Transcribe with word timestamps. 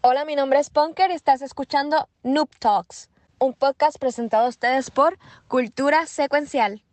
Hola, 0.00 0.24
mi 0.24 0.36
nombre 0.36 0.60
es 0.60 0.70
Punker 0.70 1.10
y 1.10 1.14
estás 1.14 1.42
escuchando 1.42 2.08
Noob 2.22 2.48
Talks, 2.60 3.10
un 3.40 3.52
podcast 3.52 3.98
presentado 3.98 4.46
a 4.46 4.48
ustedes 4.48 4.92
por 4.92 5.18
Cultura 5.48 6.06
Secuencial. 6.06 6.84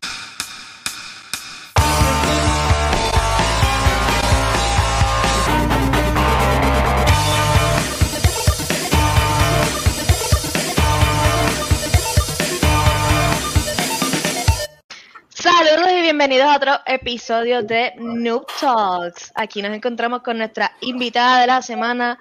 Saludos 15.29 15.91
y 15.91 16.01
bienvenidos 16.01 16.47
a 16.47 16.55
otro 16.55 16.73
episodio 16.87 17.61
de 17.61 17.93
Noob 17.97 18.47
Talks. 18.59 19.31
Aquí 19.35 19.61
nos 19.61 19.75
encontramos 19.75 20.23
con 20.23 20.39
nuestra 20.39 20.71
invitada 20.81 21.41
de 21.41 21.47
la 21.47 21.61
semana, 21.61 22.17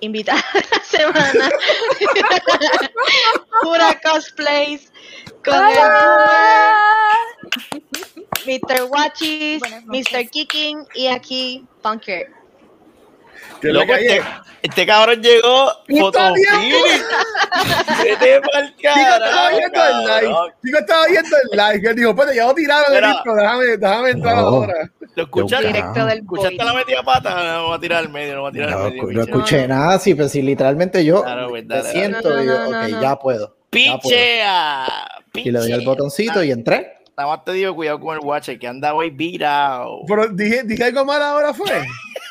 invitada 0.00 0.44
de 0.54 0.60
la 0.70 0.82
semana, 0.84 1.50
Pura 3.62 4.00
Cosplays, 4.02 4.92
con 5.44 5.54
el 5.66 5.78
Mr. 8.46 8.84
Watchis, 8.88 9.62
Mr. 9.86 10.28
Kicking 10.30 10.86
y 10.94 11.08
aquí 11.08 11.66
Punker. 11.82 12.38
Que 13.60 13.68
loco, 13.68 13.92
este, 13.94 14.22
este, 14.62 14.86
cabrón 14.86 15.20
llegó 15.20 15.72
fotofinish. 15.88 17.02
Vete 18.04 18.40
pa'l 18.40 18.74
estaba 18.78 19.50
viendo 19.50 19.84
el 19.84 20.04
live. 20.04 20.34
Chico 20.64 20.78
estaba 20.78 21.06
viendo 21.06 21.36
el 21.36 21.58
live. 21.58 21.90
Él 21.90 21.96
dijo, 21.96 22.14
pues 22.14 22.34
ya 22.34 22.46
lo 22.46 22.54
tiraron 22.54 22.96
el 22.96 23.10
disco, 23.10 23.34
déjame, 23.34 23.64
déjame 23.76 24.10
entrar 24.10 24.36
no. 24.36 24.40
ahora. 24.42 24.90
¿Lo 25.18 25.24
escuchaste? 25.24 25.66
Directo 25.66 26.06
del 26.06 26.18
¿Escuchaste 26.18 26.64
la 26.64 26.74
metida 26.74 27.02
pata? 27.02 27.54
No, 27.54 27.70
va 27.70 27.74
a 27.74 27.80
tirar 27.80 27.98
al 27.98 28.08
medio, 28.08 28.36
no 28.36 28.42
va 28.44 28.50
a 28.50 28.52
tirar 28.52 28.70
no, 28.70 28.78
al 28.78 28.92
medio. 28.92 29.12
No 29.12 29.22
escuché 29.22 29.66
nada, 29.66 29.98
sí, 29.98 30.14
pero 30.14 30.28
si 30.28 30.42
literalmente 30.42 31.04
yo 31.04 31.24
Claro, 31.24 31.48
pues, 31.48 31.66
me 31.66 31.82
siento 31.82 32.38
y 32.38 32.42
digo, 32.42 32.54
ok, 32.54 32.88
no. 32.88 33.02
ya 33.02 33.18
puedo. 33.18 33.56
¡Pichea! 33.68 34.86
Y 35.34 35.50
le 35.50 35.58
doy 35.58 35.72
al 35.72 35.84
botoncito 35.84 36.44
y 36.44 36.52
entré. 36.52 36.98
Nada 37.16 37.30
más 37.30 37.44
te 37.44 37.52
digo, 37.52 37.74
cuidado 37.74 37.98
con 37.98 38.16
el 38.16 38.24
watcher, 38.24 38.60
que 38.60 38.68
anda 38.68 38.94
hoy 38.94 39.10
virado. 39.10 40.02
Pero 40.06 40.28
dije, 40.28 40.62
dije 40.62 40.84
algo 40.84 41.04
mal 41.04 41.20
ahora 41.20 41.52
fue. 41.52 41.84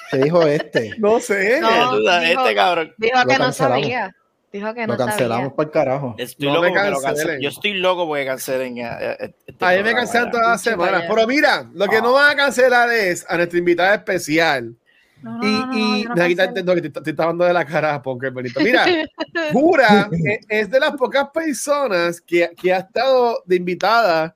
Te 0.09 0.19
dijo 0.19 0.41
este. 0.43 0.93
No 0.97 1.19
sé. 1.19 1.59
No. 1.59 2.21
Este 2.21 2.55
cabrón. 2.55 2.93
Dijo 2.97 3.25
que 3.27 3.37
no 3.37 3.51
sabía. 3.51 4.15
Dijo 4.51 4.73
que 4.73 4.87
no 4.87 4.93
Lo 4.93 4.97
cancelamos 4.97 5.37
sabía. 5.43 5.55
por 5.55 5.65
el 5.65 5.71
carajo. 5.71 6.15
Estoy 6.17 6.47
No 6.47 6.53
loco 6.55 6.73
me 6.73 6.89
lo 6.91 7.01
cancelen. 7.01 7.41
Yo 7.41 7.49
estoy 7.49 7.73
loco 7.73 8.07
porque 8.07 8.25
cancelen. 8.25 8.77
eh, 8.77 8.87
eh, 9.19 9.33
este 9.45 9.65
A 9.65 9.71
mí 9.77 9.83
me 9.83 9.93
cancelan 9.93 10.31
todas 10.31 10.47
las 10.47 10.61
semanas. 10.61 11.03
Pero 11.07 11.27
mira, 11.27 11.69
lo 11.73 11.85
que 11.87 12.01
no 12.01 12.13
van 12.13 12.31
a 12.31 12.35
cancelar 12.35 12.89
es 12.91 13.25
a 13.29 13.35
nuestra 13.35 13.59
invitada 13.59 13.95
especial. 13.95 14.73
No, 15.21 15.37
no, 15.39 15.43
Y, 15.47 15.51
no, 15.51 16.15
no, 16.15 16.27
y 16.27 16.35
lo 16.35 16.75
que 16.75 16.81
te, 16.81 16.89
te 17.01 17.09
está 17.09 17.25
dando 17.25 17.43
de 17.43 17.51
la 17.51 17.65
cara, 17.65 18.01
porque 18.01 18.29
Benito. 18.29 18.59
Mira, 18.61 18.85
Jura 19.51 20.09
eh, 20.11 20.39
es 20.47 20.69
de 20.69 20.79
las 20.79 20.91
pocas 20.91 21.29
personas 21.33 22.21
que, 22.21 22.51
que 22.55 22.71
ha 22.71 22.77
estado 22.77 23.41
de 23.45 23.55
invitada 23.55 24.35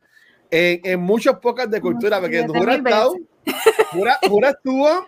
en, 0.50 0.82
en 0.84 1.00
muchos 1.00 1.38
podcasts 1.38 1.72
de 1.72 1.80
cultura, 1.82 2.20
porque 2.20 2.45
Jura, 2.45 2.73
ha 2.73 2.76
estado- 2.78 3.16
Jura, 3.92 4.17
Jura 4.28 4.50
estuvo 4.50 5.08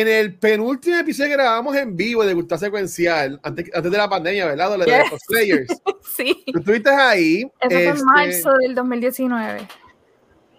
en 0.00 0.08
el 0.08 0.34
penúltimo 0.34 0.96
episodio 0.96 1.30
que 1.30 1.36
grabamos 1.36 1.76
en 1.76 1.96
vivo 1.96 2.24
de 2.26 2.34
Cultura 2.34 2.58
Secuencial, 2.58 3.38
antes, 3.44 3.70
antes 3.72 3.92
de 3.92 3.98
la 3.98 4.08
pandemia, 4.08 4.46
¿verdad? 4.46 4.76
Lo 4.76 4.84
de 4.84 4.90
Yes. 4.90 4.98
los 4.98 5.10
cosplayers. 5.10 5.68
Sí, 6.16 6.44
Tú 6.52 6.58
estuviste 6.58 6.90
ahí. 6.90 7.40
eso 7.60 7.70
fue 7.70 7.84
este, 7.86 7.98
en 8.00 8.04
marzo 8.04 8.52
del 8.60 8.74
2019. 8.74 9.68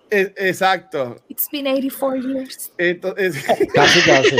e- 0.09 0.33
exacto. 0.37 1.15
It's 1.27 1.47
been 1.51 1.67
84 1.67 2.15
years. 2.15 2.71
Entonces, 2.77 3.43
Casi, 3.73 4.01
casi. 4.01 4.35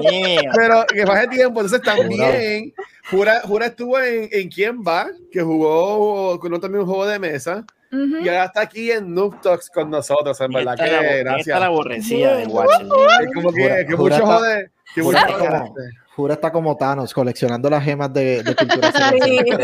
Yeah. 0.00 0.52
pero 0.54 0.84
que 0.92 1.04
pase 1.04 1.28
tiempo, 1.28 1.60
entonces 1.60 1.82
también 1.82 2.72
Jura, 3.10 3.40
Jura 3.44 3.66
estuvo 3.66 3.98
en, 4.00 4.28
en 4.32 4.48
Quién 4.48 4.82
Va, 4.82 5.10
que 5.30 5.42
jugó 5.42 6.38
con 6.40 6.60
también 6.60 6.82
un 6.82 6.86
juego 6.88 7.06
de 7.06 7.18
mesa, 7.18 7.64
Ujú. 7.92 8.24
y 8.24 8.28
ahora 8.28 8.44
está 8.46 8.62
aquí 8.62 8.90
en 8.90 9.14
Noob 9.14 9.40
Talks 9.40 9.70
con 9.70 9.90
nosotros, 9.90 10.40
en 10.40 10.50
verdad 10.52 10.76
que 10.76 10.86
la- 10.90 11.02
gracias. 11.16 11.60
la 11.60 11.66
aborrecida 11.66 12.36
del 12.36 12.48
watcher. 12.48 12.86
Es 13.22 13.34
como 13.34 13.52
que, 13.52 13.62
Jura- 13.62 13.86
que 13.86 13.92
Jura 13.94 13.96
mucho 13.96 14.14
está- 14.14 14.26
jode, 14.38 14.70
que 14.94 15.02
Jura 15.02 15.20
mucho 15.20 15.34
está 15.36 15.48
como, 15.58 15.74
Jura 16.16 16.34
está 16.34 16.52
como 16.52 16.76
Thanos, 16.76 17.14
coleccionando 17.14 17.70
las 17.70 17.84
gemas 17.84 18.12
de, 18.12 18.42
de 18.42 18.56
cultura. 18.56 18.92
Sí. 18.92 19.20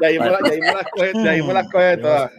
De 0.00 0.06
ahí 0.06 0.18
me 0.18 0.24
de 0.26 1.52
las 1.54 1.68
coge, 1.68 1.84
de 1.84 1.96
todas. 1.98 2.30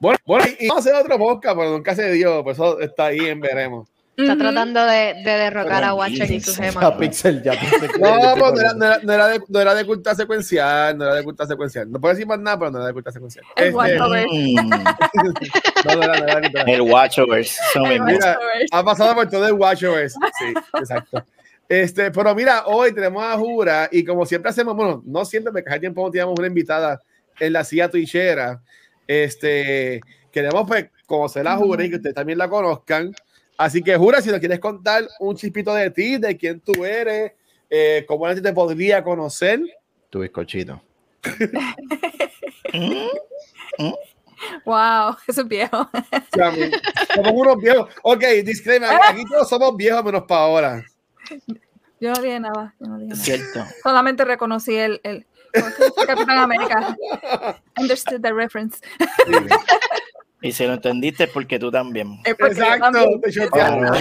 Bueno, 0.00 0.18
bueno, 0.24 0.44
y, 0.46 0.64
y 0.64 0.68
vamos 0.68 0.86
a 0.86 0.90
hacer 0.90 1.02
otro 1.04 1.18
podcast, 1.18 1.56
pero 1.56 1.70
nunca 1.72 1.94
se 1.94 2.12
dio, 2.12 2.42
por 2.44 2.52
eso 2.52 2.78
está 2.80 3.06
ahí 3.06 3.18
en 3.18 3.40
veremos. 3.40 3.88
Está 4.18 4.36
tratando 4.36 4.84
de, 4.84 5.14
de 5.24 5.30
derrocar 5.30 5.84
a 5.84 5.94
Watcher 5.94 6.30
y 6.30 6.40
sus 6.40 6.56
gemas. 6.58 6.74
No, 8.00 8.34
pero 8.34 8.52
no 8.52 8.60
era, 8.60 8.74
no, 8.74 8.84
era, 8.86 8.98
no 9.02 9.12
era 9.12 9.28
de, 9.28 9.40
no 9.48 9.60
era 9.60 9.74
de 9.74 9.86
cultura 9.86 10.14
secuencial, 10.14 10.98
no 10.98 11.04
era 11.04 11.14
de 11.14 11.24
cultura 11.24 11.46
secuencial. 11.46 11.90
No 11.90 12.00
puedo 12.00 12.14
decir 12.14 12.26
más 12.26 12.40
nada, 12.40 12.58
pero 12.58 12.70
no 12.72 12.78
era 12.78 12.86
de 12.88 12.92
cultura 12.94 13.12
secuencial. 13.12 13.44
El 13.56 13.66
Este, 13.66 13.76
Watchover. 13.76 14.26
Mm. 14.28 14.72
El 16.66 16.80
Watchovers. 16.82 17.58
Eso 17.70 17.84
mismo. 17.84 18.06
Mira, 18.06 18.38
ha 18.72 18.84
pasado 18.84 19.14
por 19.14 19.28
todo 19.30 19.46
el 19.46 19.52
Watchers. 19.54 20.14
Sí, 20.38 20.54
exacto. 20.78 21.24
Este, 21.68 22.10
pero 22.10 22.34
mira, 22.34 22.64
hoy 22.66 22.92
tenemos 22.94 23.22
a 23.22 23.36
Jura 23.36 23.88
y 23.92 24.04
como 24.04 24.24
siempre 24.24 24.50
hacemos, 24.50 24.74
bueno, 24.74 25.02
no 25.06 25.24
siempre, 25.24 25.52
porque 25.52 25.68
hace 25.68 25.80
tiempo 25.80 26.02
no 26.02 26.10
teníamos 26.10 26.38
una 26.38 26.48
invitada 26.48 27.00
en 27.38 27.52
la 27.52 27.62
silla 27.62 27.88
twitchera. 27.90 28.60
Este, 29.06 30.00
queremos 30.32 30.66
pues 30.66 30.86
conocer 31.06 31.46
a 31.46 31.56
Jura 31.56 31.84
y 31.84 31.90
que 31.90 31.96
ustedes 31.96 32.14
también 32.14 32.38
la 32.38 32.48
conozcan. 32.48 33.12
Así 33.58 33.82
que 33.82 33.96
Jura, 33.96 34.22
si 34.22 34.30
nos 34.30 34.38
quieres 34.38 34.60
contar 34.60 35.08
un 35.18 35.36
chispito 35.36 35.74
de 35.74 35.90
ti, 35.90 36.16
de 36.16 36.36
quién 36.36 36.60
tú 36.60 36.84
eres, 36.84 37.32
eh, 37.68 38.04
cómo 38.06 38.24
la 38.26 38.34
gente 38.34 38.48
te 38.48 38.54
podría 38.54 39.02
conocer. 39.02 39.60
Tu 40.10 40.20
bizcochito. 40.20 40.80
Wow, 44.64 45.16
eso 45.26 45.40
es 45.40 45.48
viejo. 45.48 45.90
Somos 47.12 47.32
unos 47.32 47.56
viejos. 47.56 47.92
Ok, 48.02 48.22
disclaimer, 48.44 48.90
aquí 49.02 49.24
todos 49.24 49.48
somos 49.48 49.76
viejos 49.76 50.04
menos 50.04 50.22
para 50.22 50.40
ahora. 50.42 50.86
Yo 52.00 52.12
no 52.12 52.22
dije 52.22 52.38
nada. 52.38 52.74
Yo 52.78 52.86
no 52.86 52.98
dije 52.98 53.08
nada. 53.10 53.22
cierto. 53.22 53.64
Solamente 53.82 54.24
reconocí 54.24 54.76
el, 54.76 55.00
el, 55.02 55.26
el 55.52 56.06
Capitán 56.06 56.38
América. 56.38 56.96
Understood 57.76 58.22
the 58.22 58.32
reference. 58.32 58.78
Y 60.40 60.52
si 60.52 60.64
lo 60.66 60.74
entendiste 60.74 61.24
es 61.24 61.30
porque 61.30 61.58
tú 61.58 61.70
también. 61.70 62.20
Es 62.24 62.34
porque 62.36 62.54
yo 62.54 62.62
Exacto, 62.62 62.92
también- 62.92 63.20
te 63.20 63.32
chotearon. 63.32 63.80
Claro, 63.80 63.98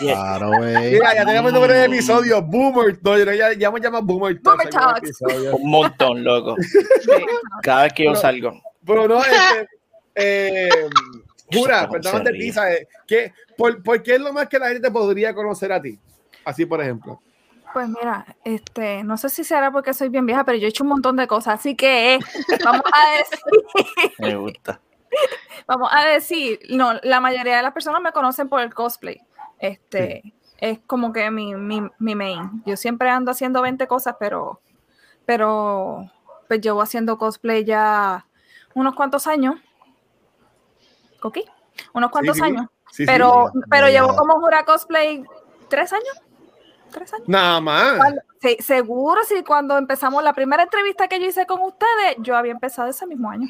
Yeah. 0.00 0.14
claro, 0.14 0.48
güey. 0.48 0.92
Mira, 0.92 1.14
ya 1.14 1.26
tenemos 1.26 1.48
el 1.48 1.54
nombre 1.54 1.74
del 1.74 1.92
episodio, 1.92 2.40
Boomer. 2.42 2.98
No, 3.02 3.18
yo 3.18 3.32
ya, 3.32 3.52
ya 3.54 3.70
me 3.70 3.80
llamo 3.80 4.00
Boomer 4.02 4.40
Talks 4.40 4.70
Boomer 4.70 4.70
Talks. 4.70 5.20
Un 5.60 5.70
montón, 5.70 6.22
loco. 6.24 6.56
Cada 7.62 7.82
vez 7.84 7.92
que 7.92 8.04
yo 8.04 8.14
salgo. 8.14 8.60
Pero 8.86 9.08
no, 9.08 9.20
este, 9.22 9.68
eh, 10.14 10.68
Jura, 11.52 11.88
perdón 11.88 12.24
de 12.24 12.32
ti, 12.32 12.52
¿sabes? 12.52 12.86
¿Qué, 13.06 13.32
por, 13.56 13.82
por 13.82 14.02
qué 14.02 14.14
es 14.14 14.20
lo 14.20 14.32
más 14.32 14.48
que 14.48 14.58
la 14.58 14.68
gente 14.68 14.82
te 14.82 14.90
podría 14.90 15.34
conocer 15.34 15.72
a 15.72 15.82
ti? 15.82 15.98
Así, 16.44 16.64
por 16.66 16.80
ejemplo. 16.80 17.20
Pues 17.72 17.88
mira, 17.88 18.24
este, 18.44 19.04
no 19.04 19.16
sé 19.16 19.28
si 19.28 19.44
será 19.44 19.70
porque 19.70 19.92
soy 19.94 20.08
bien 20.08 20.26
vieja, 20.26 20.44
pero 20.44 20.56
yo 20.58 20.66
he 20.66 20.70
hecho 20.70 20.82
un 20.84 20.90
montón 20.90 21.16
de 21.16 21.26
cosas, 21.26 21.60
así 21.60 21.76
que 21.76 22.18
vamos 22.64 22.82
a 22.92 23.18
decir, 23.18 24.14
Me 24.18 24.36
gusta. 24.36 24.80
vamos 25.66 25.88
a 25.92 26.04
decir, 26.04 26.60
no, 26.70 26.94
la 27.02 27.20
mayoría 27.20 27.56
de 27.56 27.62
las 27.62 27.72
personas 27.72 28.00
me 28.02 28.12
conocen 28.12 28.48
por 28.48 28.60
el 28.60 28.72
cosplay. 28.74 29.20
Este, 29.58 30.22
es 30.58 30.78
como 30.86 31.12
que 31.12 31.30
mi, 31.30 31.54
mi, 31.54 31.82
mi 31.98 32.14
main. 32.14 32.62
Yo 32.66 32.76
siempre 32.76 33.10
ando 33.10 33.30
haciendo 33.30 33.62
20 33.62 33.86
cosas, 33.86 34.16
pero, 34.18 34.60
pero, 35.26 36.10
pues 36.48 36.60
llevo 36.60 36.82
haciendo 36.82 37.18
cosplay 37.18 37.64
ya 37.64 38.26
unos 38.74 38.94
cuantos 38.94 39.26
años. 39.26 39.56
¿Ok? 41.22 41.38
Unos 41.92 42.10
cuantos 42.10 42.36
Sí, 42.36 42.42
sí. 42.42 42.46
años. 42.48 42.66
Pero, 43.06 43.52
pero 43.68 43.88
llevo 43.88 44.16
como 44.16 44.40
jura 44.40 44.64
cosplay 44.64 45.24
tres 45.68 45.92
años. 45.92 46.20
¿Tres 46.90 47.12
años? 47.14 47.28
Nada 47.28 47.60
más. 47.60 47.96
Cuando- 47.98 48.22
sí, 48.40 48.56
seguro, 48.60 49.20
sí, 49.28 49.44
cuando 49.46 49.78
empezamos 49.78 50.24
la 50.24 50.32
primera 50.32 50.64
entrevista 50.64 51.06
que 51.06 51.20
yo 51.20 51.26
hice 51.26 51.46
con 51.46 51.60
ustedes, 51.62 52.16
yo 52.18 52.36
había 52.36 52.50
empezado 52.52 52.88
ese 52.88 53.06
mismo 53.06 53.30
año. 53.30 53.46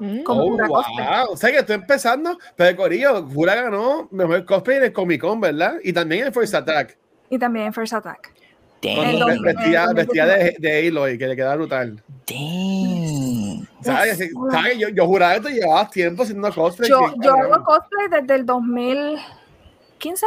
Mm. 0.00 0.22
como 0.22 0.42
Oh, 0.44 0.56
wow. 0.56 0.68
cosplay. 0.68 1.06
O 1.30 1.36
sea 1.36 1.50
que 1.50 1.58
estoy 1.58 1.74
empezando, 1.76 2.38
pero 2.56 2.76
Corillo, 2.76 3.24
Jura 3.26 3.54
ganó 3.54 4.08
mejor 4.10 4.44
cosplay 4.44 4.78
en 4.78 4.84
el 4.84 4.92
Comic 4.92 5.20
Con, 5.20 5.40
¿verdad? 5.40 5.74
Y 5.82 5.92
también 5.92 6.26
en 6.26 6.32
First 6.32 6.54
Attack. 6.54 6.96
Y 7.30 7.38
también 7.38 7.66
en 7.66 7.72
First 7.74 7.94
Attack. 7.94 8.32
Con- 8.80 9.18
Damn. 9.18 9.42
vestida, 9.42 9.92
vestida 9.92 10.26
de, 10.26 10.56
de 10.58 10.86
Aloy, 10.88 11.18
que 11.18 11.26
le 11.26 11.34
queda 11.34 11.56
brutal. 11.56 12.00
Damn. 12.26 13.66
¿Sabes? 13.82 14.18
Yes. 14.18 14.30
¿Sabes? 14.52 14.78
Yo, 14.78 14.88
yo 14.88 15.06
juraba 15.06 15.34
que 15.34 15.40
tú 15.40 15.48
llevabas 15.48 15.90
tiempo 15.90 16.22
haciendo 16.22 16.52
cosplay. 16.52 16.88
Yo, 16.88 17.12
yo 17.22 17.32
hago 17.34 17.64
cosplay 17.64 18.06
desde 18.08 18.34
el 18.36 18.46
2015. 18.46 20.26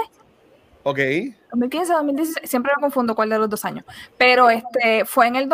Ok. 0.83 0.97
2015, 1.51 1.93
2016, 1.93 2.49
siempre 2.49 2.71
me 2.75 2.81
confundo 2.81 3.13
cuál 3.15 3.29
de 3.29 3.37
los 3.37 3.49
dos 3.49 3.63
años. 3.65 3.85
Pero 4.17 4.49
este 4.49 5.05
fue 5.05 5.27
en 5.27 5.35
el 5.35 5.47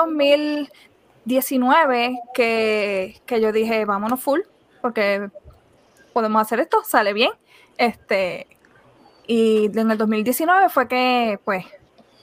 2019 1.28 2.20
que, 2.34 3.22
que 3.26 3.42
yo 3.42 3.52
dije, 3.52 3.84
vámonos 3.86 4.22
full, 4.22 4.40
porque 4.82 5.30
podemos 6.14 6.42
hacer 6.42 6.60
esto, 6.62 6.84
sale 6.86 7.14
bien. 7.14 7.32
Este, 7.78 8.48
Y 9.28 9.66
en 9.78 9.92
el 9.92 9.98
2019 9.98 10.70
fue 10.70 10.88
que, 10.88 11.38
pues, 11.44 11.66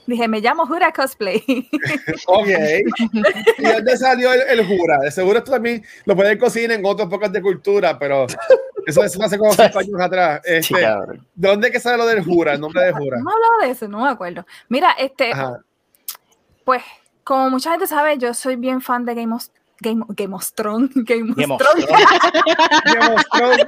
dije, 0.07 0.27
me 0.27 0.41
llamo 0.41 0.65
Jura 0.65 0.91
Cosplay. 0.91 1.43
Ok. 2.27 2.47
¿Y 3.59 3.63
dónde 3.63 3.97
salió 3.97 4.33
el, 4.33 4.41
el 4.59 4.65
Jura? 4.67 4.97
De 4.99 5.11
seguro 5.11 5.37
esto 5.37 5.51
también 5.51 5.83
lo 6.05 6.15
pueden 6.15 6.37
cocinar 6.39 6.79
en 6.79 6.85
otros 6.85 7.07
pocas 7.07 7.31
de 7.31 7.41
cultura, 7.41 7.97
pero 7.99 8.25
eso, 8.87 9.03
eso 9.03 9.23
hace 9.23 9.37
como 9.37 9.53
cinco 9.53 9.79
años 9.79 10.01
atrás. 10.01 10.41
Este. 10.43 10.87
¿Dónde 11.35 11.71
que 11.71 11.79
sale 11.79 11.97
lo 11.97 12.07
del 12.07 12.23
Jura? 12.23 12.53
El 12.53 12.61
nombre 12.61 12.83
de 12.83 12.91
Jura. 12.91 13.17
no 13.19 13.29
hablaba 13.29 13.65
de 13.65 13.71
eso, 13.71 13.87
no 13.87 14.03
me 14.03 14.09
acuerdo. 14.09 14.45
Mira, 14.67 14.91
este, 14.97 15.31
Ajá. 15.31 15.59
pues, 16.63 16.81
como 17.25 17.49
mucha 17.49 17.71
gente 17.71 17.87
sabe, 17.87 18.17
yo 18.17 18.33
soy 18.33 18.55
bien 18.55 18.79
fan 18.81 19.03
de 19.03 19.15
Game 19.15 19.35
of, 19.35 19.47
Game, 19.81 20.05
Game 20.09 20.33
of 20.33 20.53
Thrones. 20.53 20.91
Game 20.95 21.31
of 21.31 21.35
Game 21.35 21.57
Thrones. 21.57 21.85
Game 22.93 23.13
of 23.13 23.23
Thrones. 23.33 23.65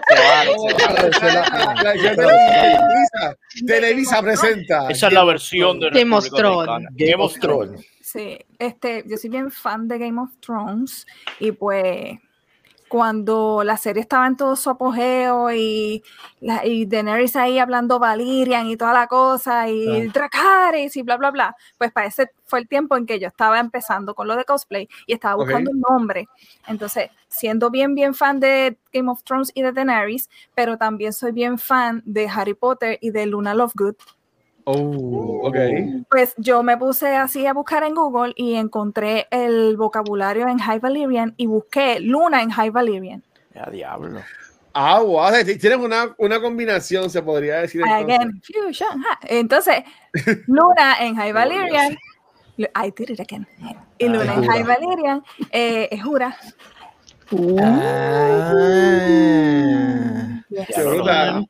Televisa, 3.67 4.21
presenta. 4.21 4.87
Esa 4.89 5.07
es 5.07 5.13
la 5.13 5.25
versión 5.25 5.79
de 5.79 5.89
Game 5.89 6.15
of 6.15 6.29
Thrones. 6.29 6.87
Game 6.91 7.23
of 7.23 7.33
Thrones. 7.39 7.85
Sí, 8.01 8.37
este, 8.59 9.03
yo 9.05 9.17
soy 9.17 9.31
bien 9.31 9.51
fan 9.51 9.87
de 9.87 9.97
Game 9.97 10.21
of 10.21 10.29
Thrones 10.39 11.05
y 11.39 11.51
pues 11.51 12.17
cuando 12.87 13.63
la 13.63 13.77
serie 13.77 14.01
estaba 14.01 14.27
en 14.27 14.37
todo 14.37 14.55
su 14.55 14.69
apogeo 14.69 15.51
y, 15.51 16.03
la, 16.39 16.65
y 16.65 16.85
Daenerys 16.85 17.35
ahí 17.35 17.59
hablando 17.59 17.99
Valyrian 17.99 18.67
y 18.67 18.77
toda 18.77 18.93
la 18.93 19.07
cosa 19.07 19.69
y 19.69 20.07
Dracarys 20.07 20.95
y 20.95 21.01
bla 21.01 21.17
bla 21.17 21.31
bla, 21.31 21.55
pues 21.77 21.91
para 21.91 22.07
ese 22.07 22.31
fue 22.45 22.59
el 22.59 22.67
tiempo 22.67 22.95
en 22.95 23.05
que 23.05 23.19
yo 23.19 23.27
estaba 23.27 23.59
empezando 23.59 24.15
con 24.15 24.27
lo 24.27 24.35
de 24.35 24.45
cosplay 24.45 24.87
y 25.05 25.13
estaba 25.13 25.35
buscando 25.35 25.71
un 25.71 25.81
nombre. 25.81 26.27
Entonces, 26.67 27.09
siendo 27.27 27.69
bien 27.69 27.93
bien 27.95 28.13
fan 28.13 28.39
de 28.39 28.77
Game 28.93 29.11
of 29.11 29.23
Thrones 29.23 29.51
y 29.53 29.61
de 29.61 29.71
Daenerys, 29.71 30.29
pero 30.55 30.77
también 30.77 31.13
soy 31.13 31.31
bien 31.31 31.57
fan 31.57 32.01
de 32.05 32.27
Harry 32.27 32.53
Potter 32.53 32.97
y 33.01 33.11
de 33.11 33.25
Luna 33.25 33.53
Lovegood. 33.53 33.95
Oh, 34.69 35.47
ok. 35.47 35.55
Pues 36.09 36.33
yo 36.35 36.61
me 36.61 36.75
puse 36.75 37.15
así 37.15 37.45
a 37.45 37.53
buscar 37.53 37.83
en 37.83 37.95
Google 37.95 38.33
y 38.35 38.55
encontré 38.55 39.25
el 39.31 39.77
vocabulario 39.77 40.49
en 40.49 40.57
High 40.57 40.79
Valyrian 40.79 41.33
y 41.37 41.45
busqué 41.45 42.01
Luna 42.01 42.41
en 42.41 42.49
High 42.49 42.71
Valyrian. 42.71 43.23
Ya, 43.55 43.69
diablo. 43.71 44.19
Ah, 44.73 44.99
wow. 44.99 45.31
Tienes 45.45 45.79
una, 45.79 46.13
una 46.17 46.41
combinación, 46.41 47.09
se 47.09 47.21
podría 47.21 47.61
decir. 47.61 47.81
entonces. 47.81 48.19
Again, 48.19 48.41
fusion. 48.43 49.03
Entonces, 49.21 49.83
Luna 50.47 50.97
en 50.99 51.15
High 51.15 51.31
Valyrian. 51.31 51.97
I 52.57 52.91
did 52.93 53.11
it 53.11 53.21
again. 53.21 53.47
Y 53.99 54.09
Luna 54.09 54.33
en. 54.33 54.47
High 54.47 54.63
Valyrian 54.63 55.23
eh, 55.49 55.87
es 55.89 56.03
Jura. 56.03 56.37
Ah. 57.29 58.53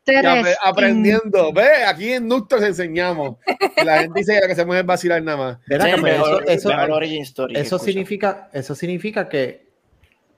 Apre- 0.07 0.55
aprendiendo. 0.63 1.53
Ve, 1.53 1.67
aquí 1.87 2.13
en 2.13 2.27
Nuctor 2.27 2.63
enseñamos. 2.63 3.37
La 3.83 3.99
gente 3.99 4.19
dice 4.19 4.39
que 4.45 4.51
hacemos 4.51 4.75
es 4.75 4.85
vacilar 4.85 5.21
nada 5.23 5.37
más. 5.37 5.57
Sí, 5.67 6.01
mejor, 6.01 6.43
eso, 6.43 6.51
eso- 6.51 6.69
mejor 6.69 6.91
origin 6.91 7.21
story 7.23 7.53
que 7.53 7.61
eso 7.61 7.75
escucha. 7.77 7.91
significa, 7.91 8.49
eso 8.53 8.75
significa 8.75 9.29
que, 9.29 9.66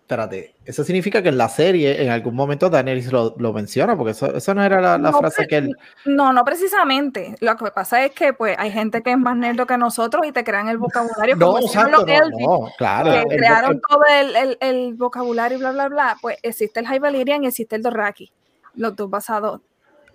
espérate, 0.09 0.56
eso 0.65 0.83
significa 0.83 1.21
que 1.21 1.29
en 1.29 1.38
la 1.38 1.47
serie 1.50 2.01
en 2.01 2.09
algún 2.09 2.33
momento 2.33 2.67
Daenerys 2.67 3.11
lo, 3.11 3.35
lo 3.38 3.53
menciona, 3.53 3.95
porque 3.95 4.11
eso, 4.13 4.33
eso 4.35 4.56
no 4.56 4.63
era 4.63 4.81
la, 4.81 4.97
la 4.97 5.11
No, 5.11 5.19
frase 5.19 5.45
que 5.47 5.57
él... 5.57 5.77
No, 6.06 6.33
no 6.33 6.44
precisamente. 6.44 7.35
Lo 7.41 7.56
que 7.56 7.69
pasa 7.69 8.03
es 8.03 8.11
que 8.13 8.33
pues 8.33 8.56
hay 8.57 8.71
gente 8.71 9.03
que 9.03 9.11
es 9.11 9.19
más 9.19 9.38
nerdo 9.38 9.67
que 9.67 9.77
nosotros 9.77 10.25
y 10.25 10.31
te 10.31 10.44
crean 10.44 10.67
el 10.67 10.79
vocabulario 10.79 11.35
No, 11.35 11.45
como 11.53 11.59
exacto, 11.59 12.06
no, 12.07 12.11
Elvis. 12.11 12.39
no, 12.47 12.71
claro. 12.79 13.11
que 13.11 13.19
el- 13.19 13.27
crearon 13.39 13.71
el- 13.73 13.81
todo 13.88 14.01
el, 14.11 14.35
el- 14.35 14.57
el 14.61 14.94
vocabulario 14.95 15.57
y 15.57 15.61
bla, 15.61 15.71
bla, 15.73 15.88
bla, 15.89 16.17
pues 16.19 16.38
existe 16.41 16.79
el 16.79 16.88
High 16.88 16.97
Valyrian 17.00 17.44
y 17.44 17.47
existe 17.47 17.75
el 17.75 17.83
Dothraki. 17.83 18.31
Los 18.73 18.95
dos 18.95 19.12
basados. 19.12 19.62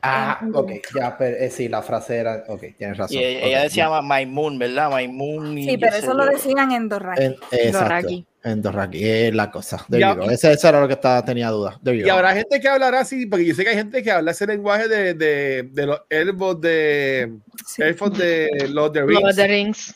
Ah, 0.05 0.39
en- 0.43 0.55
ok, 0.55 0.73
ya, 0.99 1.17
pero 1.19 1.37
eh, 1.37 1.51
sí, 1.51 1.69
la 1.69 1.83
frase 1.83 2.17
era, 2.17 2.45
ok, 2.49 2.63
tienes 2.77 2.97
razón. 2.99 3.17
Y 3.17 3.25
ella, 3.25 3.39
ok, 3.41 3.47
ella 3.47 3.63
decía. 3.63 4.03
My 4.03 4.27
Moon, 4.27 4.59
¿verdad? 4.59 4.91
My 4.95 5.09
Moon. 5.09 5.57
y 5.59 5.65
Sí, 5.71 5.79
pero 5.79 5.97
eso 5.97 6.15
lo 6.15 6.27
decían 6.27 6.73
en 6.73 6.89
Dothraki. 6.89 7.23
En- 7.23 7.37
exacto, 7.53 8.09
en 8.45 8.61
Dothraki, 8.63 9.05
es 9.09 9.35
la 9.35 9.51
cosa. 9.51 9.85
There. 9.89 10.05
Ese, 10.31 10.53
ese 10.53 10.69
era 10.69 10.81
lo 10.81 10.87
que 10.87 10.95
estaba, 10.95 11.25
tenía 11.25 11.49
duda. 11.51 11.79
There 11.83 11.97
you 11.99 12.07
Y 12.07 12.11
habrá 12.11 12.35
gente 12.35 12.61
que 12.61 12.69
hablará 12.69 13.01
así, 13.01 13.27
porque 13.27 13.47
yo 13.47 13.55
sé 13.55 13.65
que 13.65 13.71
hay 13.71 13.77
gente 13.77 14.03
que 14.03 14.11
habla 14.11 14.33
ese 14.33 14.47
lenguaje 14.47 14.87
de, 14.89 15.15
de, 15.15 15.63
de 15.73 15.87
los 15.87 16.01
elfos 16.11 16.61
de, 16.61 17.33
Sí. 17.67 17.83
elfos 17.83 18.17
de 18.19 18.49
los 18.69 18.93
de 18.93 19.01
Lord 19.01 19.15
of 19.17 19.23
Rings, 19.25 19.37
the 19.37 19.47
Rings. 19.49 19.95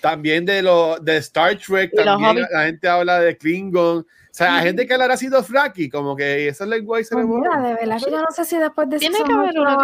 también 0.00 0.46
de 0.46 0.62
los 0.62 1.04
de 1.04 1.18
Star 1.18 1.56
Trek, 1.58 1.90
Y 1.92 1.96
los 1.96 2.04
también 2.06 2.46
la 2.50 2.64
gente 2.64 2.88
habla 2.88 3.20
de 3.20 3.36
Klingon. 3.36 4.06
O 4.40 4.42
sea, 4.42 4.56
hay 4.56 4.62
gente 4.68 4.86
que 4.86 4.94
hablará 4.94 5.12
así 5.12 5.26
Dothraki, 5.28 5.90
como 5.90 6.16
que 6.16 6.48
ese 6.48 6.64
lenguaje 6.64 7.04
se 7.04 7.14
Pues 7.14 7.26
le 7.26 7.34
mira, 7.34 7.60
de 7.60 7.74
verdad 7.74 7.98
que 8.02 8.10
yo 8.10 8.22
no 8.22 8.30
sé 8.30 8.46
si 8.46 8.56
después 8.56 8.88
de 8.88 8.98
Tiene 8.98 9.18
que 9.18 9.32
haber 9.34 9.50
8 9.50 9.60
uno 9.60 9.78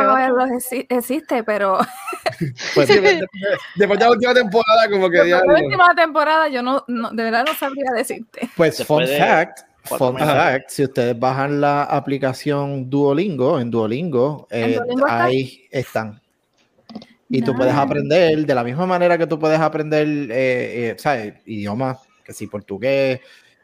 que 0.46 0.54
exi- 0.54 0.86
existe, 0.88 1.44
pero 1.44 1.78
Pues, 2.74 2.88
después, 2.88 3.20
después 3.74 3.98
de 3.98 4.04
la 4.06 4.10
última 4.10 4.32
temporada, 4.32 4.88
como 4.90 5.10
que 5.10 5.18
después 5.18 5.42
de 5.46 5.52
la 5.52 5.62
última 5.62 5.94
temporada 5.94 6.48
yo 6.48 6.62
no, 6.62 6.82
no- 6.88 7.10
de 7.10 7.22
verdad 7.22 7.44
no 7.46 7.52
sabría 7.54 7.90
decirte. 7.94 8.48
Pues, 8.56 8.82
fun 8.82 9.04
fact, 9.06 9.58
fun 9.82 10.16
fact, 10.18 10.70
si 10.70 10.84
ustedes 10.84 11.18
bajan 11.20 11.60
la 11.60 11.82
aplicación 11.84 12.88
Duolingo, 12.88 13.60
en 13.60 13.70
Duolingo, 13.70 14.46
¿En 14.48 14.70
eh, 14.70 14.80
ahí 15.06 15.68
están. 15.70 16.18
Y 17.28 17.42
tú 17.42 17.54
puedes 17.54 17.74
aprender, 17.74 18.46
de 18.46 18.54
la 18.54 18.64
misma 18.64 18.86
manera 18.86 19.18
que 19.18 19.26
tú 19.26 19.38
puedes 19.38 19.60
aprender, 19.60 20.06
eh, 20.06 20.30
eh, 20.30 20.94
¿sabes? 20.96 21.34
Idiomas, 21.44 21.98
que 22.24 22.32
sí, 22.32 22.46
portugués, 22.46 23.20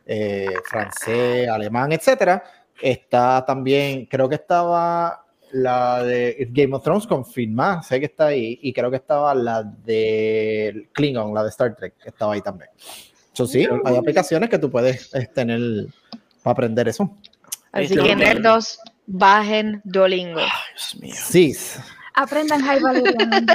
eh, 0.07 0.55
francés, 0.69 1.49
alemán, 1.49 1.93
etcétera. 1.93 2.43
Está 2.81 3.45
también, 3.45 4.07
creo 4.07 4.29
que 4.29 4.37
estaba 4.37 5.25
la 5.53 6.03
de 6.03 6.49
Game 6.51 6.75
of 6.75 6.83
Thrones 6.83 7.07
confirmada, 7.07 7.83
sé 7.83 8.01
que 8.01 8.07
está 8.07 8.27
ahí, 8.29 8.59
y 8.63 8.73
creo 8.73 8.91
que 8.91 8.97
estaba 8.97 9.35
la 9.35 9.63
de 9.63 10.89
Klingon, 10.93 11.35
la 11.35 11.43
de 11.43 11.51
Star 11.51 11.77
Trek, 11.77 11.95
que 12.03 12.09
estaba 12.09 12.35
ahí 12.35 12.41
también. 12.41 12.71
Eso 13.33 13.47
sí, 13.47 13.67
hay 13.85 13.97
aplicaciones 13.97 14.49
que 14.51 14.59
tú 14.59 14.71
puedes 14.71 15.11
tener 15.35 15.87
para 16.43 16.53
aprender 16.53 16.89
eso. 16.89 17.17
Así 17.71 17.95
lo 17.95 18.05
que- 18.05 18.17
nerdos, 18.17 18.79
bajen 19.07 19.81
Duolingo. 19.85 20.41
Ay, 20.41 20.49
Dios 20.75 20.97
mío. 21.01 21.15
Sí, 21.17 21.55
Aprendan 22.15 22.61
High 22.61 22.81
Valyrian. 22.81 23.47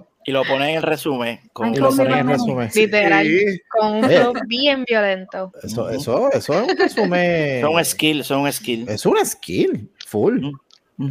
Y 0.26 0.32
lo 0.32 0.42
ponen 0.44 0.70
en 0.70 0.76
el 0.76 0.82
resumen. 0.82 1.38
Con 1.52 1.74
y 1.74 1.76
lo 1.76 1.90
ponen 1.94 2.14
en 2.18 2.28
resumen. 2.28 2.70
Literal. 2.74 3.26
Sí. 3.26 3.60
Con 3.68 3.96
un 3.96 4.04
flow 4.04 4.32
bien 4.46 4.84
violento. 4.88 5.52
Eso, 5.62 5.90
eso, 5.90 6.32
eso 6.32 6.54
es 6.54 6.70
un 6.70 6.78
resumen. 6.78 7.60
son 7.60 7.84
skill, 7.84 8.24
son 8.24 8.50
skill. 8.52 8.88
Es 8.88 9.04
una 9.04 9.24
skill, 9.24 9.90
full. 10.06 10.52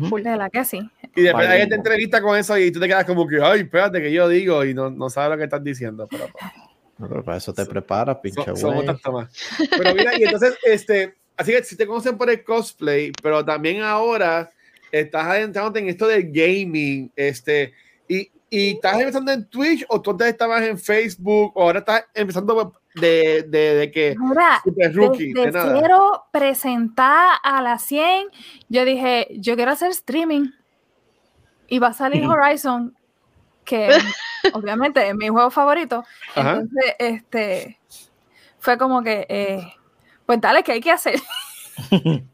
Full 0.09 0.21
de 0.24 0.35
la 0.38 0.50
que 0.50 0.63
sí. 0.65 0.80
Y 1.15 1.21
después 1.21 1.45
Vale. 1.45 1.50
hay 1.56 1.59
gente 1.62 1.75
entrevista 1.75 2.21
con 2.21 2.38
eso 2.38 2.57
y 2.57 2.71
tú 2.71 2.79
te 2.79 2.88
quedas 2.88 3.06
como 3.06 3.27
que, 3.27 3.39
ay, 3.44 3.62
espérate 3.62 4.01
que 4.01 4.12
yo 4.12 4.27
digo 4.27 4.63
y 4.65 4.74
no, 4.74 4.89
no 4.89 5.09
sabes 5.09 5.31
lo 5.31 5.38
que 5.38 5.44
estás 5.44 5.63
diciendo. 5.63 6.07
Pero, 6.10 6.27
pues, 6.31 6.51
No, 6.98 7.07
pero 7.10 7.24
para 7.24 7.38
eso 7.38 7.53
te 7.53 7.65
preparas, 7.65 8.17
pinche 8.17 8.43
So- 8.46 8.55
somos 8.55 8.86
tanto 8.86 9.12
más. 9.12 9.29
Pero 9.77 9.93
mira, 9.93 10.17
y 10.17 10.24
entonces, 10.24 10.57
este, 10.63 11.15
así 11.38 11.51
que 11.51 11.63
si 11.63 11.75
te 11.75 11.86
conocen 11.86 12.17
por 12.17 12.29
el 12.31 12.43
cosplay, 12.43 13.12
pero 13.22 13.43
también 13.46 13.81
ahora 13.84 14.50
estás 14.93 15.25
adentrándote 15.25 15.79
en 15.79 15.89
esto 15.89 16.07
del 16.07 16.31
gaming, 16.31 17.12
este, 17.15 17.73
y, 18.07 18.29
y 18.50 18.71
estás 18.75 19.00
empezando 19.00 19.31
en 19.31 19.50
Twitch 19.50 19.83
o 19.89 20.00
tú 20.00 20.12
antes 20.12 20.27
estabas 20.27 20.62
en 20.63 20.77
Facebook 20.77 21.51
o 21.55 21.63
ahora 21.63 21.79
estás 21.79 22.05
empezando 22.13 22.73
de, 22.93 23.43
de, 23.47 23.75
de 23.75 23.91
que 23.91 24.15
Ahora, 24.21 24.62
super 24.63 24.95
rookie, 24.95 25.33
de, 25.33 25.45
desde 25.45 25.57
nada. 25.57 25.79
quiero 25.79 26.25
presentar 26.31 27.38
a 27.41 27.62
las 27.63 27.81
100, 27.83 28.27
yo 28.69 28.85
dije, 28.85 29.27
yo 29.31 29.55
quiero 29.55 29.71
hacer 29.71 29.89
streaming. 29.89 30.51
Y 31.67 31.79
va 31.79 31.88
a 31.88 31.93
salir 31.93 32.27
Horizon, 32.27 32.95
que 33.65 33.89
obviamente 34.53 35.07
es 35.07 35.15
mi 35.15 35.29
juego 35.29 35.50
favorito. 35.50 36.03
Ajá. 36.35 36.59
Entonces, 36.59 36.95
este, 37.00 37.79
fue 38.59 38.77
como 38.77 39.01
que, 39.01 39.25
eh, 39.27 39.73
pues 40.27 40.39
dale, 40.39 40.62
¿qué 40.62 40.73
hay 40.73 40.81
que 40.81 40.91
hacer? 40.91 41.19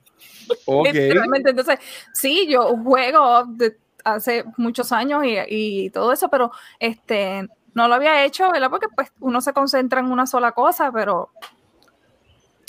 Entonces, 1.46 1.80
sí, 2.14 2.48
yo 2.48 2.76
juego 2.78 3.46
de 3.48 3.78
hace 4.04 4.46
muchos 4.58 4.92
años 4.92 5.24
y, 5.26 5.38
y 5.48 5.90
todo 5.90 6.14
eso, 6.14 6.30
pero 6.30 6.52
este 6.80 7.48
no 7.74 7.88
lo 7.88 7.96
había 7.96 8.26
hecho, 8.26 8.52
¿verdad? 8.52 8.70
Porque 8.70 8.88
pues 8.96 9.12
uno 9.20 9.42
se 9.42 9.54
concentra 9.54 10.00
en 10.00 10.12
una 10.12 10.26
sola 10.26 10.52
cosa, 10.52 10.92
pero 10.92 11.30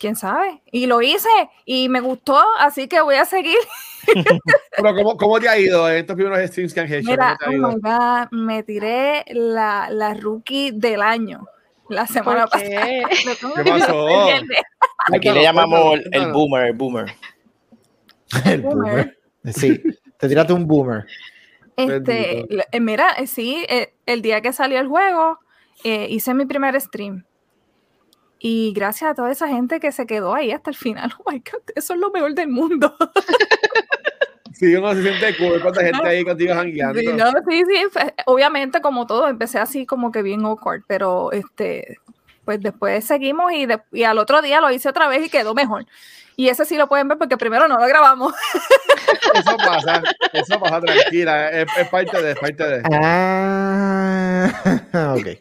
quién 0.00 0.16
sabe. 0.16 0.62
Y 0.72 0.87
lo 0.87 1.02
hice 1.02 1.28
y 1.64 1.88
me 1.88 2.00
gustó, 2.00 2.38
así 2.58 2.88
que 2.88 3.00
voy 3.00 3.16
a 3.16 3.25
seguir. 3.25 3.58
Pero 4.76 4.94
¿cómo, 4.94 5.16
¿cómo 5.16 5.38
te 5.38 5.49
ha 5.49 5.58
ido 5.58 5.88
en 5.90 5.99
estos 5.99 6.16
primeros 6.16 6.40
streams 6.49 6.72
que 6.72 6.80
han 6.80 6.92
hecho? 6.92 7.10
Mira, 7.10 7.37
¿Cómo 7.38 7.38
te 7.38 7.44
ha 7.44 7.49
oh 7.49 7.52
ido? 7.52 7.68
my 7.68 7.80
God, 7.82 8.38
me 8.38 8.62
tiré 8.62 9.25
la, 9.28 9.88
la 9.90 10.14
rookie 10.14 10.70
del 10.72 11.02
año 11.02 11.46
la 11.90 12.06
semana 12.06 12.46
¿Por 12.46 12.60
pasada. 12.60 12.87
qué? 12.87 13.02
Lo 13.26 13.34
tengo 13.37 13.54
¿Qué 13.54 13.64
que 13.64 13.70
pasó? 13.70 14.08
Aquí 15.12 15.30
le 15.30 15.42
llamamos 15.42 15.99
el 16.12 16.32
boomer, 16.32 16.66
el 16.68 16.72
boomer. 16.72 17.12
El 18.44 18.62
Boomer. 18.62 19.16
boomer. 19.42 19.54
Sí, 19.54 19.82
te 20.18 20.28
tiraste 20.28 20.52
un 20.52 20.66
boomer. 20.66 21.06
Este, 21.76 22.40
eh, 22.72 22.80
mira, 22.80 23.12
eh, 23.12 23.26
sí, 23.26 23.64
eh, 23.68 23.94
el 24.06 24.20
día 24.22 24.40
que 24.42 24.52
salió 24.52 24.78
el 24.80 24.88
juego, 24.88 25.38
eh, 25.84 26.06
hice 26.10 26.34
mi 26.34 26.44
primer 26.46 26.78
stream. 26.80 27.25
Y 28.38 28.72
gracias 28.75 29.10
a 29.10 29.14
toda 29.14 29.30
esa 29.30 29.49
gente 29.49 29.80
que 29.80 29.92
se 29.92 30.06
quedó 30.06 30.34
ahí 30.34 30.50
hasta 30.52 30.70
el 30.70 30.76
final. 30.76 31.12
Oh 31.25 31.30
my 31.30 31.38
God, 31.38 31.62
eso 31.75 31.94
es 31.94 32.00
lo 32.00 32.10
mejor 32.10 32.34
del 32.34 32.49
mundo. 32.49 32.94
Sí, 34.52 34.75
uno 34.76 34.92
se 34.92 35.02
siente 35.02 35.37
cool, 35.38 35.58
cuánta 35.62 35.82
gente 35.82 36.06
ahí 36.06 36.22
contigo 36.22 36.52
jangueando. 36.54 37.00
Sí, 37.00 37.06
no, 37.06 37.30
sí, 37.49 37.62
sí, 37.66 38.00
obviamente 38.26 38.82
como 38.82 39.06
todo, 39.06 39.26
empecé 39.26 39.58
así 39.58 39.87
como 39.87 40.12
que 40.12 40.20
bien 40.20 40.44
awkward, 40.44 40.82
pero 40.87 41.32
este, 41.32 41.96
pues 42.44 42.60
después 42.60 43.02
seguimos 43.06 43.52
y, 43.54 43.64
de- 43.64 43.80
y 43.90 44.02
al 44.02 44.18
otro 44.18 44.42
día 44.42 44.60
lo 44.60 44.70
hice 44.70 44.90
otra 44.90 45.08
vez 45.08 45.25
y 45.25 45.30
quedó 45.30 45.54
mejor. 45.54 45.87
Y 46.40 46.49
ese 46.49 46.64
sí 46.64 46.76
lo 46.78 46.88
pueden 46.88 47.06
ver 47.06 47.18
porque 47.18 47.37
primero 47.37 47.68
no 47.68 47.78
lo 47.78 47.87
grabamos. 47.87 48.32
Eso 49.35 49.56
pasa, 49.59 50.02
eso 50.32 50.59
pasa 50.59 50.80
tranquila, 50.80 51.50
es, 51.50 51.66
es 51.76 51.88
parte 51.88 52.23
de, 52.23 52.30
es 52.32 52.38
parte 52.38 52.66
de, 52.66 52.82
Ah, 52.90 54.50
ok. 55.18 55.26
es 55.26 55.38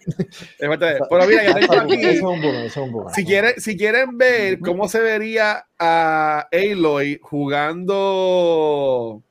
parte 0.67 0.85
de. 0.85 0.99
Pero 1.09 1.25
mira, 1.25 1.43
yo 1.45 1.53
tengo 1.53 1.73
Eso 1.73 1.81
aquí, 1.81 1.93
es 2.05 2.21
un 2.21 2.43
eso 2.43 2.65
es 2.65 2.75
un 2.77 2.91
boomerang. 2.91 3.15
si 3.15 3.23
quieren, 3.25 3.53
si 3.61 3.77
quieren 3.77 4.17
ver 4.17 4.59
cómo 4.59 4.89
se 4.89 4.99
vería 4.99 5.65
a 5.79 6.49
Aloy 6.51 7.17
jugando 7.21 9.23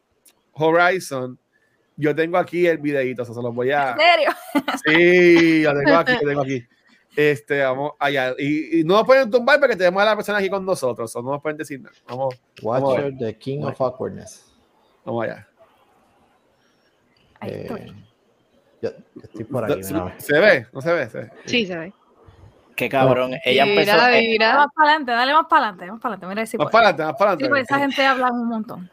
Horizon, 0.52 1.38
yo 1.96 2.14
tengo 2.14 2.38
aquí 2.38 2.66
el 2.66 2.78
videito, 2.78 3.22
o 3.22 3.24
sea, 3.26 3.34
se 3.34 3.42
los 3.42 3.54
voy 3.54 3.72
a, 3.72 3.90
En 3.90 3.98
serio. 3.98 4.30
Sí, 4.86 5.62
lo 5.64 5.74
tengo 5.74 5.96
aquí, 5.96 6.12
lo 6.12 6.20
tengo 6.28 6.40
aquí. 6.42 6.64
Este, 7.20 7.60
vamos 7.64 7.92
allá. 7.98 8.32
Y, 8.38 8.78
y 8.80 8.84
no 8.84 8.94
nos 8.94 9.04
pueden 9.04 9.28
tumbar 9.28 9.58
porque 9.58 9.74
tenemos 9.74 10.00
a 10.00 10.04
la 10.06 10.14
persona 10.14 10.38
aquí 10.38 10.48
con 10.48 10.64
nosotros. 10.64 11.14
o 11.16 11.20
no 11.22 11.32
nos 11.32 11.42
pueden 11.42 11.58
decir 11.58 11.80
nada. 11.80 11.96
Vamos, 12.06 12.32
Watcher, 12.62 13.12
the 13.18 13.36
king 13.36 13.64
of 13.64 13.80
awkwardness. 13.80 14.46
vamos 15.04 15.24
allá. 15.24 15.48
Ahí 17.40 17.50
Eh, 17.50 17.62
estoy. 17.62 17.86
yo, 18.82 18.90
yo 19.16 19.22
estoy 19.24 19.44
por 19.46 19.64
aquí, 19.64 19.82
¿Se, 19.82 19.94
mira. 19.94 20.14
se 20.18 20.38
ve? 20.38 20.66
¿No 20.72 20.80
se 20.80 20.92
ve? 20.92 21.08
Se 21.08 21.18
ve. 21.18 21.30
Sí, 21.46 21.66
se 21.66 21.76
ve. 21.76 21.92
Qué 22.76 22.88
cabrón. 22.88 23.32
Ella 23.44 23.64
empezó. 23.64 23.92
Mira, 23.94 23.96
eh, 23.96 24.12
Dale 24.12 24.28
mira. 24.28 24.54
más 24.54 24.66
para 24.72 24.88
adelante, 24.90 25.10
dale 25.12 25.32
más 25.34 25.46
para 25.48 25.62
adelante, 25.68 25.90
más 25.90 26.00
para 26.00 26.14
adelante. 26.14 26.34
Mira 26.36 26.46
si 26.46 26.56
Más 26.56 26.70
para 26.70 26.88
adelante, 26.90 27.02
más 27.12 27.16
para 27.18 27.36
Sí, 27.36 27.48
pues 27.48 27.62
esa 27.64 27.74
adelante. 27.74 27.96
gente 27.96 28.06
habla 28.08 28.30
un 28.32 28.46
montón. 28.48 28.90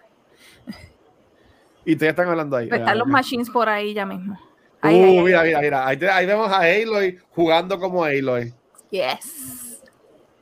Y 1.85 1.93
ustedes 1.93 2.09
están 2.09 2.27
hablando 2.29 2.57
ahí. 2.57 2.67
Pues 2.69 2.79
están 2.81 2.97
los 2.97 3.05
Ahí. 3.05 3.11
machines 3.13 3.49
por 3.51 3.69
ahí 3.69 3.93
ya 3.93 4.07
mismo. 4.07 4.39
Uh, 4.85 4.87
Ahí, 4.87 5.03
ahí, 5.03 5.17
ahí. 5.17 5.23
mira, 5.23 5.43
mira, 5.43 5.61
mira. 5.61 5.87
Ahí, 5.87 5.97
te- 5.97 6.09
ahí 6.09 6.25
vemos 6.25 6.51
a 6.51 6.59
Aloy 6.59 7.19
jugando 7.29 7.79
como 7.79 8.03
Aloy. 8.03 8.53
Yes. 8.91 9.81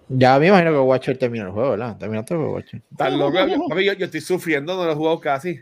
Ya 0.09 0.37
me 0.37 0.47
imagino 0.47 0.71
que 0.71 0.77
Watcher 0.79 1.17
terminó 1.17 1.45
el 1.45 1.51
juego, 1.51 1.71
¿verdad? 1.71 1.97
Terminaste 1.97 2.33
el 2.33 2.39
juego, 2.39 2.55
Watcher. 2.55 2.81
Tan 2.97 3.17
loco. 3.17 3.37
Yo, 3.79 3.93
yo 3.93 4.05
estoy 4.05 4.21
sufriendo, 4.21 4.75
no 4.75 4.85
lo 4.85 4.91
he 4.91 4.95
jugado 4.95 5.19
casi. 5.19 5.59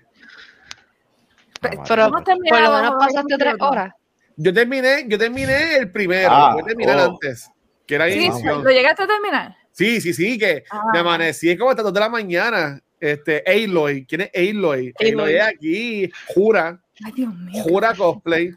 Ah, 1.62 1.70
Pero 1.88 2.02
hemos 2.06 2.12
por 2.12 2.24
terminado 2.24 2.72
lo 2.72 2.78
menos 2.82 2.96
pasaste 3.00 3.36
tres 3.38 3.54
horas. 3.60 3.94
Yo 4.36 4.54
terminé, 4.54 5.06
yo 5.08 5.18
terminé 5.18 5.78
el 5.78 5.92
primero. 5.92 6.30
Ah, 6.32 6.56
yo 6.58 6.66
terminé 6.66 6.94
oh. 6.96 7.12
antes. 7.12 7.50
Que 7.86 7.96
era 7.96 8.10
Sí. 8.10 8.30
¿lo 8.44 8.70
llegaste 8.72 9.04
a 9.04 9.08
terminar? 9.08 9.56
Sí, 9.72 10.02
sí, 10.02 10.14
sí, 10.14 10.38
que 10.38 10.64
Ah. 10.72 10.82
me 10.92 11.00
amanecí 11.00 11.56
como 11.58 11.70
hasta 11.70 11.84
las 11.84 11.92
2 11.92 11.94
de 11.94 12.00
la 12.00 12.10
mañana. 12.10 12.82
Este, 13.00 13.44
Aloy, 13.46 14.06
¿quién 14.06 14.22
es 14.22 14.32
Aloy? 14.34 14.94
Aloy. 15.00 15.12
Aloy 15.12 15.34
es 15.36 15.42
aquí, 15.44 16.12
jura, 16.34 16.80
Ay, 17.06 17.12
Dios 17.14 17.34
mío. 17.36 17.64
jura 17.64 17.94
cosplay. 17.96 18.52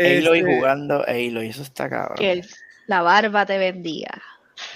Aloy 0.00 0.38
Este, 0.40 0.56
jugando 0.56 1.04
Aloy. 1.06 1.48
Eso 1.48 1.62
está 1.62 1.88
cabrón. 1.88 2.16
Que 2.18 2.32
el- 2.32 2.46
la 2.86 3.02
barba 3.02 3.46
te 3.46 3.56
bendiga. 3.58 4.20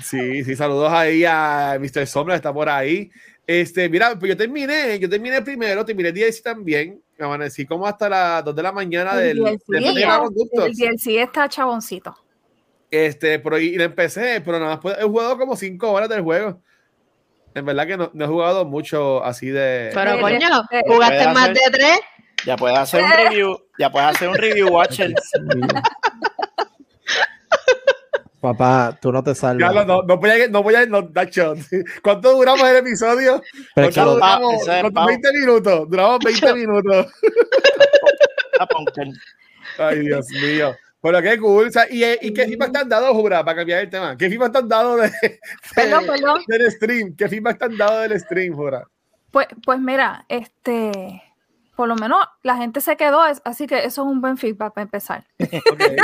Sí, 0.02 0.45
sí, 0.45 0.57
saludos 0.57 0.93
ahí 0.93 1.25
a 1.26 1.76
Mr. 1.81 2.07
Sombra, 2.07 2.35
está 2.37 2.52
por 2.52 2.69
ahí. 2.69 3.11
Este, 3.47 3.88
mira, 3.90 4.19
pues 4.19 4.31
yo 4.31 4.37
terminé, 4.37 4.99
yo 4.99 5.09
terminé 5.11 5.43
primero, 5.43 5.85
terminé 5.85 6.09
el 6.09 6.14
DLC 6.14 6.40
también. 6.43 7.00
Me 7.19 7.26
amanecí 7.26 7.66
como 7.66 7.87
hasta 7.87 8.09
las 8.09 8.45
2 8.45 8.57
de 8.57 8.62
la 8.62 8.73
mañana 8.73 9.12
El 9.12 9.19
del, 9.19 9.37
DLC, 9.38 9.50
después 9.52 9.81
de 9.95 10.00
ya. 10.00 10.21
El 10.64 10.73
DLC 10.75 11.23
está 11.23 11.49
chaboncito. 11.49 12.16
Este, 12.90 13.38
pero 13.40 13.59
y, 13.59 13.66
y 13.69 13.76
lo 13.76 13.85
empecé, 13.85 14.40
pero 14.40 14.59
nada 14.59 14.73
más 14.73 14.81
puedo- 14.81 14.99
he 14.99 15.02
jugado 15.02 15.37
como 15.37 15.57
5 15.57 15.90
horas 15.93 16.09
del 16.09 16.23
juego. 16.23 16.62
En 17.54 17.64
verdad 17.64 17.87
que 17.87 17.97
no, 17.97 18.11
no 18.14 18.25
he 18.25 18.28
jugado 18.28 18.64
mucho 18.64 19.23
así 19.25 19.49
de. 19.49 19.90
Pero 19.95 20.21
coño, 20.21 20.49
jugaste 20.87 21.26
más 21.28 21.50
hacer- 21.50 21.54
de 21.54 21.61
tres. 21.73 21.99
Ya 22.46 22.56
puedes 22.56 22.78
hacer 22.78 23.02
un 23.02 23.10
review. 23.10 23.58
Ya 23.78 23.90
puedes 23.90 24.08
hacer 24.10 24.28
un 24.28 24.34
review, 24.36 24.68
Watcher. 24.68 25.14
Papá, 28.40 28.98
tú 29.00 29.10
no 29.10 29.22
te 29.24 29.34
salvas. 29.34 29.72
Ya, 29.72 29.84
no, 29.84 29.86
no, 29.86 30.02
no 30.02 30.18
voy 30.18 30.30
a, 30.30 30.48
no 30.48 30.62
voy 30.62 30.74
a, 30.74 30.84
no, 30.84 31.08
Nacho, 31.14 31.54
¿cuánto 32.02 32.32
duramos 32.34 32.68
el 32.68 32.76
episodio? 32.76 33.40
Pero 33.74 33.88
¿Cuánto 33.90 34.14
duramos? 34.14 34.54
es 34.60 34.64
¿Cuánto? 34.66 34.92
pa- 34.92 35.06
20 35.06 35.32
minutos, 35.32 35.88
duramos 35.90 36.18
20 36.22 36.54
minutos. 36.54 37.06
Ay, 39.78 40.00
Dios 40.00 40.28
mío. 40.28 40.76
Pero 41.00 41.22
qué 41.22 41.38
cool. 41.38 41.68
O 41.68 41.70
sea, 41.70 41.86
¿y, 41.90 42.04
¿Y 42.20 42.34
qué 42.34 42.44
feedback 42.46 42.72
te 42.72 42.78
han 42.80 42.88
dado, 42.88 43.14
Jura, 43.14 43.42
para 43.44 43.56
cambiar 43.58 43.80
el 43.80 43.88
tema? 43.90 44.16
¿Qué 44.16 44.28
feedback 44.28 44.52
te 44.52 44.58
han 44.58 44.68
dado 44.68 44.96
de, 44.96 45.10
Perdón, 45.74 46.02
de- 46.06 46.12
perdón. 46.12 46.42
del 46.46 46.70
stream? 46.70 47.16
¿Qué 47.16 47.28
feedback 47.28 47.58
te 47.58 47.64
han 47.64 47.76
dado 47.78 48.00
del 48.00 48.20
stream, 48.20 48.54
Jura? 48.54 48.86
Pues, 49.30 49.46
pues 49.64 49.80
mira, 49.80 50.24
este, 50.28 51.22
por 51.76 51.88
lo 51.88 51.97
menos 51.97 52.19
la 52.43 52.57
gente 52.57 52.81
se 52.81 52.97
quedó, 52.97 53.26
es- 53.26 53.43
así 53.45 53.66
que 53.66 53.78
eso 53.85 54.02
es 54.02 54.09
un 54.09 54.21
buen 54.21 54.37
feedback 54.37 54.73
para 54.75 54.83
empezar. 54.83 55.26
Okay. 55.75 55.97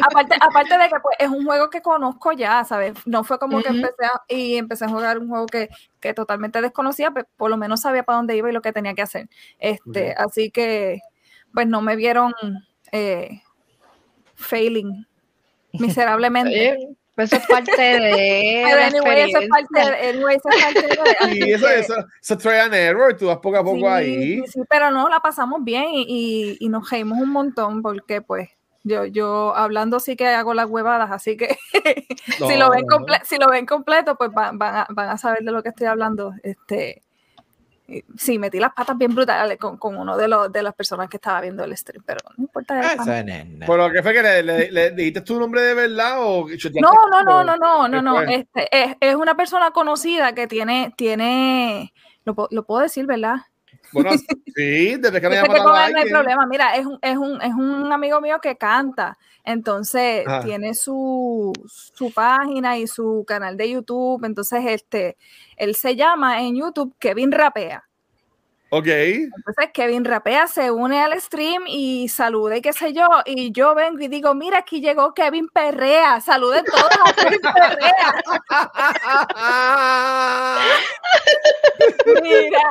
Aparte, 0.00 0.36
aparte 0.40 0.78
de 0.78 0.84
que 0.88 0.94
pues, 1.02 1.16
es 1.18 1.28
un 1.28 1.44
juego 1.44 1.68
que 1.68 1.82
conozco 1.82 2.30
ya, 2.30 2.62
¿sabes? 2.62 2.94
No 3.06 3.24
fue 3.24 3.40
como 3.40 3.60
que 3.60 3.70
empecé 3.70 4.04
a, 4.04 4.22
y 4.28 4.56
empecé 4.56 4.84
a 4.84 4.88
jugar 4.88 5.18
un 5.18 5.28
juego 5.28 5.46
que, 5.46 5.68
que 5.98 6.14
totalmente 6.14 6.60
desconocía, 6.62 7.10
pero 7.10 7.26
por 7.36 7.50
lo 7.50 7.56
menos 7.56 7.80
sabía 7.80 8.04
para 8.04 8.18
dónde 8.18 8.36
iba 8.36 8.48
y 8.48 8.52
lo 8.52 8.62
que 8.62 8.72
tenía 8.72 8.94
que 8.94 9.02
hacer. 9.02 9.28
Este, 9.58 10.14
Así 10.16 10.52
que, 10.52 11.00
pues 11.52 11.66
no 11.66 11.82
me 11.82 11.96
vieron 11.96 12.32
eh, 12.92 13.42
failing 14.36 15.06
miserablemente. 15.72 16.96
Eso 17.22 17.36
es 17.36 17.46
parte 17.46 17.72
de. 17.82 18.62
Pero 18.64 18.82
anyway, 18.84 19.20
eso 19.30 19.38
es 19.40 19.48
parte, 19.48 19.66
experiencia. 19.80 20.10
anyway, 20.10 20.36
eso 20.36 20.48
es 20.48 20.64
parte 20.64 20.86
de- 20.86 21.16
así 21.20 21.38
Y 21.48 21.52
eso, 21.52 21.68
eso, 21.68 21.94
eso 22.20 22.38
try 22.38 22.56
and 22.58 22.74
error, 22.74 23.16
tú 23.16 23.26
vas 23.26 23.38
poco 23.38 23.56
a 23.58 23.64
poco 23.64 23.76
Sí, 23.78 23.84
ahí. 23.86 24.34
sí, 24.40 24.44
sí, 24.52 24.60
pero 24.68 24.90
no, 24.90 25.08
la 25.08 25.20
pasamos 25.20 25.62
bien 25.64 25.84
y, 25.92 26.04
y- 26.08 26.56
y 26.60 26.68
nos 26.68 26.88
reímos 26.90 27.18
un 27.18 27.30
montón 27.30 27.82
porque 27.82 28.20
pues 28.22 28.48
yo, 28.84 29.04
yo 29.06 29.54
hablando 29.54 30.00
sí 30.00 30.16
que 30.16 30.26
hago 30.26 30.54
las 30.54 30.66
huevadas, 30.68 31.10
así 31.12 31.36
que 31.36 31.56
si, 32.36 32.40
No, 32.40 32.56
lo 32.56 32.70
ven 32.70 32.84
no. 32.88 33.06
si 33.24 33.36
lo 33.38 33.48
ven 33.48 33.64
completo, 33.66 34.16
pues 34.16 34.30
van, 34.32 34.58
van 34.58 34.76
a, 34.76 34.86
van 34.90 35.08
a 35.10 35.18
saber 35.18 35.40
de 35.44 35.52
lo 35.52 35.62
que 35.62 35.68
estoy 35.68 35.86
hablando. 35.86 36.32
Este, 36.42 37.02
sí, 38.16 38.38
metí 38.38 38.58
las 38.58 38.72
patas 38.72 38.96
bien 38.98 39.14
brutales 39.14 39.58
con, 39.58 39.76
con 39.76 39.96
uno 39.96 40.16
de, 40.16 40.28
los, 40.28 40.50
de 40.52 40.62
las 40.62 40.74
personas 40.74 41.08
que 41.08 41.16
estaba 41.18 41.40
viendo 41.40 41.62
el 41.64 41.76
stream, 41.76 42.02
pero 42.06 42.20
no 42.36 42.44
importa. 42.44 42.74
Nena. 42.74 43.66
¿Pero 43.66 43.90
qué 43.90 44.02
fue 44.02 44.12
que 44.12 44.22
le, 44.22 44.42
le- 44.42 44.70
le 44.72 44.90
dijiste 44.92 45.20
tu 45.20 45.38
nombre 45.38 45.60
de 45.62 45.74
verdad 45.74 46.16
o 46.20 46.46
No, 46.80 46.90
no, 47.10 47.22
no, 47.22 47.44
no, 47.44 47.56
no, 47.56 47.88
no, 47.88 48.02
no. 48.02 48.14
Este, 48.30 48.68
es, 48.84 48.96
es 49.00 49.14
una 49.14 49.36
persona 49.36 49.70
conocida 49.70 50.34
que 50.34 50.46
tiene, 50.46 50.92
tiene, 50.96 51.92
lo, 52.24 52.34
lo 52.50 52.64
puedo 52.64 52.82
decir, 52.82 53.06
¿verdad? 53.06 53.36
Bueno, 53.92 54.10
sí, 54.56 54.96
desde 54.96 55.20
que 55.20 55.28
me 55.28 55.36
llamaron 55.36 55.64
no 55.64 55.74
hay 55.74 56.10
problema. 56.10 56.46
Mira, 56.46 56.76
es 56.76 56.86
un, 56.86 56.98
es 57.02 57.16
un, 57.16 57.40
es 57.42 57.54
un 57.54 57.92
amigo 57.92 58.20
mío 58.20 58.38
que 58.40 58.56
canta. 58.56 59.18
Entonces 59.44 60.26
Ajá. 60.26 60.40
tiene 60.44 60.74
su, 60.74 61.52
su 61.66 62.12
página 62.12 62.78
y 62.78 62.86
su 62.86 63.24
canal 63.26 63.56
de 63.56 63.70
YouTube. 63.70 64.24
Entonces, 64.24 64.64
este, 64.66 65.16
él 65.56 65.74
se 65.74 65.96
llama 65.96 66.42
en 66.42 66.56
YouTube 66.56 66.94
Kevin 66.98 67.32
Rapea. 67.32 67.84
Ok. 68.74 68.86
Entonces 68.86 69.68
Kevin 69.74 70.02
Rapea 70.02 70.46
se 70.46 70.70
une 70.70 71.02
al 71.02 71.20
stream 71.20 71.64
y 71.66 72.08
saluda 72.08 72.56
y 72.56 72.62
qué 72.62 72.72
sé 72.72 72.94
yo. 72.94 73.06
Y 73.26 73.52
yo 73.52 73.74
vengo 73.74 74.00
y 74.00 74.08
digo, 74.08 74.34
mira, 74.34 74.60
aquí 74.60 74.80
llegó 74.80 75.12
Kevin 75.12 75.48
Perrea. 75.48 76.22
Saluden 76.22 76.64
todos 76.64 76.88
a 77.04 77.12
Kevin 77.12 77.40
Perrea. 77.42 78.22
Mira. 82.22 82.62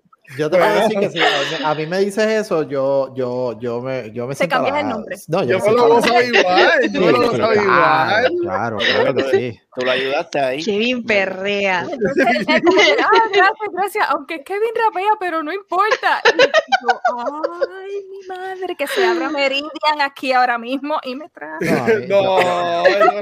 Yo 0.36 0.48
te 0.48 0.58
voy 0.58 0.66
a 0.66 0.72
decir 0.74 1.00
que 1.00 1.10
si 1.10 1.18
a 1.64 1.74
mí 1.74 1.86
me 1.86 1.98
dices 1.98 2.24
eso, 2.26 2.62
yo, 2.62 3.12
yo, 3.14 3.58
yo 3.58 3.80
me, 3.80 4.12
yo 4.12 4.26
me 4.26 4.34
Te 4.34 4.38
siento 4.38 4.56
cambias 4.56 4.76
el 4.78 4.88
nombre. 4.88 5.16
No, 5.28 5.42
Yo 5.42 5.58
yo 5.58 5.64
me 5.64 5.70
me 5.70 5.72
lo 5.72 5.96
halagado. 5.96 6.22
igual. 6.22 6.92
Yo 6.92 7.00
me 7.00 7.12
lo 7.12 7.30
pero 7.32 7.52
igual. 7.54 8.32
claro, 8.42 8.76
claro, 8.78 9.14
que 9.14 9.24
sí. 9.30 9.60
Tú 9.74 9.84
lo 9.84 9.90
ayudaste 9.90 10.38
ahí. 10.40 10.64
Kevin 10.64 11.04
Perrea. 11.04 11.86
Entonces, 11.90 12.26
es 12.48 12.62
como 12.62 12.76
que, 12.76 12.96
ah, 13.00 13.22
gracias, 13.32 13.68
gracias. 13.72 14.06
Aunque 14.10 14.42
Kevin 14.44 14.70
rapea, 14.86 15.12
pero 15.18 15.42
no 15.42 15.52
importa. 15.52 16.22
Y 16.34 16.38
yo, 16.38 17.00
ay, 17.18 18.04
mi 18.10 18.26
madre, 18.28 18.76
que 18.76 18.86
se 18.86 19.04
abra 19.04 19.30
Meridian 19.30 20.00
aquí 20.00 20.32
ahora 20.32 20.58
mismo 20.58 20.98
y 21.04 21.14
me 21.16 21.28
trae. 21.28 22.06
No, 22.08 22.40
No, 22.40 22.82
no, 22.84 23.20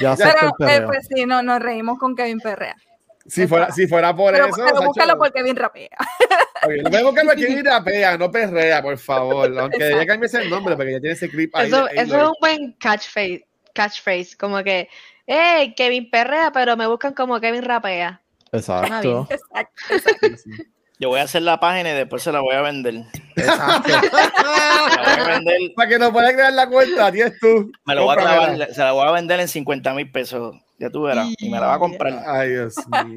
no. 0.00 0.10
Acepto 0.10 0.54
Pero, 0.58 0.70
eh, 0.70 0.86
pues 0.86 1.06
sí, 1.08 1.26
no, 1.26 1.42
nos 1.42 1.60
reímos 1.60 1.98
con 1.98 2.14
Kevin 2.14 2.40
Perrea. 2.40 2.76
Si 3.30 3.46
fuera, 3.46 3.70
si 3.70 3.86
fuera 3.86 4.14
por 4.14 4.32
Pero, 4.32 4.46
eso. 4.46 4.56
pero 4.56 4.68
Sacho, 4.76 4.82
búscalo 4.86 5.16
por 5.18 5.32
Kevin 5.32 5.56
rapea. 5.56 5.88
oye, 6.66 6.82
no 6.82 6.90
me 6.90 7.02
busques 7.04 7.24
por 7.24 7.34
Kevin 7.36 7.64
Rapea, 7.64 8.18
no 8.18 8.30
perrea, 8.30 8.82
por 8.82 8.98
favor. 8.98 9.56
Aunque 9.58 9.76
Exacto. 9.76 9.98
ya 9.98 10.06
cambies 10.06 10.34
el 10.34 10.50
nombre, 10.50 10.76
porque 10.76 10.92
ya 10.92 11.00
tiene 11.00 11.14
ese 11.14 11.28
clip 11.30 11.54
ahí. 11.54 11.68
Eso, 11.68 11.88
eso 11.88 12.16
es 12.18 12.28
un 12.28 12.34
buen 12.40 12.72
catchphrase, 12.80 13.46
catchphrase. 13.74 14.36
Como 14.36 14.62
que, 14.64 14.88
hey, 15.26 15.74
Kevin 15.76 16.10
Perrea, 16.10 16.50
pero 16.52 16.76
me 16.76 16.86
buscan 16.88 17.14
como 17.14 17.40
Kevin 17.40 17.62
Rapea. 17.62 18.20
Exacto. 18.52 19.28
Exacto. 19.30 20.26
Yo 20.98 21.08
voy 21.08 21.20
a 21.20 21.22
hacer 21.22 21.40
la 21.42 21.58
página 21.60 21.92
y 21.92 21.94
después 21.94 22.22
se 22.22 22.30
la 22.32 22.40
voy 22.40 22.54
a 22.56 22.60
vender. 22.62 22.94
Exacto. 23.36 23.88
La 24.12 25.14
voy 25.24 25.24
a 25.24 25.28
vender, 25.28 25.58
Para 25.74 25.88
que 25.88 25.98
nos 25.98 26.10
pueda 26.10 26.32
crear 26.32 26.52
la 26.52 26.68
cuenta, 26.68 27.10
tienes 27.10 27.38
tú. 27.40 27.72
me 27.86 27.94
lo 27.94 28.04
voy 28.04 28.12
a 28.12 28.16
clavar, 28.20 28.68
se 28.74 28.80
la 28.82 28.92
voy 28.92 29.08
a 29.08 29.12
vender 29.12 29.40
en 29.40 29.48
50 29.48 29.94
mil 29.94 30.10
pesos. 30.10 30.56
Ya 30.80 30.90
tú 30.90 31.02
verás. 31.02 31.28
Y 31.38 31.50
me 31.50 31.60
la 31.60 31.66
va 31.66 31.74
a 31.74 31.78
comprar. 31.78 32.22
Ay, 32.26 32.50
Dios 32.50 32.74
mío. 32.88 33.14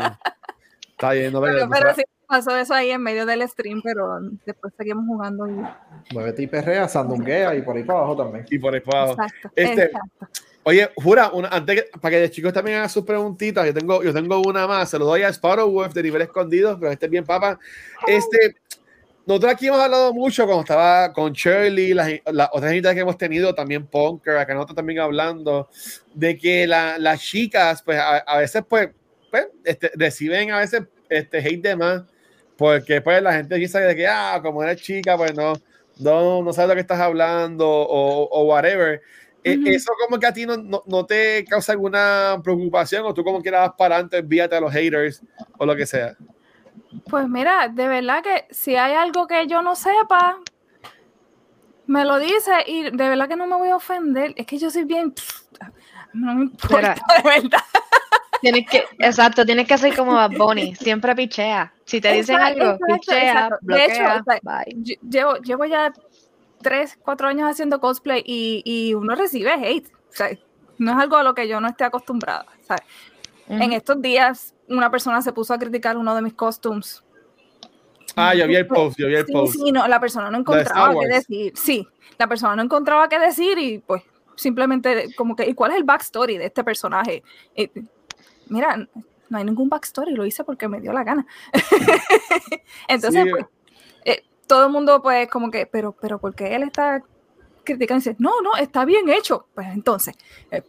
Está 0.92 1.14
bien, 1.14 1.32
no 1.32 1.42
Pero, 1.42 1.70
pero, 1.70 1.70
pero 1.70 1.96
sí, 1.96 2.04
pasó 2.28 2.56
eso 2.58 2.74
ahí 2.74 2.92
en 2.92 3.02
medio 3.02 3.26
del 3.26 3.48
stream, 3.48 3.82
pero 3.82 4.20
después 4.46 4.74
seguimos 4.78 5.06
jugando. 5.08 5.48
Y... 5.48 6.14
Muévete 6.14 6.44
y 6.44 6.48
perrea, 6.48 6.88
sandunguea 6.90 7.56
y 7.56 7.62
por 7.62 7.78
ahí 7.78 7.84
para 7.84 8.00
abajo 8.00 8.18
también. 8.18 8.46
Y 8.50 8.60
por 8.60 8.74
ahí 8.74 8.82
para 8.82 9.04
abajo. 9.04 9.14
Exacto, 9.14 9.50
Este, 9.56 9.84
exacto. 9.86 10.28
Oye, 10.66 10.90
Jura, 10.96 11.30
una, 11.34 11.48
antes 11.50 11.84
que- 11.84 12.00
para 12.00 12.16
que 12.16 12.22
los 12.22 12.32
chicos 12.32 12.54
también 12.54 12.78
hagan 12.78 12.90
sus 12.90 13.04
preguntitas, 13.06 13.66
yo 13.66 13.74
tengo, 13.74 14.04
yo 14.04 14.14
tengo 14.14 14.42
una 14.42 14.68
más. 14.68 14.90
Se 14.90 15.00
lo 15.00 15.06
doy 15.06 15.24
a 15.24 15.30
Sparrow 15.30 15.70
Wolf 15.70 15.94
de 15.94 16.04
nivel 16.04 16.22
escondido, 16.22 16.78
pero 16.80 16.92
este 16.92 17.06
es 17.06 17.12
bien, 17.12 17.26
papá. 17.26 17.60
Este, 18.08 18.56
nosotros 19.26 19.54
aquí 19.54 19.68
hemos 19.68 19.80
hablado 19.80 20.14
mucho 20.14 20.46
cuando 20.46 20.62
estaba 20.62 21.14
con 21.14 21.32
Shirley, 21.34 21.94
las, 21.94 22.10
las 22.32 22.50
otras 22.52 22.72
invitadas 22.72 22.96
que 22.96 23.02
hemos 23.02 23.18
tenido, 23.18 23.56
también 23.56 23.88
Punker, 23.88 24.38
acá 24.38 24.54
nosotros 24.54 24.76
también 24.76 25.00
hablando, 25.00 25.70
de 26.14 26.38
que 26.38 26.68
la- 26.68 26.98
las 26.98 27.22
chicas, 27.22 27.82
pues 27.84 27.98
a, 28.00 28.18
a 28.18 28.38
veces, 28.40 28.64
pues, 28.68 28.90
pues, 29.32 29.48
este, 29.64 29.92
reciben 29.96 30.52
a 30.52 30.60
veces 30.60 30.84
este 31.10 31.38
hate 31.40 31.62
de 31.62 31.76
más, 31.76 32.04
porque 32.58 33.02
pues 33.02 33.22
la 33.22 33.34
gente 33.34 33.56
piensa 33.56 33.80
de 33.80 33.96
que, 33.96 34.08
ah, 34.08 34.40
como 34.44 34.62
eres 34.64 34.82
chica, 34.82 35.18
pues 35.18 35.34
no, 35.34 35.54
no, 36.00 36.44
no 36.44 36.54
sabes 36.54 36.70
lo 36.70 36.76
que 36.76 36.82
estás 36.82 37.00
hablando 37.00 37.68
o, 37.68 38.28
o 38.30 38.44
whatever. 38.46 39.02
Eh, 39.44 39.58
Ujú. 39.58 39.68
Eso 39.70 39.92
como 40.06 40.20
que 40.20 40.26
a 40.28 40.34
ti 40.34 40.46
no, 40.46 40.56
no, 40.58 40.84
no 40.86 41.06
te 41.06 41.44
causa 41.46 41.72
alguna 41.74 42.40
preocupación 42.44 43.06
o 43.06 43.14
tú 43.14 43.24
como 43.24 43.42
quieras 43.42 43.72
para 43.78 43.96
adelante, 43.96 44.18
envíate 44.18 44.56
a 44.56 44.62
los 44.62 44.72
haters 44.72 45.22
o 45.58 45.66
lo 45.66 45.76
que 45.76 45.86
sea. 45.86 46.16
Pues 47.10 47.28
mira, 47.28 47.68
de 47.68 47.88
verdad 47.88 48.24
que 48.24 48.46
si 48.52 48.76
hay 48.76 48.94
algo 48.94 49.28
que 49.28 49.48
yo 49.48 49.62
no 49.62 49.76
sepa, 49.76 50.38
me 51.88 52.06
lo 52.06 52.18
dice 52.20 52.52
y 52.66 52.84
de 52.84 53.10
verdad 53.10 53.28
que 53.28 53.36
no 53.36 53.48
me 53.48 53.56
voy 53.56 53.70
a 53.70 53.76
ofender. 53.76 54.34
Es 54.38 54.46
que 54.46 54.58
yo 54.58 54.70
soy 54.70 54.84
bien. 54.86 55.14
No 56.14 56.36
me 56.36 56.44
importa, 56.44 56.96
de 57.24 57.30
verdad. 57.30 57.64
Tienes 58.42 58.66
que, 58.70 58.84
exacto, 59.00 59.46
tienes 59.46 59.68
que 59.68 59.78
ser 59.78 59.96
como 59.96 60.14
Bad 60.14 60.32
Bunny, 60.38 60.76
siempre 60.76 61.16
pichea. 61.16 61.74
Si 61.86 62.02
te 62.02 62.12
dicen 62.12 62.36
Exacto, 62.36 62.62
algo, 62.62 62.72
exacto, 62.74 62.94
pichea, 62.94 63.24
exacto. 63.24 63.58
De 63.62 63.86
hecho, 63.86 63.94
bloquea, 64.04 64.20
o 64.20 64.24
sea, 64.24 64.40
bye. 64.42 64.76
Lle- 64.76 65.00
Llevo, 65.10 65.36
llevo 65.38 65.66
ya 65.66 65.94
tres, 66.62 66.98
cuatro 67.02 67.28
años 67.30 67.50
haciendo 67.50 67.80
cosplay 67.80 68.22
y, 68.26 68.62
y 68.66 68.94
uno 68.96 69.16
recibe 69.16 69.54
hate. 69.54 69.88
O 69.88 70.12
sea, 70.12 70.30
no 70.78 70.92
es 70.92 70.98
algo 70.98 71.16
a 71.16 71.24
lo 71.24 71.34
que 71.34 71.48
yo 71.48 71.62
no 71.62 71.70
esté 71.70 71.86
acostumbrada. 71.86 72.46
¿sabes? 72.68 72.84
En 73.48 73.72
estos 73.72 74.02
días, 74.02 74.53
una 74.70 74.90
persona 74.92 75.22
se 75.22 75.34
puso 75.34 75.54
a 75.54 75.60
criticar 75.60 75.98
uno 75.98 76.16
de 76.16 76.22
mis 76.22 76.34
costumes. 76.34 77.04
Ah, 78.16 78.36
yo 78.36 78.48
vi 78.48 78.56
el 78.56 78.68
post, 78.68 78.98
yo 79.00 79.08
vi 79.08 79.16
el 79.16 79.26
Sí, 79.26 79.34
post. 79.34 79.54
sí, 79.54 79.72
no, 79.72 79.88
la 79.88 80.00
persona 80.00 80.30
no 80.30 80.38
encontraba 80.38 80.94
qué 81.00 81.08
decir. 81.08 81.54
Sí, 81.56 81.88
la 82.18 82.28
persona 82.28 82.56
no 82.56 82.62
encontraba 82.62 83.10
qué 83.10 83.18
decir 83.20 83.58
y 83.58 83.80
pues 83.80 84.04
simplemente 84.36 85.14
como 85.16 85.36
que, 85.36 85.48
¿y 85.48 85.54
cuál 85.54 85.72
es 85.72 85.78
el 85.78 85.84
backstory 85.84 86.38
de 86.38 86.46
este 86.46 86.64
personaje? 86.64 87.24
Eh, 87.56 87.72
mira, 88.50 88.78
no 89.30 89.38
hay 89.38 89.44
ningún 89.44 89.68
backstory, 89.70 90.14
lo 90.14 90.26
hice 90.26 90.44
porque 90.44 90.68
me 90.68 90.80
dio 90.80 90.94
la 90.94 91.04
gana. 91.04 91.26
Entonces, 92.88 93.24
Sí. 93.24 93.30
pues, 93.32 93.46
eh, 94.06 94.24
todo 94.48 94.66
el 94.68 94.72
mundo 94.72 95.02
pues 95.02 95.28
como 95.30 95.50
que, 95.50 95.66
pero, 95.66 95.94
pero, 96.00 96.20
¿por 96.20 96.36
qué 96.36 96.56
él 96.56 96.64
está 96.64 97.02
criticando? 97.64 98.00
Y 98.02 98.10
dice, 98.10 98.16
no, 98.20 98.42
no, 98.42 98.56
está 98.58 98.86
bien 98.86 99.10
hecho. 99.10 99.48
Pues 99.56 99.68
entonces, 99.68 100.16
eh, 100.52 100.62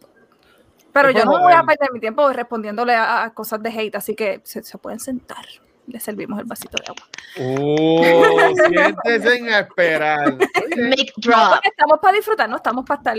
pero 0.95 1.11
yo 1.11 1.25
no 1.25 1.39
voy 1.41 1.51
a 1.51 1.61
perder 1.63 1.91
mi 1.91 1.99
tiempo 1.99 2.31
respondiéndole 2.31 2.93
a, 2.95 3.23
a 3.25 3.33
cosas 3.33 3.61
de 3.61 3.69
hate, 3.69 3.95
así 3.95 4.15
que 4.15 4.39
se, 4.45 4.63
se 4.63 4.77
pueden 4.77 5.01
sentar. 5.01 5.45
Le 5.87 5.99
servimos 5.99 6.39
el 6.39 6.45
vasito 6.45 6.77
de 6.77 6.85
agua. 6.87 7.05
Oh, 7.37 8.01
siéntese 9.03 9.35
en 9.35 9.49
esperar. 9.49 10.33
No, 10.33 10.95
drop, 11.17 11.59
estamos 11.63 11.99
para 12.01 12.15
disfrutar, 12.15 12.49
no 12.49 12.55
estamos 12.55 12.85
para 12.85 12.97
estar 12.99 13.17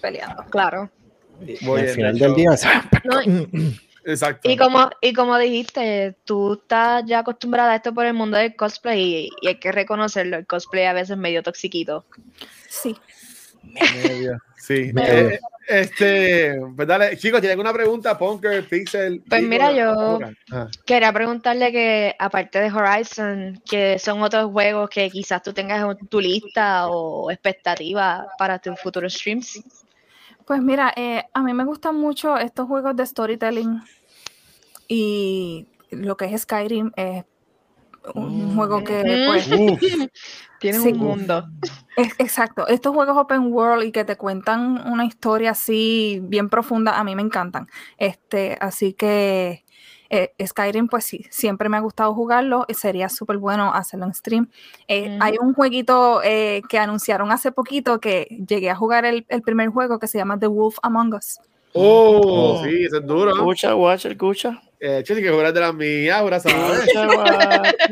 peleando. 0.00 0.44
claro. 0.50 0.90
Al 1.40 1.88
final 1.88 2.18
de 2.18 2.26
del 2.26 2.34
día, 2.34 2.50
No, 3.04 3.20
Exacto. 4.04 4.50
y 4.50 4.56
como, 4.56 4.90
y 5.00 5.12
como 5.12 5.38
dijiste, 5.38 6.16
tú 6.24 6.54
estás 6.54 7.04
ya 7.06 7.20
acostumbrada 7.20 7.70
a 7.72 7.76
esto 7.76 7.94
por 7.94 8.04
el 8.04 8.14
mundo 8.14 8.36
del 8.36 8.56
cosplay 8.56 9.00
y, 9.00 9.30
y 9.40 9.46
hay 9.46 9.60
que 9.60 9.70
reconocerlo, 9.70 10.38
el 10.38 10.46
cosplay 10.46 10.86
a 10.86 10.92
veces 10.92 11.10
es 11.10 11.18
medio 11.18 11.44
toxiquito. 11.44 12.04
Sí. 12.68 12.96
Medio, 13.62 14.38
Sí. 14.56 14.92
Medio. 14.92 15.28
Eh, 15.30 15.40
este, 15.68 16.60
pues 16.76 16.88
dale, 16.88 17.16
chicos, 17.16 17.40
¿tienen 17.40 17.58
alguna 17.58 17.72
pregunta? 17.72 18.18
Punker, 18.18 18.66
Pixel. 18.68 19.22
Pues 19.28 19.42
mira, 19.42 19.72
yo-. 19.72 20.18
Ah. 20.50 20.68
Quería 20.84 21.12
preguntarle 21.12 21.72
que, 21.72 22.14
aparte 22.18 22.60
de 22.60 22.72
Horizon, 22.72 23.62
que 23.68 23.98
son 23.98 24.22
otros 24.22 24.50
juegos 24.50 24.90
que 24.90 25.10
quizás 25.10 25.42
tú 25.42 25.52
tengas 25.52 25.84
en 25.84 26.08
tu 26.08 26.20
lista 26.20 26.88
o 26.88 27.30
expectativa 27.30 28.26
para 28.38 28.58
tus 28.58 28.78
futuros 28.80 29.14
streams. 29.14 29.62
Pues 30.46 30.60
mira, 30.60 30.92
eh, 30.96 31.24
a 31.32 31.42
mí 31.42 31.52
me 31.54 31.64
gustan 31.64 31.96
mucho 31.96 32.36
estos 32.36 32.66
juegos 32.66 32.96
de 32.96 33.06
storytelling 33.06 33.82
y 34.88 35.68
lo 35.90 36.16
que 36.16 36.26
es 36.26 36.42
Skyrim 36.42 36.90
es 36.96 37.24
un 38.14 38.52
Mm. 38.52 38.56
juego 38.56 38.84
que 38.84 39.24
pues 39.28 39.48
Uf, 39.48 39.80
Tienen 40.60 40.82
Sí. 40.82 40.92
un 40.92 40.98
mundo. 40.98 41.44
es- 41.96 42.14
exacto, 42.18 42.66
estos 42.68 42.94
juegos 42.94 43.16
open 43.16 43.52
world 43.52 43.84
y 43.84 43.90
que 43.92 44.04
te 44.04 44.16
cuentan 44.16 44.86
una 44.90 45.04
historia 45.04 45.50
así 45.52 46.20
bien 46.22 46.48
profunda, 46.48 46.98
a 46.98 47.04
mí 47.04 47.16
me 47.16 47.22
encantan. 47.22 47.66
Este, 47.98 48.56
así 48.60 48.92
que 48.92 49.64
eh, 50.14 50.34
Skyrim, 50.46 50.88
pues 50.88 51.04
sí, 51.06 51.24
siempre 51.30 51.68
me 51.70 51.78
ha 51.78 51.80
gustado 51.80 52.14
jugarlo 52.14 52.66
y 52.68 52.74
sería 52.74 53.08
súper 53.08 53.38
bueno 53.38 53.72
hacerlo 53.72 54.04
en 54.06 54.12
stream. 54.14 54.50
Eh. 54.86 55.18
Hay 55.22 55.36
un 55.40 55.54
jueguito 55.54 56.20
eh, 56.22 56.60
que 56.68 56.78
anunciaron 56.78 57.32
hace 57.32 57.50
poquito 57.50 57.98
que 57.98 58.26
llegué 58.46 58.68
a 58.68 58.76
jugar 58.76 59.06
el, 59.06 59.24
el 59.30 59.40
primer 59.40 59.70
juego 59.70 59.98
que 59.98 60.06
se 60.08 60.18
llama 60.18 60.38
The 60.38 60.48
Wolf 60.48 60.76
Among 60.82 61.14
Us. 61.14 61.38
oh, 61.72 62.20
Oh. 62.60 62.62
sí, 62.62 62.84
eso 62.84 62.98
es 62.98 63.06
duro. 63.06 63.32
Escucha, 63.32 63.74
watch, 63.74 64.04
escucha. 64.04 64.60
Eh, 64.84 65.00
che, 65.04 65.14
que 65.22 65.30
juras 65.30 65.54
de 65.54 65.60
las 65.60 65.72
mías, 65.72 66.20
juras, 66.22 66.42
¿sabes? 66.42 66.90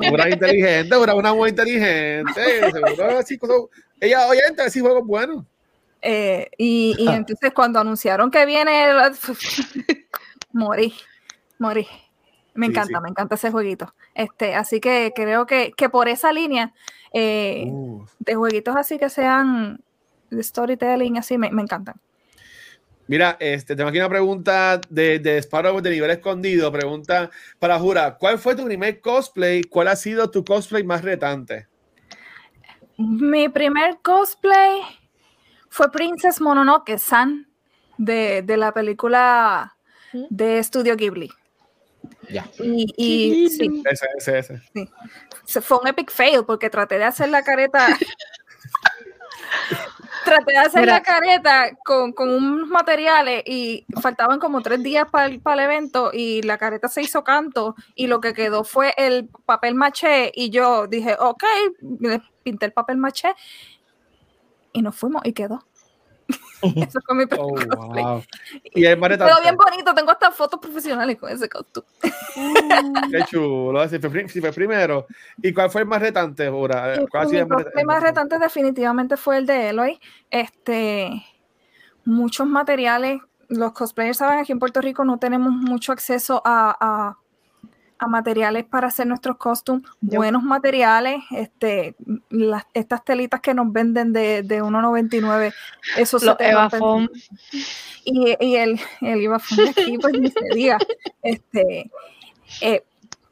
Juras 0.09 0.27
inteligente, 0.29 0.97
juras 0.97 1.15
una 1.15 1.33
muy 1.33 1.51
inteligente. 1.51 2.33
Seguro, 2.73 3.19
así, 3.19 3.39
cosas- 3.39 3.69
Ella, 4.01 4.27
oye, 4.27 4.41
entra, 4.49 4.69
sí, 4.69 4.81
juegos 4.81 5.07
buenos. 5.07 5.45
Eh, 6.03 6.51
y, 6.59 6.97
y 6.99 7.09
entonces 7.09 7.53
cuando 7.55 7.79
anunciaron 7.79 8.29
que 8.31 8.45
viene, 8.45 8.85
el- 8.91 8.97
morí, 10.53 10.93
morí. 11.59 11.87
Me 12.55 12.67
Sí, 12.67 12.73
encanta, 12.73 12.99
sí. 12.99 13.03
me 13.05 13.09
encanta 13.11 13.35
ese 13.37 13.51
jueguito. 13.53 13.95
Este, 14.15 14.57
así 14.57 14.81
que 14.81 15.13
creo 15.15 15.47
que, 15.47 15.73
que 15.77 15.89
por 15.89 16.09
esa 16.09 16.33
línea 16.33 16.73
eh, 17.13 17.67
Uh. 17.69 18.05
de 18.19 18.35
jueguitos 18.35 18.75
así 18.77 18.99
que 18.99 19.09
sean 19.11 19.81
de 20.31 20.43
storytelling, 20.43 21.19
así 21.19 21.39
me, 21.39 21.51
me 21.53 21.63
encantan. 21.63 21.95
Mira, 23.11 23.37
este, 23.41 23.75
tengo 23.75 23.89
aquí 23.89 23.99
una 23.99 24.09
pregunta 24.09 24.81
de, 24.89 25.19
de 25.19 25.39
Sparrow 25.43 25.81
de 25.81 25.91
nivel 25.91 26.13
escondido. 26.13 26.71
Pregunta 26.71 27.29
para 27.59 27.77
Jura: 27.77 28.17
¿Cuál 28.17 28.39
fue 28.39 28.55
tu 28.55 28.65
primer 28.65 29.01
cosplay? 29.01 29.65
¿Cuál 29.65 29.89
ha 29.89 29.97
sido 29.97 30.31
tu 30.31 30.45
cosplay 30.45 30.85
más 30.85 31.03
retante? 31.03 31.67
Mi 32.97 33.49
primer 33.49 33.99
cosplay 34.01 34.83
fue 35.69 35.91
Princess 35.91 36.41
Mononoke 36.41 36.99
San 36.99 37.49
de, 37.99 38.43
de 38.43 38.57
la 38.57 38.73
película 38.73 39.75
de 40.13 40.63
Studio 40.63 40.95
Ghibli. 40.95 41.33
Ya. 42.29 42.47
Y, 42.61 42.95
y 42.97 43.49
sí, 43.51 43.83
Ese, 43.91 44.07
ese, 44.19 44.39
ese. 44.39 44.63
se- 45.47 45.61
fue 45.61 45.79
un 45.79 45.89
epic 45.89 46.13
fail 46.13 46.45
porque 46.47 46.71
traté 46.71 46.97
de 46.97 47.05
hacer 47.07 47.29
la 47.29 47.43
careta. 47.43 47.89
traté 50.25 50.53
de 50.53 50.59
hacer 50.59 50.81
Mira. 50.81 50.95
la 50.95 51.03
careta 51.03 51.77
con, 51.85 52.13
con 52.13 52.31
unos 52.31 52.69
materiales 52.69 53.43
y 53.47 53.85
faltaban 54.01 54.39
como 54.39 54.63
tres 54.63 54.83
días 54.83 55.07
para 55.11 55.27
el, 55.27 55.41
para 55.41 55.63
el 55.63 55.71
evento 55.71 56.11
y 56.13 56.43
la 56.43 56.59
careta 56.59 56.89
se 56.89 57.03
hizo 57.03 57.25
canto 57.25 57.75
y 57.95 58.07
lo 58.07 58.21
que 58.21 58.35
quedó 58.35 58.65
fue 58.65 58.95
el 58.97 59.29
papel 59.47 59.75
maché 59.75 60.33
y 60.35 60.51
yo 60.51 60.87
dije, 60.87 61.17
ok, 61.19 61.45
pinté 62.43 62.67
el 62.67 62.73
papel 62.73 62.97
maché 62.97 63.35
y 64.73 64.83
nos 64.83 64.97
fuimos 64.97 65.23
y 65.25 65.33
quedó. 65.33 65.65
Eso 66.77 67.01
fue 67.07 67.15
mi 67.15 67.27
primer 67.27 67.45
Oh, 67.47 67.55
cosplay. 67.55 68.05
wow. 68.05 68.23
Y 68.75 68.85
el. 68.85 68.99
Quedó 69.01 69.41
bien 69.43 69.57
bonito, 69.57 69.95
tengo 69.95 70.11
hasta 70.11 70.31
fotos 70.31 70.61
profesionales 70.61 71.19
con 71.19 71.31
ese 71.31 71.49
costume. 71.49 71.87
Qué 73.11 73.25
chulo. 73.25 73.89
Si 73.89 73.99
fue, 73.99 74.29
si 74.29 74.41
fue 74.41 74.53
primero. 74.53 75.07
¿Y 75.43 75.53
cuál 75.53 75.71
fue 75.71 75.83
el 75.83 75.87
más 75.89 76.01
retante, 76.01 76.49
Jura? 76.49 76.97
Sí, 76.97 77.07
¿Cuál 77.11 77.23
ha 77.23 77.27
mi 77.27 77.31
sido 77.31 77.43
el 77.43 77.87
más 77.87 78.03
retante 78.03 78.39
definitivamente 78.39 79.17
fue 79.17 79.39
el 79.39 79.47
de 79.47 79.69
Eloy. 79.71 80.01
Este, 80.31 81.25
muchos 82.05 82.47
materiales, 82.47 83.21
los 83.49 83.73
cosplayers 83.73 84.19
saben, 84.19 84.39
aquí 84.39 84.53
en 84.53 84.59
Puerto 84.59 84.81
Rico 84.81 85.05
no 85.05 85.19
tenemos 85.19 85.53
mucho 85.53 85.93
acceso 85.93 86.41
a, 86.45 86.77
a- 86.81 87.17
a 88.01 88.07
materiales 88.07 88.65
para 88.65 88.89
hacer 88.89 89.07
nuestros 89.07 89.37
costumes, 89.37 89.85
buenos 90.01 90.43
materiales, 90.43 91.23
este, 91.31 91.95
las, 92.31 92.65
estas 92.75 93.05
telitas 93.05 93.41
que 93.41 93.53
nos 93.55 93.71
venden 93.73 94.13
de, 94.13 94.43
de 94.43 94.63
1.99, 94.63 95.53
eso 95.97 96.19
se 96.19 96.35
te. 96.37 96.53
Y, 98.05 98.37
y 98.41 98.57
el, 98.57 98.81
el 99.03 99.21
Ibafón 99.21 99.59
de 99.59 99.71
aquí, 99.71 99.99
pues 99.99 100.19
ni 100.19 100.31
se 100.31 100.41
diga. 100.55 100.79
Este, 101.23 101.91
eh, 102.63 102.83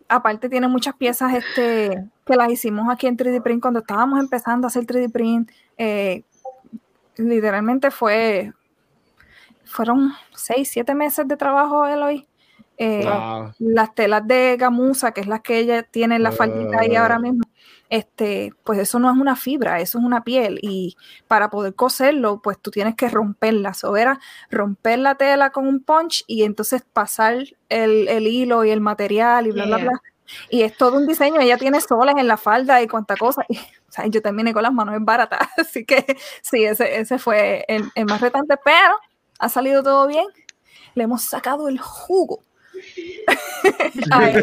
aparte 0.09 0.51
tiene 0.51 0.69
muchas 0.69 0.95
piezas 0.95 1.33
este, 1.33 2.05
que 2.27 2.37
las 2.37 2.53
hicimos 2.53 2.87
aquí 2.93 3.07
en 3.07 3.17
3D 3.17 3.43
Print 3.43 3.63
cuando 3.63 3.81
estábamos 3.81 4.21
empezando 4.21 4.67
a 4.67 4.69
hacer 4.69 4.85
3D 4.85 5.11
Print. 5.11 5.51
eh, 5.79 6.23
literalmente 7.17 7.91
fue, 7.91 8.53
fueron 9.65 10.13
seis, 10.35 10.69
siete 10.71 10.95
meses 10.95 11.27
de 11.27 11.37
trabajo, 11.37 11.87
Eloy. 11.87 12.28
Eh, 12.81 13.05
Wow. 13.05 13.53
las 13.59 13.95
telas 13.95 14.27
de 14.27 14.57
gamuza, 14.59 15.13
que 15.13 15.21
es 15.21 15.27
las 15.27 15.41
que 15.43 15.59
ella 15.59 15.83
tiene 15.83 16.15
en 16.17 16.23
la 16.23 16.31
faldita 16.33 16.79
ahí 16.81 16.95
ahora 16.95 17.17
Ah. 17.17 17.19
mismo, 17.19 17.43
este, 17.91 18.53
pues 18.65 18.79
eso 18.79 18.99
no 18.99 19.11
es 19.11 19.17
una 19.17 19.35
fibra, 19.35 19.81
eso 19.81 19.99
es 19.99 20.05
una 20.05 20.23
piel. 20.23 20.59
Y 20.63 20.97
para 21.27 21.51
poder 21.51 21.75
coserlo, 21.75 22.41
pues 22.43 22.59
tú 22.61 22.71
tienes 22.71 22.95
que 22.95 23.09
romperla. 23.09 23.73
O 23.85 23.97
era 23.97 24.21
romper 24.51 24.99
la 25.01 25.17
tela 25.17 25.51
con 25.51 25.67
un 25.67 25.81
punch 25.83 26.23
y 26.29 26.45
entonces 26.45 26.83
pasar 26.93 27.37
el, 27.69 28.09
el 28.09 28.27
hilo 28.27 28.65
y 28.65 28.71
el 28.71 28.81
material 28.81 29.47
y 29.47 29.51
bla, 29.53 29.67
bla, 29.67 29.79
Yeah. 29.79 29.89
bla. 29.89 30.03
Y 30.51 30.63
es 30.63 30.77
todo 30.77 30.99
un 30.99 31.07
diseño. 31.07 31.41
Ella 31.41 31.57
tiene 31.57 31.81
soles 31.81 32.15
en 32.19 32.29
la 32.29 32.37
falda 32.37 32.83
y 32.83 32.87
cuánta 32.87 33.17
cosa. 33.17 33.45
Y, 33.49 33.57
o 33.89 33.91
sea, 33.93 34.07
yo 34.07 34.21
terminé 34.23 34.53
con 34.53 34.63
las 34.63 34.73
manos 34.73 34.95
en 34.95 35.05
barata. 35.07 35.39
Así 35.57 35.85
que 35.87 36.05
sí, 36.43 36.65
ese, 36.65 37.01
ese 37.01 37.19
fue 37.19 37.65
el, 37.67 37.91
el 37.95 38.05
más 38.05 38.21
retante, 38.21 38.57
pero 38.65 38.95
ha 39.39 39.49
salido 39.49 39.83
todo 39.83 40.07
bien. 40.07 40.27
Le 40.95 41.05
hemos 41.05 41.23
sacado 41.23 41.69
el 41.69 41.79
jugo. 41.81 42.41
Ay, 44.11 44.41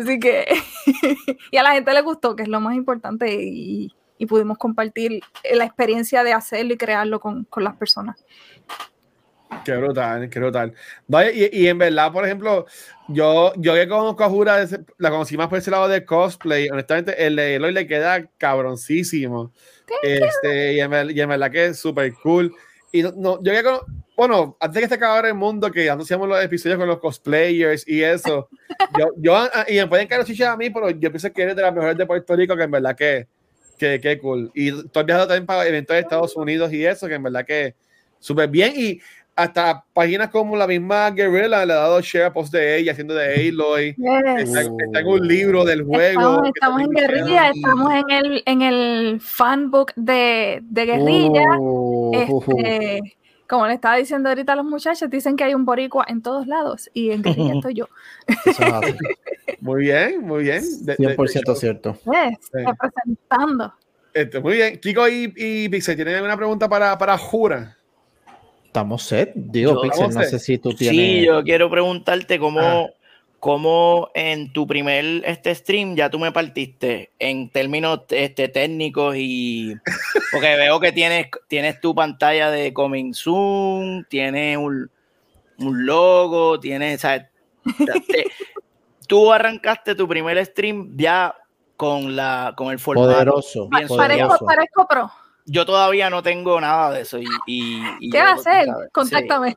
Así 0.00 0.20
que, 0.20 0.46
y 1.50 1.56
a 1.56 1.62
la 1.62 1.72
gente 1.72 1.92
le 1.92 2.02
gustó, 2.02 2.36
que 2.36 2.42
es 2.42 2.48
lo 2.48 2.60
más 2.60 2.74
importante, 2.74 3.34
y, 3.34 3.92
y 4.18 4.26
pudimos 4.26 4.58
compartir 4.58 5.20
la 5.54 5.64
experiencia 5.64 6.24
de 6.24 6.32
hacerlo 6.32 6.74
y 6.74 6.76
crearlo 6.76 7.20
con, 7.20 7.44
con 7.44 7.64
las 7.64 7.76
personas. 7.76 8.24
Qué 9.64 9.76
brutal, 9.76 10.28
qué 10.28 10.38
brutal. 10.38 10.74
No, 11.06 11.22
y, 11.22 11.48
y 11.52 11.68
en 11.68 11.78
verdad, 11.78 12.12
por 12.12 12.24
ejemplo, 12.24 12.66
yo, 13.08 13.52
yo 13.56 13.74
que 13.74 13.88
conozco 13.88 14.24
a 14.24 14.28
Jura, 14.28 14.66
la 14.98 15.10
conocí 15.10 15.36
más 15.36 15.48
por 15.48 15.58
ese 15.58 15.70
lado 15.70 15.88
de 15.88 16.04
cosplay. 16.04 16.68
Honestamente, 16.68 17.26
el 17.26 17.36
de 17.36 17.54
Eloy 17.54 17.72
le 17.72 17.86
queda 17.86 18.28
cabroncísimo. 18.38 19.52
Este, 20.02 20.74
y, 20.74 20.80
en, 20.80 21.10
y 21.10 21.20
en 21.20 21.28
verdad 21.28 21.50
que 21.50 21.66
es 21.66 21.78
súper 21.78 22.12
cool. 22.14 22.52
Y 22.92 23.02
no, 23.02 23.12
no, 23.16 23.42
yo 23.42 23.52
cono- 23.62 23.84
bueno, 24.16 24.56
antes 24.60 24.74
de 24.76 24.80
que 24.82 24.88
se 24.88 24.94
acabara 24.94 25.28
el 25.28 25.34
mundo, 25.34 25.70
que 25.70 25.90
anunciamos 25.90 26.26
los 26.28 26.42
episodios 26.42 26.78
con 26.78 26.88
los 26.88 26.98
cosplayers 26.98 27.86
y 27.86 28.02
eso, 28.02 28.48
yo, 28.98 29.10
yo 29.18 29.36
ah, 29.36 29.66
y 29.68 29.74
me 29.76 29.86
pueden 29.86 30.08
caer 30.08 30.24
chichas 30.24 30.48
a 30.48 30.56
mí, 30.56 30.70
pero 30.70 30.88
yo 30.90 31.10
pienso 31.10 31.30
que 31.32 31.42
eres 31.42 31.54
de 31.56 31.62
las 31.62 31.74
mejores 31.74 31.98
de 31.98 32.06
Puerto 32.06 32.34
Rico, 32.34 32.56
que 32.56 32.62
en 32.62 32.70
verdad 32.70 32.96
que, 32.96 33.26
que, 33.76 34.00
que 34.00 34.18
cool. 34.18 34.50
Y 34.54 34.70
tú 34.88 35.00
has 35.00 35.04
viajado 35.04 35.26
también 35.28 35.44
para 35.44 35.66
eventos 35.66 35.94
de 35.94 36.00
Estados 36.00 36.34
Unidos 36.36 36.72
y 36.72 36.86
eso, 36.86 37.06
que 37.08 37.14
en 37.14 37.22
verdad 37.24 37.44
que 37.44 37.74
súper 38.18 38.48
bien. 38.48 38.72
Y 38.74 39.00
hasta 39.36 39.84
páginas 39.92 40.30
como 40.30 40.56
la 40.56 40.66
misma 40.66 41.10
Guerrilla 41.10 41.64
le 41.66 41.72
ha 41.74 41.76
dado 41.76 42.00
share 42.00 42.24
a 42.24 42.32
post 42.32 42.52
de 42.54 42.78
ella 42.78 42.92
haciendo 42.92 43.14
de 43.14 43.48
Aloy. 43.50 43.94
Está, 44.38 44.62
está 44.62 45.00
en 45.00 45.06
un 45.06 45.28
libro 45.28 45.62
del 45.64 45.84
juego. 45.84 46.42
Estamos, 46.44 46.48
estamos 46.54 46.80
en 46.80 46.90
guerrilla, 46.90 47.50
estamos 47.50 47.92
en 47.92 48.10
el, 48.10 48.42
en 48.46 48.62
el 48.62 49.20
fanbook 49.20 49.92
de, 49.94 50.60
de 50.62 50.86
guerrilla. 50.86 51.44
Uh. 51.60 52.12
Este, 52.14 53.16
como 53.46 53.66
le 53.66 53.74
estaba 53.74 53.96
diciendo 53.96 54.28
ahorita 54.30 54.54
a 54.54 54.56
los 54.56 54.64
muchachos, 54.64 55.08
dicen 55.10 55.36
que 55.36 55.44
hay 55.44 55.54
un 55.54 55.64
boricua 55.66 56.04
en 56.08 56.22
todos 56.22 56.46
lados 56.46 56.90
y 56.94 57.10
en 57.10 57.22
guerrilla 57.22 57.54
estoy 57.56 57.74
yo. 57.74 57.88
Muy 59.60 59.82
bien, 59.82 60.20
muy 60.22 60.42
bien. 60.44 60.62
De- 60.84 60.96
de- 60.96 61.06
de 61.08 61.16
100% 61.16 61.44
show. 61.46 61.54
cierto. 61.56 61.98
Yes, 62.04 62.50
representando. 62.52 63.72
Este, 64.12 64.40
muy 64.40 64.54
bien. 64.54 64.78
Kiko 64.80 65.08
y, 65.08 65.32
y 65.36 65.68
Pixel, 65.68 65.94
¿tienen 65.96 66.14
alguna 66.16 66.36
pregunta 66.36 66.68
para, 66.68 66.96
para 66.98 67.16
Jura? 67.18 67.75
Estamos 68.76 69.04
set. 69.04 69.32
Digo, 69.34 69.80
Pixel, 69.80 70.10
no 70.10 70.22
sé 70.22 70.38
si 70.38 70.58
tú 70.58 70.74
tienes. 70.74 70.94
Sí, 70.98 71.24
yo 71.24 71.42
quiero 71.42 71.70
preguntarte 71.70 72.38
cómo, 72.38 72.60
Ah. 72.60 72.86
cómo 73.40 74.10
en 74.14 74.52
tu 74.52 74.66
primer 74.66 75.22
este 75.24 75.54
stream 75.54 75.96
ya 75.96 76.10
tú 76.10 76.18
me 76.18 76.30
partiste 76.30 77.10
en 77.18 77.48
términos 77.48 78.00
este, 78.10 78.48
técnicos 78.48 79.14
y 79.16 79.74
porque 80.30 80.56
veo 80.56 80.78
que 80.78 80.92
tienes, 80.92 81.28
tienes 81.48 81.80
tu 81.80 81.94
pantalla 81.94 82.50
de 82.50 82.74
Coming 82.74 83.14
Soon, 83.14 84.06
tienes 84.10 84.58
un, 84.58 84.90
un 85.58 85.86
logo, 85.86 86.60
tienes, 86.60 87.00
¿sabes? 87.00 87.22
Te- 87.78 88.26
tú 89.08 89.32
arrancaste 89.32 89.94
tu 89.94 90.06
primer 90.06 90.44
stream 90.44 90.92
ya 90.98 91.34
con 91.78 92.14
la 92.14 92.52
con 92.54 92.70
el 92.72 92.78
formato. 92.78 93.08
Poderoso. 93.10 93.68
Bien 93.70 93.88
Parezco, 93.88 94.44
parezco 94.44 94.86
pro. 94.86 95.10
Yo 95.46 95.64
todavía 95.64 96.10
no 96.10 96.22
tengo 96.22 96.60
nada 96.60 96.90
de 96.90 97.02
eso 97.02 97.18
y, 97.18 97.26
y- 97.46 97.82
y 98.00 98.10
¿Qué 98.10 98.18
va 98.18 98.30
a 98.30 98.34
hacer? 98.34 98.66
¿sabes? 98.66 98.84
Sí. 98.86 98.90
Contáctame. 98.92 99.56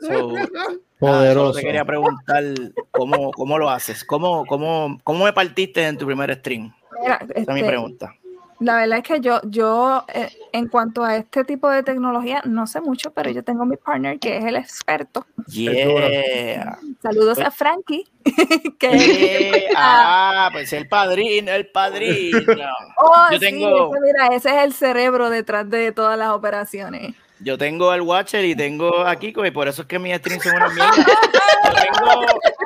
So, 0.00 0.32
nada, 0.32 0.46
solo 0.66 0.80
Poderoso. 0.98 1.58
te 1.58 1.62
quería 1.66 1.84
preguntar 1.84 2.44
cómo, 2.92 3.30
cómo 3.32 3.58
lo 3.58 3.68
haces, 3.70 4.04
cómo, 4.04 4.44
cómo, 4.46 4.98
cómo 5.04 5.24
me 5.24 5.32
partiste 5.32 5.84
en 5.86 5.98
tu 5.98 6.06
primer 6.06 6.34
stream. 6.36 6.72
Mira, 7.00 7.16
Esa 7.16 7.34
es 7.40 7.48
mi 7.48 7.60
este, 7.60 7.68
pregunta. 7.70 8.14
La 8.60 8.76
verdad 8.76 8.98
es 8.98 9.04
que 9.04 9.20
yo, 9.20 9.40
yo 9.44 10.04
eh, 10.12 10.30
en 10.52 10.66
cuanto 10.68 11.04
a 11.04 11.16
este 11.16 11.44
tipo 11.44 11.68
de 11.70 11.82
tecnología, 11.84 12.42
no 12.44 12.66
sé 12.66 12.80
mucho, 12.80 13.12
pero 13.12 13.30
yo 13.30 13.44
tengo 13.44 13.64
mi 13.64 13.76
partner 13.76 14.18
que 14.18 14.36
es 14.36 14.44
el 14.44 14.56
experto. 14.56 15.24
Yeah. 15.46 16.78
Saludos 17.02 17.38
a 17.38 17.50
Frankie. 17.50 18.04
que 18.78 18.88
Yeah. 18.98 19.68
Ah, 19.76 20.48
pues 20.52 20.72
el 20.72 20.88
padrino, 20.88 21.52
el 21.52 21.68
padrino. 21.68 22.72
Oh, 22.98 23.26
yo 23.30 23.38
sí, 23.38 23.44
tengo- 23.46 23.90
mira, 24.00 24.34
ese 24.34 24.48
es 24.50 24.64
el 24.64 24.72
cerebro 24.72 25.30
detrás 25.30 25.68
de 25.70 25.92
todas 25.92 26.18
las 26.18 26.30
operaciones. 26.30 27.14
Yo 27.40 27.56
tengo 27.58 27.90
al 27.90 28.02
Watcher 28.02 28.44
y 28.44 28.54
tengo 28.56 29.00
a 29.06 29.14
Kiko 29.16 29.44
y 29.46 29.50
por 29.50 29.68
eso 29.68 29.82
es 29.82 29.88
que 29.88 29.98
mis 29.98 30.16
streams 30.16 30.42
son 30.42 30.56
una 30.56 30.68
mierda. 30.74 30.94
Yo 30.96 31.72
tengo 31.72 32.22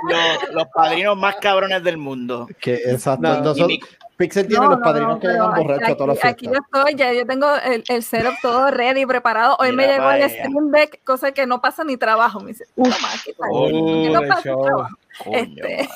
los, 0.08 0.54
los 0.54 0.64
padrinos 0.74 1.16
más 1.16 1.36
cabrones 1.36 1.82
del 1.84 1.98
mundo. 1.98 2.48
Que, 2.60 2.74
exacto. 2.74 3.22
No, 3.28 3.38
Nosotros- 3.40 3.68
mi- 3.68 3.80
Pixel 4.14 4.46
tiene 4.46 4.62
No, 4.64 4.70
los 4.72 4.78
no, 4.78 4.84
padrinos 4.84 5.14
no, 5.14 5.20
que 5.20 5.26
llegan 5.28 5.54
borrachos 5.54 5.88
a 5.88 5.96
todas 5.96 6.08
las 6.16 6.18
aquí, 6.18 6.28
aquí 6.28 6.46
fiestas. 6.48 6.66
yo 6.72 6.78
estoy, 6.80 6.94
ya 6.96 7.12
yo 7.12 7.26
tengo 7.26 7.46
el, 7.64 7.82
el 7.88 8.02
setup 8.04 8.34
todo 8.40 8.70
ready, 8.70 9.04
preparado. 9.06 9.56
Hoy 9.58 9.70
me 9.72 9.82
Mira 9.84 9.92
llegó 9.94 10.04
pa' 10.04 10.18
el. 10.18 10.30
Stream 10.30 10.70
Deck, 10.70 11.00
cosa 11.02 11.32
que 11.32 11.46
no 11.46 11.60
pasa 11.60 11.82
ni 11.82 11.96
trabajo. 11.96 12.38
Me 12.40 12.48
dice, 12.48 12.64
toma, 12.76 12.94
¿qué? 13.24 13.34
Oh, 13.50 14.10
no 14.12 14.20
pasa 14.28 14.42
show. 14.42 14.64
trabajo. 14.64 14.96
Coño. 15.18 15.36
Este, 15.64 15.88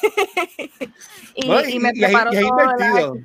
y, 1.34 1.48
No, 1.48 1.60
y 1.64 1.72
y- 1.74 1.78
me 1.78 1.88
es- 1.90 1.98
preparó 1.98 2.32
y 2.32 2.36
es 2.36 2.42
todo 2.42 2.58
el 2.60 2.70
invertido. 2.70 3.22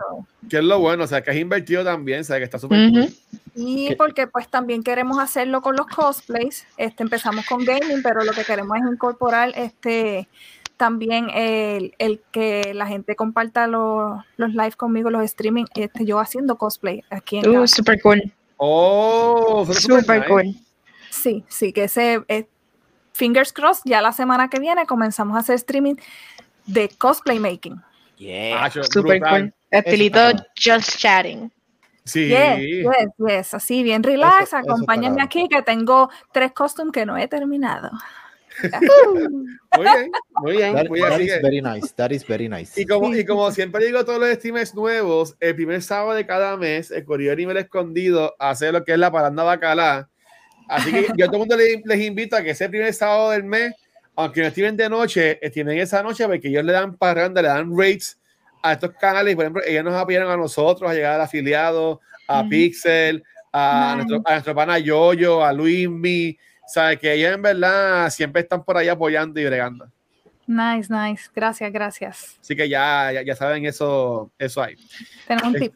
Que 0.49 0.57
es 0.57 0.63
lo 0.63 0.79
bueno, 0.79 1.03
o 1.03 1.07
sea, 1.07 1.21
que 1.21 1.31
has 1.31 1.37
invertido 1.37 1.83
también, 1.83 2.21
o 2.21 2.23
sea, 2.23 2.37
que 2.37 2.43
está 2.43 2.57
súper 2.59 2.89
Ujú. 2.89 3.01
cool. 3.01 3.13
Y 3.55 3.89
¿Qué? 3.89 3.95
porque 3.95 4.27
pues 4.27 4.47
también 4.47 4.81
queremos 4.83 5.19
hacerlo 5.19 5.61
con 5.61 5.75
los 5.75 5.85
cosplays. 5.87 6.65
Este, 6.77 7.03
empezamos 7.03 7.45
con 7.45 7.63
gaming, 7.65 8.01
pero 8.03 8.23
lo 8.23 8.31
que 8.33 8.43
queremos 8.43 8.77
es 8.77 8.83
incorporar 8.91 9.51
este 9.55 10.27
también 10.77 11.29
el, 11.29 11.93
el 11.99 12.21
que 12.31 12.73
la 12.73 12.87
gente 12.87 13.15
comparta 13.15 13.67
los, 13.67 14.19
los 14.37 14.49
live 14.53 14.71
conmigo, 14.77 15.11
los 15.11 15.23
streaming, 15.23 15.65
este, 15.75 16.05
yo 16.05 16.17
haciendo 16.19 16.55
cosplay 16.57 17.03
aquí 17.11 17.37
en 17.37 17.49
Uh, 17.49 17.53
casa. 17.61 17.75
super 17.75 18.01
cool. 18.01 18.33
Oh, 18.57 19.65
es 19.69 19.77
Super 19.83 20.17
nice. 20.19 20.27
cool. 20.27 20.55
Sí, 21.11 21.43
sí, 21.49 21.71
que 21.73 21.83
ese 21.83 22.23
eh, 22.29 22.47
fingers 23.21 23.53
crossed, 23.53 23.83
ya 23.85 24.01
la 24.01 24.11
semana 24.11 24.49
que 24.49 24.59
viene 24.59 24.87
comenzamos 24.87 25.35
a 25.37 25.41
hacer 25.41 25.55
streaming 25.55 25.95
de 26.65 26.89
cosplay 26.97 27.37
making. 27.39 27.79
Yeah. 28.17 28.65
Ah, 28.65 28.69
Super 28.71 29.19
brutal. 29.19 29.41
cool. 29.41 29.53
Estilito 29.69 30.19
just 30.55 30.97
chatting. 30.97 31.51
Sí. 32.03 32.29
Yes, 32.29 32.59
yes, 32.59 33.09
yes, 33.19 33.53
así 33.53 33.83
bien 33.83 34.01
relax, 34.01 34.47
Eso- 34.47 34.57
eso 34.57 34.57
acompáñenme 34.57 35.17
cabrón. 35.17 35.25
aquí 35.25 35.47
que 35.47 35.61
tengo 35.61 36.09
tres 36.33 36.51
costumes 36.51 36.91
que 36.91 37.05
no 37.05 37.15
he 37.15 37.27
terminado. 37.27 37.91
Muy 39.77 39.85
bien, 39.85 40.11
muy 40.41 40.57
bien. 40.57 40.75
That, 40.75 40.89
muy 40.89 40.99
bien, 40.99 41.09
that 41.09 41.21
is 41.21 41.41
very 41.41 41.61
nice. 41.61 41.93
That 41.95 42.11
is 42.11 42.27
very 42.27 42.49
nice. 42.49 42.79
Y 42.79 42.85
como, 42.85 43.15
y 43.15 43.23
como 43.25 43.49
siempre 43.51 43.85
digo 43.85 44.03
todos 44.03 44.19
los 44.19 44.29
streamers 44.35 44.75
nuevos, 44.75 45.35
el 45.39 45.55
primer 45.55 45.81
sábado 45.81 46.13
de 46.13 46.25
cada 46.25 46.57
mes, 46.57 46.91
el 46.91 47.05
Corrido 47.05 47.35
Nivel 47.35 47.57
Escondido 47.57 48.35
hace 48.39 48.71
lo 48.71 48.83
que 48.83 48.91
es 48.93 48.99
la 48.99 49.09
paranda 49.11 49.43
bacalá. 49.43 50.09
Así 50.71 50.89
que 50.89 51.07
yo 51.17 51.25
a 51.25 51.27
todo 51.27 51.35
el 51.35 51.39
mundo 51.39 51.57
les, 51.57 51.81
les 51.83 51.99
invito 51.99 52.35
a 52.37 52.41
que 52.41 52.51
ese 52.51 52.69
primer 52.69 52.93
sábado 52.93 53.31
del 53.31 53.43
mes, 53.43 53.75
aunque 54.15 54.41
no 54.41 54.49
streamen 54.49 54.77
de 54.77 54.89
noche, 54.89 55.39
streamen 55.43 55.79
esa 55.79 56.01
noche 56.01 56.25
porque 56.25 56.47
ellos 56.47 56.63
le 56.63 56.71
dan 56.71 56.95
paranda, 56.95 57.41
le 57.41 57.49
dan 57.49 57.77
rates 57.77 58.17
a 58.63 58.73
estos 58.73 58.91
canales. 58.91 59.35
Por 59.35 59.43
ejemplo, 59.43 59.61
ellos 59.65 59.83
nos 59.83 59.95
apoyaron 59.95 60.31
a 60.31 60.37
nosotros 60.37 60.89
a 60.89 60.93
llegar 60.93 61.15
al 61.15 61.21
afiliado, 61.21 61.99
a 62.25 62.39
Ujú. 62.39 62.49
Pixel, 62.49 63.21
a, 63.51 63.95
nuestro, 63.97 64.21
a 64.23 64.31
nuestro 64.31 64.55
pana 64.55 64.79
Yoyo, 64.79 65.43
a 65.43 65.51
Luismi. 65.51 66.37
Sabe 66.65 66.97
que 66.97 67.13
ellos 67.13 67.33
en 67.33 67.41
verdad 67.41 68.09
siempre 68.09 68.41
están 68.41 68.63
por 68.63 68.77
ahí 68.77 68.87
apoyando 68.87 69.41
y 69.41 69.45
bregando. 69.45 69.91
Nice, 70.47 70.87
nice. 70.89 71.29
Gracias, 71.35 71.71
gracias. 71.71 72.37
Así 72.39 72.55
que 72.55 72.69
ya, 72.69 73.11
ya, 73.11 73.23
ya 73.23 73.35
saben 73.35 73.65
eso, 73.65 74.31
eso 74.39 74.63
hay. 74.63 74.75
Tenemos 75.27 75.53
un 75.53 75.59
tip. 75.59 75.73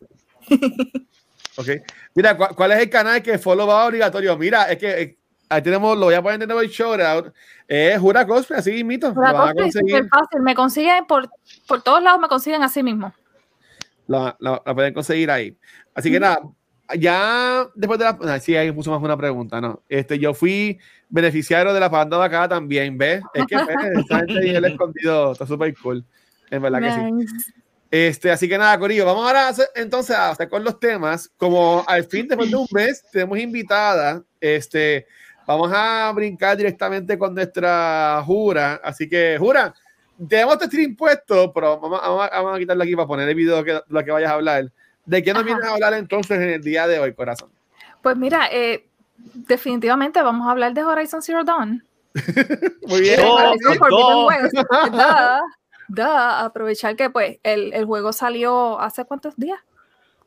Ok. 1.57 1.67
Mira, 2.13 2.35
¿cuál, 2.35 2.55
cuál 2.55 2.71
es 2.73 2.79
el 2.79 2.89
canal 2.89 3.21
que 3.21 3.37
follow 3.37 3.67
va 3.67 3.85
obligatorio? 3.85 4.37
Mira, 4.37 4.71
es 4.71 4.77
que 4.77 5.01
eh, 5.01 5.17
ahí 5.49 5.61
tenemos, 5.61 5.97
lo 5.97 6.05
voy 6.05 6.15
a 6.15 6.21
poner 6.21 6.41
en 6.43 6.51
el 6.51 6.67
shout 6.67 6.99
out. 7.01 7.33
Es 7.67 7.99
Jura 7.99 8.25
Cosplay, 8.27 8.59
así 8.59 8.83
mismo. 8.83 9.13
Por 9.13 9.23
la 9.23 9.31
Lo 9.31 9.37
van 9.37 9.49
a 9.49 9.53
cosplay 9.53 9.67
es 9.69 9.73
súper 9.75 10.07
fácil. 10.09 10.41
Me 10.41 10.55
consiguen 10.55 11.05
por, 11.05 11.29
por 11.67 11.81
todos 11.81 12.01
lados, 12.03 12.19
me 12.19 12.27
consiguen 12.27 12.61
así 12.63 12.83
mismo. 12.83 13.13
La, 14.07 14.35
la- 14.39 14.61
la 14.65 14.75
pueden 14.75 14.93
conseguir 14.93 15.31
ahí. 15.31 15.57
Así 15.93 16.11
que 16.11 16.19
nada, 16.19 16.39
ya 16.97 17.65
después 17.73 17.97
de 17.97 18.05
la. 18.05 18.17
ah, 18.21 18.39
sí, 18.39 18.55
ahí 18.55 18.71
puso 18.71 18.91
más 18.91 19.01
una 19.01 19.17
pregunta, 19.17 19.59
¿no? 19.61 19.81
Este, 19.89 20.19
yo 20.19 20.33
fui 20.33 20.77
beneficiario 21.09 21.73
de 21.73 21.79
la 21.79 21.89
panda 21.89 22.19
de 22.19 22.25
acá 22.25 22.47
también, 22.47 22.97
¿ves? 22.97 23.23
Es 23.33 23.45
que 23.47 23.55
esta 23.55 23.79
gente 24.19 24.45
y 24.45 24.49
el 24.49 24.65
escondido 24.65 25.31
está 25.31 25.47
súper 25.47 25.73
cool. 25.81 26.05
En 26.51 26.61
verdad 26.61 26.79
que 26.81 26.91
sí. 26.91 26.99
Este, 27.91 28.31
así 28.31 28.49
que 28.49 28.57
nada, 28.57 28.77
Corillo, 28.79 29.05
vamos 29.05 29.25
ahora 29.25 29.47
a 29.47 29.49
hacer- 29.49 29.69
entonces 29.75 30.15
a 30.15 30.31
hacer 30.31 30.49
con 30.49 30.63
los 30.63 30.79
temas. 30.79 31.29
Como 31.37 31.83
al 31.87 32.03
fin, 32.05 32.27
después 32.27 32.49
de 32.49 32.57
un 32.57 32.67
mes, 32.71 33.03
tenemos 33.11 33.37
invitada, 33.39 34.21
este, 34.41 35.05
vamos 35.47 35.71
a 35.73 36.11
brincar 36.13 36.57
directamente 36.57 37.17
con 37.17 37.33
nuestra 37.33 38.21
Jura. 38.25 38.81
Así 38.83 39.07
que, 39.07 39.37
Jura, 39.39 39.73
tenemos 40.27 40.55
este 40.55 40.67
stream 40.67 40.95
puesto, 40.95 41.53
pero 41.53 41.79
vamos, 41.79 42.01
vamos 42.01 42.29
a, 42.31 42.41
vamos 42.41 42.55
a 42.55 42.59
quitarle 42.59 42.83
aquí 42.83 42.95
para 42.95 43.07
poner 43.07 43.29
el 43.29 43.35
video 43.35 43.63
que 43.63 43.79
lo 43.87 44.03
que 44.03 44.11
vayas 44.11 44.31
a 44.31 44.35
hablar. 44.35 44.71
¿De 45.05 45.23
qué 45.23 45.31
nos 45.33 45.43
Ajá. 45.43 45.45
vienes 45.53 45.65
a 45.69 45.73
hablar 45.73 45.93
entonces 45.93 46.37
en 46.39 46.49
el 46.49 46.61
día 46.61 46.87
de 46.87 46.99
hoy, 46.99 47.13
corazón? 47.13 47.49
Pues 48.01 48.17
mira, 48.17 48.47
eh, 48.51 48.87
definitivamente 49.33 50.21
vamos 50.21 50.47
a 50.47 50.51
hablar 50.51 50.73
de 50.73 50.83
Horizon 50.83 51.21
Zero 51.21 51.43
Dawn. 51.43 51.85
Muy 52.87 53.01
bien. 53.01 53.19
Oh, 53.23 53.35
Horizon 53.35 53.75
Forbidden 53.77 54.51
no. 54.91 55.39
Da, 55.87 56.43
aprovechar 56.45 56.95
que 56.95 57.09
pues 57.09 57.37
el, 57.43 57.73
el 57.73 57.85
juego 57.85 58.11
salió 58.13 58.79
hace 58.79 59.05
cuántos 59.05 59.35
días? 59.37 59.59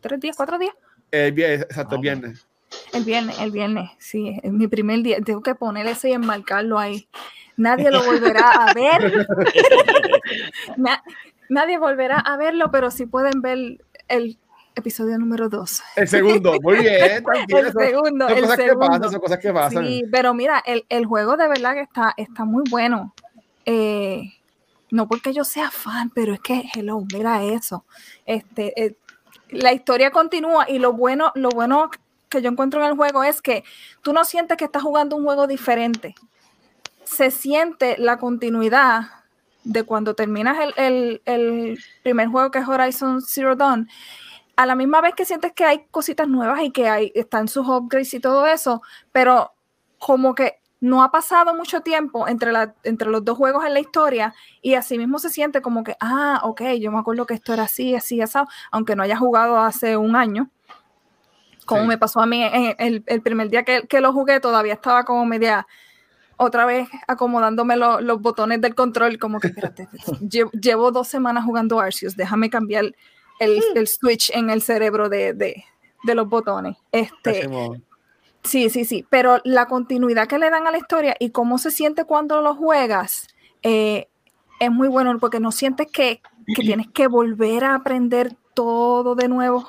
¿Tres 0.00 0.20
días? 0.20 0.36
¿Cuatro 0.36 0.58
días? 0.58 0.74
El 1.10 1.32
viernes, 1.32 1.62
exacto, 1.62 1.94
el 1.94 1.98
No, 1.98 2.02
viernes. 2.02 2.46
El 2.92 3.04
viernes, 3.04 3.36
el 3.40 3.50
viernes, 3.50 3.90
sí, 3.98 4.38
es 4.42 4.52
mi 4.52 4.68
primer 4.68 5.02
día. 5.02 5.18
Tengo 5.24 5.40
que 5.42 5.54
poner 5.54 5.86
ese 5.86 6.10
y 6.10 6.12
enmarcarlo 6.12 6.78
ahí. 6.78 7.08
Nadie 7.56 7.90
lo 7.90 8.04
volverá 8.04 8.50
a 8.50 8.72
ver. 8.74 9.00
Na- 10.76 11.02
nadie 11.48 11.78
volverá 11.78 12.18
a 12.18 12.36
verlo, 12.36 12.70
pero 12.70 12.90
sí 12.90 13.06
pueden 13.06 13.40
ver 13.40 13.78
el 14.08 14.38
episodio 14.76 15.18
número 15.18 15.48
2. 15.48 15.82
El 15.96 16.08
segundo, 16.08 16.58
muy 16.62 16.76
bien. 16.78 17.24
El 17.48 17.72
son- 17.72 17.82
segundo, 17.82 18.28
son 18.28 18.36
el 18.36 18.42
cosas 18.44 18.58
que 18.60 18.76
pasan, 18.76 19.10
son 19.10 19.20
cosas 19.20 19.38
que 19.38 19.52
pasan. 19.52 19.84
Sí, 19.86 20.04
pero 20.12 20.34
mira, 20.34 20.62
el, 20.64 20.84
el 20.88 21.06
juego 21.06 21.36
de 21.36 21.48
verdad 21.48 21.72
que 21.74 21.80
está, 21.82 22.14
está 22.16 22.44
muy 22.44 22.62
bueno. 22.70 23.14
Eh, 23.64 24.22
no 24.90 25.08
porque 25.08 25.32
yo 25.32 25.44
sea 25.44 25.70
fan, 25.70 26.10
pero 26.10 26.32
es 26.34 26.40
que, 26.40 26.64
hello, 26.74 27.02
mira 27.12 27.42
eso. 27.44 27.84
Este, 28.26 28.80
eh, 28.84 28.96
la 29.50 29.72
historia 29.72 30.10
continúa 30.10 30.68
y 30.68 30.78
lo 30.78 30.92
bueno, 30.92 31.32
lo 31.34 31.50
bueno 31.50 31.90
que 32.28 32.42
yo 32.42 32.50
encuentro 32.50 32.80
en 32.84 32.90
el 32.90 32.96
juego 32.96 33.24
es 33.24 33.40
que 33.42 33.64
tú 34.02 34.12
no 34.12 34.24
sientes 34.24 34.56
que 34.56 34.64
estás 34.64 34.82
jugando 34.82 35.16
un 35.16 35.24
juego 35.24 35.46
diferente. 35.46 36.14
Se 37.04 37.30
siente 37.30 37.96
la 37.98 38.18
continuidad 38.18 39.02
de 39.64 39.82
cuando 39.84 40.14
terminas 40.14 40.58
el, 40.60 40.74
el- 40.76 41.22
el 41.24 41.78
primer 42.02 42.28
juego 42.28 42.50
que 42.50 42.58
es 42.58 42.68
Horizon 42.68 43.22
Zero 43.22 43.56
Dawn. 43.56 43.88
A 44.56 44.66
la 44.66 44.74
misma 44.74 45.00
vez 45.00 45.14
que 45.14 45.24
sientes 45.24 45.52
que 45.52 45.64
hay 45.64 45.86
cositas 45.90 46.28
nuevas 46.28 46.62
y 46.62 46.70
que 46.72 46.88
hay, 46.88 47.12
están 47.14 47.48
sus 47.48 47.66
upgrades 47.68 48.12
y 48.14 48.20
todo 48.20 48.46
eso, 48.46 48.82
pero 49.12 49.52
como 49.98 50.34
que 50.34 50.57
no 50.80 51.02
ha 51.02 51.10
pasado 51.10 51.54
mucho 51.54 51.80
tiempo 51.80 52.28
entre, 52.28 52.52
la, 52.52 52.74
entre 52.84 53.10
los 53.10 53.24
dos 53.24 53.36
juegos 53.36 53.64
en 53.64 53.74
la 53.74 53.80
historia 53.80 54.34
y 54.62 54.74
así 54.74 54.96
mismo 54.98 55.18
se 55.18 55.28
siente 55.30 55.60
como 55.60 55.82
que, 55.82 55.96
ah, 56.00 56.40
ok, 56.44 56.62
yo 56.80 56.92
me 56.92 56.98
acuerdo 56.98 57.26
que 57.26 57.34
esto 57.34 57.52
era 57.52 57.64
así, 57.64 57.94
así, 57.96 58.20
así, 58.20 58.38
aunque 58.70 58.94
no 58.94 59.02
haya 59.02 59.16
jugado 59.16 59.58
hace 59.58 59.96
un 59.96 60.14
año, 60.14 60.50
como 61.66 61.82
Sí. 61.82 61.88
me 61.88 61.98
pasó 61.98 62.20
a 62.20 62.26
mí 62.26 62.42
en 62.42 62.74
el, 62.78 63.02
el 63.06 63.22
primer 63.22 63.50
día 63.50 63.62
que, 63.64 63.86
que 63.88 64.00
lo 64.00 64.12
jugué, 64.12 64.40
todavía 64.40 64.74
estaba 64.74 65.04
como 65.04 65.26
media 65.26 65.66
otra 66.36 66.64
vez 66.64 66.88
acomodándome 67.08 67.76
lo- 67.76 68.00
los 68.00 68.20
botones 68.22 68.60
del 68.60 68.74
control, 68.76 69.18
como 69.18 69.40
que, 69.40 69.48
espérate, 69.48 69.88
llevo, 70.30 70.50
llevo 70.52 70.92
dos 70.92 71.08
semanas 71.08 71.44
jugando 71.44 71.80
Arceus, 71.80 72.16
déjame 72.16 72.48
cambiar 72.50 72.84
el, 73.40 73.62
el 73.74 73.88
switch 73.88 74.30
en 74.34 74.48
el 74.50 74.62
cerebro 74.62 75.08
de, 75.08 75.34
de- 75.34 75.64
de 76.04 76.14
los 76.14 76.28
botones. 76.28 76.76
Este, 76.92 77.40
Hacemos- 77.40 77.78
Sí, 78.48 78.70
sí, 78.70 78.84
sí, 78.84 79.04
pero 79.10 79.40
la 79.44 79.66
continuidad 79.66 80.26
que 80.26 80.38
le 80.38 80.48
dan 80.50 80.66
a 80.66 80.70
la 80.70 80.78
historia 80.78 81.14
y 81.20 81.30
cómo 81.30 81.58
se 81.58 81.70
siente 81.70 82.04
cuando 82.04 82.40
lo 82.40 82.54
juegas 82.54 83.28
eh, 83.62 84.08
es 84.58 84.70
muy 84.70 84.88
bueno 84.88 85.16
porque 85.18 85.38
no 85.38 85.52
sientes 85.52 85.88
que, 85.92 86.22
que 86.54 86.62
tienes 86.62 86.88
que 86.88 87.08
volver 87.08 87.64
a 87.64 87.74
aprender 87.74 88.34
todo 88.54 89.14
de 89.14 89.28
nuevo. 89.28 89.68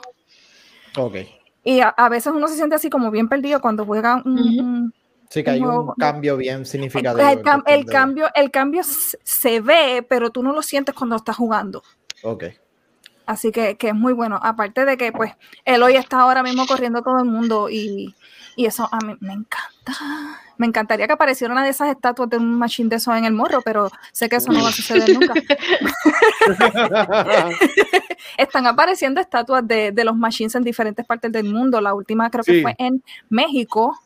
Ok. 0.98 1.16
Y 1.64 1.82
a, 1.82 1.90
a 1.90 2.08
veces 2.10 2.32
uno 2.34 2.48
se 2.48 2.56
siente 2.56 2.76
así 2.76 2.90
como 2.90 3.12
bien 3.12 3.28
perdido 3.28 3.60
cuando 3.60 3.86
juega 3.86 4.22
un... 4.24 4.94
Sí 5.30 5.44
que 5.44 5.52
hay 5.52 5.62
un 5.62 5.94
cambio 5.96 6.38
bien 6.38 6.66
significativo. 6.66 7.20
el 7.28 7.44
cam- 7.44 7.86
cambio, 7.86 8.28
el 8.34 8.50
cambio 8.50 8.82
se 8.84 9.60
ve, 9.62 10.04
pero 10.08 10.32
tú 10.32 10.42
no 10.42 10.54
lo 10.54 10.64
sientes 10.64 10.96
cuando 10.96 11.18
estás 11.18 11.36
jugando. 11.36 11.84
Ok. 12.24 12.46
Así 13.28 13.52
que, 13.52 13.78
que 13.78 13.90
es 13.90 13.94
muy 13.94 14.14
bueno. 14.14 14.40
Aparte 14.42 14.86
de 14.86 14.98
que, 14.98 15.12
pues, 15.12 15.34
él 15.66 15.84
hoy 15.84 15.98
está 15.98 16.22
ahora 16.22 16.42
mismo 16.42 16.66
corriendo 16.66 17.04
todo 17.04 17.20
el 17.20 17.26
mundo 17.26 17.70
y, 17.70 18.16
y 18.56 18.66
eso 18.66 18.88
a 18.92 18.98
mí 19.06 19.16
me 19.20 19.34
encanta. 19.34 19.94
Me 20.58 20.68
encantaría 20.68 21.08
que 21.08 21.14
apareciera 21.14 21.54
una 21.54 21.64
de 21.64 21.70
esas 21.70 21.90
estatuas 21.90 22.30
de 22.30 22.38
un 22.38 22.58
machine 22.58 22.90
de 22.90 22.98
eso 22.98 23.16
en 23.16 23.24
el 23.26 23.34
morro, 23.34 23.62
pero 23.64 23.90
sé 24.12 24.28
que 24.28 24.36
eso 24.36 24.52
no 24.52 24.62
va 24.62 24.70
a 24.70 24.74
suceder 24.74 25.10
nunca. 25.18 25.34
Están 28.38 28.68
apareciendo 28.68 29.22
estatuas 29.22 29.68
de, 29.68 29.92
de 29.92 30.04
los 30.04 30.16
machines 30.16 30.56
en 30.56 30.64
diferentes 30.64 31.06
partes 31.06 31.32
del 31.32 31.46
mundo. 31.54 31.82
La 31.82 31.94
última 31.94 32.30
creo 32.30 32.44
Sí. 32.44 32.54
que 32.54 32.62
fue 32.62 32.76
en 32.78 33.04
México. 33.30 33.98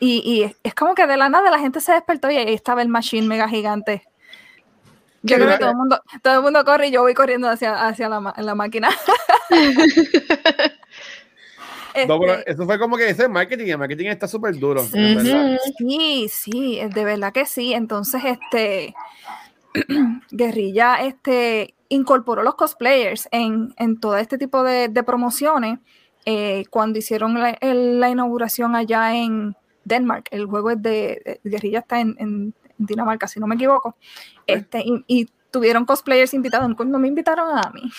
Y, 0.00 0.18
y 0.24 0.42
es- 0.62 0.74
como 0.74 0.94
que 0.94 1.06
de 1.06 1.16
la 1.16 1.28
nada 1.28 1.50
la 1.50 1.58
gente 1.58 1.80
se 1.80 1.92
despertó 1.92 2.30
y 2.30 2.36
ahí 2.36 2.54
estaba 2.54 2.82
el 2.82 2.88
machine 2.88 3.26
mega 3.26 3.48
gigante. 3.48 4.04
Yo 5.22 5.36
creo 5.36 5.48
que 5.48 5.58
todo 5.58 5.70
el 5.70 5.76
mundo, 5.76 6.00
todo 6.22 6.34
el 6.36 6.42
mundo 6.42 6.64
corre 6.64 6.88
y 6.88 6.90
yo 6.92 7.02
voy 7.02 7.14
corriendo 7.14 7.48
hacia, 7.48 7.86
hacia 7.88 8.08
la, 8.08 8.34
la 8.36 8.54
máquina. 8.54 8.88
No, 12.06 12.18
pero 12.20 12.34
Este, 12.34 12.52
eso 12.52 12.64
fue 12.64 12.78
como 12.78 12.96
que 12.96 13.08
ese 13.10 13.28
marketing, 13.28 13.66
el 13.68 13.78
marketing 13.78 14.06
está 14.06 14.28
súper 14.28 14.58
duro. 14.58 14.82
sí, 15.78 16.28
sí, 16.28 16.80
de 16.94 17.04
verdad 17.04 17.32
que 17.32 17.46
sí. 17.46 17.72
Entonces, 17.74 18.22
este 18.24 18.94
Guerrilla 20.30 20.96
este, 21.04 21.74
incorporó 21.88 22.42
los 22.42 22.54
cosplayers 22.54 23.28
en, 23.32 23.74
en 23.78 24.00
todo 24.00 24.16
este 24.16 24.38
tipo 24.38 24.62
de, 24.62 24.88
de 24.88 25.02
promociones 25.02 25.78
eh, 26.24 26.64
cuando 26.70 26.98
hicieron 26.98 27.34
la, 27.34 27.50
el- 27.60 28.00
la 28.00 28.10
inauguración 28.10 28.74
allá 28.76 29.14
en 29.16 29.56
Denmark. 29.84 30.28
El 30.30 30.46
juego 30.46 30.70
es 30.70 30.82
de, 30.82 31.22
de- 31.24 31.40
Guerrilla 31.44 31.80
está 31.80 32.00
en, 32.00 32.14
en 32.18 32.54
Dinamarca, 32.76 33.26
si 33.26 33.40
no 33.40 33.46
me 33.46 33.54
equivoco. 33.54 33.96
Este, 34.46 34.82
y, 34.84 35.04
y 35.06 35.28
tuvieron 35.50 35.84
cosplayers 35.86 36.34
invitados, 36.34 36.68
no 36.68 36.84
no 36.84 36.98
me 36.98 37.08
invitaron 37.08 37.56
a 37.58 37.70
mí. 37.70 37.90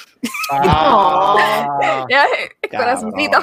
Ah, 0.51 2.05
Corazoncito. 2.71 3.39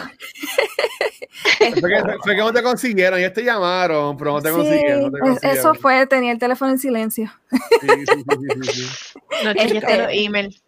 fue, 1.59 1.73
que, 1.73 2.03
fue 2.23 2.35
que 2.37 2.41
no 2.41 2.53
te 2.53 2.63
consiguieron, 2.63 3.19
ellos 3.19 3.33
te 3.33 3.43
llamaron, 3.43 4.17
pero 4.17 4.33
no 4.33 4.43
te 4.43 4.49
Sí, 4.51 4.55
consiguieron. 4.57 5.03
no 5.03 5.11
te 5.11 5.17
es- 5.17 5.23
consiguieron. 5.23 5.59
eso 5.59 5.75
fue, 5.75 6.07
tenía 6.07 6.33
el 6.33 6.39
teléfono 6.39 6.71
en 6.73 6.79
silencio. 6.79 7.33
Sí, 7.51 7.59
sí, 7.81 8.05
sí, 8.07 8.25
sí, 8.29 8.73
sí, 8.73 8.73
sí. 8.73 9.19
No 9.45 9.53
chequeaste 9.55 9.77
Este- 9.79 9.99
los 9.99 10.09
emails. 10.13 10.63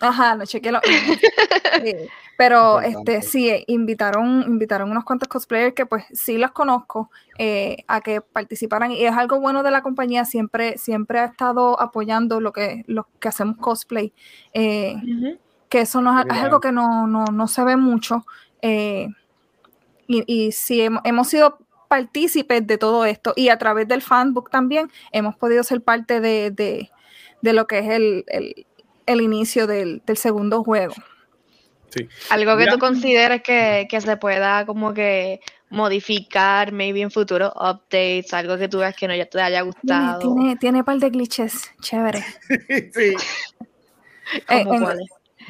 Ajá, 0.00 0.34
no 0.34 0.44
chequeé 0.46 0.72
los 0.72 0.82
emails. 0.84 1.20
Sí, 1.82 1.94
Pero 2.36 2.76
Importante. 2.82 3.16
este 3.16 3.28
sí, 3.28 3.50
eh, 3.50 3.64
invitaron, 3.68 4.42
invitaron 4.46 4.90
unos 4.90 5.04
cuantos 5.04 5.28
cosplayers 5.28 5.74
que 5.74 5.84
pues 5.86 6.04
sí 6.12 6.38
los 6.38 6.50
conozco 6.52 7.10
eh, 7.38 7.84
a 7.86 8.00
que 8.00 8.20
participaran. 8.22 8.92
Y 8.92 9.04
es 9.04 9.12
algo 9.14 9.38
bueno 9.40 9.62
de 9.62 9.70
la 9.70 9.82
compañía, 9.82 10.24
siempre, 10.24 10.78
siempre 10.78 11.20
ha 11.20 11.26
estado 11.26 11.78
apoyando 11.80 12.40
lo 12.40 12.52
que, 12.52 12.82
lo 12.86 13.06
que 13.20 13.28
hacemos 13.28 13.56
cosplay. 13.58 14.12
eh, 14.54 14.96
que 15.68 15.82
eso 15.82 16.00
no 16.00 16.18
es, 16.18 16.26
algo 16.30 16.60
que 16.60 16.72
no, 16.72 17.06
no, 17.06 17.26
no 17.26 17.46
se 17.46 17.62
ve 17.62 17.76
mucho. 17.76 18.24
eh, 18.62 19.08
y, 20.08 20.24
y 20.26 20.50
sí, 20.52 20.80
hemos, 20.80 21.02
hemos 21.04 21.28
sido 21.28 21.58
partícipes 21.88 22.66
de 22.66 22.78
todo 22.78 23.04
esto 23.04 23.32
y 23.36 23.48
a 23.50 23.58
través 23.58 23.86
del 23.86 24.02
fanbook 24.02 24.50
también 24.50 24.90
hemos 25.12 25.36
podido 25.36 25.62
ser 25.62 25.82
parte 25.82 26.20
de, 26.20 26.50
de- 26.50 26.90
de 27.42 27.52
lo 27.52 27.66
que 27.66 27.78
es 27.78 27.88
el, 27.88 28.24
el- 28.28 28.66
el 29.12 29.20
inicio 29.20 29.66
del, 29.66 30.02
del 30.06 30.16
segundo 30.16 30.62
juego. 30.64 30.94
Algo 32.30 32.52
que 32.52 32.58
Mira. 32.60 32.72
tú 32.72 32.78
consideres 32.78 33.42
que, 33.42 33.86
que 33.90 34.00
se 34.00 34.16
pueda 34.16 34.64
como 34.64 34.94
que 34.94 35.40
modificar, 35.70 36.72
maybe 36.72 37.00
en 37.00 37.10
futuros 37.10 37.52
updates, 37.56 38.32
algo 38.32 38.56
que 38.58 38.68
tú 38.68 38.78
veas 38.78 38.94
que 38.94 39.08
no 39.08 39.14
ya 39.14 39.26
te 39.26 39.40
haya 39.40 39.62
gustado. 39.62 40.20
tiene, 40.20 40.56
tiene 40.56 40.78
un 40.78 40.84
par 40.84 40.98
de 40.98 41.10
glitches 41.10 41.70
chévere. 41.80 42.24
Sí, 42.94 43.16
Eh, 44.48 44.64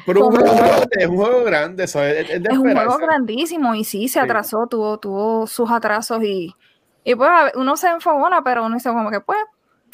pero 0.05 0.27
un 0.27 0.35
juego 0.35 0.55
grande, 0.55 0.87
es 0.97 1.07
un 1.07 1.17
juego 1.17 1.43
grande, 1.43 1.83
eso 1.83 2.03
es, 2.03 2.29
es 2.29 2.41
de 2.41 2.49
es 2.49 2.57
un 2.57 2.71
juego 2.73 2.97
grandísimo 2.97 3.75
y 3.75 3.83
sí, 3.83 4.07
se 4.07 4.13
Sí. 4.13 4.19
atrasó, 4.19 4.65
tuvo, 4.67 4.97
tuvo 4.99 5.45
sus 5.45 5.69
atrasos 5.69 6.23
y, 6.23 6.55
y 7.03 7.15
pues 7.15 7.29
uno 7.55 7.77
se 7.77 7.89
enfogona, 7.89 8.43
pero 8.43 8.65
uno 8.65 8.75
dice 8.75 8.89
como 8.89 9.11
que 9.11 9.21
pues, 9.21 9.37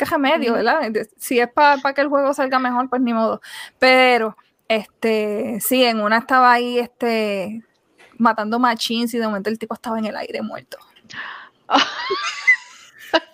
remedio, 0.06 0.54
Ujú. 0.54 0.64
¿verdad? 0.64 0.92
Si 1.18 1.40
es 1.40 1.48
para 1.52 1.94
que 1.94 2.02
el 2.02 2.08
juego 2.10 2.34
salga 2.34 2.60
mejor, 2.60 2.90
pues 2.90 3.02
ni 3.02 3.14
modo. 3.14 3.42
Pero, 3.80 4.38
este, 4.68 5.60
sí, 5.62 5.84
en 5.84 6.02
una 6.02 6.18
estaba 6.20 6.52
ahí, 6.54 6.80
este, 6.80 7.64
matando 8.18 8.60
machines 8.60 9.14
y 9.14 9.18
de 9.20 9.28
momento 9.28 9.50
el 9.50 9.60
tipo 9.60 9.74
estaba 9.76 9.98
en 10.00 10.06
el 10.06 10.16
aire 10.18 10.42
muerto. 10.42 10.78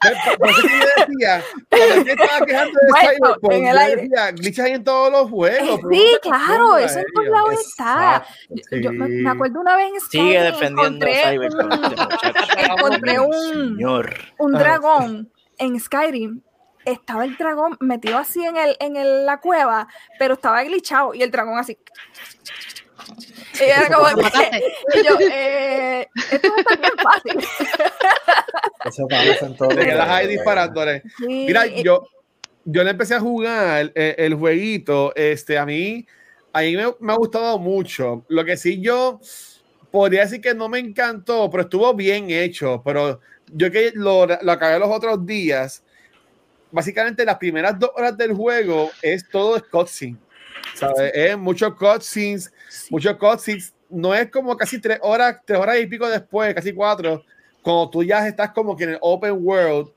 Por- 0.01 0.37
por 0.37 0.49
eso 0.49 0.61
que 0.61 0.67
yo 0.69 0.85
decía, 1.07 1.43
cuando 1.69 2.05
yo 2.05 2.13
estaba 2.13 2.45
quejando 2.45 2.71
de 2.79 2.87
Bueno, 2.89 3.09
Cyberpunk, 3.09 3.53
en 3.53 3.67
el 3.67 3.73
yo 3.73 3.79
aire. 3.79 4.01
decía, 4.03 4.31
glitches 4.31 4.59
hay 4.65 4.71
en 4.73 4.83
todos 4.83 5.11
los 5.11 5.29
juegos. 5.29 5.79
pero 5.81 5.89
Sí, 5.89 6.17
claro, 6.21 6.77
eso 6.77 6.99
en 6.99 7.05
todos 7.13 7.27
lados 7.29 7.53
está. 7.59 8.25
Yo 8.81 8.91
me, 8.91 9.29
acuerdo 9.29 9.61
una 9.61 9.75
vez 9.75 9.93
en 9.93 9.99
Sigue 10.01 10.23
Skyrim 10.39 10.43
defendiendo 10.53 11.07
encontré 11.07 11.39
un- 11.39 11.43
este 11.45 11.63
muchacho. 11.63 12.09
encontré 12.57 13.11
Dios, 13.13 13.25
un- 13.27 13.75
Señor. 13.77 14.15
un 14.37 14.55
Ah. 14.55 14.59
dragón 14.59 15.31
en 15.57 15.79
Skyrim. 15.79 16.41
Estaba 16.85 17.25
el 17.25 17.35
dragón 17.37 17.77
metido 17.79 18.17
así 18.17 18.43
en, 18.43 18.57
el, 18.57 18.75
en 18.79 18.95
el- 18.97 19.25
la 19.25 19.39
cueva, 19.39 19.87
pero 20.19 20.33
estaba 20.35 20.63
glitchado 20.63 21.13
y 21.13 21.23
el 21.23 21.31
dragón 21.31 21.57
así. 21.57 21.77
Y 23.59 23.63
era 23.63 23.87
como 23.93 24.09
¿Lo 24.09 24.17
mataste? 24.17 24.63
y 24.95 25.03
yo, 25.07 25.17
eh, 25.19 26.07
esto 26.31 26.49
va 26.49 26.55
a 26.55 26.59
estar 26.59 26.79
bien 26.79 26.91
fácil. 27.01 27.39
Eso 28.85 29.07
pasa 29.07 29.45
en 29.45 29.55
todo. 29.57 29.69
Te 29.69 29.85
quedas 29.85 30.09
ahí 30.09 30.27
disparándole. 30.27 31.03
Sí, 31.17 31.45
Mira, 31.47 31.65
yo, 31.67 32.07
yo 32.65 32.83
le 32.83 32.91
empecé 32.91 33.15
a 33.15 33.19
jugar 33.19 33.91
eh, 33.95 34.15
el 34.17 34.35
jueguito. 34.35 35.13
Este, 35.15 35.57
a 35.57 35.65
mí, 35.65 36.05
a 36.51 36.61
mí 36.61 36.75
me, 36.75 36.85
me 36.99 37.13
ha 37.13 37.15
gustado 37.15 37.57
mucho. 37.59 38.25
Lo 38.27 38.43
que 38.43 38.57
sí 38.57 38.81
yo 38.81 39.19
podría 39.91 40.21
decir 40.21 40.41
que 40.41 40.53
no 40.53 40.67
me 40.69 40.79
encantó, 40.79 41.49
pero 41.49 41.63
estuvo 41.63 41.93
bien 41.93 42.29
hecho. 42.29 42.81
Pero 42.83 43.19
yo 43.53 43.71
que 43.71 43.91
lo, 43.95 44.25
lo 44.25 44.51
acabé 44.51 44.79
los 44.79 44.89
otros 44.89 45.25
días, 45.25 45.83
básicamente 46.73 47.23
las 47.23 47.37
primeras 47.37 47.77
dos 47.79 47.91
horas 47.95 48.17
del 48.17 48.33
juego 48.33 48.91
es 49.01 49.27
todo 49.29 49.63
cutscene. 49.71 50.17
¿sabes? 50.75 51.11
Es 51.13 51.37
muchos 51.37 51.75
cutscenes, 51.75 52.51
sí. 52.69 52.87
muchos 52.89 53.15
cutscenes. 53.17 53.73
No 53.89 54.13
es 54.13 54.29
como 54.31 54.57
casi 54.57 54.81
tres 54.81 54.97
horas, 55.01 55.37
tres 55.45 55.59
horas 55.59 55.79
y 55.79 55.85
pico 55.85 56.09
después, 56.09 56.53
casi 56.55 56.73
cuatro, 56.73 57.23
cuando 57.61 57.89
tú 57.91 58.03
ya 58.03 58.27
estás 58.27 58.51
como 58.51 58.75
que 58.75 58.85
en 58.85 58.89
el 58.91 58.97
open 59.01 59.37
world 59.39 59.91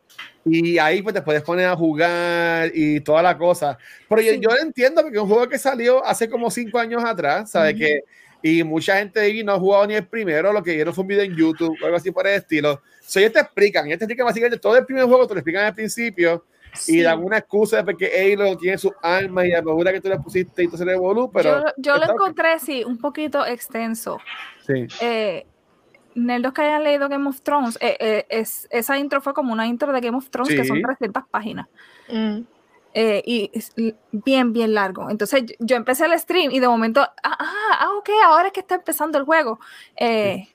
y 0.44 0.76
ahí 0.78 1.00
pues 1.02 1.14
te 1.14 1.22
puedes 1.22 1.42
poner 1.42 1.66
a 1.66 1.74
jugar 1.74 2.70
y 2.74 3.00
toda 3.00 3.22
la 3.22 3.36
cosa. 3.38 3.78
Pero 4.08 4.20
yo, 4.20 4.32
Sí. 4.32 4.40
yo 4.40 4.50
lo 4.50 4.60
entiendo 4.60 5.00
porque 5.02 5.16
es 5.16 5.22
un 5.22 5.28
juego 5.28 5.48
que 5.48 5.58
salió 5.58 6.04
hace 6.04 6.28
como 6.28 6.50
cinco 6.50 6.78
años 6.78 7.02
atrás, 7.04 7.50
¿sabes? 7.50 7.74
Ujú. 7.74 7.80
que, 7.84 8.00
y 8.42 8.62
mucha 8.62 8.98
gente 8.98 9.18
ahí 9.18 9.42
no 9.42 9.52
ha 9.54 9.58
jugado 9.58 9.86
ni 9.86 9.94
el 9.94 10.06
primero, 10.06 10.52
lo 10.52 10.62
que 10.62 10.74
vieron 10.74 10.92
fue 10.94 11.02
un 11.02 11.08
video 11.08 11.24
en 11.24 11.34
YouTube 11.34 11.76
o 11.82 11.84
algo 11.86 11.96
así 11.96 12.10
por 12.10 12.26
el 12.26 12.34
estilo. 12.34 12.82
So, 13.00 13.18
ellos 13.18 13.32
te 13.32 13.40
explican, 13.40 13.86
ellos 13.86 13.98
te 13.98 14.04
explican 14.04 14.26
básicamente 14.26 14.58
todo 14.58 14.76
el 14.76 14.84
primer 14.84 15.04
juego, 15.06 15.26
te 15.26 15.34
lo 15.34 15.40
explican 15.40 15.64
al 15.64 15.74
principio 15.74 16.44
y 16.88 16.92
Sí. 16.92 17.02
dan 17.02 17.22
una 17.22 17.38
excusa 17.38 17.78
de 17.78 17.84
porque 17.84 18.10
Halo 18.34 18.56
tiene 18.56 18.78
sus 18.78 18.92
armas 19.02 19.44
y 19.46 19.50
la 19.50 19.58
armadura 19.58 19.92
que 19.92 20.00
tú 20.00 20.08
le 20.08 20.18
pusiste 20.18 20.62
y 20.62 20.66
todo 20.66 20.76
se 20.78 20.84
le 20.84 20.92
evolú, 20.92 21.30
pero... 21.32 21.60
yo, 21.60 21.72
yo 21.78 21.96
lo 21.98 22.12
encontré, 22.12 22.58
sí, 22.58 22.84
un 22.84 22.98
poquito 22.98 23.44
extenso. 23.46 24.18
Sí. 24.66 24.86
Eh, 25.00 25.46
nerdos 26.14 26.52
que 26.54 26.62
hayan 26.62 26.82
leído 26.84 27.08
Game 27.08 27.28
of 27.28 27.40
Thrones, 27.42 27.76
eh, 27.80 27.96
eh, 28.00 28.26
es, 28.30 28.66
esa 28.70 28.98
intro 28.98 29.20
fue 29.20 29.34
como 29.34 29.52
una 29.52 29.66
intro 29.66 29.92
de 29.92 30.00
Game 30.00 30.16
of 30.16 30.30
Thrones 30.30 30.54
que 30.54 30.64
son 30.64 30.76
Sí. 30.78 30.82
300 30.82 31.24
páginas. 31.30 31.66
Mm. 32.08 32.40
eh, 32.98 33.22
y 33.26 33.50
es 33.52 33.74
bien, 34.10 34.54
bien 34.54 34.72
largo. 34.72 35.10
Entonces 35.10 35.42
yo, 35.44 35.54
yo 35.58 35.76
empecé 35.76 36.06
el 36.06 36.18
stream 36.18 36.50
y 36.50 36.60
de 36.60 36.68
momento, 36.68 37.02
ah, 37.02 37.12
ah, 37.38 37.78
ah, 37.80 37.88
ok, 37.98 38.08
ahora 38.24 38.46
es 38.46 38.52
que 38.54 38.60
está 38.60 38.76
empezando 38.76 39.18
el 39.18 39.24
juego. 39.24 39.60
Eh, 39.96 40.48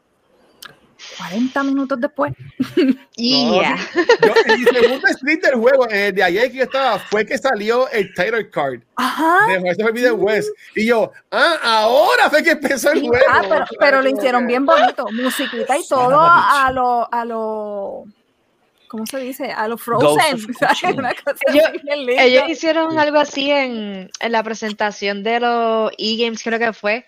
40 1.18 1.64
minutos 1.64 2.00
después. 2.00 2.34
Yeah. 3.16 3.78
Yo, 4.22 4.34
en 4.46 4.60
mi 4.60 4.66
segundo 4.66 5.08
stream 5.10 5.40
del 5.42 5.56
juego, 5.56 5.88
eh, 5.90 6.12
de 6.12 6.24
ayer 6.24 6.52
que 6.52 6.58
yo 6.60 6.64
estaba, 6.64 7.00
fue 7.00 7.26
que 7.26 7.38
salió 7.38 7.90
el 7.90 8.14
title 8.14 8.50
card 8.50 8.80
Ajá. 8.96 9.48
de 9.48 9.76
Forbidden 9.84 10.16
West. 10.18 10.50
Y 10.76 10.86
yo, 10.88 11.12
ah, 11.32 11.58
ahora 11.64 12.30
fue 12.30 12.44
que 12.44 12.52
empezó 12.52 12.92
el 12.92 13.02
Sí, 13.02 13.08
juego. 13.08 13.26
ah, 13.30 13.42
pero, 13.48 13.66
pero 13.80 14.02
lo 14.02 14.10
hicieron 14.10 14.48
bien 14.48 14.66
bonito, 14.66 15.06
musiquita 15.12 15.78
y 15.78 15.88
todo 15.88 16.20
a 16.20 16.72
lo, 16.74 17.14
a 17.14 17.26
lo, 17.26 18.06
¿cómo 18.88 19.06
se 19.06 19.20
dice? 19.20 19.52
A 19.52 19.68
lo 19.68 19.76
Ghost 19.76 19.86
Frozen, 19.86 20.56
Ellos-. 21.48 22.08
Ellos 22.20 22.50
hicieron 22.50 22.98
algo 23.00 23.20
así 23.20 23.52
en, 23.52 24.10
en 24.20 24.32
la 24.32 24.44
presentación 24.44 25.24
de 25.24 25.40
los 25.40 25.92
e-games, 25.98 26.42
creo 26.44 26.60
que 26.60 26.74
fue, 26.74 27.06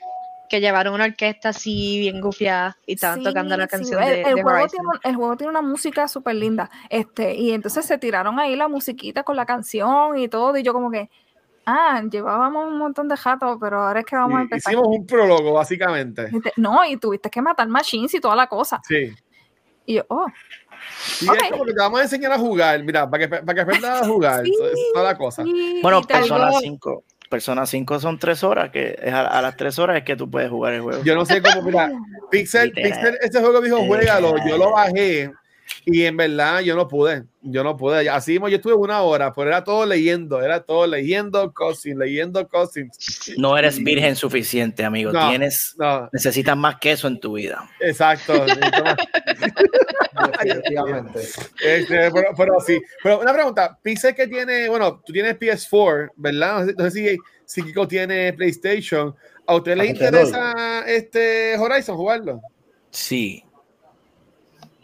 que 0.49 0.59
llevaron 0.59 0.93
una 0.93 1.05
orquesta 1.05 1.49
así 1.49 1.97
bien 1.99 2.21
gufiada 2.21 2.77
y 2.85 2.93
estaban 2.93 3.19
Sí, 3.19 3.23
tocando 3.25 3.57
la 3.57 3.63
sí, 3.63 3.69
canción 3.69 4.03
el, 4.03 4.09
de, 4.09 4.21
el 4.21 4.35
de 4.35 4.43
juego 4.43 4.67
tiene, 4.67 4.89
el 5.03 5.15
juego 5.15 5.37
tiene 5.37 5.49
una 5.51 5.61
música 5.61 6.07
súper 6.07 6.35
linda. 6.35 6.69
Este, 6.89 7.33
y 7.35 7.51
entonces 7.51 7.85
se 7.85 7.97
tiraron 7.97 8.39
ahí 8.39 8.55
la 8.55 8.67
musiquita 8.67 9.23
con 9.23 9.35
la 9.35 9.45
canción 9.45 10.17
y 10.17 10.27
todo. 10.27 10.55
Y 10.57 10.61
yo 10.63 10.73
como 10.73 10.91
que, 10.91 11.09
ah, 11.65 12.01
llevábamos 12.09 12.67
un 12.67 12.77
montón 12.77 13.07
de 13.07 13.17
jato, 13.17 13.57
pero 13.59 13.81
ahora 13.83 14.01
es 14.01 14.05
que 14.05 14.15
vamos 14.15 14.35
a 14.35 14.39
Sí, 14.39 14.43
empezar. 14.43 14.73
hicimos 14.73 14.87
un 14.89 15.07
prólogo, 15.07 15.53
básicamente. 15.53 16.29
No, 16.57 16.85
y 16.85 16.97
tuviste 16.97 17.29
que 17.31 17.41
matar 17.41 17.67
machines 17.67 18.13
y 18.13 18.19
toda 18.19 18.35
la 18.35 18.47
cosa. 18.47 18.79
Sí. 18.87 19.11
Y 19.85 19.95
yo, 19.95 20.03
oh, 20.09 20.27
Y 21.21 21.29
Ok. 21.29 21.35
es 21.43 21.51
como 21.51 21.63
que 21.65 21.73
te 21.73 21.79
vamos 21.79 21.99
a 21.99 22.03
enseñar 22.03 22.31
a 22.33 22.37
jugar, 22.37 22.83
mira, 22.83 23.09
para 23.09 23.23
que, 23.27 23.29
para 23.41 23.53
que 23.53 23.61
aprendas 23.61 24.01
a 24.01 24.05
jugar. 24.05 24.43
Sí. 24.43 24.53
Toda 24.93 25.05
la 25.11 25.17
cosa. 25.17 25.43
sí, 25.43 25.79
Bueno, 25.81 26.01
Persona 26.03 26.47
algo- 26.47 26.59
5. 26.59 27.03
Persona 27.33 27.65
5 27.65 27.99
son 27.99 28.19
3 28.19 28.43
horas, 28.43 28.69
que 28.69 28.95
es 29.01 29.11
a, 29.11 29.25
a 29.25 29.41
las 29.41 29.57
3 29.57 29.79
horas 29.79 29.97
es 29.97 30.03
que 30.03 30.15
tú 30.15 30.29
puedes 30.29 30.51
jugar 30.51 30.73
el 30.73 30.81
juego. 30.81 31.03
Yo 31.03 31.15
no 31.15 31.25
sé 31.25 31.41
cómo, 31.41 31.63
mira, 31.63 31.91
Pixel. 32.29 32.71
Pixel, 32.71 33.17
este 33.21 33.39
juego 33.39 33.59
dijo, 33.59 33.83
juégalo, 33.87 34.35
yo 34.47 34.55
lo 34.55 34.73
bajé 34.73 35.33
y 35.85 36.03
en 36.03 36.17
verdad 36.17 36.61
yo 36.61 36.75
no 36.75 36.87
pude, 36.87 37.23
yo 37.41 37.63
no 37.63 37.75
pude. 37.75 38.09
Así 38.09 38.31
mismo 38.31 38.47
yo 38.49 38.57
estuve 38.57 38.73
una 38.73 39.01
hora, 39.01 39.33
pero 39.33 39.49
era 39.49 39.63
todo 39.63 39.85
leyendo, 39.85 40.41
era 40.41 40.61
todo 40.61 40.87
leyendo 40.87 41.51
cosas, 41.53 41.93
leyendo 41.95 42.47
cosas. 42.47 42.85
No 43.37 43.57
eres 43.57 43.83
virgen 43.83 44.15
suficiente, 44.15 44.83
amigo. 44.83 45.11
No. 45.11 45.29
Tienes, 45.29 45.75
No, 45.77 46.09
necesitas 46.11 46.55
más 46.55 46.77
queso 46.77 47.07
en 47.07 47.19
tu 47.19 47.33
vida. 47.33 47.69
exacto. 47.79 48.45
Definitivamente. 50.43 51.19
Este, 51.63 52.11
pero, 52.11 52.27
pero 52.37 52.59
sí, 52.65 52.79
pero 53.01 53.19
una 53.19 53.33
pregunta, 53.33 53.77
Pixel 53.81 54.15
que 54.15 54.27
tiene, 54.27 54.69
bueno, 54.69 55.01
tú 55.05 55.11
tienes 55.11 55.37
PS4, 55.39 56.11
¿verdad? 56.15 56.65
No 56.77 56.89
sé, 56.89 56.91
si, 56.91 57.17
si 57.45 57.63
Kiko 57.63 57.87
tiene 57.87 58.31
PlayStation. 58.33 59.15
¿A 59.45 59.55
usted 59.55 59.75
le 59.75 59.87
que 59.87 59.93
te 59.95 60.05
interesa 60.05 60.83
este 60.87 61.57
Horizon 61.57 61.97
jugarlo? 61.97 62.41
Sí. 62.91 63.43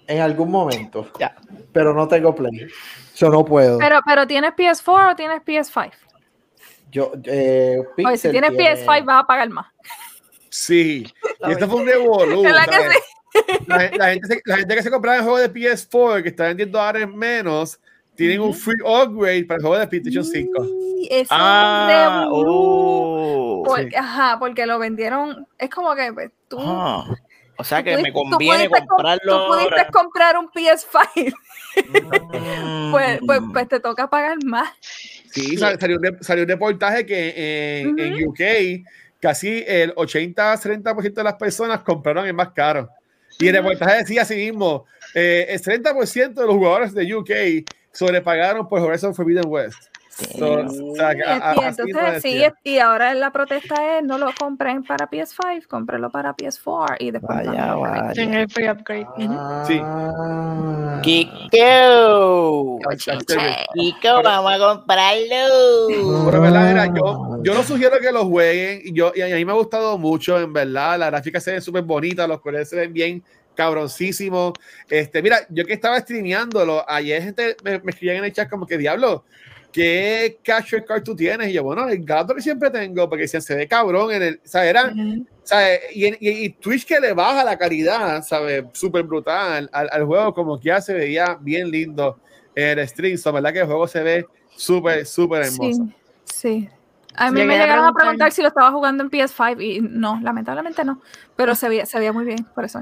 En 0.09 0.21
algún 0.21 0.49
momento. 0.49 1.07
Ya. 1.19 1.35
Pero 1.71 1.93
no 1.93 2.07
tengo 2.07 2.33
Play. 2.33 2.67
Yo 3.15 3.29
no 3.29 3.45
puedo. 3.45 3.77
Pero, 3.77 3.99
pero 4.05 4.25
¿tienes 4.25 4.51
PS4 4.53 5.11
o 5.11 5.15
tienes 5.15 5.41
PS5? 5.43 5.91
Yo, 6.91 7.11
eh, 7.25 7.77
Oye, 8.03 8.17
si 8.17 8.31
tienes 8.31 8.49
tiene- 8.57 8.75
PS5 8.85 9.05
vas 9.05 9.23
a 9.23 9.27
pagar 9.27 9.49
más. 9.49 9.67
Sí, 10.49 11.05
y 11.47 11.51
esto 11.51 11.69
fue 11.69 11.81
un 11.81 11.87
revolú. 11.87 12.41
¿Verdad 12.41 12.65
que 12.65 12.71
¿sabes? 12.75 12.97
La, 13.67 13.77
la 13.97 14.09
gente 14.13 14.41
la 14.45 14.57
gente 14.57 14.75
que 14.75 14.81
se 14.81 14.89
compraba 14.89 15.17
el 15.17 15.23
juego 15.23 15.37
de 15.37 15.53
PS4 15.53 16.23
que 16.23 16.29
está 16.29 16.45
vendiendo 16.45 16.81
ahora 16.81 17.01
en 17.01 17.15
menos, 17.15 17.79
tienen 18.15 18.41
un 18.41 18.53
free 18.55 18.81
upgrade 18.83 19.45
para 19.45 19.57
el 19.57 19.61
juego 19.61 19.77
de 19.77 19.87
PlayStation 19.87 20.25
5. 20.25 20.63
Sí, 20.65 21.07
eso 21.11 21.21
es 21.21 21.27
Ah, 21.29 22.27
un 22.31 22.45
oh. 22.47 23.63
Porque- 23.63 23.95
Ajá, 23.95 24.37
porque 24.39 24.65
lo 24.65 24.79
vendieron. 24.79 25.45
Es 25.59 25.69
como 25.69 25.93
que 25.93 26.11
pues, 26.11 26.31
tú. 26.47 26.57
Ah. 26.59 27.05
O 27.61 27.63
sea 27.65 27.83
que 27.83 27.97
me 27.97 28.13
pudiste- 28.13 28.13
conviene 28.31 28.69
comprarlo 28.69 29.19
Tú 29.47 29.47
pudiste 29.53 29.73
ahora. 29.81 29.87
comprar 29.91 30.37
un 30.37 30.49
PS5, 30.49 31.33
pues, 32.91 33.19
pues, 33.25 33.41
Mm. 33.41 33.51
pues 33.51 33.67
te 33.67 33.79
toca 33.81 34.09
pagar 34.09 34.37
más. 34.45 34.69
Sí, 35.31 35.57
sal- 35.57 35.77
salió, 35.79 35.99
salió 36.21 36.43
un 36.43 36.49
reportaje 36.49 37.05
que 37.05 37.81
en, 37.81 37.99
en 37.99 38.25
UK 38.27 38.85
casi 39.19 39.63
el 39.67 39.93
80-30% 39.95 41.13
de 41.13 41.23
las 41.23 41.35
personas 41.35 41.81
compraron 41.81 42.25
el 42.25 42.33
más 42.33 42.51
caro. 42.51 42.89
Y 43.37 43.47
el 43.49 43.55
reportaje 43.55 43.97
decía 43.97 44.21
así 44.21 44.35
mismo, 44.35 44.85
eh, 45.13 45.47
el 45.49 45.61
30% 45.61 46.33
de 46.41 46.47
los 46.47 46.55
jugadores 46.55 46.93
de 46.93 47.13
UK 47.13 47.29
sobrepagaron 47.91 48.67
por 48.69 48.79
Horizon 48.79 49.13
Forbidden 49.13 49.43
West. 49.47 49.88
So, 50.37 50.53
o 50.91 50.95
sea, 50.95 51.11
que 51.11 51.19
Y, 51.19 51.23
a- 51.23 51.51
a- 51.51 51.55
y 51.55 51.59
así 51.63 51.81
entonces, 51.81 51.93
lo 52.13 52.19
sí, 52.21 52.33
decía. 52.33 52.53
y 52.63 52.77
ahora 52.79 53.13
la 53.13 53.31
protesta 53.31 53.97
es 53.97 54.03
no 54.03 54.17
lo 54.17 54.31
compren 54.37 54.83
para 54.83 55.09
PS5, 55.09 55.67
cómprenlo 55.67 56.09
para 56.09 56.33
PS4 56.35 56.95
y 56.99 57.11
después 57.11 57.45
Vaya, 57.47 57.73
vaya. 57.75 58.21
En 58.21 58.33
el 58.33 58.49
free 58.49 58.69
upgrade. 58.69 59.07
Sí. 59.67 59.79
Ah. 59.81 60.99
Kiko. 61.01 62.79
Kiko, 63.73 64.23
vamos 64.23 64.53
a 64.53 64.57
comprarlo. 64.57 66.25
Pero, 66.25 66.41
¿verdad? 66.41 66.67
Mira, 66.69 66.85
yo, 66.95 67.39
yo 67.43 67.53
no 67.53 67.63
sugiero 67.63 67.97
que 67.99 68.11
lo 68.11 68.25
jueguen. 68.25 68.81
Y, 68.83 68.93
yo, 68.93 69.11
y 69.15 69.21
a 69.21 69.27
mí 69.35 69.45
me 69.45 69.51
ha 69.51 69.55
gustado 69.55 69.97
mucho, 69.97 70.39
en 70.39 70.51
verdad. 70.53 70.97
La 70.99 71.07
gráfica 71.07 71.39
se 71.39 71.51
ven 71.51 71.61
súper 71.61 71.83
bonita, 71.83 72.27
los 72.27 72.41
colores 72.41 72.69
se 72.69 72.75
ven 72.75 72.93
bien 72.93 73.23
cabroncísimos. 73.55 74.53
Este, 74.89 75.21
mira, 75.21 75.39
yo 75.49 75.65
que 75.65 75.73
estaba 75.73 75.99
streameándolo, 75.99 76.85
ayer 76.89 77.21
gente 77.21 77.57
me, 77.63 77.79
me 77.79 77.91
escribían 77.91 78.17
en 78.17 78.25
el 78.25 78.33
chat 78.33 78.49
como 78.49 78.65
que, 78.65 78.77
diablo, 78.77 79.25
¿qué 79.71 80.39
capture 80.43 80.83
card 80.83 81.03
tú 81.03 81.15
tienes? 81.15 81.49
Y 81.49 81.53
yo, 81.53 81.63
bueno, 81.63 81.87
el 81.87 82.03
gato 82.03 82.33
que 82.35 82.41
siempre 82.41 82.69
tengo, 82.69 83.07
porque 83.07 83.23
decían, 83.23 83.41
se 83.41 83.55
ve 83.55 83.67
cabrón 83.67 84.11
en 84.11 84.21
el, 84.23 84.35
o 84.43 84.47
sea, 84.47 84.65
era, 84.65 84.91
sea, 85.43 85.75
y, 85.93 86.05
y- 86.07 86.45
y 86.45 86.49
Twitch 86.49 86.85
que 86.85 86.99
le 86.99 87.13
baja 87.13 87.43
la 87.43 87.57
calidad, 87.57 88.21
¿sabes? 88.23 88.65
Súper 88.73 89.03
brutal 89.03 89.69
al, 89.71 89.89
al 89.91 90.05
juego, 90.05 90.33
como 90.33 90.59
que 90.59 90.65
ya 90.69 90.81
se 90.81 90.93
veía 90.93 91.37
bien 91.39 91.69
lindo 91.71 92.19
en 92.55 92.79
el 92.79 92.87
stream, 92.87 93.17
so, 93.17 93.31
¿verdad? 93.31 93.53
Que 93.53 93.59
el 93.59 93.65
juego 93.67 93.87
se 93.87 94.01
ve 94.03 94.25
súper, 94.55 95.05
súper 95.05 95.43
hermoso. 95.45 95.85
Sí, 96.25 96.59
sí. 96.61 96.69
A 97.15 97.31
mí 97.31 97.37
Llegué 97.41 97.47
me 97.47 97.55
a 97.55 97.61
llegaron 97.63 97.85
a 97.85 97.87
preguntar- 97.89 98.01
preguntar 98.01 98.31
si 98.31 98.41
lo 98.41 98.47
estaba 98.49 98.71
jugando 98.71 99.03
en 99.03 99.09
PS5 99.09 99.61
y 99.61 99.81
no, 99.81 100.19
lamentablemente 100.21 100.83
no. 100.85 101.01
Pero 101.35 101.53
se 101.55 101.67
veía, 101.67 101.85
se 101.85 101.97
veía 101.99 102.13
muy 102.13 102.23
bien, 102.25 102.45
por 102.55 102.63
eso. 102.65 102.79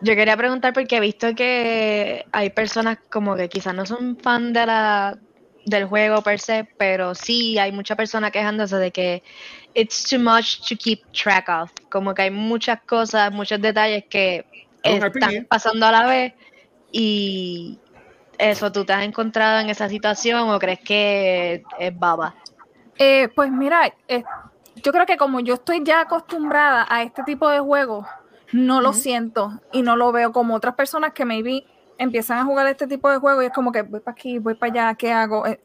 Yo 0.00 0.14
quería 0.14 0.36
preguntar 0.36 0.72
porque 0.72 0.96
he 0.96 1.00
visto 1.00 1.34
que 1.34 2.24
hay 2.32 2.50
personas 2.50 2.98
como 3.10 3.36
que 3.36 3.48
quizás 3.48 3.74
no 3.74 3.84
son 3.86 4.16
fan 4.16 4.52
de 4.52 4.66
la 4.66 5.18
del 5.68 5.86
juego 5.86 6.22
per 6.22 6.40
se, 6.40 6.64
pero 6.76 7.14
sí 7.14 7.58
hay 7.58 7.72
muchas 7.72 7.96
personas 7.96 8.30
quejándose 8.30 8.76
de 8.76 8.90
que 8.90 9.22
it's 9.74 10.04
too 10.08 10.18
much 10.18 10.68
to 10.68 10.76
keep 10.76 11.00
track 11.12 11.48
of. 11.48 11.70
Como 11.90 12.14
que 12.14 12.22
hay 12.22 12.30
muchas 12.30 12.80
cosas, 12.82 13.32
muchos 13.32 13.60
detalles 13.60 14.04
que 14.08 14.44
están 14.82 15.46
pasando 15.48 15.86
a 15.86 15.92
la 15.92 16.06
vez 16.06 16.34
y 16.90 17.78
eso, 18.38 18.72
¿tú 18.72 18.84
te 18.84 18.92
has 18.92 19.04
encontrado 19.04 19.60
en 19.60 19.68
esa 19.68 19.88
situación 19.88 20.48
o 20.48 20.58
crees 20.58 20.80
que 20.80 21.62
es 21.78 21.98
baba? 21.98 22.34
Eh, 22.98 23.28
pues 23.34 23.50
mira, 23.50 23.92
eh, 24.08 24.24
yo 24.76 24.92
creo 24.92 25.06
que 25.06 25.16
como 25.16 25.40
yo 25.40 25.54
estoy 25.54 25.82
ya 25.84 26.00
acostumbrada 26.00 26.86
a 26.88 27.02
este 27.02 27.22
tipo 27.24 27.48
de 27.48 27.60
juegos, 27.60 28.06
no 28.52 28.80
lo 28.80 28.92
siento 28.92 29.60
y 29.72 29.82
no 29.82 29.96
lo 29.96 30.10
veo 30.10 30.32
como 30.32 30.54
otras 30.54 30.74
personas 30.74 31.12
que 31.12 31.24
maybe 31.24 31.64
empiezan 31.98 32.38
a 32.38 32.44
jugar 32.44 32.66
este 32.68 32.86
tipo 32.86 33.10
de 33.10 33.18
juegos 33.18 33.42
y 33.44 33.46
es 33.46 33.52
como 33.52 33.72
que 33.72 33.82
voy 33.82 34.00
para 34.00 34.12
aquí, 34.12 34.38
voy 34.38 34.54
para 34.54 34.72
allá, 34.72 34.94
¿qué 34.94 35.12
hago? 35.12 35.46
Eh, 35.46 35.60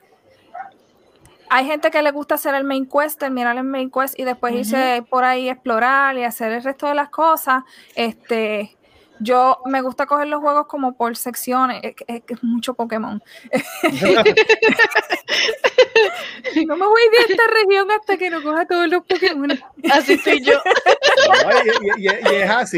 hay 1.49 1.65
gente 1.65 1.91
que 1.91 2.01
le 2.01 2.11
gusta 2.11 2.36
hacer 2.36 2.55
el 2.55 2.63
main 2.63 2.88
quest, 2.88 3.19
terminar 3.19 3.55
el 3.55 3.63
main 3.63 3.91
quest 3.91 4.19
y 4.19 4.23
después 4.23 4.55
irse 4.55 5.05
por 5.07 5.23
ahí 5.23 5.49
a 5.49 5.53
explorar 5.53 6.17
y 6.17 6.23
hacer 6.23 6.51
el 6.51 6.63
resto 6.63 6.88
de 6.88 6.95
las 6.95 7.09
cosas. 7.09 7.63
Este, 7.95 8.75
yo 9.20 9.59
me 9.66 9.82
gusta 9.82 10.05
coger 10.05 10.28
los 10.28 10.41
juegos 10.41 10.68
como 10.68 10.95
por 10.97 11.16
secciones, 11.16 11.80
es, 11.84 11.95
que- 11.95 12.05
es 12.07 12.22
es 12.28 12.43
mucho 12.43 12.74
Pokémon. 12.74 13.24
no 16.68 16.78
me 16.78 16.86
voy 16.86 17.01
de 17.11 17.34
esta 17.34 17.43
región 17.61 17.89
hasta 17.91 18.18
que 18.18 18.30
no 18.30 18.41
coja 18.41 18.66
todos 18.66 18.88
los 18.89 19.03
Pokémon. 19.05 19.51
Así 19.91 20.14
estoy 20.14 20.41
yo. 20.43 20.53
No, 20.53 21.51
y, 21.51 22.01
y- 22.01 22.07
y- 22.07 22.32
y 22.32 22.36
es 22.36 22.49
así. 22.49 22.78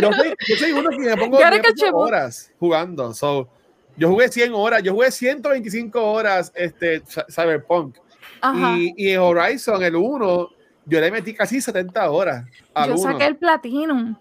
Yo, 0.00 0.12
soy, 0.12 0.34
yo 0.48 0.56
soy 0.56 0.72
uno 0.72 0.90
que 0.90 0.98
me 0.98 1.16
pongo, 1.16 1.38
me 1.38 1.90
horas 1.92 2.52
jugando. 2.58 3.14
So, 3.14 3.48
yo 3.96 4.08
jugué 4.08 4.28
100 4.28 4.52
horas, 4.54 4.82
yo 4.82 4.92
jugué 4.92 5.10
125 5.10 6.00
horas 6.02 6.52
este, 6.54 7.02
Cy- 7.02 7.24
Cyberpunk. 7.28 7.96
Ajá. 8.40 8.76
Y, 8.76 8.94
y 8.96 9.10
en 9.10 9.20
Horizon, 9.20 9.82
el 9.82 9.96
1, 9.96 10.48
yo 10.86 11.00
le 11.00 11.10
metí 11.10 11.34
casi 11.34 11.60
70 11.60 12.10
horas 12.10 12.44
al 12.74 12.90
Yo 12.90 12.94
1. 12.94 13.12
saqué 13.12 13.26
el 13.26 13.36
Platinum 13.36 14.16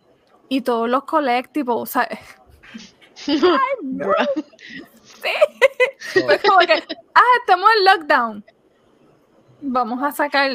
y 0.49 0.61
todos 0.61 0.89
los 0.89 1.03
collectibles, 1.03 1.89
¿sabes? 1.89 2.19
Bro. 3.81 4.13
Fue 6.13 6.39
como 6.39 6.59
que, 6.59 6.73
ah, 7.15 7.21
estamos 7.41 7.69
en 7.77 7.85
lockdown. 7.85 8.45
Vamos 9.61 10.03
a 10.03 10.11
sacar 10.11 10.51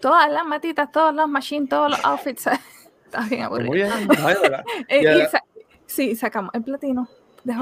todas 0.00 0.30
las 0.30 0.44
matitas, 0.44 0.90
todos 0.92 1.14
los 1.14 1.28
machines, 1.28 1.68
todos 1.68 1.90
los 1.90 2.04
outfits. 2.04 2.46
Está 3.06 3.20
bien 3.28 3.42
aburrido. 3.42 3.68
Muy 3.68 3.76
bien. 3.78 4.08
Ay, 4.24 4.34
¿verdad? 4.42 4.64
Eh, 4.88 5.02
Ya. 5.02 5.14
y 5.16 5.26
sa- 5.28 5.44
sí, 5.86 6.14
sacamos 6.16 6.50
el 6.54 6.62
platino. 6.62 7.08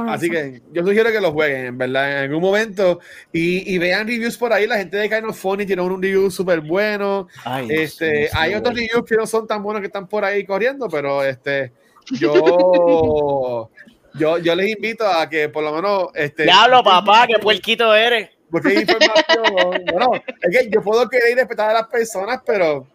Así 0.09 0.31
que 0.31 0.63
yo 0.73 0.85
sugiero 0.85 1.11
que 1.11 1.21
lo 1.21 1.33
jueguen, 1.33 1.67
en 1.67 1.79
verdad, 1.79 2.13
en 2.13 2.19
algún 2.25 2.41
momento. 2.41 3.01
Y, 3.33 3.75
y 3.75 3.79
vean 3.79 4.07
reviews 4.07 4.37
por 4.37 4.53
ahí. 4.53 4.67
La 4.67 4.79
gente 4.79 4.97
de 4.97 5.09
Kind 5.09 5.25
of 5.25 5.37
Funny 5.37 5.67
tiene 5.67 5.83
un 5.83 6.01
review 6.01 6.31
súper 6.31 6.61
bueno. 6.61 7.27
Ay, 7.45 7.67
Este, 7.69 8.29
hay 8.33 8.51
sí, 8.51 8.57
otros 8.57 8.75
reviews 8.75 9.05
que 9.05 9.17
no 9.17 9.27
son 9.27 9.47
tan 9.47 9.63
buenos 9.63 9.81
que 9.81 9.87
están 9.87 10.07
por 10.07 10.25
ahí 10.25 10.45
corriendo, 10.45 10.89
pero 10.89 11.25
este, 11.25 11.73
yo, 12.13 13.71
yo, 14.15 14.39
yo 14.39 14.55
les 14.55 14.71
invito 14.71 15.07
a 15.07 15.29
que 15.29 15.49
por 15.49 15.65
lo 15.65 15.73
menos. 15.73 16.09
Este, 16.15 16.45
Diablo, 16.45 16.85
papá, 16.85 17.27
qué 17.27 17.41
puerquito 17.41 17.95
eres. 17.95 18.31
Porque 18.51 18.69
hay 18.69 18.79
información. 18.83 19.85
bueno, 19.91 20.11
es 20.43 20.59
que 20.59 20.71
yo 20.71 20.83
puedo 20.83 21.09
querer 21.09 21.33
y 21.33 21.35
respetar 21.35 21.71
a 21.71 21.75
las 21.75 21.87
personas, 21.89 22.41
pero 22.45 22.87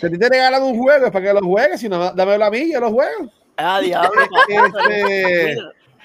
si 0.00 0.18
te 0.18 0.28
regalan 0.28 0.62
un 0.62 0.78
juego 0.78 1.06
es 1.06 1.10
para 1.10 1.24
que 1.24 1.32
lo 1.32 1.40
juegues, 1.40 1.80
si 1.80 1.88
no, 1.88 2.12
dámelo 2.12 2.44
a 2.44 2.50
mí, 2.50 2.70
yo 2.70 2.80
lo 2.80 2.90
juego. 2.92 3.32
Ah, 3.56 3.80
diablo, 3.80 4.20
papá. 4.30 4.44
Este, 4.48 5.56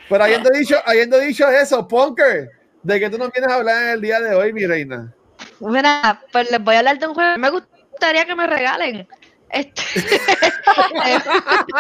pero 0.10 0.24
habiendo 0.24 0.50
dicho, 0.50 0.76
habiendo 0.86 1.20
dicho 1.20 1.48
eso, 1.48 1.88
Punker, 1.88 2.50
¿de 2.84 3.00
qué 3.00 3.10
tú 3.10 3.18
nos 3.18 3.32
vienes 3.32 3.52
a 3.52 3.56
hablar 3.56 3.84
en 3.84 3.90
el 3.90 4.02
día 4.02 4.20
de 4.20 4.36
hoy, 4.36 4.52
mi 4.54 4.66
reina? 4.66 5.14
Mira, 5.60 6.22
pues 6.32 6.50
les 6.52 6.62
voy 6.64 6.76
a 6.76 6.80
hablar 6.80 7.00
de 7.00 7.08
un 7.08 7.14
juego. 7.14 7.38
Me 7.38 7.50
gustaría 7.50 8.26
que 8.26 8.36
me 8.36 8.48
regalen. 8.48 9.08
Este, 9.52 9.82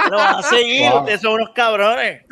Lo 0.09 0.17
vas 0.17 0.45
a 0.45 0.49
seguir, 0.49 0.89
Wow. 0.89 0.99
ustedes 1.01 1.21
son 1.21 1.34
unos 1.34 1.49
cabrones. 1.53 2.23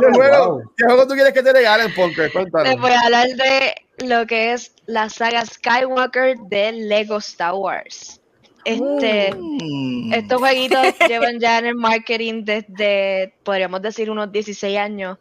¿Qué 0.00 0.06
juego, 0.14 0.62
¿Qué 0.76 0.84
juego 0.84 1.06
tú 1.06 1.14
quieres 1.14 1.32
que 1.32 1.42
te 1.42 1.52
regalen, 1.52 1.92
Punker? 1.94 2.32
Cuéntanos. 2.32 2.68
les 2.68 2.80
voy 2.80 2.92
a 2.92 3.00
hablar 3.00 3.26
de 3.28 3.74
lo 4.06 4.26
que 4.26 4.52
es 4.54 4.72
la 4.86 5.08
saga 5.10 5.44
Skywalker 5.44 6.36
de 6.48 6.72
Lego 6.72 7.18
Star 7.18 7.54
Wars. 7.54 8.20
Este, 8.64 9.34
Mm. 9.34 10.12
estos 10.12 10.38
jueguitos 10.38 10.94
llevan 11.08 11.38
ya 11.40 11.58
en 11.58 11.66
el 11.66 11.74
marketing 11.74 12.44
desde, 12.44 13.34
podríamos 13.42 13.82
decir, 13.82 14.10
unos 14.10 14.30
16 14.32 14.78
años. 14.78 15.18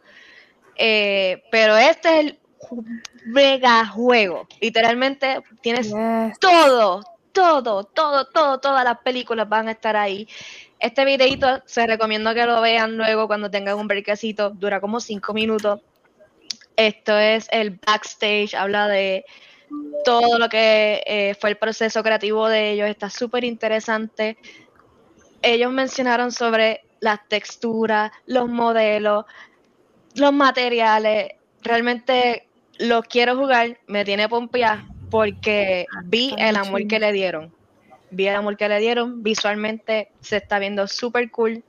Eh, 0.75 1.43
pero 1.51 1.77
este 1.77 2.09
es 2.09 2.25
el 2.25 2.39
mega 3.25 3.85
juego. 3.87 4.47
Literalmente 4.59 5.41
tienes 5.61 5.87
Yes. 5.87 6.39
todo, 6.39 7.03
todo, 7.31 7.83
todo, 7.83 8.25
todo, 8.25 8.59
todas 8.59 8.83
las 8.83 8.99
películas 8.99 9.47
van 9.47 9.67
a 9.67 9.71
estar 9.71 9.95
ahí. 9.95 10.27
Este 10.79 11.05
videito 11.05 11.61
se 11.65 11.85
recomiendo 11.87 12.33
que 12.33 12.45
lo 12.45 12.59
vean 12.61 12.97
luego 12.97 13.27
cuando 13.27 13.49
tengan 13.49 13.77
un 13.77 13.87
breakcito, 13.87 14.49
dura 14.49 14.81
como 14.81 14.99
cinco 14.99 15.33
minutos. 15.33 15.79
Esto 16.75 17.17
es 17.17 17.47
el 17.51 17.79
backstage, 17.85 18.55
habla 18.55 18.87
de 18.87 19.25
todo 20.03 20.38
lo 20.38 20.49
que 20.49 21.01
eh, 21.05 21.36
fue 21.39 21.51
el 21.51 21.57
proceso 21.57 22.03
creativo 22.03 22.47
de 22.47 22.71
ellos, 22.71 22.89
está 22.89 23.09
súper 23.09 23.43
interesante. 23.43 24.38
Ellos 25.41 25.71
mencionaron 25.71 26.32
sobre 26.32 26.82
las 26.99 27.19
texturas, 27.28 28.11
los 28.26 28.49
modelos, 28.49 29.26
los 30.15 30.34
materiales. 30.34 31.32
Realmente 31.61 32.47
los 32.80 33.05
quiero 33.05 33.36
jugar, 33.38 33.80
me 33.88 34.03
tiene 34.05 34.28
pompeada 34.30 34.86
porque 35.09 35.86
vi 36.05 36.34
el 36.38 36.55
amor 36.55 36.88
que 36.88 36.99
le 36.99 37.11
dieron. 37.11 37.53
Vi 38.09 38.28
el 38.28 38.36
amor 38.36 38.57
que 38.57 38.69
le 38.69 38.80
dieron, 38.80 39.24
visualmente 39.24 40.09
se 40.21 40.38
está 40.38 40.59
viendo 40.59 40.88
súper 40.88 41.30
cool. 41.32 41.63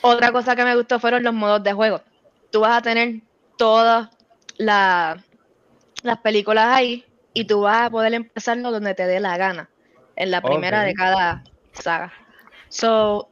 Otra 0.00 0.32
cosa 0.32 0.56
que 0.56 0.64
me 0.64 0.74
gustó 0.76 0.98
fueron 0.98 1.22
los 1.22 1.32
modos 1.32 1.62
de 1.62 1.72
juego. 1.72 2.02
Tú 2.50 2.60
vas 2.60 2.78
a 2.78 2.82
tener 2.82 3.20
todas 3.56 4.08
la- 4.58 5.24
las 6.02 6.18
películas 6.18 6.66
ahí 6.68 7.04
y 7.34 7.44
tú 7.46 7.62
vas 7.62 7.86
a 7.86 7.90
poder 7.90 8.14
empezarlo 8.14 8.70
donde 8.70 8.94
te 8.94 9.06
dé 9.06 9.20
la 9.20 9.36
gana, 9.36 9.70
en 10.16 10.30
la 10.30 10.40
primera 10.42 10.82
de 10.82 10.94
cada 10.94 11.42
saga. 11.72 12.12
So, 12.68 13.28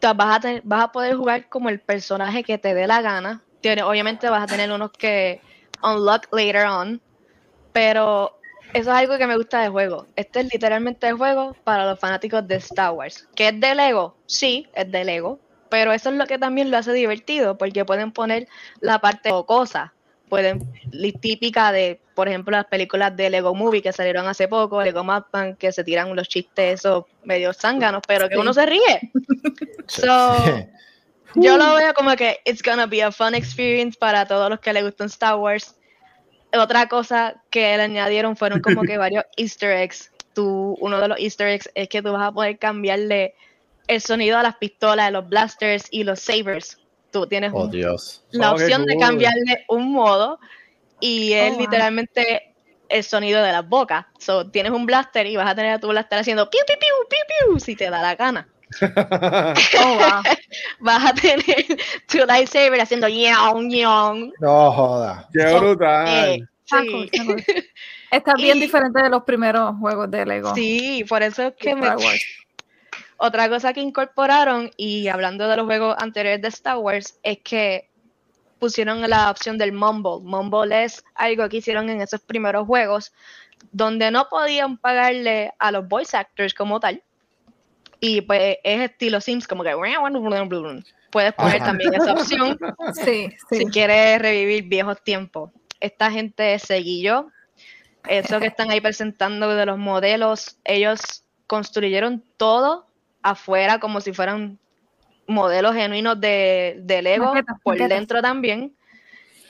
tú 0.00 0.08
vas 0.14 0.36
a, 0.36 0.40
tener- 0.40 0.62
vas 0.64 0.84
a 0.84 0.92
poder 0.92 1.16
jugar 1.16 1.48
como 1.48 1.68
el 1.68 1.80
personaje 1.80 2.42
que 2.44 2.58
te 2.58 2.74
dé 2.74 2.86
la 2.86 3.00
gana. 3.02 3.42
Tiene- 3.60 3.82
obviamente 3.82 4.28
vas 4.28 4.44
a 4.44 4.48
tener 4.48 4.70
unos 4.70 4.92
que 4.92 5.40
unlock 5.82 6.26
later 6.32 6.66
on, 6.66 7.00
pero 7.72 8.32
eso 8.72 8.90
es 8.90 8.96
algo 8.96 9.16
que 9.18 9.26
me 9.26 9.36
gusta 9.36 9.60
del 9.62 9.70
juego. 9.70 10.06
Este 10.16 10.40
es 10.40 10.52
literalmente 10.52 11.08
el 11.08 11.16
juego 11.16 11.56
para 11.64 11.86
los 11.86 11.98
fanáticos 11.98 12.46
de 12.46 12.56
Star 12.56 12.92
Wars. 12.92 13.26
¿Que 13.34 13.48
es 13.48 13.60
de 13.60 13.74
Lego? 13.74 14.16
Sí, 14.26 14.66
es 14.74 14.90
de 14.90 15.04
Lego. 15.04 15.38
Pero 15.70 15.92
eso 15.92 16.10
es 16.10 16.16
lo 16.16 16.26
que 16.26 16.38
también 16.38 16.70
lo 16.70 16.76
hace 16.76 16.92
divertido, 16.92 17.56
porque 17.58 17.84
pueden 17.84 18.12
poner 18.12 18.46
la 18.80 19.00
parte 19.00 19.30
cosa. 19.46 19.94
Pueden, 20.34 20.68
típica 21.20 21.70
de, 21.70 22.00
por 22.16 22.26
ejemplo, 22.26 22.56
las 22.56 22.64
películas 22.64 23.16
de 23.16 23.30
Lego 23.30 23.54
Movie 23.54 23.82
que 23.82 23.92
salieron 23.92 24.26
hace 24.26 24.48
poco, 24.48 24.82
Lego 24.82 25.04
Mapman, 25.04 25.54
que 25.54 25.70
se 25.70 25.84
tiran 25.84 26.16
los 26.16 26.28
chistes 26.28 26.80
esos 26.80 27.04
medio 27.22 27.52
zánganos, 27.52 28.02
pero 28.08 28.28
que 28.28 28.34
Sí. 28.34 28.40
uno 28.40 28.52
se 28.52 28.66
ríe. 28.66 29.12
So, 29.86 30.34
yo 31.36 31.56
lo 31.56 31.74
veo 31.76 31.94
como 31.94 32.16
que 32.16 32.40
it's 32.44 32.62
gonna 32.64 32.86
be 32.86 33.00
a 33.00 33.12
fun 33.12 33.36
experience 33.36 33.96
para 33.96 34.26
todos 34.26 34.50
los 34.50 34.58
que 34.58 34.72
les 34.72 34.82
gustan 34.82 35.06
Star 35.06 35.36
Wars. 35.36 35.76
Otra 36.52 36.88
cosa 36.88 37.40
que 37.50 37.76
le 37.76 37.82
añadieron 37.84 38.36
fueron 38.36 38.60
como 38.60 38.82
que 38.82 38.98
varios 38.98 39.24
Easter 39.36 39.70
eggs. 39.70 40.10
Tú, 40.32 40.76
uno 40.80 41.00
de 41.00 41.06
los 41.06 41.20
Easter 41.20 41.46
eggs 41.46 41.70
es 41.76 41.88
que 41.88 42.02
tú 42.02 42.12
vas 42.12 42.26
a 42.26 42.32
poder 42.32 42.58
cambiarle 42.58 43.34
el 43.86 44.00
sonido 44.00 44.36
a 44.36 44.42
las 44.42 44.56
pistolas, 44.56 45.12
los 45.12 45.28
blasters 45.28 45.86
y 45.92 46.02
los 46.02 46.18
sabers. 46.18 46.78
Tú 47.14 47.28
tienes 47.28 47.52
Oh, 47.54 47.62
un- 47.66 47.70
Dios. 47.70 48.24
la 48.32 48.50
Oh, 48.50 48.54
opción 48.54 48.84
de 48.86 48.96
cambiarle 48.98 49.64
un 49.68 49.92
modo 49.92 50.40
y 50.98 51.32
es 51.32 51.52
Oh, 51.52 51.54
wow. 51.54 51.60
literalmente 51.60 52.54
el 52.88 53.04
sonido 53.04 53.40
de 53.40 53.52
las 53.52 53.68
bocas. 53.68 54.06
So, 54.18 54.50
tienes 54.50 54.72
un 54.72 54.84
blaster 54.84 55.24
y 55.28 55.36
vas 55.36 55.48
a 55.48 55.54
tener 55.54 55.74
a 55.74 55.78
tu 55.78 55.86
blaster 55.86 56.18
haciendo 56.18 56.50
piu 56.50 56.58
piu 56.66 56.76
piu 56.76 56.88
piu 57.08 57.46
piu 57.50 57.60
si 57.60 57.76
te 57.76 57.88
da 57.88 58.02
la 58.02 58.16
gana. 58.16 58.48
Oh, 59.80 59.94
wow. 59.96 60.22
Vas 60.80 61.04
a 61.04 61.14
tener 61.14 61.64
tu 62.08 62.18
lightsaber 62.26 62.80
haciendo 62.80 63.06
yawn 63.06 63.70
yawn. 63.70 64.32
No 64.40 64.72
joda. 64.72 65.28
¡Qué 65.32 65.48
So, 65.48 65.60
brutal! 65.60 66.08
Eh, 66.08 66.44
Está 66.64 66.80
sí. 66.80 66.88
cool, 66.90 67.08
está 67.12 67.24
cool. 67.26 67.44
Está 68.10 68.34
bien 68.34 68.56
Y- 68.58 68.60
diferente 68.62 69.02
de 69.02 69.08
los 69.10 69.22
primeros 69.22 69.74
juegos 69.78 70.10
de 70.10 70.26
Lego. 70.26 70.52
Sí, 70.56 71.04
por 71.08 71.22
eso 71.22 71.44
es 71.44 71.54
que 71.58 71.76
me... 71.76 71.88
Otra 73.16 73.48
cosa 73.48 73.72
que 73.72 73.80
incorporaron, 73.80 74.70
y 74.76 75.08
hablando 75.08 75.48
de 75.48 75.56
los 75.56 75.66
juegos 75.66 75.96
anteriores 75.98 76.42
de 76.42 76.48
Star 76.48 76.78
Wars, 76.78 77.18
es 77.22 77.38
que 77.38 77.88
pusieron 78.58 79.08
la 79.08 79.30
opción 79.30 79.58
del 79.58 79.72
Mumble. 79.72 80.20
Mumble 80.22 80.84
es 80.84 81.04
algo 81.14 81.48
que 81.48 81.58
hicieron 81.58 81.88
en 81.90 82.00
esos 82.00 82.20
primeros 82.20 82.66
juegos, 82.66 83.12
donde 83.72 84.10
no 84.10 84.28
podían 84.28 84.78
pagarle 84.78 85.52
a 85.58 85.70
los 85.70 85.86
voice 85.86 86.16
actors 86.16 86.54
como 86.54 86.80
tal. 86.80 87.02
Y 88.00 88.20
pues 88.22 88.58
es 88.64 88.80
estilo 88.80 89.20
Sims, 89.20 89.46
como 89.46 89.62
que... 89.62 89.74
Puedes 91.10 91.32
poner 91.34 91.56
Ajá. 91.56 91.66
también 91.66 91.94
esa 91.94 92.12
opción 92.12 92.58
Sí, 93.04 93.28
sí. 93.48 93.58
si 93.58 93.66
quieres 93.66 94.20
revivir 94.20 94.64
viejos 94.64 95.02
tiempos. 95.02 95.50
Esta 95.78 96.10
gente 96.10 96.58
se 96.58 96.76
guilló. 96.78 97.28
Eso 98.08 98.40
que 98.40 98.46
están 98.46 98.70
ahí 98.70 98.80
presentando 98.80 99.54
de 99.54 99.64
los 99.64 99.78
modelos, 99.78 100.58
ellos 100.64 101.24
construyeron 101.46 102.22
todo 102.36 102.86
afuera 103.24 103.80
como 103.80 104.00
si 104.00 104.12
fueran 104.12 104.58
modelos 105.26 105.74
genuinos 105.74 106.20
de, 106.20 106.76
de 106.82 107.02
Lego, 107.02 107.26
Maquetas, 107.32 107.56
por 107.62 107.74
maquetas. 107.74 107.98
dentro 107.98 108.22
también. 108.22 108.72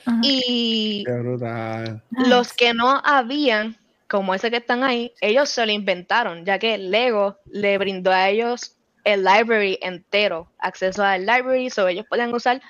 Ajá. 0.05 0.19
Y 0.23 1.03
¡Qué 1.05 1.11
brutal! 1.11 2.01
los 2.29 2.53
que 2.53 2.73
no 2.73 3.01
habían, 3.03 3.75
como 4.07 4.33
ese 4.33 4.49
que 4.49 4.57
están 4.57 4.83
ahí, 4.83 5.11
ellos 5.19 5.49
se 5.49 5.65
lo 5.65 5.71
inventaron, 5.71 6.45
ya 6.45 6.57
que 6.57 6.77
Lego 6.77 7.37
le 7.45 7.77
brindó 7.77 8.11
a 8.11 8.29
ellos 8.29 8.75
el 9.03 9.23
library 9.23 9.77
entero, 9.81 10.49
acceso 10.57 11.03
al 11.03 11.25
library, 11.25 11.69
so 11.69 11.87
ellos 11.87 12.05
podían 12.09 12.33
usar 12.33 12.61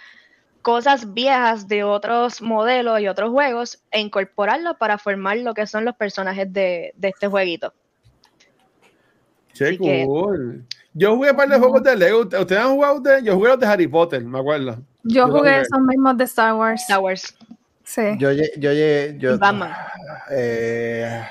cosas 0.62 1.14
viejas 1.14 1.68
de 1.68 1.84
otros 1.84 2.41
modelos 2.41 2.99
y 2.99 3.08
otros 3.08 3.30
juegos 3.30 3.80
e 3.91 3.99
incorporarlo 3.99 4.78
para 4.80 4.97
formar 4.97 5.38
lo 5.38 5.53
que 5.53 5.68
son 5.68 5.86
los 5.86 5.95
personajes 5.95 6.51
de, 6.51 6.91
de 6.95 7.08
este 7.10 7.28
jueguito. 7.28 7.72
Qué 9.53 9.66
Así 9.66 9.78
que- 9.78 10.03
cool. 10.06 10.66
Yo 10.98 11.14
jugué 11.14 11.32
un 11.32 11.36
par 11.38 11.50
de 11.50 11.60
juegos 11.60 11.84
de 11.84 11.93
Lego. 11.96 12.22
¿Ustedes 12.22 12.52
han 12.58 12.74
jugado 12.74 13.00
de? 13.02 13.22
Yo 13.22 13.36
jugué 13.36 13.50
los 13.50 13.60
de 13.60 13.66
Harry 13.68 13.86
Potter, 13.88 14.24
me 14.24 14.39
acuerdo. 14.39 14.78
Yo 15.04 15.28
Yo 15.28 15.38
jugué 15.38 15.60
esos 15.60 15.82
mismos 15.82 16.16
de 16.18 16.24
Star 16.24 16.54
Wars. 16.56 16.82
Star 16.84 17.00
Wars. 17.00 17.36
Sí. 17.84 18.02
Yo, 18.18 18.32
yo, 18.32 18.72
yo, 19.18 19.38
Batman. 19.38 19.74
eh, 20.32 21.22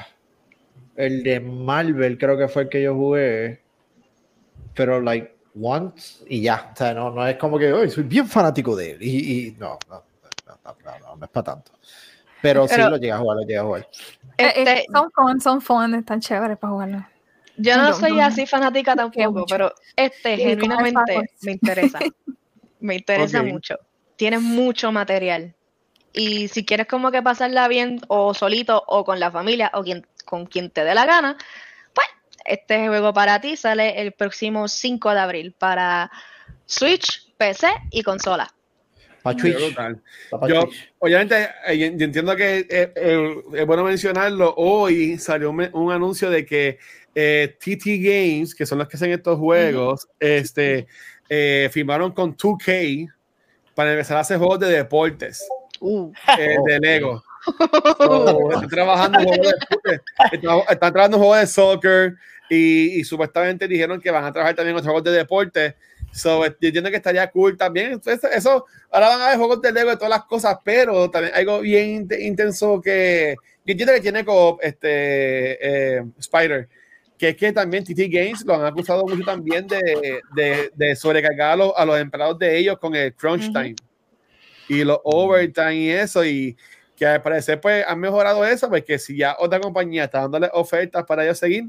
el 0.97 1.23
de 1.23 1.41
Marvel 1.41 2.19
creo 2.19 2.37
que 2.37 2.47
fue 2.47 2.65
el 2.65 2.69
que 2.69 2.83
yo 2.83 2.95
jugué, 2.95 3.63
pero 4.75 5.01
like 5.01 5.35
once 5.61 6.23
y 6.29 6.43
ya. 6.43 6.71
O 6.73 6.77
sea, 6.77 6.93
no, 6.93 7.11
no 7.11 7.27
es 7.27 7.37
como 7.39 7.59
que 7.59 7.73
"Ay, 7.73 7.91
soy 7.91 8.05
bien 8.05 8.29
fanático 8.29 8.77
de 8.77 8.93
él. 8.93 8.99
Y, 9.03 9.49
y 9.49 9.51
no, 9.59 9.79
no, 9.89 9.97
no, 10.47 10.59
no, 10.63 10.77
no, 10.85 10.99
no, 11.01 11.17
no 11.17 11.25
es 11.25 11.31
para 11.31 11.45
tanto. 11.45 11.73
Pero, 12.43 12.69
sí 12.69 12.79
lo 12.79 12.97
llegué 12.99 13.13
a 13.13 13.19
jugar, 13.19 13.37
lo 13.39 13.43
llegué 13.43 13.59
a 13.59 13.63
jugar. 13.63 13.89
Eh, 14.37 14.45
eh, 14.45 14.53
Este, 14.57 14.85
son 14.93 15.11
fun, 15.11 15.41
son 15.41 15.61
fun, 15.63 15.95
están 15.95 16.21
chéveres 16.21 16.59
para 16.59 16.73
jugarlo. 16.75 17.07
Yo 17.57 17.77
no 17.77 17.91
no, 17.91 17.95
soy 17.95 18.17
no, 18.17 18.25
así 18.25 18.47
fanática 18.47 18.97
tampoco, 18.97 19.45
pero 19.49 19.73
este 19.97 20.37
Sí, 20.37 20.43
genuinamente 20.43 21.31
me 21.43 21.53
interesa. 21.53 21.99
Me 22.81 22.97
interesa 22.97 23.43
mucho. 23.43 23.79
Tienes 24.17 24.41
mucho 24.43 24.93
material. 24.93 25.55
Y 26.13 26.49
si 26.49 26.65
quieres 26.65 26.87
como 26.87 27.11
que 27.11 27.23
pasarla 27.23 27.67
bien 27.67 28.01
o 28.09 28.35
solito 28.35 28.83
o 28.87 29.05
con 29.05 29.19
la 29.19 29.31
familia 29.33 29.71
o 29.75 29.83
quien, 29.83 30.07
con 30.25 30.47
quien 30.47 30.71
te 30.71 30.85
dé 30.85 30.95
la 30.95 31.07
gana, 31.07 31.37
pues 31.93 32.07
este 32.45 32.87
juego 32.87 33.13
para 33.13 33.41
ti 33.41 33.57
sale 33.57 34.01
el 34.01 34.13
próximo 34.13 34.69
5 34.69 35.13
de 35.13 35.21
abril 35.21 35.55
para 35.59 36.11
Switch, 36.67 37.33
PC 37.37 37.69
y 37.91 38.03
consola. 38.03 38.53
Para 39.23 39.37
Twitch. 39.37 39.57
Yo, 40.47 40.69
obviamente, 40.99 41.49
eh, 41.67 41.79
yo 41.79 41.87
entiendo 41.87 42.37
que 42.37 42.59
eh, 42.59 42.93
eh, 42.95 43.35
es 43.55 43.67
bueno 43.67 43.83
mencionarlo. 43.83 44.55
Hoy 44.57 45.19
salió 45.19 45.51
un, 45.51 45.69
un 45.73 45.91
anuncio 45.91 46.31
de 46.31 46.45
que 46.45 46.79
eh, 47.15 47.57
TT 47.59 47.85
Games, 48.01 48.55
que 48.55 48.67
son 48.67 48.79
los 48.79 48.89
que 48.89 48.97
hacen 48.97 49.13
estos 49.13 49.39
juegos, 49.39 50.09
este, 50.19 50.87
eh, 51.29 51.69
firmaron 51.73 52.13
con 52.13 52.37
2K 52.37 53.09
para 53.75 53.93
empezar 53.93 54.17
a 54.17 54.21
hacer 54.21 54.39
juegos 54.39 54.61
de 54.61 54.69
deportes, 54.69 55.43
Uh. 55.81 56.13
eh, 56.39 56.57
de 56.67 56.79
Lego. 56.81 57.23
So, 57.99 58.51
están 58.53 58.69
trabajando 58.69 59.19
juegos 59.21 59.39
de, 59.85 60.01
están, 60.33 60.59
están 60.71 60.93
trabajando 60.93 61.19
juegos 61.19 61.41
de 61.41 61.47
soccer 61.47 62.15
y, 62.49 63.01
y 63.01 63.05
supuestamente 63.05 63.69
dijeron 63.69 64.01
que 64.01 64.11
van 64.11 64.25
a 64.25 64.33
trabajar 64.33 64.55
también 64.55 64.75
otros 64.77 64.87
juegos 64.91 65.05
de 65.05 65.11
deporte. 65.11 65.77
So, 66.11 66.43
yo 66.47 66.53
entiendo 66.69 66.89
que 66.91 66.97
estaría 66.97 67.31
cool 67.31 67.57
también. 67.59 67.93
Entonces, 67.93 68.31
eso, 68.33 68.65
ahora 68.91 69.09
van 69.09 69.21
a 69.21 69.27
haber 69.27 69.39
juegos 69.39 69.61
de 69.61 69.73
Lego 69.73 69.91
de 69.91 69.97
todas 69.97 70.09
las 70.11 70.25
cosas, 70.25 70.57
pero 70.65 71.11
también 71.11 71.35
algo 71.35 71.61
bien 71.61 72.09
int- 72.09 72.19
intenso 72.19 72.81
que 72.81 73.35
yo 73.67 73.73
entiendo 73.73 73.93
que 73.93 74.01
tiene 74.01 74.25
como 74.25 74.59
este 74.63 75.97
eh, 75.99 76.03
Spider, 76.19 76.69
que 77.19 77.29
es 77.31 77.37
que 77.37 77.53
también 77.53 77.85
TT 77.85 78.09
Games 78.11 78.45
lo 78.45 78.55
han 78.57 78.65
acusado 78.67 79.05
mucho 79.07 79.23
también 79.25 79.67
de, 79.69 80.21
de, 80.35 80.71
de 80.75 80.97
sobrecargar 80.97 81.53
a 81.53 81.57
los, 81.57 81.73
a 81.77 81.85
los 81.85 81.99
empleados 81.99 82.39
de 82.39 82.59
ellos 82.59 82.77
con 82.79 82.95
el 82.95 83.15
crunch 83.15 83.53
time 83.53 83.77
y 84.69 84.83
los 84.85 84.99
overtime 85.05 85.75
y 85.77 85.91
eso 85.91 86.25
y 86.25 86.57
que 86.97 87.07
al 87.07 87.23
parecer 87.23 87.61
pues 87.61 87.85
han 87.87 88.01
mejorado 88.01 88.45
eso 88.45 88.69
porque 88.69 88.99
si 88.99 89.17
ya 89.17 89.37
otra 89.39 89.61
compañía 89.61 90.05
está 90.05 90.21
dándole 90.21 90.49
ofertas 90.53 91.05
para 91.05 91.25
ellos 91.25 91.39
seguir 91.39 91.69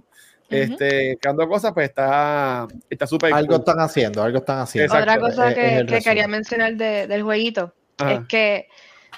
este 0.49 1.17
creando 1.19 1.47
cosas 1.47 1.73
pues 1.73 1.89
está 1.89 2.67
está 2.89 3.07
súper 3.07 3.33
Algo 3.33 3.53
cool. 3.53 3.59
están 3.59 3.79
haciendo, 3.79 4.21
algo 4.21 4.37
están 4.37 4.59
haciendo. 4.59 4.93
Exacto, 4.93 5.11
Otra 5.11 5.29
cosa 5.29 5.49
Es- 5.49 5.55
que, 5.55 5.65
es 5.67 5.79
el 5.81 5.85
que 5.87 6.01
quería 6.01 6.27
mencionar 6.27 6.75
de- 6.75 7.07
del 7.07 7.23
jueguito 7.23 7.73
Ajá. 7.97 8.13
es 8.13 8.19
que 8.27 8.67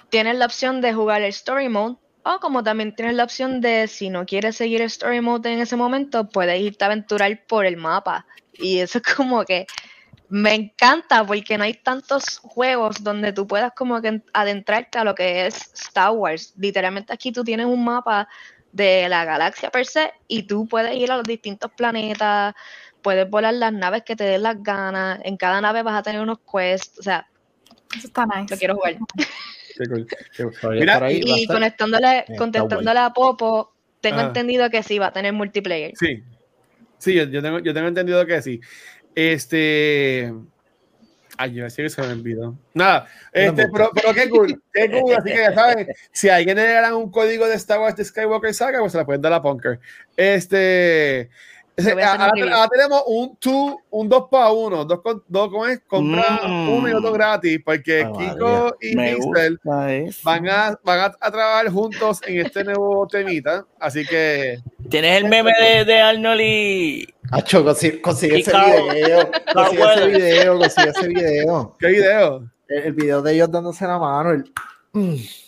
tienes 0.10 0.38
la 0.38 0.46
opción 0.46 0.80
de 0.82 0.94
jugar 0.94 1.22
el 1.22 1.30
Story 1.30 1.68
Mode 1.70 1.98
o 2.36 2.40
como 2.40 2.64
también 2.64 2.96
tienes 2.96 3.16
la 3.16 3.24
opción 3.24 3.62
de 3.62 3.88
si 3.88 4.10
no 4.10 4.26
quieres 4.26 4.58
seguir 4.58 4.82
el 4.82 4.88
Story 4.88 5.22
Mode 5.22 5.54
en 5.54 5.60
ese 5.60 5.76
momento, 5.76 6.28
puedes 6.28 6.60
irte 6.62 6.84
a 6.84 6.88
aventurar 6.88 7.46
por 7.48 7.66
el 7.66 7.78
mapa. 7.78 8.26
Y 8.54 8.80
eso 8.80 9.00
es 9.00 9.04
como 9.16 9.44
que 9.46 9.66
me 10.30 10.54
encanta 10.54 11.26
porque 11.26 11.58
no 11.58 11.64
hay 11.64 11.74
tantos 11.76 12.40
juegos 12.40 13.04
donde 13.04 13.32
tú 13.32 13.48
puedas 13.48 13.72
como 13.74 14.02
que 14.02 14.22
adentrarte 14.34 15.00
a 15.00 15.04
lo 15.04 15.16
que 15.16 15.46
es 15.48 15.72
Star 15.74 16.12
Wars. 16.12 16.54
Literalmente 16.58 17.14
aquí 17.14 17.32
tú 17.32 17.44
tienes 17.44 17.66
un 17.66 17.84
mapa 17.84 18.28
de 18.72 19.08
la 19.10 19.26
galaxia 19.26 19.72
per 19.72 19.86
se 19.86 20.14
y 20.28 20.44
tú 20.44 20.68
puedes 20.68 20.96
ir 20.96 21.12
a 21.12 21.18
los 21.18 21.24
distintos 21.24 21.72
planetas, 21.72 22.54
puedes 23.02 23.30
volar 23.30 23.54
las 23.54 23.72
naves 23.72 24.04
que 24.04 24.16
te 24.16 24.26
den 24.26 24.44
las 24.44 24.62
ganas, 24.62 25.20
en 25.24 25.38
cada 25.38 25.62
nave 25.62 25.82
vas 25.82 25.96
a 25.96 26.04
tener 26.04 26.22
unos 26.22 26.40
quests, 26.40 27.00
o 27.00 27.04
sea, 27.04 27.28
Eso 27.96 28.08
está 28.08 28.26
nice. 28.26 28.54
lo 28.54 28.58
quiero 28.58 28.76
jugar. 28.76 28.98
Qué 29.78 29.86
cool, 29.90 30.08
qué 30.36 30.44
cool. 30.62 30.76
Mira, 30.80 31.12
Y 31.12 31.42
estar. 31.42 31.56
conectándole, 31.56 32.20
está 32.20 32.36
contestándole 32.36 33.00
a 33.00 33.10
Popo, 33.12 33.74
tengo 34.02 34.18
Ajá. 34.18 34.28
entendido 34.28 34.70
que 34.70 34.84
sí 34.84 35.00
va 35.00 35.08
a 35.08 35.14
tener 35.14 35.34
multiplayer. 35.34 35.92
Sí, 35.96 36.24
sí, 36.98 37.14
yo, 37.14 37.24
yo 37.26 37.42
tengo, 37.42 37.60
yo 37.60 37.74
tengo 37.74 37.88
entendido 37.88 38.26
que 38.26 38.42
sí. 38.42 38.60
Este. 39.16 40.34
Ay, 41.40 41.54
yo 41.54 41.64
decía 41.66 41.84
que 41.86 41.90
se 41.90 42.02
me 42.02 42.08
olvidó. 42.14 42.58
Nada, 42.74 43.08
este, 43.32 43.68
pero, 43.72 43.92
pero 43.94 44.12
qué 44.14 44.28
cool, 44.30 44.60
qué 44.74 44.90
cool. 45.02 45.14
Así 45.16 45.30
que 45.30 45.38
ya 45.38 45.54
saben, 45.54 45.88
si 46.12 46.30
a 46.30 46.36
alguien 46.38 46.58
le 46.58 46.64
dan 46.66 46.96
un 46.96 47.12
código 47.12 47.48
de 47.48 47.56
Star 47.56 47.80
Wars 47.80 47.96
de 47.96 48.04
Skywalker 48.06 48.54
Saga, 48.56 48.80
pues 48.80 48.92
se 48.92 48.98
la 48.98 49.06
pueden 49.06 49.22
dar 49.22 49.34
a 49.34 49.42
Punker. 49.42 49.80
Este. 50.16 51.30
Hacer 51.78 52.02
ahora, 52.02 52.68
tenemos 52.72 53.04
un 53.06 53.38
2 53.40 53.76
un 53.92 54.10
dos 54.10 54.26
para 54.32 54.52
uno, 54.52 54.84
dos, 54.84 55.00
con- 55.02 55.24
dos 55.28 55.50
¿cómo 55.50 55.68
es? 55.68 55.80
Compra 55.88 56.40
Mm. 56.48 56.70
uno 56.70 56.90
y 56.90 56.94
otro 56.94 57.12
gratis, 57.12 57.60
porque 57.64 58.10
Kiko 58.18 58.76
y 58.82 58.96
Me 58.96 59.12
eso. 59.12 59.30
van 60.24 60.50
a, 60.50 60.80
van 60.84 61.00
a, 61.02 61.06
a 61.22 61.32
trabajar 61.32 61.70
juntos 61.70 62.20
en 62.26 62.44
este 62.46 62.64
nuevo 62.64 63.08
temita. 63.08 63.64
Así 63.80 64.04
que 64.08 64.58
Tienes 64.90 65.18
el 65.22 65.30
meme 65.30 65.52
de, 65.60 65.86
de 65.86 66.00
Arnold 66.02 66.42
y. 66.42 67.08
Acho, 67.32 67.64
consigue, 67.64 68.02
ese 68.06 68.52
video, 68.52 69.30
consigue 69.54 69.84
ese 69.94 70.08
video, 70.08 70.58
consigue 70.58 70.90
ese 70.90 71.08
video. 71.10 71.76
¿qué 71.80 71.88
video? 71.88 72.50
El, 72.70 72.84
el 72.86 72.94
video 72.94 73.22
de 73.22 73.34
ellos 73.34 73.52
dándose 73.52 73.86
la 73.86 74.00
mano. 74.00 74.32
el-. 74.32 74.52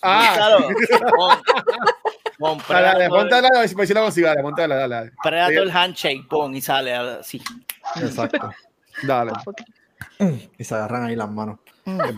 Ah, 0.04 0.34
Claro, 0.36 0.68
con- 2.40 2.58
con 2.60 2.76
Dale, 2.76 2.86
dale, 2.88 2.98
Predator- 3.06 3.20
ponte 3.20 3.34
a 3.34 3.38
hablar, 3.38 3.52
a 3.56 3.60
ver 3.60 3.70
si, 3.70 3.76
a 3.76 3.78
ver 3.78 3.88
si 3.88 3.94
lo 3.94 4.02
consigo. 4.02 4.28
Dale, 4.28 4.42
ponte 4.42 4.62
a 4.62 4.64
hablar, 4.64 4.80
dale, 4.80 4.96
dale. 4.96 5.12
Predator 5.24 5.72
handshake, 5.78 6.28
pon 6.28 6.56
y 6.56 6.62
sale 6.62 6.94
así. 6.96 7.42
Exacto. 8.02 8.50
Dale. 9.04 9.32
Y 10.58 10.64
se 10.64 10.76
agarran 10.76 11.04
ahí 11.06 11.16
las 11.16 11.30
manos. 11.30 11.60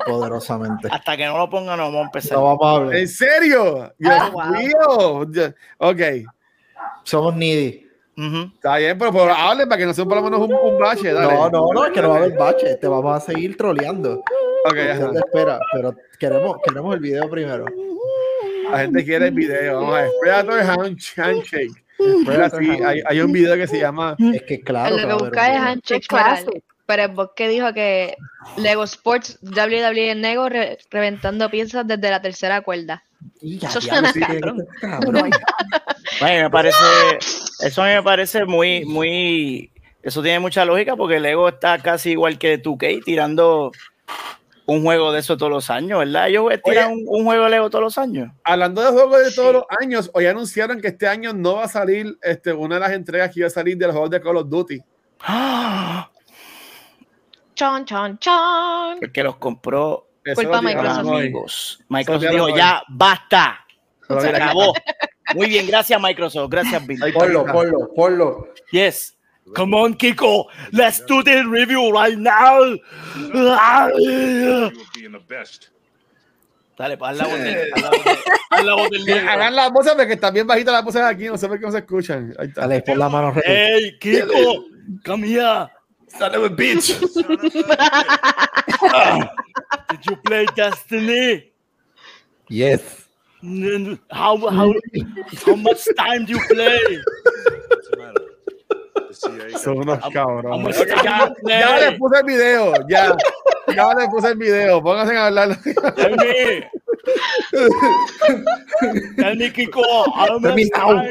poderosamente. 0.06 0.90
Hasta 0.92 1.16
que 1.16 1.26
no 1.26 1.38
lo 1.38 1.50
pongan, 1.50 1.78
no 1.78 1.86
vamos 1.86 2.02
a 2.02 2.06
empezar. 2.06 2.38
No 2.38 2.44
vamos 2.44 2.66
a 2.66 2.72
hablar. 2.76 2.96
¿En 2.96 3.08
serio? 3.08 3.94
Dios 3.98 4.14
Ah, 4.20 4.30
wow. 4.30 4.46
mío. 4.54 5.32
Ya- 5.32 5.56
Ok, 5.78 6.28
Somos 7.04 7.36
needy. 7.36 7.88
Está 8.54 8.78
bien, 8.78 8.98
pero, 8.98 9.12
pero 9.12 9.34
hablen 9.34 9.68
para 9.70 9.80
que 9.80 9.86
no 9.86 9.94
sea 9.94 10.06
por 10.06 10.16
lo 10.18 10.24
menos 10.24 10.42
un, 10.42 10.54
un 10.54 10.78
bache. 10.78 11.12
Dale. 11.14 11.34
No, 11.34 11.50
no, 11.50 11.68
no, 11.74 11.86
es 11.86 11.92
que 11.92 12.02
no 12.02 12.10
va 12.10 12.16
a 12.16 12.18
haber 12.20 12.38
bache. 12.38 12.76
Te 12.76 12.88
vamos 12.88 13.16
a 13.16 13.20
seguir 13.20 13.56
troleando. 13.58 14.16
Ok, 14.66 14.78
ajá. 14.92 15.06
Usted 15.08 15.20
espera, 15.26 15.60
pero 15.72 15.96
queremos, 16.20 16.58
queremos 16.64 16.94
el 16.94 17.00
video 17.00 17.30
primero. 17.30 17.66
La 18.72 18.80
gente 18.80 19.04
quiere 19.06 19.28
el 19.28 19.34
video. 19.34 19.82
Vamos 19.82 19.96
a 19.96 20.02
ver. 20.02 20.10
Predator 20.22 20.60
hand- 20.62 21.14
Handshake. 21.18 21.84
Hay, 22.86 23.02
hay 23.06 23.22
un 23.22 23.32
video 23.32 23.56
que 23.56 23.68
se 23.68 23.80
llama. 23.80 24.16
Es 24.34 24.42
que 24.44 24.62
claro. 24.62 24.98
lo 24.98 25.08
que 25.08 25.14
busca 25.24 25.54
es 25.54 25.62
handshake 25.62 26.08
para- 26.10 26.40
Pero 26.88 27.04
el 27.04 27.12
bot 27.12 27.36
que 27.36 27.48
dijo 27.48 27.72
que 27.74 28.16
Lego 28.58 28.84
Sports 28.84 29.40
WWE 29.44 30.16
Nego 30.16 30.50
re- 30.50 30.78
reventando 30.90 31.50
piezas 31.50 31.88
desde 31.88 32.10
la 32.10 32.22
tercera 32.22 32.62
cuerda. 32.62 33.04
Ya, 33.40 33.70
Eso 33.70 33.80
suena 33.82 34.12
sí, 34.12 34.20
cabrón. 34.20 34.66
me 36.22 36.50
parece, 36.50 36.78
eso 37.64 37.84
me 37.84 38.02
parece 38.02 38.46
muy, 38.46 38.84
muy, 38.86 39.72
eso 40.02 40.24
tiene 40.24 40.40
mucha 40.40 40.66
lógica 40.66 40.96
porque 40.96 41.20
Lego 41.20 41.50
está 41.50 41.78
casi 41.78 42.12
igual 42.12 42.40
que 42.40 42.62
2K 42.62 43.04
tirando 43.06 43.72
un 44.72 44.84
juego 44.84 45.12
de 45.12 45.20
eso 45.20 45.38
todos 45.38 45.52
los 45.52 45.70
años, 45.70 46.00
¿verdad? 46.00 46.28
Ellos 46.30 46.46
tiran 46.64 46.92
un, 46.94 47.04
un 47.08 47.26
juego 47.26 47.44
de 47.46 47.50
Lego 47.52 47.70
todos 47.70 47.84
los 47.84 47.98
años. 47.98 48.32
Hablando 48.44 48.82
de 48.82 48.92
juegos 48.92 49.24
de 49.24 49.32
todos 49.32 49.48
Sí. 49.50 49.54
los 49.54 49.64
años, 49.82 50.12
hoy 50.14 50.26
anunciaron 50.28 50.80
que 50.82 50.88
este 50.90 51.08
año 51.08 51.34
no 51.34 51.56
va 51.56 51.66
a 51.66 51.68
salir 51.68 52.18
este, 52.22 52.54
una 52.54 52.76
de 52.76 52.82
las 52.82 52.92
entregas 52.92 53.32
que 53.34 53.40
iba 53.42 53.48
a 53.48 53.52
salir 53.52 53.78
del 53.78 53.92
juego 53.92 54.10
de 54.10 54.22
Call 54.22 54.38
of 54.38 54.50
Duty. 54.50 54.80
¡Ah! 55.22 56.10
Chon, 57.56 57.86
chon, 57.86 58.18
chon. 58.20 59.00
Porque 59.00 59.24
los 59.24 59.36
compró 59.38 60.08
Culpa 60.36 60.62
Microsoft. 60.62 61.08
amigos. 61.08 61.80
Microsoft 61.90 62.32
dijo, 62.32 62.56
ya, 62.56 62.82
basta. 62.90 63.66
Se 64.20 64.30
acabó. 64.30 64.74
Muy 65.36 65.48
bien, 65.48 65.66
gracias 65.68 66.02
Microsoft. 66.02 66.50
Gracias, 66.50 66.86
Bill. 66.86 67.00
Ponlo, 67.14 67.46
ponlo, 67.46 67.94
ponlo. 67.96 68.48
Yes. 68.72 69.18
Come 69.56 69.74
on, 69.74 69.96
Kiko. 69.96 70.46
Let's 70.72 71.02
do 71.06 71.24
the 71.24 71.44
review 71.48 71.92
right 71.92 72.18
now. 72.18 72.62
You 73.16 73.50
of 74.66 74.74
being 74.94 75.12
the 75.12 75.20
best. 75.28 75.70
Dale, 76.78 76.98
haz 77.00 77.18
la 77.18 77.26
voz 77.26 78.90
del, 78.90 79.06
negro. 79.06 79.30
Hagan 79.30 79.56
las 79.56 79.72
voces 79.72 79.94
porque 79.96 80.14
están 80.14 80.34
bien 80.34 80.48
bajitas 80.48 80.74
las 80.74 80.84
voces 80.84 81.02
aquí, 81.02 81.26
no 81.26 81.38
sé 81.38 81.48
por 81.48 81.60
qué 81.60 81.66
no 81.66 81.72
se 81.72 81.80
escuchan. 81.80 82.34
Ahí 82.40 82.48
está. 82.48 82.62
Dale, 82.62 82.82
pon 82.82 82.98
la 82.98 83.10
mano. 83.10 83.34
Hey, 83.44 83.98
Kiko, 84.00 84.66
come 85.04 85.28
here. 85.28 85.68
Son 86.08 86.36
of 86.36 86.44
a 86.44 86.50
bitch. 86.50 86.98
Did 89.90 90.06
you 90.06 90.16
play 90.18 90.46
Destiny? 90.56 91.52
Yes. 92.50 93.08
How, 94.12 94.38
how, 94.38 94.74
how 95.46 95.56
much 95.56 95.88
time 95.98 96.26
do 96.26 96.34
you 96.34 96.40
play? 96.48 97.02
Son 99.58 99.78
unos 99.78 100.00
cabrones. 100.14 100.78
you 100.80 100.86
Ya 101.46 101.78
le 101.80 101.98
puse 101.98 102.20
el 102.20 102.26
video, 102.26 102.74
ya. 102.88 103.16
Ya 103.76 103.94
le 103.94 104.08
puse 104.10 104.30
el 104.30 104.38
video. 104.38 104.82
Pónganse 104.82 105.18
a 105.18 105.28
hablar. 105.28 105.58
Tell 105.96 106.16
me. 106.18 106.70
Tell 109.18 109.38
me, 109.38 109.52
Kiko, 109.54 109.82
Terminado. 110.42 111.02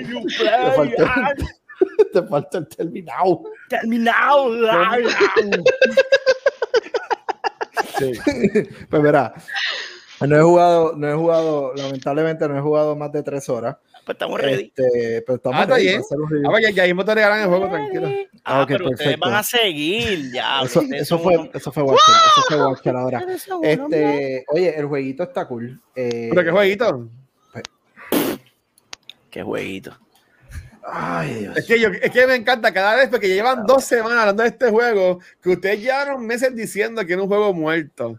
Te 2.12 2.22
falta 2.22 2.58
el 2.58 2.68
terminado. 2.68 3.42
Tell 3.68 3.86
me 3.86 3.98
now. 3.98 4.52
Ah, 4.70 4.96
Sí. 7.98 8.12
Pues 8.88 9.02
verá, 9.02 9.34
no 10.26 10.36
he 10.36 10.42
jugado, 10.42 10.94
no 10.96 11.10
he 11.10 11.14
jugado, 11.14 11.74
lamentablemente 11.74 12.48
no 12.48 12.56
he 12.56 12.60
jugado 12.62 12.96
más 12.96 13.12
de 13.12 13.22
tres 13.22 13.48
horas. 13.50 13.76
Pues 14.04 14.14
estamos 14.14 14.40
ready. 14.40 14.72
Este, 14.74 15.22
pero 15.22 15.36
estamos 15.36 15.58
Ah, 15.58 15.62
está 15.62 15.76
bien. 15.76 16.02
Ah, 16.02 16.48
pues 16.50 16.62
ya, 16.62 16.70
ya 16.70 16.84
mismo 16.84 17.04
te 17.04 17.14
regalan 17.14 17.40
el 17.40 17.46
juego, 17.48 17.68
tranquilo. 17.68 18.08
Ah, 18.44 18.62
ok, 18.62 18.68
pero 18.68 18.90
ustedes 18.90 19.18
van 19.18 19.34
a 19.34 19.42
seguir 19.42 20.32
ya. 20.32 20.62
Eso, 20.62 21.18
fue, 21.18 21.50
eso 21.52 21.72
fue 21.72 21.82
Watcher, 21.82 22.14
eso 22.32 22.42
fue 22.48 22.66
Watcher 22.66 22.96
ahora. 22.96 23.26
Este, 23.62 24.44
oye, 24.48 24.78
el 24.78 24.86
jueguito 24.86 25.22
está 25.22 25.46
cool. 25.46 25.80
Eh, 25.94 26.28
¿Pero 26.30 26.44
qué 26.44 26.50
jueguito? 26.50 27.08
Qué 29.30 29.42
jueguito. 29.42 29.96
Ay, 30.82 31.34
Dios. 31.34 31.56
Es 31.56 31.66
que, 31.66 31.78
yo, 31.78 31.88
es 31.88 32.10
que 32.10 32.26
me 32.26 32.34
encanta 32.34 32.72
cada 32.72 32.96
vez 32.96 33.08
porque 33.08 33.28
llevan 33.28 33.64
dos 33.64 33.84
semanas 33.84 34.18
hablando 34.18 34.42
de 34.42 34.48
este 34.48 34.70
juego 34.70 35.20
que 35.40 35.50
ustedes 35.50 35.80
llevaron 35.80 36.26
meses 36.26 36.54
diciendo 36.54 37.04
que 37.06 37.12
era 37.12 37.22
un 37.22 37.28
juego 37.28 37.52
muerto. 37.52 38.18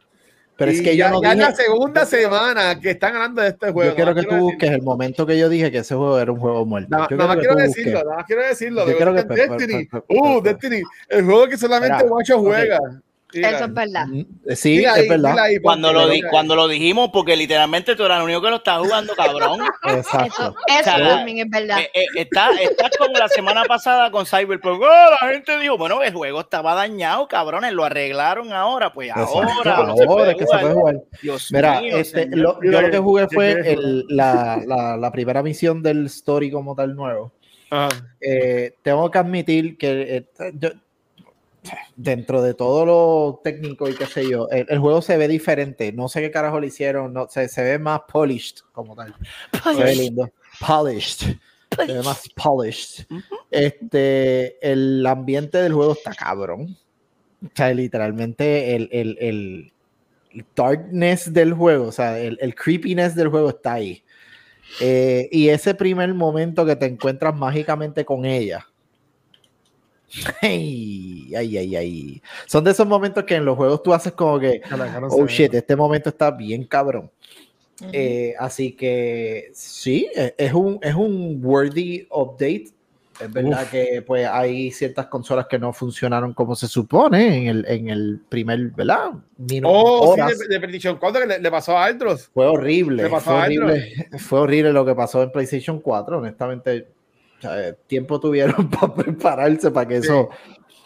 Pero 0.61 0.71
es 0.73 0.81
que 0.83 0.95
ya, 0.95 1.07
yo 1.07 1.13
no 1.15 1.23
ya 1.23 1.33
dije, 1.33 1.41
la 1.43 1.55
segunda 1.55 2.05
semana 2.05 2.79
que 2.79 2.91
están 2.91 3.15
hablando 3.15 3.41
de 3.41 3.47
este 3.47 3.71
juego. 3.71 3.89
yo 3.89 3.95
quiero 3.95 4.13
que 4.13 4.23
tú 4.23 4.35
busques 4.35 4.69
el 4.69 4.83
momento 4.83 5.25
que 5.25 5.35
yo 5.35 5.49
dije 5.49 5.71
que 5.71 5.79
ese 5.79 5.95
juego 5.95 6.19
era 6.19 6.31
un 6.31 6.39
juego 6.39 6.63
muerto. 6.67 6.89
Nada, 6.91 7.07
Yo 7.09 7.17
nada 7.17 7.29
más 7.29 7.37
quiero 7.37 7.55
decirlo, 7.55 8.03
nada 8.03 8.15
más 8.17 8.25
quiero 8.27 8.43
decirlo. 8.43 8.87
Yo 8.87 8.95
quiero 8.95 9.15
que- 9.15 9.23
Destiny. 9.23 9.89
Uh, 10.09 10.41
Destiny. 10.41 10.83
El 11.09 11.25
juego 11.25 11.47
que 11.47 11.57
solamente 11.57 12.05
Guacho 12.05 12.39
juega. 12.39 12.79
Eso 13.33 13.65
es 13.65 13.73
verdad. 13.73 14.07
Mm, 14.07 14.21
Sí, 14.55 14.77
Dile 14.77 14.87
ahí, 14.89 15.01
es 15.03 15.09
verdad. 15.09 15.39
ahí, 15.39 15.59
Cuando 15.59 15.93
lo, 15.93 16.07
di- 16.09 16.21
cuando 16.29 16.55
lo 16.55 16.67
dijimos, 16.67 17.09
porque 17.13 17.35
literalmente 17.35 17.95
tú 17.95 18.03
eras 18.03 18.17
el 18.19 18.23
único 18.25 18.41
que 18.41 18.49
lo 18.49 18.55
estaba 18.57 18.83
jugando, 18.83 19.13
cabrón. 19.15 19.59
Exacto. 19.87 20.27
Eso, 20.27 20.55
eso 20.67 20.83
sea, 20.83 21.07
también 21.17 21.37
es 21.39 21.49
verdad. 21.49 21.79
Eh, 21.79 21.89
eh, 21.93 22.05
está, 22.15 22.51
está 22.59 22.89
como 22.97 23.13
la 23.17 23.27
semana 23.29 23.63
pasada 23.65 24.11
con 24.11 24.25
Cyberpunk. 24.25 24.81
Oh, 24.81 25.09
la 25.21 25.29
gente 25.31 25.57
dijo, 25.59 25.77
bueno, 25.77 26.01
el 26.03 26.13
juego 26.13 26.41
estaba 26.41 26.73
dañado, 26.75 27.27
cabrones, 27.27 27.71
lo 27.73 27.83
arreglaron 27.85 28.51
ahora, 28.53 28.91
pues 28.93 29.11
ahora. 29.13 29.53
Ahora, 29.75 30.31
es 30.31 30.37
que 30.37 30.45
se 30.47 30.57
puede 30.57 30.73
jugar. 30.73 30.95
Dios 31.21 31.47
Mira, 31.51 31.79
mío, 31.81 31.97
este, 31.97 32.27
lo- 32.35 32.59
yo 32.61 32.81
lo 32.81 32.89
que 32.91 32.97
jugué 32.97 33.27
¿Qué 33.29 33.35
fue 33.35 33.51
el- 33.73 34.05
la, 34.09 34.61
la, 34.65 34.97
la 34.97 35.11
primera 35.11 35.41
misión 35.43 35.81
del 35.81 36.05
story 36.07 36.51
como 36.51 36.75
tal 36.75 36.95
nuevo. 36.95 37.31
Ajá. 37.69 37.89
Eh, 38.19 38.73
tengo 38.81 39.09
que 39.09 39.17
admitir 39.17 39.77
que 39.77 40.17
eh, 40.17 40.51
yo- 40.55 40.71
dentro 41.95 42.41
de 42.41 42.53
todo 42.53 42.85
lo 42.85 43.41
técnico 43.43 43.87
y 43.87 43.95
qué 43.95 44.05
sé 44.05 44.27
yo, 44.29 44.49
el, 44.49 44.65
el 44.69 44.79
juego 44.79 45.01
se 45.01 45.17
ve 45.17 45.27
diferente. 45.27 45.91
No 45.91 46.07
sé 46.07 46.21
qué 46.21 46.31
carajo 46.31 46.59
le 46.59 46.67
hicieron, 46.67 47.13
no, 47.13 47.27
se, 47.29 47.47
se 47.47 47.63
ve 47.63 47.79
más 47.79 48.01
polished 48.11 48.57
como 48.71 48.95
tal. 48.95 49.15
Se 49.63 49.83
ve 49.83 49.95
lindo. 49.95 50.29
Polished. 50.65 51.35
Se 51.75 51.93
ve 51.93 52.01
más 52.01 52.27
polished. 52.35 53.05
Este, 53.49 54.57
el 54.71 55.05
ambiente 55.05 55.57
del 55.59 55.73
juego 55.73 55.93
está 55.93 56.13
cabrón. 56.13 56.77
O 57.43 57.49
sea, 57.55 57.73
literalmente 57.73 58.75
el, 58.75 58.89
el, 58.91 59.17
el 59.19 60.45
darkness 60.55 61.33
del 61.33 61.53
juego, 61.53 61.87
o 61.87 61.91
sea, 61.91 62.19
el, 62.19 62.37
el 62.41 62.55
creepiness 62.55 63.15
del 63.15 63.29
juego 63.29 63.49
está 63.49 63.73
ahí. 63.73 64.03
Eh, 64.79 65.27
y 65.31 65.49
ese 65.49 65.75
primer 65.75 66.13
momento 66.13 66.65
que 66.65 66.75
te 66.75 66.85
encuentras 66.85 67.35
mágicamente 67.35 68.05
con 68.05 68.25
ella. 68.25 68.67
Ay, 70.41 71.31
ay, 71.35 71.57
ay, 71.57 71.75
ay. 71.75 72.21
Son 72.45 72.63
de 72.63 72.71
esos 72.71 72.85
momentos 72.87 73.23
que 73.23 73.35
en 73.35 73.45
los 73.45 73.55
juegos 73.57 73.81
tú 73.83 73.93
haces 73.93 74.13
como 74.13 74.39
que, 74.39 74.61
oh 75.09 75.27
shit, 75.27 75.53
este 75.53 75.75
momento 75.75 76.09
está 76.09 76.31
bien 76.31 76.63
cabrón. 76.65 77.09
Eh, 77.91 78.35
así 78.37 78.73
que 78.73 79.49
sí, 79.53 80.07
e- 80.15 80.35
es 80.37 80.53
un, 80.53 80.77
es 80.81 80.93
un 80.93 81.39
worthy 81.43 82.07
update. 82.11 82.65
Es 83.19 83.31
verdad 83.31 83.67
que 83.69 84.01
pues 84.05 84.27
hay 84.27 84.71
ciertas 84.71 85.05
consolas 85.07 85.45
que 85.47 85.59
no 85.59 85.71
funcionaron 85.73 86.33
como 86.33 86.55
se 86.55 86.67
supone 86.67 87.37
en 87.37 87.47
el, 87.47 87.65
en 87.67 87.89
el 87.89 88.19
primer, 88.29 88.69
¿verdad? 88.71 89.11
Minuto, 89.37 89.73
Oh, 89.73 90.15
sí, 90.15 90.21
horas. 90.21 90.39
de, 90.39 90.47
de 90.47 90.59
Prediction 90.59 90.97
4 90.97 91.21
que 91.21 91.27
le, 91.27 91.39
le 91.39 91.51
pasó 91.51 91.77
a 91.77 91.85
Aldros. 91.85 92.29
Fue 92.33 92.47
horrible. 92.47 93.03
Le 93.03 93.09
pasó 93.09 93.31
Fue 93.31 93.39
a 93.39 93.43
horrible, 93.45 93.93
fue 94.17 94.39
horrible 94.39 94.73
lo 94.73 94.85
que 94.85 94.95
pasó 94.95 95.21
en 95.21 95.31
PlayStation 95.31 95.79
4. 95.79 96.17
Honestamente, 96.17 96.87
sea, 97.41 97.69
eh, 97.69 97.75
tiempo 97.87 98.19
tuvieron 98.19 98.69
para 98.69 98.93
prepararse 98.93 99.71
para 99.71 99.87
que 99.87 100.01
Sí. 100.01 100.07
eso. 100.07 100.29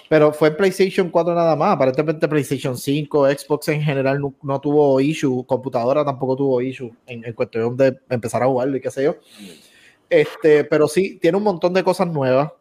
Pero 0.07 0.31
fue 0.31 0.49
en 0.49 0.57
PlayStation 0.57 1.09
4 1.09 1.33
nada 1.33 1.55
más. 1.55 1.73
Aparentemente 1.75 2.27
PlayStation 2.27 2.77
5, 2.77 3.27
Xbox 3.27 3.69
en 3.69 3.81
general 3.81 4.19
no, 4.21 4.35
no 4.43 4.61
tuvo 4.61 4.99
issue. 5.01 5.43
Computadora 5.47 6.05
tampoco 6.05 6.35
tuvo 6.35 6.61
issue 6.61 6.91
en, 7.07 7.25
en 7.25 7.33
cuestión 7.33 7.75
de 7.75 7.97
empezar 8.09 8.43
a 8.43 8.45
jugarlo 8.45 8.77
y 8.77 8.81
qué 8.81 8.91
sé 8.91 9.03
yo. 9.03 9.15
Este, 10.09 10.63
pero 10.63 10.87
sí, 10.87 11.17
tiene 11.19 11.37
un 11.37 11.43
montón 11.43 11.73
de 11.73 11.83
cosas 11.83 12.07
nuevas. 12.07 12.51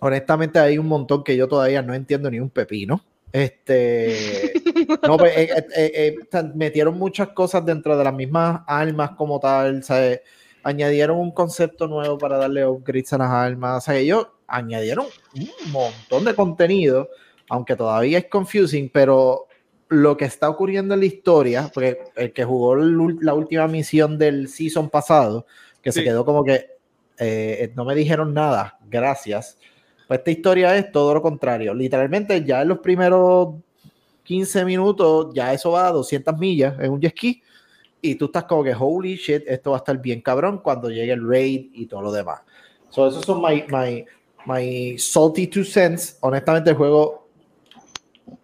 Honestamente, 0.00 0.58
hay 0.58 0.76
un 0.76 0.86
montón 0.86 1.24
que 1.24 1.36
yo 1.36 1.48
todavía 1.48 1.80
no 1.80 1.94
entiendo 1.94 2.30
ni 2.30 2.38
un 2.38 2.50
pepino. 2.50 3.02
Este, 3.32 4.52
no, 5.08 5.16
pues, 5.16 5.36
eh, 5.36 5.48
eh, 5.56 5.66
eh, 5.76 6.16
eh, 6.32 6.42
metieron 6.54 6.98
muchas 6.98 7.28
cosas 7.28 7.64
dentro 7.64 7.96
de 7.96 8.04
las 8.04 8.14
mismas 8.14 8.60
armas 8.66 9.12
como 9.16 9.40
tal, 9.40 9.82
¿sabes? 9.82 10.20
Añadieron 10.64 11.18
un 11.18 11.30
concepto 11.30 11.86
nuevo 11.86 12.18
para 12.18 12.38
darle 12.38 12.66
upgrades 12.66 13.12
a 13.12 13.18
las 13.18 13.30
armas, 13.30 13.82
o 13.82 13.86
sea, 13.86 13.96
ellos 13.98 14.26
añadieron 14.46 15.06
un 15.36 15.72
montón 15.72 16.24
de 16.24 16.34
contenido, 16.34 17.08
aunque 17.48 17.76
todavía 17.76 18.18
es 18.18 18.26
confusing, 18.26 18.88
pero 18.92 19.46
lo 19.88 20.16
que 20.16 20.24
está 20.24 20.48
ocurriendo 20.48 20.94
en 20.94 21.00
la 21.00 21.06
historia, 21.06 21.70
porque 21.72 21.98
el 22.16 22.32
que 22.32 22.44
jugó 22.44 22.74
la 22.76 23.34
última 23.34 23.68
misión 23.68 24.18
del 24.18 24.48
season 24.48 24.88
pasado, 24.90 25.46
que 25.82 25.92
se 25.92 26.00
Sí. 26.00 26.04
quedó 26.04 26.24
como 26.24 26.42
que 26.44 26.66
eh, 27.18 27.70
no 27.76 27.84
me 27.84 27.94
dijeron 27.94 28.34
nada, 28.34 28.76
gracias. 28.88 29.56
Pues 30.08 30.18
esta 30.18 30.30
historia 30.32 30.76
es 30.76 30.90
todo 30.90 31.14
lo 31.14 31.22
contrario. 31.22 31.72
Literalmente 31.72 32.42
ya 32.44 32.62
en 32.62 32.68
los 32.68 32.78
primeros 32.80 33.54
15 34.24 34.64
minutos 34.64 35.28
ya 35.34 35.52
eso 35.52 35.70
va 35.70 35.86
a 35.88 35.92
200 35.92 36.36
millas 36.38 36.74
en 36.80 36.90
un 36.90 37.00
jet 37.00 37.12
ski 37.12 37.42
y 38.04 38.16
tú 38.16 38.26
estás 38.26 38.44
como 38.44 38.62
que 38.62 38.74
holy 38.78 39.16
shit, 39.16 39.44
esto 39.46 39.70
va 39.70 39.78
a 39.78 39.78
estar 39.78 39.98
bien 39.98 40.20
cabrón 40.20 40.58
cuando 40.58 40.90
llegue 40.90 41.12
el 41.12 41.26
raid 41.26 41.70
y 41.72 41.86
todo 41.86 42.02
lo 42.02 42.12
demás. 42.12 42.42
So, 42.90 43.08
esos 43.08 43.24
son 43.24 43.40
my, 43.40 43.64
my, 43.68 44.04
my 44.44 44.98
salty 44.98 45.46
two 45.46 45.64
cents. 45.64 46.18
Honestamente 46.20 46.70
el 46.70 46.76
juego 46.76 47.26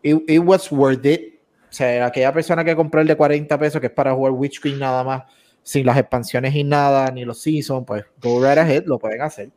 it, 0.02 0.16
it 0.26 0.40
was 0.42 0.72
worth 0.72 1.04
it. 1.04 1.40
O 1.68 1.72
sea, 1.72 2.06
aquella 2.06 2.32
persona 2.32 2.64
que 2.64 2.74
compró 2.74 3.02
el 3.02 3.06
de 3.06 3.16
40 3.16 3.58
pesos 3.58 3.80
que 3.80 3.88
es 3.88 3.92
para 3.92 4.14
jugar 4.14 4.32
Witch 4.32 4.60
Queen 4.60 4.78
nada 4.78 5.04
más, 5.04 5.24
sin 5.62 5.84
las 5.84 5.98
expansiones 5.98 6.54
y 6.54 6.64
nada, 6.64 7.10
ni 7.10 7.24
los 7.26 7.40
seasons, 7.42 7.84
pues 7.86 8.04
go 8.20 8.42
right 8.42 8.58
ahead, 8.58 8.84
lo 8.86 8.98
pueden 8.98 9.20
hacer. 9.20 9.50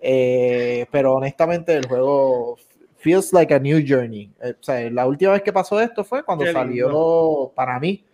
Eh, 0.00 0.86
pero 0.92 1.14
honestamente 1.14 1.74
el 1.74 1.86
juego 1.86 2.56
feels 2.96 3.32
like 3.32 3.52
a 3.52 3.58
new 3.58 3.84
journey. 3.84 4.30
Eh, 4.40 4.54
o 4.58 4.62
sea, 4.62 4.88
la 4.90 5.04
última 5.04 5.32
vez 5.32 5.42
que 5.42 5.52
pasó 5.52 5.80
esto 5.80 6.04
fue 6.04 6.22
cuando 6.24 6.46
salió, 6.46 7.52
para 7.54 7.78
mí, 7.80 8.04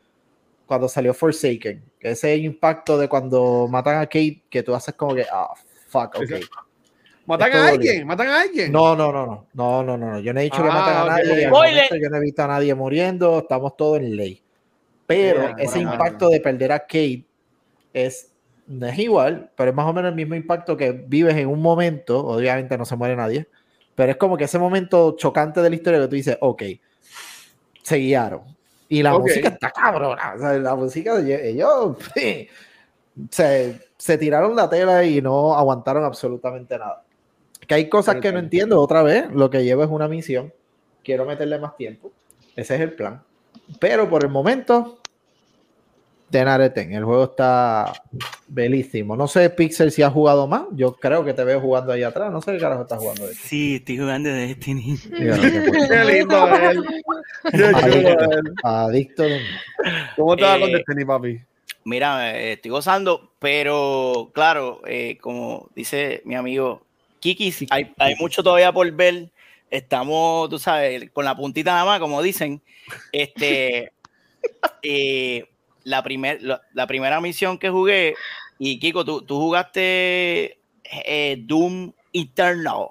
cuando 0.66 0.88
salió 0.88 1.14
Forsaken. 1.14 1.82
Que 1.98 2.10
ese 2.10 2.36
impacto 2.36 2.98
de 2.98 3.08
cuando 3.08 3.68
matan 3.68 3.98
a 3.98 4.06
Kate, 4.06 4.42
que 4.48 4.62
tú 4.62 4.74
haces 4.74 4.94
como 4.94 5.14
que, 5.14 5.26
ah, 5.30 5.48
fuck, 5.88 6.16
ok. 6.16 6.32
¿Matan 7.26 7.48
Esto 7.48 7.58
a 7.58 7.60
dolió. 7.70 7.74
alguien? 7.74 8.06
¿Matan 8.06 8.28
a 8.28 8.40
alguien? 8.42 8.72
No, 8.72 8.94
no, 8.94 9.10
no, 9.12 9.26
no, 9.26 9.46
no, 9.54 9.82
no, 9.82 9.96
no, 9.96 10.10
no. 10.12 10.20
Yo 10.20 10.34
no 10.34 10.40
he 10.40 10.44
dicho 10.44 10.62
que 10.62 10.68
Ah, 10.68 10.74
maten 10.74 10.94
a 10.94 11.04
ok. 11.04 11.10
nadie. 11.10 11.48
momento 11.48 11.96
Yo 11.96 12.10
no 12.10 12.16
he 12.16 12.20
visto 12.20 12.42
a 12.42 12.46
nadie 12.48 12.74
muriendo. 12.74 13.38
Estamos 13.38 13.76
todos 13.76 13.98
en 13.98 14.16
ley. 14.16 14.42
Pero 15.06 15.40
Yeah, 15.40 15.54
ese 15.58 15.80
impacto 15.80 16.28
de 16.28 16.40
perder 16.40 16.72
a 16.72 16.80
Kate 16.80 17.24
es 17.92 18.30
no 18.66 18.86
es 18.86 18.98
igual, 18.98 19.50
pero 19.56 19.70
es 19.70 19.76
más 19.76 19.86
o 19.86 19.92
menos 19.92 20.08
el 20.10 20.14
mismo 20.16 20.34
impacto 20.34 20.76
que 20.76 20.92
vives 20.92 21.36
en 21.36 21.48
un 21.48 21.60
momento. 21.60 22.26
Obviamente 22.26 22.78
no 22.78 22.84
se 22.84 22.96
muere 22.96 23.16
nadie, 23.16 23.46
pero 23.94 24.10
es 24.10 24.16
como 24.16 24.36
que 24.36 24.44
ese 24.44 24.58
momento 24.58 25.16
chocante 25.16 25.60
de 25.60 25.68
la 25.70 25.76
historia 25.76 26.00
que 26.00 26.08
tú 26.08 26.14
dices, 26.16 26.38
ok, 26.40 26.62
se 27.82 27.96
guiaron. 27.96 28.53
Y 28.88 29.02
la 29.02 29.18
música 29.18 29.48
está 29.48 29.70
cabrona. 29.70 30.34
O 30.36 30.38
sea, 30.38 30.52
la 30.54 30.74
música 30.74 31.18
ellos 31.20 31.96
se, 33.30 33.80
se 33.96 34.18
tiraron 34.18 34.54
la 34.54 34.68
tela 34.68 35.04
y 35.04 35.20
no 35.22 35.54
aguantaron 35.54 36.04
absolutamente 36.04 36.78
nada. 36.78 37.02
Que 37.66 37.74
hay 37.74 37.88
cosas 37.88 38.16
que 38.16 38.32
no 38.32 38.38
entiendo 38.38 38.80
otra 38.80 39.02
vez. 39.02 39.30
Lo 39.32 39.50
que 39.50 39.64
llevo 39.64 39.82
es 39.84 39.90
una 39.90 40.08
misión. 40.08 40.52
Quiero 41.02 41.24
meterle 41.24 41.58
más 41.58 41.76
tiempo. 41.76 42.12
Ese 42.56 42.74
es 42.74 42.80
el 42.80 42.92
plan. 42.92 43.22
Pero 43.80 44.08
por 44.08 44.24
el 44.24 44.30
momento, 44.30 44.98
10 46.34 46.48
out 46.48 46.60
of 46.62 46.74
10. 46.74 46.90
El 46.90 47.04
juego 47.04 47.24
está 47.24 47.92
belísimo. 48.48 49.14
No 49.16 49.28
sé, 49.28 49.50
Pixel, 49.50 49.92
si 49.92 50.02
has 50.02 50.12
jugado 50.12 50.48
más. 50.48 50.64
Yo 50.72 50.94
creo 50.96 51.24
que 51.24 51.32
te 51.32 51.44
veo 51.44 51.60
jugando 51.60 51.92
ahí 51.92 52.02
atrás. 52.02 52.32
No 52.32 52.42
sé 52.42 52.52
qué 52.52 52.58
carajo 52.58 52.82
estás 52.82 52.98
jugando. 52.98 53.26
Sí, 53.28 53.76
estoy 53.76 53.98
jugando 53.98 54.28
de 54.30 54.48
Destiny. 54.48 54.98
Qué 55.88 56.04
lindo 56.04 56.48
él. 56.56 56.84
Adicto 58.64 59.22
de- 59.22 59.40
¿Cómo 60.16 60.36
te 60.36 60.42
va 60.42 60.58
con 60.58 60.70
Eh, 60.70 60.72
Destiny, 60.72 61.04
papi? 61.04 61.40
Mira, 61.84 62.36
eh, 62.36 62.52
estoy 62.54 62.70
gozando, 62.72 63.30
pero 63.38 64.30
claro, 64.34 64.80
eh, 64.86 65.18
como 65.20 65.68
dice 65.76 66.22
mi 66.24 66.34
amigo 66.34 66.82
Kiki, 67.20 67.54
hay, 67.70 67.92
hay 67.98 68.14
mucho 68.16 68.42
todavía 68.42 68.72
por 68.72 68.90
ver. 68.90 69.28
Estamos, 69.70 70.48
tú 70.50 70.58
sabes, 70.58 71.10
con 71.12 71.24
la 71.24 71.36
puntita 71.36 71.72
nada 71.72 71.84
más, 71.84 72.00
como 72.00 72.22
dicen. 72.22 72.60
Este, 73.12 73.92
eh, 74.82 75.44
la, 75.84 76.02
primer, 76.02 76.42
la, 76.42 76.62
la 76.72 76.86
primera 76.86 77.20
misión 77.20 77.58
que 77.58 77.70
jugué, 77.70 78.14
y 78.58 78.78
Kiko, 78.78 79.04
tú, 79.04 79.22
tú 79.22 79.38
jugaste 79.38 80.58
eh, 80.84 81.36
Doom 81.40 81.92
Eternal. 82.12 82.88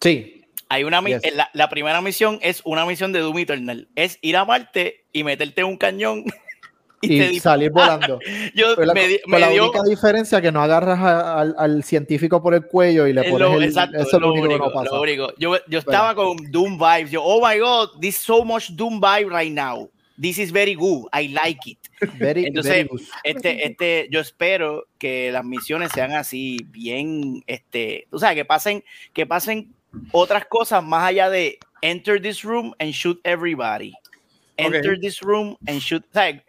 Sí, 0.00 0.42
Hay 0.68 0.84
una, 0.84 1.00
Yes. 1.02 1.24
eh, 1.24 1.32
la, 1.34 1.48
la 1.52 1.68
primera 1.68 2.00
misión 2.00 2.38
es 2.42 2.60
una 2.64 2.84
misión 2.86 3.12
de 3.12 3.20
Doom 3.20 3.38
Eternal. 3.38 3.88
Es 3.94 4.18
ir 4.22 4.36
a 4.36 4.44
Marte 4.44 5.04
y 5.12 5.24
meterte 5.24 5.64
un 5.64 5.76
cañón 5.76 6.24
y, 7.02 7.22
y, 7.22 7.40
salir 7.40 7.70
volando. 7.70 8.18
Yo 8.54 8.74
Con 8.76 8.86
la, 8.86 8.94
me, 8.94 9.20
con 9.20 9.30
me 9.32 9.38
la 9.40 9.48
dio 9.50 9.64
única 9.64 9.82
diferencia 9.82 10.40
que 10.40 10.50
no 10.52 10.62
agarras 10.62 10.98
a- 11.00 11.40
al, 11.40 11.54
al 11.58 11.84
científico 11.84 12.42
por 12.42 12.54
el 12.54 12.66
cuello 12.66 13.06
y 13.06 13.12
le 13.12 13.22
es 13.22 13.30
pones 13.30 13.48
lo, 13.48 13.56
el, 13.56 13.64
exacto, 13.64 13.96
eso 13.98 14.08
es 14.08 14.14
es 14.14 14.20
lo 14.20 14.32
único 14.32 14.48
que 14.48 14.54
único, 14.54 14.66
no 14.68 14.72
pasa. 14.74 14.94
lo 14.94 15.02
único. 15.02 15.32
Yo, 15.38 15.56
yo 15.68 15.78
estaba 15.80 16.14
con 16.14 16.36
Doom 16.50 16.78
vibes. 16.78 17.10
Yo, 17.10 17.22
oh 17.22 17.46
my 17.46 17.58
god, 17.58 17.90
this 18.00 18.16
so 18.16 18.44
much 18.44 18.70
Doom 18.70 19.00
vibe 19.00 19.28
right 19.30 19.52
now. 19.52 19.90
This 20.20 20.38
is 20.38 20.52
very 20.52 20.74
good. 20.74 21.08
I 21.12 21.28
like 21.32 21.66
it. 21.66 21.78
Very- 22.18 22.44
Entonces, 22.46 22.72
very 22.72 22.88
good. 22.88 23.00
Este, 23.24 23.66
este, 23.66 24.08
yo 24.10 24.20
espero 24.20 24.86
que 24.98 25.32
las 25.32 25.44
misiones 25.44 25.90
sean 25.92 26.12
así, 26.12 26.58
bien, 26.68 27.42
este, 27.46 28.06
tú 28.10 28.18
sabes, 28.18 28.36
que 28.36 28.44
pasen, 28.44 28.84
que 29.12 29.26
pasen 29.26 29.72
otras 30.12 30.44
cosas 30.46 30.84
más 30.84 31.08
allá 31.08 31.30
de 31.30 31.58
enter 31.82 32.20
this 32.20 32.42
room 32.44 32.72
and 32.78 32.92
shoot 32.92 33.20
everybody. 33.24 33.92
Enter 34.56 34.94
Ok. 34.94 35.00
this 35.00 35.20
room 35.20 35.56
and 35.66 35.80
shoot. 35.80 36.04
O 36.10 36.12
sea, 36.12 36.42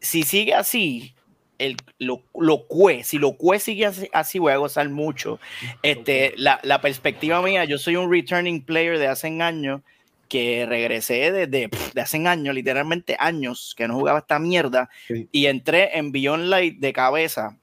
si 0.00 0.22
sigue 0.22 0.52
así, 0.54 1.14
el, 1.58 1.76
lo, 1.98 2.22
lo 2.38 2.66
cue, 2.66 3.02
si 3.02 3.18
lo 3.18 3.32
cue 3.32 3.58
sigue 3.58 3.86
así, 3.86 4.08
así, 4.12 4.38
voy 4.38 4.52
a 4.52 4.58
gozar 4.58 4.90
mucho. 4.90 5.40
Este, 5.82 6.34
la, 6.36 6.60
la 6.62 6.82
perspectiva 6.82 7.40
mía, 7.40 7.64
yo 7.64 7.78
soy 7.78 7.96
un 7.96 8.10
returning 8.12 8.62
player 8.62 8.98
de 8.98 9.06
hace 9.06 9.28
años 9.40 9.80
que 10.28 10.66
regresé 10.66 11.32
desde 11.32 11.68
de 11.94 12.00
hace 12.00 12.26
años, 12.26 12.54
literalmente 12.54 13.16
años, 13.18 13.74
que 13.76 13.86
no 13.88 13.94
jugaba 13.94 14.20
esta 14.20 14.38
mierda 14.38 14.88
Sí. 15.08 15.28
y 15.32 15.46
entré 15.46 15.96
en 15.98 16.12
Beyond 16.12 16.44
Light 16.46 16.78
de 16.78 16.92
cabeza. 16.92 17.58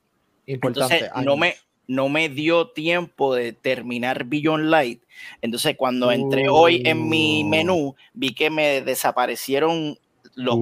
Importante. 0.45 0.95
Entonces 0.95 1.25
no 1.25 1.37
me, 1.37 1.55
no 1.87 2.09
me 2.09 2.29
dio 2.29 2.69
tiempo 2.69 3.33
de 3.35 3.53
terminar 3.53 4.25
Beyond 4.25 4.65
Light. 4.69 5.01
Entonces 5.41 5.75
cuando 5.77 6.11
entré 6.11 6.49
Uh. 6.49 6.53
hoy 6.53 6.81
en 6.85 7.07
mi 7.07 7.43
menú, 7.43 7.95
vi 8.13 8.33
que 8.33 8.49
me 8.49 8.81
desaparecieron 8.81 9.97
los 10.35 10.55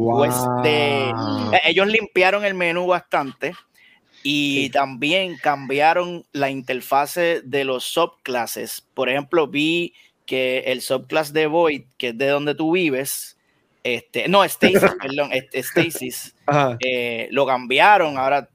de... 0.63 1.11
Wow. 1.13 1.53
Eh, 1.53 1.61
Ellos 1.65 1.87
limpiaron 1.87 2.43
el 2.45 2.53
menú 2.53 2.87
bastante 2.87 3.53
y 4.23 4.63
Sí. 4.65 4.69
también 4.69 5.37
cambiaron 5.37 6.25
la 6.33 6.49
interfase 6.49 7.41
de 7.43 7.63
los 7.63 7.85
subclasses. 7.85 8.85
Por 8.93 9.09
ejemplo, 9.09 9.47
vi 9.47 9.93
que 10.25 10.59
el 10.67 10.81
subclass 10.81 11.33
de 11.33 11.47
Void, 11.47 11.83
que 11.97 12.09
es 12.09 12.17
de 12.17 12.27
donde 12.27 12.55
tú 12.55 12.71
vives, 12.71 13.37
este, 13.83 14.27
no, 14.27 14.43
Stasis, 14.47 14.79
perdón, 15.01 15.31
Stasis, 15.53 16.35
eh, 16.79 17.27
lo 17.31 17.45
cambiaron. 17.45 18.17
Ahora, 18.17 18.47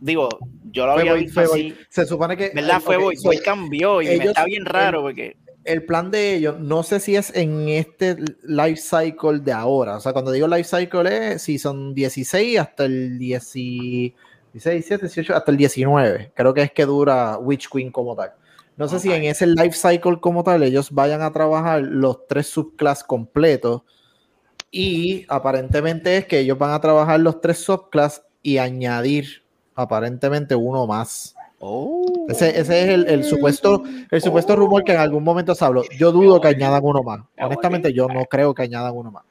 digo, 0.00 0.28
yo 0.70 0.86
lo 0.86 0.92
Fue 0.92 1.02
había 1.02 1.14
visto 1.14 1.40
así. 1.40 1.74
Se 1.88 2.06
supone 2.06 2.36
que. 2.36 2.50
¿Verdad? 2.54 2.78
eh, 2.78 2.82
Fue 2.84 2.96
Void, 2.96 3.18
so, 3.18 3.28
Void 3.28 3.40
cambió 3.42 4.02
y 4.02 4.06
me 4.18 4.24
está 4.24 4.44
bien 4.44 4.64
raro 4.64 5.02
porque 5.02 5.36
el 5.64 5.84
plan 5.84 6.10
de 6.10 6.36
ellos, 6.36 6.58
no 6.58 6.82
sé 6.82 7.00
si 7.00 7.16
es 7.16 7.34
en 7.34 7.68
este 7.68 8.16
life 8.42 8.80
cycle 8.80 9.40
de 9.40 9.52
ahora. 9.52 9.96
O 9.96 10.00
sea, 10.00 10.12
cuando 10.12 10.32
digo 10.32 10.48
life 10.48 10.64
cycle 10.64 11.34
es 11.34 11.42
si 11.42 11.58
son 11.58 11.94
16 11.94 12.58
hasta 12.58 12.84
el 12.84 13.18
10, 13.18 13.52
16, 13.52 14.14
17, 14.52 15.06
18, 15.06 15.36
hasta 15.36 15.50
el 15.50 15.56
19. 15.56 16.32
Creo 16.34 16.54
que 16.54 16.62
es 16.62 16.72
que 16.72 16.86
dura 16.86 17.38
Witch 17.38 17.68
Queen 17.68 17.90
como 17.90 18.16
tal. 18.16 18.32
No 18.80 18.88
sé 18.88 18.98
si 18.98 19.12
en 19.12 19.24
ese 19.24 19.46
life 19.46 19.72
cycle 19.76 20.18
como 20.20 20.42
tal 20.42 20.62
ellos 20.62 20.90
vayan 20.90 21.20
a 21.20 21.30
trabajar 21.32 21.82
los 21.82 22.26
tres 22.26 22.46
subclass 22.46 23.04
completos. 23.04 23.82
Y 24.70 25.26
aparentemente 25.28 26.16
es 26.16 26.24
que 26.26 26.38
ellos 26.40 26.56
van 26.56 26.70
a 26.72 26.80
trabajar 26.80 27.20
los 27.20 27.40
tres 27.42 27.58
subclass 27.58 28.22
y 28.42 28.56
añadir 28.56 29.42
aparentemente 29.74 30.54
uno 30.54 30.86
más. 30.86 31.34
Ese, 32.28 32.58
ese 32.58 32.82
es 32.84 32.88
el, 32.88 33.06
el 33.08 33.24
supuesto, 33.24 33.82
el 34.10 34.22
supuesto 34.22 34.56
rumor 34.56 34.82
que 34.82 34.92
en 34.92 34.98
algún 35.00 35.22
momento 35.24 35.54
se 35.54 35.62
habló. 35.62 35.82
Yo 35.98 36.10
dudo 36.10 36.40
que 36.40 36.48
añadan 36.48 36.80
uno 36.82 37.02
más. 37.02 37.20
Honestamente, 37.38 37.92
yo 37.92 38.08
no 38.08 38.24
creo 38.24 38.54
que 38.54 38.62
añadan 38.62 38.96
uno 38.96 39.10
más. 39.10 39.24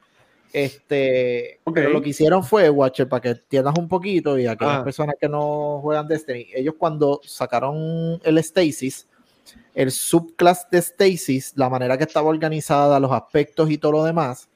Este, 0.52 1.58
Ok. 1.64 1.74
pero 1.74 1.90
lo 1.90 2.00
que 2.02 2.10
hicieron 2.10 2.44
fue, 2.44 2.70
Watcher, 2.70 3.08
para 3.08 3.20
que 3.20 3.28
entiendas 3.30 3.74
un 3.78 3.88
poquito 3.88 4.38
y 4.38 4.46
a 4.46 4.52
aquellas 4.52 4.78
Ah. 4.80 4.84
personas 4.84 5.16
que 5.20 5.28
no 5.28 5.80
juegan 5.82 6.06
Destiny, 6.06 6.46
ellos 6.54 6.74
cuando 6.78 7.20
sacaron 7.24 8.20
el 8.22 8.38
Stasis, 8.38 9.08
el 9.74 9.90
subclass 9.90 10.68
de 10.70 10.82
Stasis, 10.82 11.52
la 11.56 11.68
manera 11.68 11.96
que 11.96 12.04
estaba 12.04 12.28
organizada, 12.28 13.00
los 13.00 13.12
aspectos 13.12 13.70
y 13.70 13.78
todo 13.78 13.92
lo 13.92 14.04
demás, 14.04 14.48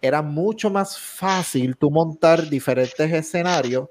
era 0.00 0.22
mucho 0.22 0.70
más 0.70 0.98
fácil 0.98 1.76
tú 1.76 1.90
montar 1.90 2.48
diferentes 2.48 3.12
escenarios 3.12 3.88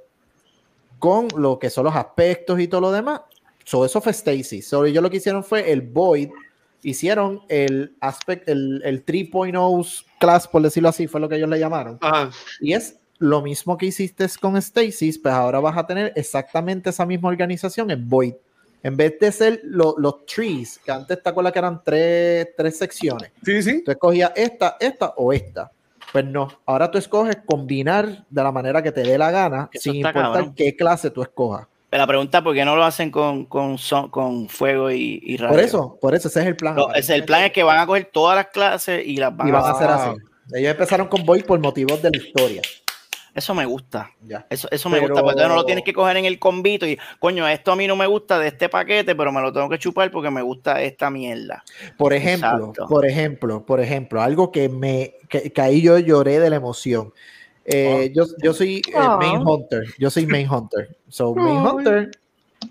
con 1.00 1.28
lo 1.38 1.60
que 1.60 1.70
son 1.70 1.86
los 1.86 1.96
aspectos 1.96 2.60
y 2.60 2.68
todo 2.68 2.82
lo 2.82 2.92
demás. 2.92 3.22
So, 3.64 3.86
eso 3.86 4.00
fue 4.02 4.14
Stasis. 4.14 4.68
So, 4.68 4.86
ellos 4.86 5.02
lo 5.02 5.10
que 5.10 5.18
hicieron 5.18 5.44
fue 5.44 5.72
el 5.72 5.82
Void. 5.82 6.30
Hicieron 6.84 7.42
el 7.50 7.96
aspect, 8.00 8.48
el, 8.48 8.82
el 8.86 9.04
3.0 9.04 10.06
class, 10.20 10.48
por 10.48 10.62
decirlo 10.62 10.90
así, 10.90 11.08
fue 11.08 11.20
lo 11.20 11.28
que 11.28 11.36
ellos 11.36 11.50
le 11.50 11.60
llamaron. 11.60 11.98
Ajá. 12.02 12.30
Y 12.62 12.74
es 12.74 13.00
lo 13.18 13.42
mismo 13.42 13.78
que 13.78 13.88
hiciste 13.88 14.28
con 14.40 14.62
Stasis, 14.62 15.18
pues 15.18 15.34
ahora 15.34 15.60
vas 15.60 15.78
a 15.78 15.88
tener 15.88 16.14
exactamente 16.16 16.90
esa 16.90 17.06
misma 17.06 17.30
organización 17.30 17.90
en 17.90 18.08
Void. 18.08 18.36
En 18.86 18.96
vez 18.96 19.18
de 19.20 19.32
ser 19.32 19.62
lo- 19.64 19.96
los 19.98 20.26
trees, 20.28 20.80
que 20.86 20.92
antes 20.92 21.22
te 21.24 21.28
acuerdas 21.28 21.52
que 21.54 21.58
eran 21.60 21.82
tres, 21.84 22.50
tres 22.56 22.78
secciones. 22.78 23.32
Sí, 23.44 23.64
sí. 23.64 23.84
Tú 23.84 23.90
escogías 23.90 24.32
esta, 24.36 24.78
esta 24.80 25.14
o 25.18 25.34
esta. 25.34 25.72
Pues 26.12 26.24
no, 26.24 26.48
ahora 26.68 26.92
tú 26.92 27.00
escoges 27.00 27.38
combinar 27.48 28.24
de 28.30 28.44
la 28.44 28.52
manera 28.52 28.84
que 28.84 28.92
te 28.92 29.02
dé 29.02 29.18
la 29.18 29.32
gana, 29.32 29.70
Eso 29.74 29.82
sin 29.84 29.96
importar 29.96 30.24
cabrón. 30.34 30.54
qué 30.56 30.76
clase 30.76 31.10
tú 31.10 31.24
escojas. 31.24 31.66
la 31.90 32.06
pregunta 32.06 32.44
¿por 32.44 32.54
qué 32.54 32.64
no 32.64 32.76
lo 32.76 32.84
hacen 32.84 33.10
con, 33.10 33.46
con, 33.46 33.78
son- 33.80 34.10
con 34.12 34.48
fuego 34.50 34.92
y, 34.92 35.20
y 35.24 35.38
radio? 35.38 35.56
Por 35.56 35.64
eso, 35.64 35.98
por 36.00 36.14
eso 36.14 36.28
ese 36.28 36.42
es 36.42 36.46
el 36.46 36.56
plan. 36.56 36.76
No, 36.76 36.94
ese- 36.94 37.16
el 37.16 37.26
plan 37.26 37.44
es 37.46 37.52
que 37.54 37.64
van 37.64 37.80
a 37.80 37.88
coger 37.88 38.10
todas 38.14 38.36
las 38.36 38.48
clases 38.48 39.02
y 39.06 39.18
las 39.18 39.36
van, 39.36 39.48
y 39.48 39.52
van 39.52 39.64
a 39.64 39.70
hacer 39.72 39.88
así. 39.90 40.10
Ellos 40.54 40.72
empezaron 40.72 41.08
con 41.08 41.26
Void 41.26 41.44
por 41.46 41.60
motivos 41.60 42.02
de 42.04 42.12
la 42.12 42.18
historia. 42.18 42.62
Eso 43.36 43.54
me 43.54 43.66
gusta. 43.66 44.10
Ya. 44.26 44.48
Eso, 44.50 44.68
eso 44.72 44.90
me 44.90 45.00
Pero- 45.02 45.10
gusta, 45.14 45.24
porque 45.24 45.42
no 45.48 45.56
lo 45.56 45.66
tienes 45.66 45.84
que 45.84 45.94
coger 45.94 46.16
en 46.18 46.24
el 46.26 46.40
convito 46.40 46.88
y, 46.88 46.98
coño, 47.20 47.46
esto 47.48 47.74
a 47.74 47.76
mí 47.76 47.86
no 47.86 47.98
me 47.98 48.08
gusta 48.08 48.40
de 48.40 48.48
este 48.48 48.70
paquete, 48.70 49.14
pero 49.14 49.32
me 49.34 49.42
lo 49.42 49.52
tengo 49.52 49.68
que 49.70 49.78
chupar 49.78 50.10
porque 50.10 50.32
me 50.32 50.42
gusta 50.42 50.82
esta 50.82 51.10
mierda. 51.10 51.62
Por 51.98 52.14
ejemplo, 52.14 52.50
Exacto. 52.70 52.88
por 52.88 53.06
ejemplo, 53.06 53.66
por 53.66 53.82
ejemplo, 53.82 54.22
algo 54.22 54.52
que 54.54 54.70
me 54.70 55.16
que, 55.28 55.52
que 55.52 55.62
ahí 55.62 55.82
yo 55.82 56.00
lloré 56.00 56.40
de 56.40 56.50
la 56.50 56.56
emoción. 56.56 57.14
Eh, 57.66 58.12
yo, 58.16 58.24
yo 58.42 58.54
soy 58.54 58.78
eh, 58.78 58.94
Oh. 58.96 59.18
main 59.18 59.46
hunter, 59.46 59.84
yo 60.00 60.10
soy 60.10 60.26
main 60.28 60.50
hunter. 60.50 60.96
So, 61.10 61.36
main 61.36 61.58
hunter, 61.58 62.12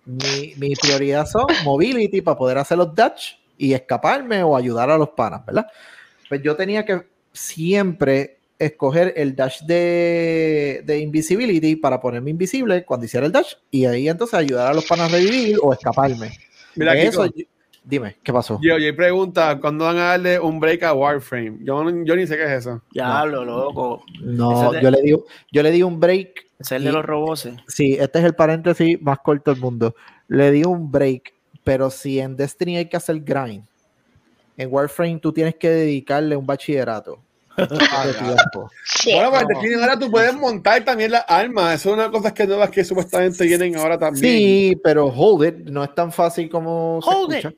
mi, 0.06 0.54
mi 0.56 0.74
prioridad 0.76 1.26
son 1.26 1.44
mobility 1.64 2.22
para 2.22 2.38
poder 2.38 2.56
hacer 2.58 2.78
los 2.78 2.94
dash 2.94 3.34
y 3.58 3.74
escaparme 3.74 4.42
o 4.42 4.56
ayudar 4.56 4.88
a 4.90 4.96
los 4.96 5.10
panas, 5.10 5.44
¿verdad? 5.44 5.66
Pues 6.28 6.40
yo 6.42 6.56
tenía 6.56 6.84
que 6.86 7.02
siempre 7.32 8.33
escoger 8.58 9.12
el 9.16 9.34
dash 9.34 9.62
de, 9.62 10.82
de 10.84 10.98
invisibility 11.00 11.76
para 11.76 12.00
ponerme 12.00 12.30
invisible 12.30 12.84
cuando 12.84 13.06
hiciera 13.06 13.26
el 13.26 13.32
dash 13.32 13.54
y 13.70 13.84
ahí 13.86 14.08
entonces 14.08 14.34
ayudar 14.38 14.70
a 14.70 14.74
los 14.74 14.84
panas 14.86 15.12
a 15.12 15.16
revivir 15.16 15.58
o 15.62 15.72
escaparme. 15.72 16.30
Mira, 16.76 16.94
Eso, 16.94 17.26
yo- 17.26 17.44
dime, 17.84 18.16
¿qué 18.22 18.32
pasó? 18.32 18.58
yo, 18.62 18.78
yo 18.78 18.96
pregunta, 18.96 19.58
¿cuándo 19.60 19.84
van 19.84 19.96
a 19.98 20.04
darle 20.10 20.38
un 20.40 20.58
break 20.60 20.82
a 20.84 20.92
Warframe? 20.94 21.58
Yo, 21.62 21.84
yo 22.04 22.16
ni 22.16 22.26
sé 22.26 22.36
qué 22.36 22.44
es 22.44 22.50
eso. 22.50 22.82
Diablo, 22.92 23.44
loco. 23.44 24.04
No, 24.20 24.72
de- 24.72 24.82
yo 24.82 24.90
le, 24.90 25.02
di, 25.02 25.16
yo 25.52 25.62
le 25.62 25.70
di 25.70 25.82
un 25.82 25.98
break. 26.00 26.46
Es 26.58 26.72
el 26.72 26.84
de 26.84 26.92
los 26.92 27.04
robots. 27.04 27.48
Sí, 27.66 27.96
este 27.98 28.20
es 28.20 28.24
el 28.24 28.34
paréntesis 28.34 29.00
más 29.02 29.18
corto 29.18 29.52
del 29.52 29.60
mundo. 29.60 29.94
Le 30.28 30.50
di 30.50 30.64
un 30.64 30.90
break, 30.90 31.34
pero 31.64 31.90
si 31.90 32.20
en 32.20 32.36
Destiny 32.36 32.76
hay 32.76 32.88
que 32.88 32.96
hacer 32.96 33.20
grind, 33.20 33.64
en 34.56 34.72
Warframe 34.72 35.18
tú 35.18 35.32
tienes 35.32 35.56
que 35.56 35.68
dedicarle 35.68 36.36
un 36.36 36.46
bachillerato 36.46 37.18
de 37.56 37.66
tiempo. 38.14 38.70
Bueno, 39.04 39.30
pues 39.30 39.42
No. 39.42 39.48
de 39.48 39.56
aquí 39.58 39.74
ahora 39.74 39.98
tú 39.98 40.10
puedes 40.10 40.34
montar 40.34 40.84
también 40.84 41.10
las 41.12 41.24
armas. 41.28 41.74
Eso 41.76 41.90
es 41.90 41.94
una 41.94 42.10
cosa 42.10 42.32
que 42.34 42.46
nuevas 42.46 42.70
que 42.70 42.84
supuestamente 42.84 43.44
vienen 43.44 43.76
ahora 43.76 43.98
también. 43.98 44.24
Sí, 44.24 44.80
pero 44.82 45.06
hold 45.06 45.46
it, 45.46 45.54
no 45.68 45.84
es 45.84 45.94
tan 45.94 46.10
fácil 46.12 46.48
como 46.48 46.98
Hold 46.98 47.30
se 47.32 47.38
escucha. 47.38 47.54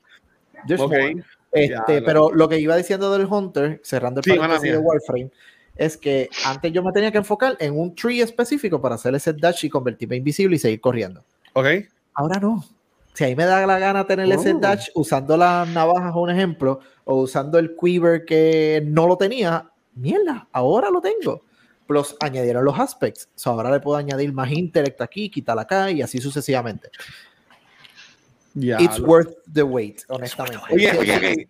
More. 0.77 1.15
Este, 1.51 1.73
Ya, 1.73 1.83
pero 2.05 2.29
lo 2.31 2.49
que 2.49 2.59
iba 2.59 2.75
diciendo 2.75 3.11
del 3.17 3.25
Hunter, 3.25 3.79
cerrando 3.83 4.19
el 4.19 4.23
Sí, 4.25 4.37
paréntesis 4.37 4.71
de. 4.71 4.77
Warframe, 4.77 5.29
es 5.75 5.95
que 5.97 6.29
antes 6.45 6.71
yo 6.73 6.83
me 6.83 6.91
tenía 6.91 7.11
que 7.11 7.19
enfocar 7.19 7.55
en 7.59 7.79
un 7.79 7.95
tree 7.95 8.21
específico 8.21 8.81
para 8.81 8.95
hacer 8.95 9.15
ese 9.15 9.33
dash 9.33 9.65
y 9.65 9.69
convertirme 9.69 10.17
invisible 10.17 10.55
y 10.57 10.59
seguir 10.59 10.81
corriendo. 10.81 11.23
Ok. 11.53 11.67
Ahora 12.15 12.39
no. 12.39 12.63
Si 13.13 13.23
ahí 13.23 13.35
me 13.35 13.45
da 13.45 13.65
la 13.65 13.79
gana 13.79 14.05
tener 14.05 14.31
ese 14.31 14.53
Oh. 14.53 14.59
dash 14.59 14.89
usando 14.93 15.37
las 15.37 15.67
navajas, 15.69 16.13
un 16.15 16.29
ejemplo, 16.29 16.79
o 17.05 17.21
usando 17.21 17.57
el 17.57 17.75
quiver 17.75 18.25
que 18.25 18.83
no 18.85 19.07
lo 19.07 19.17
tenía, 19.17 19.71
mierda, 19.97 20.47
ahora 20.51 20.89
lo 20.89 21.01
tengo. 21.01 21.43
Plus 21.85 22.15
añadieron 22.19 22.65
los 22.65 22.77
aspects. 22.79 23.29
So, 23.35 23.51
ahora 23.51 23.71
le 23.71 23.79
puedo 23.79 23.97
añadir 23.97 24.33
más 24.33 24.51
intellect 24.51 24.99
aquí, 25.01 25.29
quitar 25.29 25.57
acá 25.57 25.89
y 25.91 26.01
así 26.01 26.19
sucesivamente. 26.19 26.89
Ya. 28.53 28.77
It's 28.81 28.99
lo- 28.99 29.07
worth 29.07 29.37
the 29.53 29.63
wait, 29.63 30.01
honestamente. 30.09 30.59
Oye, 30.71 30.91
oye, 30.97 31.15
oye. 31.17 31.49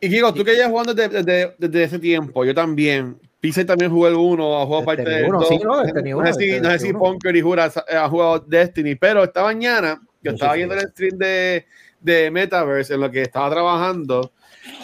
Y 0.00 0.08
Kiko, 0.10 0.32
tú 0.34 0.44
que 0.44 0.52
llevas 0.54 0.70
jugando 0.70 0.94
desde, 0.94 1.22
desde- 1.22 1.54
desde 1.58 1.82
ese 1.84 1.98
tiempo, 1.98 2.44
yo 2.44 2.54
también. 2.54 3.18
Pixel 3.40 3.66
también 3.66 3.90
jugó 3.90 4.08
el 4.08 4.14
1, 4.14 4.60
ha 4.60 4.66
jugado 4.66 4.84
Destiny 4.84 5.04
parte 5.04 5.10
del 5.10 5.24
1, 5.28 5.38
2. 5.40 5.48
sí, 5.48 5.58
no, 5.62 5.82
Destiny 5.82 6.10
no 6.10 6.16
1, 6.18 6.26
sé 6.26 6.40
si, 6.40 6.60
no 6.60 6.70
sé 6.70 6.78
si 6.78 6.90
1. 6.90 6.98
Punker 6.98 7.36
y 7.36 7.40
Jura 7.42 7.64
ha, 7.90 8.04
ha 8.04 8.08
jugado 8.08 8.38
Destiny, 8.40 8.94
pero 8.96 9.24
esta 9.24 9.42
mañana 9.42 10.00
yo 10.22 10.32
estaba 10.32 10.52
sí. 10.52 10.56
viendo 10.58 10.74
el 10.74 10.80
stream 10.88 11.18
de, 11.18 11.66
de 12.00 12.30
Metaverse 12.30 12.94
en 12.94 13.00
lo 13.00 13.10
que 13.10 13.22
estaba 13.22 13.48
trabajando 13.50 14.32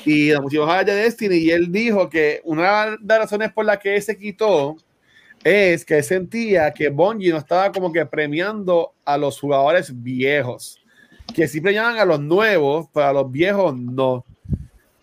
y 0.05 0.30
la 0.33 0.41
motivaba 0.41 0.83
de 0.85 0.95
Destiny 0.95 1.37
y 1.37 1.51
él 1.51 1.70
dijo 1.70 2.09
que 2.11 2.41
una 2.45 2.91
de 2.93 2.99
las 3.07 3.18
razones 3.18 3.53
por 3.53 3.64
las 3.64 3.78
que 3.78 3.95
él 3.97 4.03
se 4.03 4.16
quitó 4.16 4.76
es 5.45 5.85
que 5.85 6.03
sentía 6.03 6.72
que 6.72 6.89
Bungie 6.89 7.30
no 7.30 7.39
estaba 7.39 7.70
como 7.72 7.93
que 7.93 8.05
premiando 8.07 8.93
a 9.05 9.16
los 9.18 9.39
jugadores 9.41 9.93
viejos, 10.03 10.80
que 11.35 11.49
sí 11.49 11.61
premiaban 11.61 11.99
a 11.99 12.05
los 12.05 12.20
nuevos, 12.20 12.87
pero 12.93 13.07
a 13.07 13.12
los 13.12 13.30
viejos 13.30 13.76
no. 13.76 14.24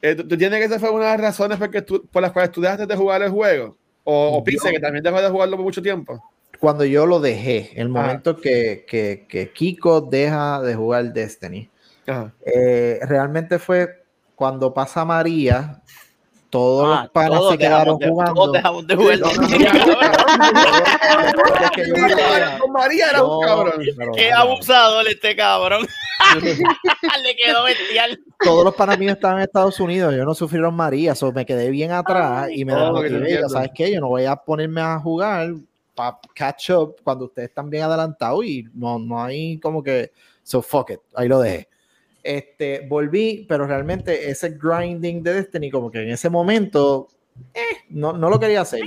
Eh, 0.02 0.16
¿Tú 0.16 0.26
tú 0.28 0.36
entiendes 0.36 0.60
que 0.60 0.66
esa 0.68 0.80
fue 0.80 0.92
una 0.92 1.06
de 1.06 1.12
las 1.12 1.22
razones 1.22 1.58
por, 1.58 1.70
que 1.70 1.82
tú- 1.82 2.08
por 2.10 2.22
las 2.22 2.32
cuales 2.32 2.52
tú 2.52 2.62
dejaste 2.62 2.86
de 2.86 2.96
jugar 2.96 3.22
el 3.22 3.32
juego? 3.32 3.76
O, 4.06 4.38
o 4.38 4.44
Pixel, 4.44 4.72
que 4.72 4.80
también 4.80 5.04
dejó 5.04 5.22
de 5.22 5.30
jugarlo 5.30 5.58
por 5.58 5.66
mucho 5.66 5.82
tiempo. 5.82 6.24
Cuando 6.58 6.84
yo 6.86 7.06
lo 7.06 7.20
dejé, 7.20 7.72
el 7.76 7.88
Ah. 7.88 7.90
momento 7.90 8.38
que, 8.38 8.86
que, 8.88 9.26
que 9.28 9.52
Kiko 9.52 10.00
deja 10.02 10.62
de 10.62 10.74
jugar 10.76 11.12
Destiny, 11.14 11.70
eh, 12.46 13.00
realmente 13.04 13.60
fue 13.60 13.99
cuando 14.40 14.74
pasa 14.74 15.04
María, 15.04 15.82
todos 16.50 16.88
Ah, 16.98 17.02
los 17.04 17.12
panas 17.12 17.40
todos 17.40 17.52
se 17.52 17.58
quedaron 17.58 17.98
de- 18.00 18.08
jugando. 18.08 18.34
Todos 18.34 18.54
dejamos 18.54 18.88
de 18.88 18.96
jugar. 18.96 19.20
Con 22.60 22.72
María 22.72 23.10
era 23.10 23.24
un 23.24 23.42
cabrón. 23.46 23.82
Qué 24.16 24.32
abusador 24.32 25.08
este 25.10 25.36
cabrón. 25.36 25.86
Le 27.24 27.36
quedó 27.36 27.64
bestial. 27.66 28.20
todos 28.44 28.64
los 28.64 28.76
panas 28.76 28.98
míos 28.98 29.14
estaban 29.14 29.38
en 29.38 29.44
Estados 29.44 29.78
Unidos, 29.80 30.16
yo 30.16 30.24
no 30.24 30.34
sufrieron 30.34 30.74
María, 30.74 31.16
so 31.16 31.32
me 31.34 31.46
quedé 31.46 31.70
bien 31.70 31.92
atrás 31.92 32.50
y 32.52 32.64
me 32.66 32.74
Oh, 32.76 32.96
que 33.02 33.10
te 33.10 33.20
desmotivé. 33.20 33.50
¿Sabes 33.50 33.72
qué? 33.76 33.92
Yo 33.94 34.00
no 34.00 34.08
voy 34.08 34.26
a 34.26 34.36
ponerme 34.38 34.80
a 34.82 34.98
jugar 35.00 35.50
para 35.96 36.18
catch 36.34 36.70
up 36.72 36.96
cuando 37.04 37.26
ustedes 37.26 37.50
están 37.50 37.70
bien 37.70 37.84
adelantados 37.84 38.46
y 38.46 38.66
no, 38.74 38.98
no 39.00 39.22
hay 39.22 39.58
como 39.60 39.84
que. 39.84 40.12
So 40.44 40.62
fuck 40.62 40.92
it, 40.92 41.00
ahí 41.14 41.28
lo 41.28 41.40
dejé. 41.42 41.68
Este, 42.24 42.86
volví, 42.88 43.46
pero 43.48 43.66
realmente 43.66 44.30
ese 44.30 44.58
grinding 44.62 45.24
de 45.24 45.34
Destiny, 45.34 45.72
como 45.72 45.90
que 45.90 46.04
en 46.04 46.10
ese 46.10 46.30
momento, 46.30 47.08
eh, 47.54 47.78
no, 47.90 48.14
no 48.14 48.30
lo 48.30 48.40
quería 48.40 48.62
hacer. 48.62 48.82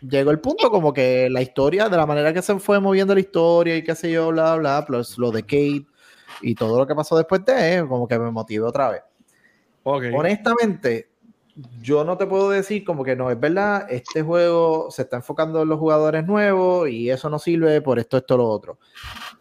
Llegó 0.00 0.30
el 0.30 0.40
punto 0.40 0.70
como 0.70 0.92
que 0.92 1.28
la 1.28 1.42
historia, 1.42 1.88
de 1.88 1.96
la 1.96 2.06
manera 2.06 2.32
que 2.32 2.40
se 2.40 2.58
fue 2.58 2.80
moviendo 2.80 3.14
la 3.14 3.20
historia 3.20 3.76
y 3.76 3.82
qué 3.82 3.94
sé 3.94 4.10
yo, 4.10 4.28
bla, 4.28 4.56
bla, 4.56 4.84
plus 4.86 5.18
lo 5.18 5.30
de 5.30 5.42
Kate 5.42 5.86
y 6.40 6.54
todo 6.54 6.78
lo 6.78 6.86
que 6.86 6.94
pasó 6.94 7.16
después 7.16 7.44
de, 7.44 7.78
eh, 7.78 7.84
como 7.86 8.06
que 8.06 8.18
me 8.18 8.30
motivé 8.30 8.64
otra 8.64 8.90
vez. 8.90 9.02
Honestamente, 9.82 11.07
yo 11.82 12.04
no 12.04 12.16
te 12.16 12.26
puedo 12.26 12.50
decir 12.50 12.84
como 12.84 13.04
que 13.04 13.16
no, 13.16 13.30
es 13.30 13.38
verdad, 13.38 13.86
este 13.90 14.22
juego 14.22 14.90
se 14.90 15.02
está 15.02 15.16
enfocando 15.16 15.62
en 15.62 15.68
los 15.68 15.78
jugadores 15.78 16.24
nuevos 16.26 16.88
y 16.88 17.10
eso 17.10 17.28
no 17.28 17.38
sirve 17.38 17.80
por 17.80 17.98
esto, 17.98 18.16
esto, 18.16 18.36
lo 18.36 18.48
otro. 18.48 18.78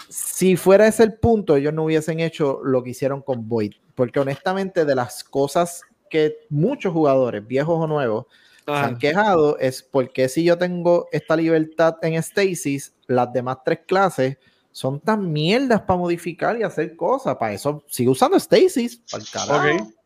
Si 0.09 0.55
fuera 0.55 0.87
ese 0.87 1.03
el 1.03 1.13
punto, 1.15 1.55
ellos 1.55 1.73
no 1.73 1.83
hubiesen 1.83 2.19
hecho 2.19 2.59
lo 2.63 2.83
que 2.83 2.91
hicieron 2.91 3.21
con 3.21 3.47
Void, 3.47 3.73
porque 3.93 4.19
honestamente 4.19 4.85
de 4.85 4.95
las 4.95 5.23
cosas 5.23 5.81
que 6.09 6.37
muchos 6.49 6.93
jugadores, 6.93 7.45
viejos 7.45 7.77
o 7.79 7.87
nuevos, 7.87 8.25
se 8.65 8.73
han 8.73 8.97
quejado 8.97 9.57
es 9.59 9.81
porque 9.81 10.27
si 10.27 10.43
yo 10.43 10.57
tengo 10.57 11.07
esta 11.11 11.37
libertad 11.37 11.95
en 12.01 12.21
Stasis, 12.21 12.93
las 13.05 13.31
demás 13.31 13.59
tres 13.63 13.79
clases 13.87 14.37
son 14.73 14.99
tan 14.99 15.31
mierdas 15.31 15.81
para 15.81 15.97
modificar 15.97 16.57
y 16.59 16.63
hacer 16.63 16.95
cosas. 16.97 17.37
Para 17.37 17.53
eso 17.53 17.83
sigo 17.87 18.11
usando 18.11 18.37
Stasis. 18.37 19.01
Para 19.09 19.23
el 19.23 19.29
carajo. 19.29 19.83
Ok. 19.83 19.96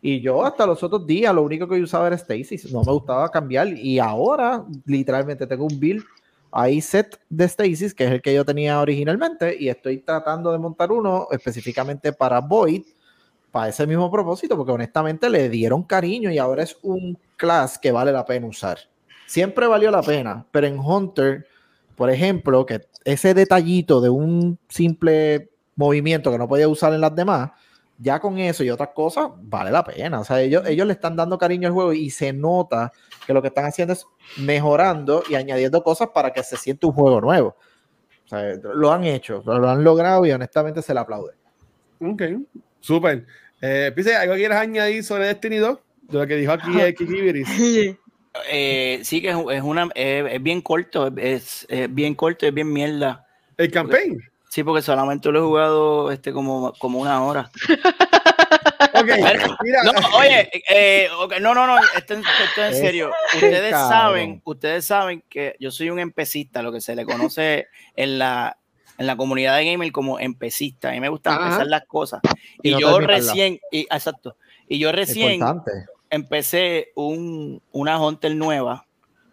Y 0.00 0.20
yo 0.20 0.44
hasta 0.44 0.66
los 0.66 0.82
otros 0.82 1.06
días 1.06 1.34
lo 1.34 1.42
único 1.42 1.68
que 1.68 1.78
yo 1.78 1.84
usaba 1.84 2.06
era 2.06 2.18
Stasis. 2.18 2.72
No 2.72 2.82
me 2.82 2.92
gustaba 2.92 3.30
cambiar. 3.30 3.68
Y 3.68 3.98
ahora 3.98 4.64
literalmente 4.84 5.46
tengo 5.46 5.64
un 5.64 5.80
build 5.80 6.04
ahí 6.50 6.80
set 6.80 7.20
de 7.28 7.48
Stasis, 7.48 7.94
que 7.94 8.04
es 8.04 8.10
el 8.12 8.22
que 8.22 8.34
yo 8.34 8.44
tenía 8.44 8.80
originalmente. 8.80 9.56
Y 9.58 9.68
estoy 9.68 9.98
tratando 9.98 10.52
de 10.52 10.58
montar 10.58 10.92
uno 10.92 11.28
específicamente 11.30 12.12
para 12.12 12.40
Void. 12.40 12.82
Para 13.50 13.68
ese 13.68 13.86
mismo 13.86 14.10
propósito, 14.10 14.54
porque 14.54 14.72
honestamente 14.72 15.30
le 15.30 15.48
dieron 15.48 15.82
cariño 15.82 16.30
y 16.30 16.36
ahora 16.36 16.62
es 16.62 16.76
un 16.82 17.18
class 17.36 17.78
que 17.78 17.90
vale 17.90 18.12
la 18.12 18.26
pena 18.26 18.46
usar. 18.46 18.78
Siempre 19.26 19.66
valió 19.66 19.90
la 19.90 20.02
pena, 20.02 20.44
pero 20.50 20.66
en 20.66 20.78
Hunter, 20.78 21.46
por 21.94 22.10
ejemplo, 22.10 22.66
que 22.66 22.82
ese 23.04 23.32
detallito 23.32 24.02
de 24.02 24.10
un 24.10 24.58
simple 24.68 25.50
movimiento 25.74 26.30
que 26.30 26.38
no 26.38 26.48
podía 26.48 26.68
usar 26.68 26.92
en 26.92 27.00
las 27.00 27.14
demás, 27.14 27.52
ya 27.98 28.20
con 28.20 28.38
eso 28.38 28.62
y 28.62 28.70
otras 28.70 28.90
cosas, 28.90 29.28
vale 29.40 29.70
la 29.70 29.84
pena. 29.84 30.20
O 30.20 30.24
sea, 30.24 30.40
ellos, 30.40 30.66
ellos 30.66 30.86
le 30.86 30.92
están 30.92 31.16
dando 31.16 31.38
cariño 31.38 31.68
al 31.68 31.74
juego 31.74 31.92
y 31.92 32.10
se 32.10 32.32
nota 32.32 32.92
que 33.26 33.32
lo 33.32 33.42
que 33.42 33.48
están 33.48 33.64
haciendo 33.64 33.92
es 33.94 34.06
mejorando 34.36 35.22
y 35.28 35.34
añadiendo 35.34 35.82
cosas 35.82 36.08
para 36.14 36.32
que 36.32 36.42
se 36.42 36.56
sienta 36.56 36.86
un 36.86 36.92
juego 36.92 37.20
nuevo. 37.20 37.56
O 38.24 38.28
sea, 38.28 38.54
lo 38.74 38.92
han 38.92 39.04
hecho, 39.04 39.42
lo 39.44 39.68
han 39.68 39.84
logrado 39.84 40.26
y 40.26 40.32
honestamente 40.32 40.82
se 40.82 40.92
le 40.92 41.00
aplaude. 41.00 41.34
Ok. 42.00 42.22
Súper. 42.80 43.26
Eh, 43.60 43.92
Pixel, 43.94 44.16
¿algo 44.16 44.34
quieres 44.34 44.58
añadir 44.58 45.02
sobre 45.02 45.26
Destiny 45.26 45.56
2? 45.56 45.78
De 46.02 46.18
lo 46.18 46.26
que 46.26 46.36
dijo 46.36 46.52
aquí 46.52 46.70
Kiki 46.96 47.20
Viris. 47.20 47.48
Eh, 48.50 49.00
sí 49.02 49.22
que 49.22 49.30
es, 49.30 49.36
es 49.50 49.62
una 49.62 49.88
es, 49.94 50.30
es 50.30 50.42
bien 50.42 50.60
corto, 50.60 51.10
es, 51.16 51.66
es 51.70 51.94
bien 51.94 52.14
corto, 52.14 52.44
es 52.44 52.52
bien 52.52 52.70
mierda. 52.70 53.26
El 53.56 53.70
campaign. 53.70 54.20
Sí, 54.48 54.62
porque 54.62 54.82
solamente 54.82 55.30
lo 55.30 55.38
he 55.38 55.42
jugado 55.42 56.10
este 56.10 56.32
como, 56.32 56.72
como 56.78 56.98
una 57.00 57.22
hora. 57.24 57.50
Ok. 58.92 59.08
Mira. 59.62 59.82
No, 59.84 59.92
oye, 60.16 60.50
eh, 60.70 61.08
no, 61.40 61.54
no, 61.54 61.66
no, 61.66 61.76
esto, 61.78 62.14
esto 62.14 62.62
es 62.62 62.74
en 62.74 62.74
serio. 62.74 63.10
Ustedes 63.34 63.70
cabrón. 63.72 63.90
saben, 63.90 64.42
ustedes 64.44 64.84
saben 64.86 65.24
que 65.28 65.56
yo 65.60 65.70
soy 65.70 65.90
un 65.90 65.98
empecista, 65.98 66.62
lo 66.62 66.72
que 66.72 66.80
se 66.80 66.96
le 66.96 67.04
conoce 67.04 67.68
en 67.94 68.18
la, 68.18 68.58
en 68.98 69.06
la 69.06 69.16
comunidad 69.16 69.56
de 69.56 69.70
gamer 69.70 69.92
como 69.92 70.18
empecista. 70.18 70.88
A 70.88 70.92
mí 70.92 71.00
me 71.00 71.08
gusta 71.08 71.34
Ajá. 71.34 71.44
empezar 71.44 71.66
las 71.66 71.84
cosas. 71.86 72.20
Y 72.62 72.70
Y, 72.70 72.72
no 72.72 72.80
yo 72.80 73.00
recién, 73.00 73.60
y, 73.70 73.80
exacto, 73.82 74.36
y 74.68 74.78
yo 74.78 74.92
recién 74.92 75.42
empecé 76.10 76.92
un, 76.94 77.62
una 77.72 78.00
Hunter 78.00 78.34
nueva. 78.34 78.85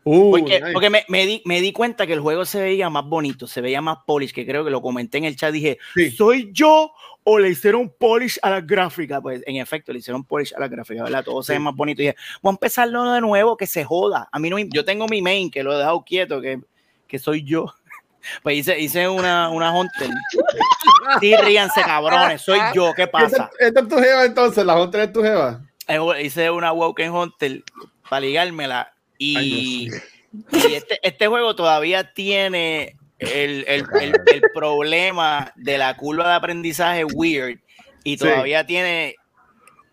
Uh, 0.05 0.31
Porque, 0.31 0.59
nice. 0.59 0.73
porque 0.73 0.89
me, 0.89 1.05
me 1.07 1.25
di, 1.25 1.41
me 1.45 1.61
di 1.61 1.71
cuenta 1.71 2.05
que 2.05 2.13
el 2.13 2.19
juego 2.19 2.43
se 2.45 2.59
veía 2.61 2.89
más 2.89 3.05
bonito, 3.05 3.47
se 3.47 3.61
veía 3.61 3.81
más 3.81 3.99
polish, 4.05 4.33
que 4.33 4.45
creo 4.45 4.65
que 4.65 4.71
lo 4.71 4.81
comenté 4.81 5.17
en 5.17 5.23
el 5.25 5.35
chat. 5.37 5.51
Dije, 5.53 5.77
Sí. 5.95 6.11
¿soy 6.11 6.49
yo 6.51 6.91
o 7.23 7.39
le 7.39 7.49
hicieron 7.49 7.89
polish 7.97 8.37
a 8.41 8.49
la 8.49 8.59
gráfica? 8.61 9.21
Pues 9.21 9.41
en 9.45 9.55
efecto, 9.57 9.93
le 9.93 9.99
hicieron 9.99 10.25
polish 10.25 10.53
a 10.55 10.59
la 10.59 10.67
gráfica, 10.67 11.03
¿verdad? 11.03 11.23
Todo 11.23 11.41
se 11.41 11.53
ve 11.53 11.59
más 11.59 11.73
bonito. 11.73 12.01
Y 12.01 12.07
dije, 12.07 12.17
voy 12.41 12.49
a 12.51 12.55
empezarlo 12.55 13.11
de 13.13 13.21
nuevo, 13.21 13.55
que 13.55 13.65
se 13.65 13.85
joda. 13.85 14.27
A 14.31 14.39
mí 14.39 14.49
no, 14.49 14.57
yo 14.59 14.83
tengo 14.83 15.07
mi 15.07 15.21
main, 15.21 15.49
que 15.49 15.63
lo 15.63 15.73
he 15.73 15.77
dejado 15.77 16.03
quieto, 16.03 16.41
que, 16.41 16.59
que 17.07 17.19
soy 17.19 17.43
yo. 17.43 17.65
Pues 18.41 18.57
hice, 18.57 18.79
hice 18.79 19.09
una, 19.09 19.49
una 19.49 19.71
Hunter. 19.73 20.09
Sí, 21.19 21.35
ríanse, 21.35 21.81
cabrones, 21.81 22.41
soy 22.41 22.57
yo, 22.73 22.93
¿qué 22.95 23.05
pasa? 23.07 23.49
¿Esta, 23.59 23.65
esta 23.67 23.79
es 23.81 23.87
tu 23.89 23.97
jeva 23.97 24.25
entonces? 24.25 24.65
¿La 24.65 24.81
Hunter 24.81 25.01
es 25.01 25.11
tu 25.13 25.21
jeva? 25.21 25.61
Eh, 25.87 25.99
Hice 26.23 26.49
una 26.49 26.71
Woken 26.71 27.11
Hunter 27.11 27.61
para 28.09 28.21
ligármela 28.21 28.92
y, 29.23 29.37
Ay, 29.37 29.89
y 30.69 30.73
este, 30.73 30.99
este 31.03 31.27
juego 31.27 31.55
todavía 31.55 32.13
tiene 32.13 32.95
el, 33.19 33.63
el- 33.67 33.85
el- 34.01 34.21
el 34.33 34.41
problema 34.53 35.51
de 35.55 35.77
la 35.77 35.95
curva 35.95 36.27
de 36.27 36.33
aprendizaje 36.35 37.05
weird 37.05 37.59
y 38.03 38.11
Sí. 38.13 38.17
todavía 38.17 38.65
tiene 38.65 39.15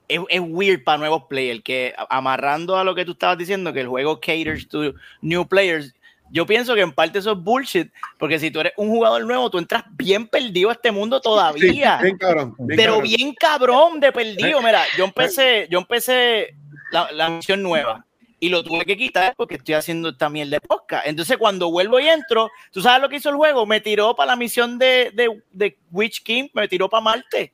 es, 0.09 0.19
es 0.29 0.41
weird 0.43 0.83
para 0.83 0.99
nuevos 0.99 1.25
players 1.29 1.63
que 1.63 1.95
amarrando 2.09 2.77
a 2.77 2.83
lo 2.85 2.95
que 2.97 3.05
tú 3.05 3.13
estabas 3.13 3.39
diciendo 3.39 3.73
que 3.73 3.81
el 3.81 3.87
juego 3.89 4.19
caters 4.21 4.67
to 4.69 4.95
new 5.21 5.47
players 5.47 5.95
yo 6.33 6.47
pienso 6.47 6.75
que 6.75 6.81
en 6.81 6.93
parte 6.93 7.19
eso 7.21 7.33
es 7.33 7.39
bullshit 7.39 7.93
porque 8.19 8.39
si 8.41 8.51
tú 8.51 8.61
eres 8.61 8.73
un 8.77 8.89
jugador 8.89 9.25
nuevo 9.25 9.51
tú 9.51 9.59
entras 9.59 9.85
bien 9.91 10.27
perdido 10.27 10.71
a 10.71 10.73
este 10.73 10.91
mundo 10.91 11.19
Sí, 11.19 11.23
todavía 11.23 11.99
bien 12.03 12.17
cabrón. 12.19 12.55
bien 12.59 12.77
pero 12.77 12.93
cabrón. 12.95 13.09
bien 13.09 13.35
cabrón 13.35 14.01
de 14.01 14.13
perdido. 14.13 14.61
Mira, 14.63 14.83
yo 14.97 15.05
empecé, 15.05 15.69
yo 15.71 15.79
empecé 15.79 16.55
la, 16.91 17.11
la 17.13 17.29
misión 17.29 17.63
nueva 17.63 18.05
y 18.41 18.49
lo 18.49 18.65
tuve 18.65 18.87
que 18.87 18.97
quitar 18.97 19.35
porque 19.37 19.57
estoy 19.57 19.75
haciendo 19.75 20.13
mierda 20.31 20.57
de 20.57 20.61
podcast. 20.61 21.07
Entonces, 21.07 21.37
cuando 21.37 21.71
vuelvo 21.71 22.01
y 22.01 22.09
entro, 22.09 22.51
¿tú 22.73 22.81
sabes 22.81 23.03
lo 23.03 23.09
que 23.09 23.17
hizo 23.17 23.29
el 23.29 23.37
juego? 23.37 23.67
Me 23.67 23.81
tiró 23.81 24.17
para 24.17 24.29
la 24.29 24.37
misión 24.37 24.79
de, 24.79 25.13
de, 25.15 25.43
de 25.53 25.79
Witch 25.93 26.23
King, 26.23 26.49
me 26.55 26.67
tiró 26.67 26.89
para 26.89 27.03
Marte. 27.03 27.53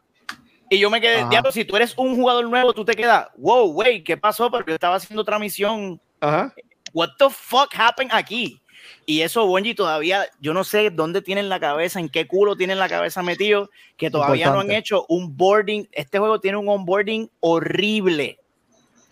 Y 0.71 0.79
yo 0.79 0.89
me 0.89 1.01
quedé, 1.01 1.19
Ajá. 1.19 1.29
diablo, 1.29 1.53
si 1.53 1.65
tú 1.65 1.77
eres 1.77 1.93
un 1.97 2.15
jugador 2.17 2.49
nuevo, 2.49 2.73
tú 2.73 2.85
te 2.85 2.95
quedas, 2.95 3.29
wow, 3.37 3.71
güey, 3.73 4.03
¿qué 4.03 4.17
pasó? 4.17 4.51
Porque 4.51 4.71
yo 4.71 4.75
estaba 4.75 4.97
haciendo 4.97 5.23
otra 5.23 5.39
misión 5.39 6.01
Ajá. 6.21 6.55
what 6.93 7.11
the 7.19 7.29
fuck 7.31 7.73
happened 7.77 8.11
aquí? 8.13 8.61
Y 9.05 9.21
eso 9.21 9.47
Bungie 9.47 9.75
todavía, 9.75 10.27
yo 10.41 10.53
no 10.53 10.65
sé 10.65 10.91
dónde 10.91 11.23
tienen 11.23 11.49
la 11.49 11.61
cabeza, 11.61 11.99
en 11.99 12.09
qué 12.09 12.27
culo 12.27 12.57
tienen 12.57 12.79
la 12.79 12.89
cabeza 12.89 13.23
metido, 13.23 13.71
que 13.97 14.11
todavía 14.11 14.51
no 14.51 14.61
han 14.61 14.71
hecho 14.71 15.05
un 15.09 15.37
boarding. 15.37 15.89
Este 15.93 16.19
juego 16.19 16.41
tiene 16.41 16.57
un 16.57 16.69
onboarding 16.69 17.31
horrible. 17.41 18.39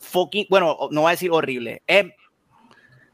Fucking, 0.05 0.47
bueno, 0.51 0.77
no 0.91 1.03
voy 1.03 1.09
a 1.09 1.13
decir 1.13 1.31
horrible. 1.33 1.83
Es 1.87 2.07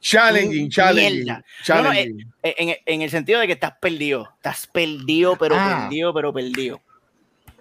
Challenging, 0.01 0.67
Mm, 0.67 0.69
challenging. 0.71 1.25
mierda. 1.25 1.45
challenging. 1.63 2.33
en, 2.43 2.75
en 2.87 3.03
el 3.03 3.11
sentido 3.11 3.39
de 3.41 3.47
que 3.47 3.53
estás 3.53 3.73
perdido. 3.81 4.29
Estás 4.37 4.67
perdido, 4.67 5.37
pero 5.39 5.55
Ah. 5.59 5.83
perdido, 5.89 6.15
pero 6.15 6.33
perdido. 6.33 6.81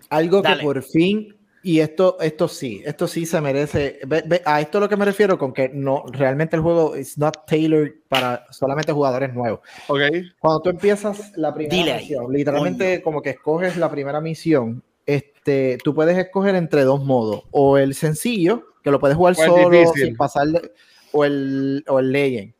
Algo 0.09 0.41
Dale. 0.41 0.57
que 0.57 0.63
por 0.63 0.81
fin, 0.81 1.35
y 1.61 1.81
esto, 1.81 2.17
esto 2.21 2.47
sí, 2.47 2.81
esto 2.85 3.07
sí 3.09 3.25
se 3.25 3.41
merece. 3.41 3.99
ve- 4.07 4.23
ve, 4.25 4.41
a 4.45 4.61
esto 4.61 4.77
es 4.77 4.81
lo 4.83 4.87
que 4.89 4.95
me 4.95 5.03
refiero 5.03 5.37
con 5.37 5.51
que 5.51 5.69
no, 5.73 6.05
realmente 6.13 6.55
el 6.55 6.61
juego 6.61 6.95
is 6.95 7.17
not 7.17 7.45
tailored 7.45 7.91
para 8.07 8.45
solamente 8.51 8.93
jugadores 8.93 9.33
nuevos. 9.33 9.59
Ok. 9.89 9.99
Cuando 10.39 10.61
tú 10.61 10.69
empiezas 10.69 11.33
la 11.37 11.53
primera 11.53 11.75
Dile 11.75 11.91
ahí, 11.93 12.03
misión, 12.03 12.31
literalmente 12.31 13.01
como 13.01 13.21
que 13.21 13.31
escoges 13.31 13.75
la 13.75 13.91
primera 13.91 14.21
misión, 14.21 14.81
este, 15.05 15.77
tú 15.83 15.93
puedes 15.93 16.17
escoger 16.17 16.55
entre 16.55 16.83
dos 16.85 17.03
modos, 17.03 17.43
o 17.51 17.77
el 17.77 17.93
sencillo, 17.95 18.68
que 18.83 18.91
lo 18.91 18.99
puedes 18.99 19.17
jugar 19.17 19.31
el 19.31 19.35
solo, 19.45 19.69
sin 20.05 20.15
pasarle, 20.17 20.71
o 21.11 21.25
el, 21.25 21.83
o 21.87 21.99
el 21.99 22.11
Legend. 22.11 22.53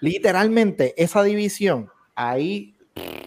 Literalmente, 0.00 0.94
esa 1.02 1.22
división, 1.22 1.88
ahí, 2.14 2.74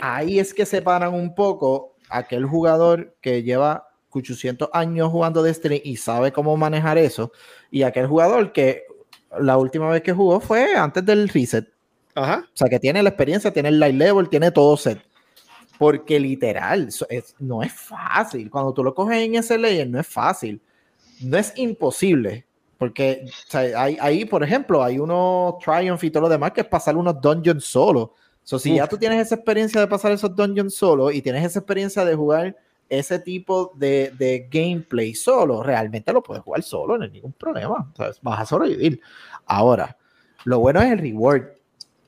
ahí 0.02 0.40
es 0.40 0.54
que 0.54 0.66
separan 0.66 1.14
un 1.14 1.34
poco 1.34 1.96
aquel 2.10 2.46
jugador 2.46 3.16
que 3.22 3.44
lleva 3.44 3.88
800 4.12 4.70
años 4.74 5.10
jugando 5.12 5.42
Destiny 5.44 5.82
y 5.84 5.98
sabe 5.98 6.32
cómo 6.32 6.56
manejar 6.58 6.98
eso, 6.98 7.32
y 7.72 7.84
aquel 7.84 8.08
jugador 8.08 8.52
que 8.52 8.84
la 9.40 9.58
última 9.58 9.90
vez 9.90 10.02
que 10.02 10.14
jugó 10.14 10.40
fue 10.40 10.76
antes 10.76 11.06
del 11.06 11.30
reset. 11.30 11.68
Ajá. 12.14 12.46
O 12.46 12.58
sea, 12.58 12.70
que 12.70 12.80
tiene 12.80 13.04
la 13.04 13.10
experiencia, 13.10 13.52
tiene 13.52 13.70
el 13.70 13.80
light 13.80 13.96
level, 13.96 14.30
tiene 14.30 14.52
todo 14.52 14.78
set. 14.78 15.02
Porque 15.78 16.18
literal, 16.20 16.88
es- 17.10 17.36
no 17.40 17.62
es 17.62 17.74
fácil. 17.74 18.50
Cuando 18.50 18.74
tú 18.74 18.82
lo 18.84 18.94
coges 18.96 19.18
en 19.18 19.36
ese 19.36 19.58
layer, 19.58 19.90
no 19.90 20.00
es 20.00 20.08
fácil. 20.08 20.62
No 21.22 21.38
es 21.38 21.54
imposible. 21.56 22.46
Porque 22.78 23.26
o 23.26 23.52
sea, 23.52 23.82
hay, 23.82 23.98
ahí, 24.02 24.26
por 24.26 24.44
ejemplo, 24.44 24.84
hay 24.84 25.00
unos 25.00 25.60
Triumph 25.60 26.04
y 26.04 26.12
todo 26.12 26.24
lo 26.24 26.30
demás 26.30 26.52
que 26.52 26.62
es 26.62 26.68
pasar 26.68 26.98
unos 26.98 27.20
dungeons 27.22 27.64
solo. 27.64 28.14
So, 28.44 28.60
si 28.60 28.76
ya 28.76 28.84
Uf. 28.84 28.90
tú 28.90 28.98
tienes 28.98 29.20
esa 29.26 29.36
experiencia 29.36 29.82
de 29.82 29.88
pasar 29.88 30.12
esos 30.12 30.36
dungeons 30.36 30.76
solo 30.76 31.10
y 31.10 31.22
tienes 31.22 31.44
esa 31.44 31.60
experiencia 31.60 32.06
de 32.06 32.16
jugar 32.16 32.56
ese 32.90 33.18
tipo 33.18 33.72
de, 33.76 34.12
de 34.18 34.48
gameplay 34.52 35.16
solo, 35.16 35.64
realmente 35.64 36.14
lo 36.14 36.22
puedes 36.22 36.44
jugar 36.44 36.62
solo, 36.62 36.98
no 36.98 37.06
hay 37.06 37.12
ningún 37.12 37.34
problema. 37.34 37.92
Sea, 37.96 38.12
vas 38.22 38.42
a 38.42 38.46
sobrevivir. 38.46 39.02
Ahora, 39.46 39.98
lo 40.44 40.60
bueno 40.60 40.82
es 40.82 40.92
el 40.92 41.00
reward. 41.00 41.44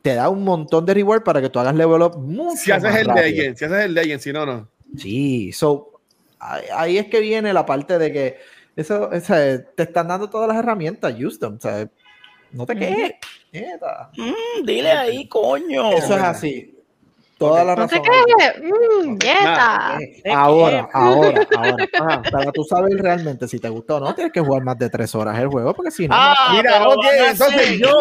Te 0.01 0.13
da 0.13 0.29
un 0.29 0.43
montón 0.43 0.85
de 0.85 0.93
reward 0.93 1.23
para 1.23 1.41
que 1.41 1.49
tú 1.49 1.59
hagas 1.59 1.75
level 1.75 2.01
up 2.01 2.17
mucho 2.17 2.57
Si 2.57 2.71
haces 2.71 2.91
más 2.91 2.99
el 2.99 3.07
rápido. 3.07 3.25
Legend, 3.25 3.57
si 3.57 3.65
haces 3.65 3.85
el 3.85 3.93
Legend, 3.93 4.21
si 4.21 4.33
no, 4.33 4.45
no. 4.45 4.69
Sí, 4.95 5.51
so, 5.51 6.01
ahí 6.39 6.97
es 6.97 7.07
que 7.07 7.19
viene 7.19 7.51
la 7.51 7.65
parte 7.65 7.97
de 7.97 8.11
que 8.11 8.37
eso, 8.77 9.09
o 9.11 9.19
sea, 9.19 9.65
te 9.73 9.83
están 9.83 10.07
dando 10.07 10.29
todas 10.29 10.47
las 10.47 10.57
herramientas, 10.57 11.13
use 11.19 11.39
them, 11.39 11.55
o 11.55 11.59
sea, 11.59 11.89
no 12.51 12.65
te 12.65 12.75
quejes. 12.75 13.15
Mm, 14.15 14.65
dile 14.65 14.91
ahí, 14.91 15.27
coño. 15.27 15.91
Eso 15.93 16.15
es 16.15 16.21
así. 16.21 16.76
Toda 17.37 17.63
la 17.63 17.75
No 17.75 17.81
razón. 17.83 18.01
Mm. 18.01 19.17
Eh, 19.23 20.21
Ahora, 20.33 20.89
ahora, 20.91 21.47
ahora. 21.55 22.21
Para 22.31 22.51
tú 22.51 22.63
saber 22.63 22.97
realmente 22.99 23.47
si 23.47 23.59
te 23.59 23.69
gustó 23.69 23.97
o 23.97 23.99
no, 23.99 24.15
tienes 24.15 24.33
que 24.33 24.39
jugar 24.39 24.63
más 24.63 24.77
de 24.77 24.89
tres 24.89 25.13
horas 25.13 25.37
el 25.39 25.47
juego, 25.47 25.73
porque 25.73 25.91
si 25.91 26.07
no, 26.07 26.15
Ah, 26.17 26.53
Mira, 26.53 26.71
pero 26.79 26.91
ok, 26.93 27.05
entonces 27.29 27.79
yo, 27.79 27.91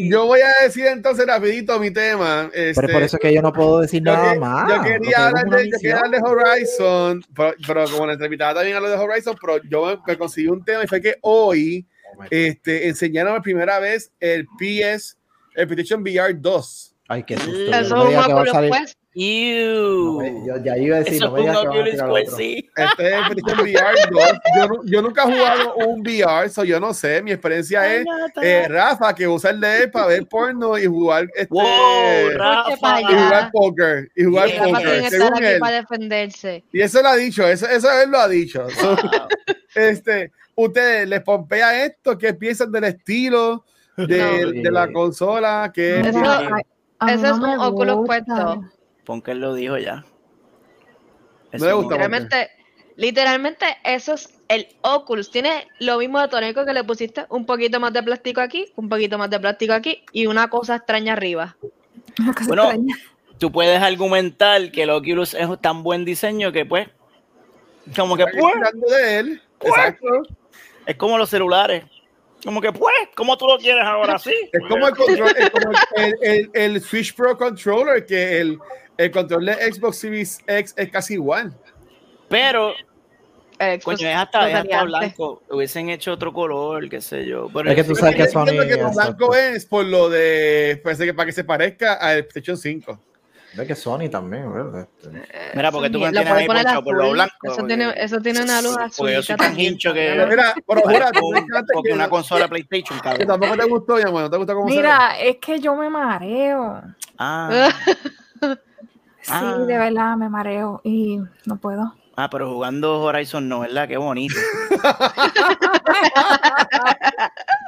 yo 0.00 0.26
voy 0.26 0.40
a 0.40 0.64
decir 0.64 0.86
entonces 0.86 1.26
rapidito 1.26 1.78
mi 1.78 1.90
tema. 1.90 2.48
pero 2.52 2.70
Este, 2.70 2.86
es 2.86 2.92
por 2.92 3.02
eso 3.02 3.16
es 3.16 3.20
que 3.20 3.34
yo 3.34 3.42
no 3.42 3.52
puedo 3.52 3.80
decir 3.80 4.02
yo, 4.04 4.12
nada 4.12 4.32
que- 4.32 4.38
más. 4.38 4.68
yo 4.68 4.82
quería 4.82 5.26
hablar 5.26 5.44
de, 5.50 5.70
yo 5.70 5.76
quería 5.80 6.02
de 6.10 6.18
Horizon, 6.22 7.22
pero, 7.36 7.54
pero 7.66 7.84
como 7.90 8.06
la 8.06 8.12
entrevistada 8.14 8.54
también 8.54 8.76
habló 8.76 8.88
de 8.88 8.96
Horizon, 8.96 9.36
pero 9.40 9.60
yo 9.68 9.84
me, 9.86 9.98
me 10.06 10.16
conseguí 10.18 10.48
un 10.48 10.64
tema 10.64 10.84
y 10.84 10.86
fue 10.86 11.00
que 11.02 11.16
hoy 11.20 11.86
este, 12.30 12.88
enseñaron 12.88 13.34
por 13.34 13.42
primera 13.42 13.78
vez 13.78 14.10
el 14.18 14.46
PS, 14.58 15.16
el 15.54 15.66
PlayStation 15.66 16.00
VR 16.02 16.32
2. 16.34 16.87
Ay, 17.08 17.22
qué 17.24 17.36
susto. 17.38 17.52
Eso 17.52 17.96
no 17.96 18.02
Eso 18.02 18.04
me 18.10 18.14
es 18.20 18.26
que 18.26 18.32
va 18.34 18.42
a 18.42 18.46
salir- 18.46 18.70
no 18.70 20.46
yo 20.46 20.56
ya 20.64 20.76
iba 20.78 20.96
a 20.96 20.98
decir, 21.00 21.14
Eso 21.14 21.26
no 21.26 21.32
me 21.32 21.40
digas 21.40 21.56
que 21.58 21.66
van 21.66 21.66
a 21.66 21.70
Oculus 21.70 21.90
tirar 21.90 22.10
Quest, 22.12 22.26
otro. 22.28 22.36
sí. 22.38 22.70
Este 22.76 23.08
es 23.08 23.20
PlayStation 23.28 23.60
VR 23.60 23.96
2. 24.10 24.22
Yo, 24.56 24.82
yo 24.84 25.02
nunca 25.02 25.22
he 25.22 25.32
jugado 25.32 25.74
un 25.76 26.00
VR, 26.02 26.48
so 26.50 26.64
yo 26.64 26.78
no 26.78 26.94
sé. 26.94 27.22
Mi 27.22 27.32
experiencia 27.32 27.94
es 27.96 28.04
eh, 28.42 28.66
Rafa, 28.68 29.14
que 29.14 29.26
usa 29.26 29.50
el 29.50 29.60
LED 29.60 29.90
para 29.90 30.06
ver 30.06 30.26
porno 30.26 30.78
y 30.78 30.86
jugar 30.86 31.26
este, 31.34 31.48
Wow, 31.50 31.64
y 32.30 32.34
Rafa. 32.34 32.76
para 32.80 33.06
jugar 33.08 33.50
póker. 33.52 34.10
Y 34.14 34.24
jugar 34.24 34.48
Yeah, 34.48 34.58
Rafa 34.62 34.68
póker, 34.76 34.82
tiene 34.88 35.00
que 35.00 35.06
estar 35.06 35.20
según 35.20 35.36
aquí 35.38 35.46
él. 35.46 35.58
para 35.60 35.76
defenderse. 35.76 36.64
Y 36.72 36.80
eso 36.82 37.02
lo 37.02 37.08
ha 37.08 37.16
dicho, 37.16 37.48
eso, 37.48 37.66
eso 37.68 37.88
él 38.02 38.10
lo 38.10 38.18
ha 38.18 38.28
dicho. 38.28 38.68
So, 38.70 38.96
este, 39.74 40.30
ustedes 40.54 41.08
les 41.08 41.22
pompea 41.22 41.84
esto, 41.86 42.16
¿qué 42.18 42.34
piensan 42.34 42.70
del 42.70 42.84
estilo 42.84 43.64
de, 43.96 44.42
No. 44.44 44.62
de 44.62 44.70
la 44.70 44.92
consola? 44.92 45.72
Que 45.74 46.04
Sí. 46.04 46.20
A 47.00 47.12
Ese 47.12 47.22
no 47.22 47.34
es 47.34 47.38
me 47.40 47.54
un 47.56 47.60
Oculus 47.60 47.94
gusta. 47.96 48.24
puesto. 48.24 48.64
Pon 49.04 49.22
que 49.22 49.30
él 49.32 49.40
lo 49.40 49.54
dijo 49.54 49.78
ya. 49.78 50.04
No 51.52 51.64
le 51.64 51.72
gusta, 51.72 51.94
Literalmente, 51.94 52.50
literalmente, 52.96 53.66
eso 53.84 54.14
es 54.14 54.34
el 54.48 54.68
Oculus. 54.82 55.30
Tiene 55.30 55.66
lo 55.78 55.98
mismo 55.98 56.20
de 56.20 56.28
Tónico 56.28 56.64
que 56.64 56.72
le 56.74 56.84
pusiste 56.84 57.24
un 57.30 57.46
poquito 57.46 57.80
más 57.80 57.92
de 57.92 58.02
plástico 58.02 58.40
aquí, 58.40 58.72
un 58.76 58.88
poquito 58.88 59.16
más 59.18 59.30
de 59.30 59.40
plástico 59.40 59.72
aquí 59.72 60.04
y 60.12 60.26
una 60.26 60.48
cosa 60.50 60.76
extraña 60.76 61.14
arriba. 61.14 61.56
Una 62.20 62.34
cosa 62.34 62.48
Bueno, 62.48 62.62
extraña. 62.64 62.96
Tú 63.38 63.52
puedes 63.52 63.80
argumentar 63.80 64.70
que 64.72 64.82
el 64.82 64.90
Oculus 64.90 65.32
es 65.34 65.48
tan 65.60 65.82
buen 65.84 66.04
diseño 66.04 66.50
que 66.52 66.66
pues, 66.66 66.88
como 67.96 68.16
que 68.16 68.24
pues, 68.26 68.44
hablando 68.54 68.86
de 68.88 69.18
él, 69.18 69.42
Pues. 69.58 69.72
exacto. 69.72 70.06
es 70.84 70.96
como 70.96 71.16
los 71.16 71.30
celulares. 71.30 71.84
Como 72.44 72.60
que 72.60 72.72
pues, 72.72 72.94
¿cómo 73.16 73.36
tú 73.36 73.46
lo 73.46 73.58
quieres 73.58 73.84
ahora 73.84 74.18
sí? 74.18 74.34
Es 74.52 74.60
como 74.68 74.86
el 74.88 74.94
control, 74.94 75.34
es 75.36 75.50
como 75.50 75.70
el, 75.96 76.14
el- 76.22 76.50
el 76.54 76.80
Switch 76.80 77.14
Pro 77.14 77.36
Controller, 77.36 78.06
que 78.06 78.40
el, 78.40 78.58
el 78.96 79.10
control 79.10 79.46
de 79.46 79.54
Xbox 79.72 79.98
Series 79.98 80.38
X 80.46 80.74
es 80.76 80.90
casi 80.90 81.14
igual. 81.14 81.52
Pero, 82.28 82.74
Eh, 83.60 83.80
coño, 83.82 84.08
es 84.08 84.14
hasta, 84.16 84.48
es 84.48 84.54
hasta 84.54 84.84
blanco. 84.84 85.42
Hubiesen 85.50 85.88
hecho 85.90 86.12
otro 86.12 86.32
color, 86.32 86.88
qué 86.88 87.00
sé 87.00 87.26
yo. 87.26 87.48
Pero 87.52 87.70
Es 87.70 87.74
que 87.76 87.82
tú 87.84 87.96
sabes 87.96 88.14
que 88.14 88.28
Sony 88.28 88.44
blanco 88.94 89.34
es 89.34 89.66
por 89.66 89.84
lo 89.84 90.08
de, 90.08 90.80
parece 90.84 91.06
que 91.06 91.14
para 91.14 91.26
que 91.26 91.32
se 91.32 91.42
parezca 91.42 91.94
al 91.94 92.24
PlayStation 92.26 92.56
5. 92.56 93.00
Ve 93.58 93.66
que 93.66 93.74
Sony 93.74 94.08
también, 94.10 94.52
¿verdad? 94.52 94.88
Este, 95.02 95.10
Mira, 95.54 95.72
porque 95.72 95.90
tú 95.90 95.98
Lo 95.98 96.04
mantienes 96.04 96.32
ahí 96.32 96.46
poner 96.46 96.62
ponchado 96.62 96.84
por 96.84 96.96
lo 96.96 97.10
blanco. 97.10 97.34
Eso 97.42 97.56
porque- 97.56 97.66
tiene, 97.76 97.92
eso 97.96 98.20
tiene 98.20 98.42
una 98.42 98.62
luz 98.62 98.76
azul. 98.78 98.94
Porque 98.98 99.14
yo 99.14 99.22
soy 99.22 99.36
tan 99.36 99.58
hincho 99.60 99.92
que- 99.92 100.10
Pero 100.14 100.26
mira, 100.28 100.54
pero 100.66 100.80
jura, 100.82 101.10
porque 101.72 101.88
que, 101.88 101.94
una 101.94 102.08
consola 102.08 102.46
PlayStation, 102.48 102.98
cabrón. 103.00 103.26
tampoco 103.26 103.56
te 103.56 103.64
gustó, 103.66 103.96
mi 103.96 104.02
amor, 104.02 104.22
no 104.22 104.30
te 104.30 104.36
gusta 104.36 104.54
cómo 104.54 104.68
se 104.68 104.74
ve. 104.76 104.80
Mira, 104.82 105.18
es 105.20 105.36
que 105.38 105.58
yo 105.60 105.74
me 105.76 105.90
mareo. 105.90 106.82
Ah, 107.18 107.68
Sí, 109.20 109.34
Ah. 109.34 109.58
de 109.66 109.76
verdad 109.76 110.16
me 110.16 110.28
mareo 110.30 110.80
y 110.84 111.18
no 111.44 111.56
puedo. 111.56 111.94
ah, 112.16 112.30
pero 112.30 112.50
jugando 112.50 113.00
Horizon 113.02 113.46
no, 113.48 113.60
¿verdad? 113.60 113.86
Qué 113.86 113.96
bonito. 113.98 114.34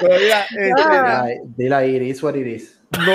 Pero 0.00 0.14
mira, 0.18 0.44
este, 0.50 1.42
Dile 1.56 1.74
ahí, 1.74 1.96
it 1.96 2.02
is 2.02 2.22
what 2.22 2.34
it 2.34 2.46
is. 2.46 2.78
no, 2.98 3.12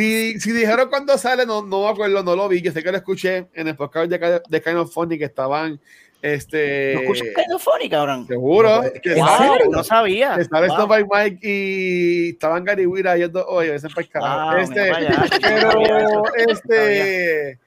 si, 0.00 0.40
si 0.40 0.52
dijeron 0.52 0.88
cuando 0.88 1.16
sale, 1.18 1.44
no, 1.46 1.62
no 1.62 1.82
me 1.84 1.88
acuerdo, 1.90 2.22
no 2.22 2.34
lo 2.36 2.48
vi. 2.48 2.60
Yo 2.62 2.72
sé 2.72 2.82
que 2.82 2.90
lo 2.90 2.96
escuché 2.98 3.48
en 3.54 3.68
el 3.68 3.76
podcast 3.76 4.10
de, 4.10 4.40
de 4.48 4.62
Kind 4.62 4.76
of 4.76 4.92
Funny 4.92 5.18
que 5.18 5.24
estaban, 5.26 5.80
este, 6.22 6.94
¿Lo 6.94 7.00
escuchas 7.00 7.28
Funny, 7.62 7.88
cabrón? 7.88 8.26
seguro, 8.26 8.82
No, 8.82 8.90
que 9.02 9.12
¿en 9.12 9.18
Wow, 9.18 9.26
sabe- 9.26 9.68
no 9.70 9.84
sabía. 9.84 10.34
que 10.36 10.42
estaba 10.42 10.66
Wow. 10.66 10.86
By 10.86 11.04
Mike 11.10 11.38
y 11.42 12.28
estaban 12.30 12.64
Gary 12.64 12.86
Wira 12.86 13.16
yendo 13.16 13.46
hoy, 13.46 13.68
a 13.68 13.72
veces 13.72 13.92
carajo. 14.10 14.50
Wow, 14.50 14.58
este, 14.58 14.90
no 14.90 15.82
pero, 15.82 16.22
este, 16.36 17.58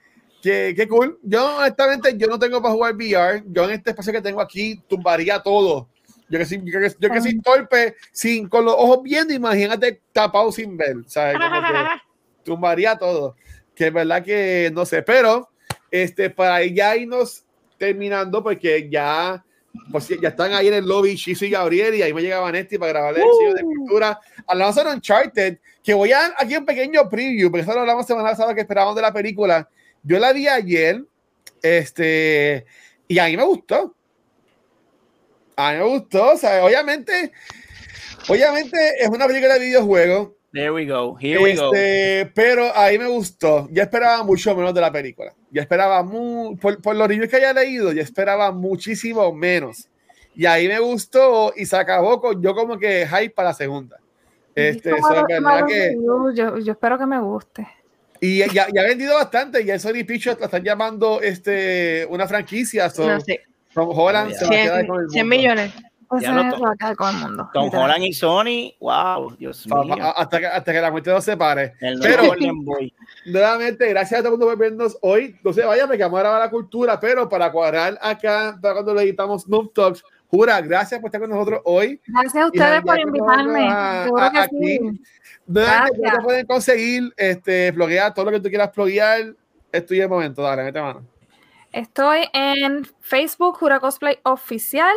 que, 0.41 0.73
que 0.75 0.87
cool. 0.87 1.17
Yo, 1.23 1.57
honestamente, 1.57 2.15
yo 2.17 2.27
no 2.27 2.37
tengo 2.37 2.61
para 2.61 2.73
jugar 2.73 2.93
VR. 2.95 3.43
Yo 3.47 3.63
en 3.65 3.71
este 3.71 3.91
espacio 3.91 4.11
que 4.13 4.21
tengo 4.21 4.41
aquí 4.41 4.81
tumbaría 4.87 5.39
todo. 5.41 5.87
Yo 6.29 6.39
que, 6.39 6.45
soy, 6.45 6.57
yo 6.65 6.79
que, 6.79 6.91
yo 6.99 7.09
que 7.11 7.21
soy 7.21 7.39
torpe, 7.41 7.95
sin, 8.11 8.47
con 8.49 8.65
los 8.65 8.73
ojos 8.73 9.03
viendo, 9.03 9.33
imagínate 9.33 10.01
tapado 10.11 10.51
sin 10.51 10.75
ver, 10.77 10.95
¿sabes? 11.05 11.37
Como 11.37 11.61
que 11.61 11.73
tumbaría 12.43 12.97
todo. 12.97 13.35
Que 13.75 13.87
es 13.87 13.93
verdad 13.93 14.23
que 14.23 14.71
no 14.73 14.85
sé, 14.85 15.01
pero 15.01 15.49
este, 15.93 16.29
para 16.29 16.63
ya 16.65 16.95
irnos 16.95 17.45
terminando, 17.77 18.41
porque 18.41 18.89
ya, 18.89 19.43
pues, 19.91 20.07
ya 20.07 20.29
están 20.29 20.53
ahí 20.53 20.67
en 20.67 20.75
el 20.75 20.85
lobby 20.85 21.15
Shizu 21.15 21.45
y 21.45 21.49
Gabriel, 21.51 21.93
y 21.93 22.01
ahí 22.01 22.13
me 22.13 22.21
llega 22.21 22.39
Vanetti 22.39 22.77
para 22.77 22.93
grabar 22.93 23.15
el 23.15 23.21
sello 23.21 23.53
de 23.53 23.63
cultura. 23.63 24.19
Hablamos 24.47 24.75
de 24.75 24.81
Uncharted, 24.83 25.57
que 25.83 25.93
voy 25.93 26.11
a 26.11 26.33
aquí 26.37 26.55
un 26.55 26.65
pequeño 26.65 27.07
preview, 27.09 27.51
porque 27.51 27.61
eso 27.61 27.73
lo 27.73 27.81
hablamos 27.81 28.07
semana 28.07 28.29
pasada 28.29 28.55
que 28.55 28.61
esperábamos 28.61 28.95
de 28.95 29.01
la 29.01 29.13
película. 29.13 29.69
Yo 30.01 30.17
la 30.17 30.33
vi 30.33 30.47
ayer, 30.47 31.03
este, 31.61 32.65
y 33.07 33.19
a 33.19 33.25
mí 33.25 33.37
me 33.37 33.43
gustó. 33.43 33.95
A 35.55 35.73
mí 35.73 35.77
me 35.77 35.83
gustó, 35.83 36.31
o 36.31 36.37
sea, 36.37 36.65
obviamente, 36.65 37.31
obviamente 38.27 38.77
es 38.99 39.09
una 39.09 39.27
película 39.27 39.53
de 39.55 39.59
videojuegos. 39.59 40.29
There 40.53 40.71
we 40.71 40.85
go. 40.85 41.15
Here 41.19 41.39
we 41.41 41.55
go. 41.55 41.73
Este, 41.73 42.31
pero 42.35 42.71
ahí 42.75 42.99
me 42.99 43.07
gustó. 43.07 43.67
Yo 43.71 43.81
esperaba 43.81 44.23
mucho 44.23 44.55
menos 44.55 44.73
de 44.73 44.81
la 44.81 44.91
película. 44.91 45.33
Yo 45.49 45.59
esperaba, 45.61 46.03
mu 46.03 46.55
por, 46.57 46.79
por 46.79 46.95
los 46.95 47.07
reviews 47.07 47.27
que 47.29 47.37
haya 47.37 47.53
leído, 47.53 47.91
yo 47.91 48.01
esperaba 48.01 48.51
muchísimo 48.51 49.33
menos. 49.33 49.87
Y 50.35 50.45
ahí 50.45 50.67
me 50.67 50.79
gustó 50.79 51.53
y 51.55 51.65
se 51.65 51.75
acabó 51.75 52.21
con 52.21 52.41
yo 52.41 52.53
como 52.53 52.77
que 52.77 53.07
hype 53.07 53.31
para 53.31 53.49
la 53.49 53.53
segunda. 53.55 53.97
Este, 54.55 54.91
eso 54.91 55.15
es 55.15 55.23
verdad 55.27 55.65
que... 55.67 55.95
yo, 56.35 56.57
yo 56.59 56.71
espero 56.71 56.99
que 56.99 57.05
me 57.07 57.19
guste. 57.19 57.67
Y 58.19 58.37
ya, 58.37 58.67
ya 58.73 58.81
ha 58.81 58.85
vendido 58.85 59.15
bastante. 59.15 59.63
Y 59.63 59.69
el 59.71 59.79
Sony 59.79 60.05
Pictures 60.07 60.39
la 60.39 60.45
están 60.45 60.63
llamando 60.63 61.19
este, 61.21 62.05
una 62.09 62.27
franquicia. 62.27 62.89
So, 62.89 63.07
No 63.07 63.19
sé, 63.19 63.41
Tom 63.73 63.89
Holland 63.89 64.31
Ya. 64.31 64.37
se 64.37 64.45
va 64.45 64.51
a 64.51 64.53
quedar 64.53 64.77
100, 64.81 64.87
con 64.87 65.01
el 65.03 65.09
100 65.09 65.25
mundo. 65.27 65.35
millones. 65.35 65.73
Pues 66.13 66.25
Ya 66.25 66.29
se 66.29 66.35
lo 66.35 66.43
me 66.43 66.51
to- 66.51 66.59
va 66.59 66.71
a 66.71 66.75
quedar 66.75 66.95
con 66.95 67.15
el 67.15 67.21
mundo. 67.23 67.49
Tom. 67.51 67.69
Holland 67.73 68.03
y 68.03 68.13
Sony, 68.13 68.75
wow, 68.79 69.35
Dios 69.35 69.65
mío. 69.65 70.13
Hasta 70.15 70.39
que, 70.39 70.45
hasta 70.45 70.71
que 70.71 70.79
la 70.79 70.91
muerte 70.91 71.09
no 71.09 71.21
se 71.21 71.35
pare. 71.35 71.73
El 71.81 71.99
Pero 71.99 72.27
Boy. 72.27 72.93
nuevamente, 73.25 73.89
gracias 73.89 74.19
a 74.19 74.23
todo 74.23 74.33
el 74.35 74.39
mundo 74.39 74.45
por 74.45 74.57
vernos 74.59 74.95
hoy. 75.01 75.35
No 75.43 75.51
se 75.51 75.65
vayan, 75.65 75.87
porque 75.87 76.03
vamos 76.03 76.19
a 76.19 76.21
grabar 76.21 76.39
la 76.41 76.51
cultura, 76.51 76.99
pero 76.99 77.27
para 77.27 77.51
cuadrar 77.51 77.97
acá, 77.99 78.59
para 78.61 78.75
cuando 78.75 78.93
le 78.93 79.01
editamos 79.01 79.47
Noob 79.47 79.73
Talks, 79.73 80.03
Jura, 80.27 80.61
gracias 80.61 80.99
por 80.99 81.07
estar 81.07 81.19
con 81.19 81.31
nosotros 81.31 81.61
hoy. 81.63 81.99
Gracias 82.05 82.43
a 82.43 82.45
ustedes 82.45 82.81
por 82.83 82.99
invitarme. 82.99 84.03
Seguro 84.03 84.23
ah, 84.23 84.31
que 84.31 84.39
aquí, 84.39 84.55
sí. 84.61 84.79
Nuevamente, 85.47 85.97
¿dónde 85.97 86.01
Gracias. 86.01 86.17
te 86.17 86.23
pueden 86.23 86.45
conseguir, 86.45 87.13
este, 87.17 87.71
bloquear 87.71 88.13
todo 88.13 88.25
lo 88.25 88.31
que 88.33 88.39
tú 88.39 88.49
quieras 88.49 88.71
bloquear. 88.75 89.35
Es 89.71 89.85
tuyo 89.87 90.03
el 90.03 90.09
momento, 90.09 90.43
dale, 90.43 90.63
mete 90.63 90.79
mano. 90.79 91.07
Estoy 91.71 92.27
en 92.33 92.87
Facebook, 93.01 93.57
Jura 93.57 93.79
Cosplay 93.79 94.19
Oficial. 94.21 94.93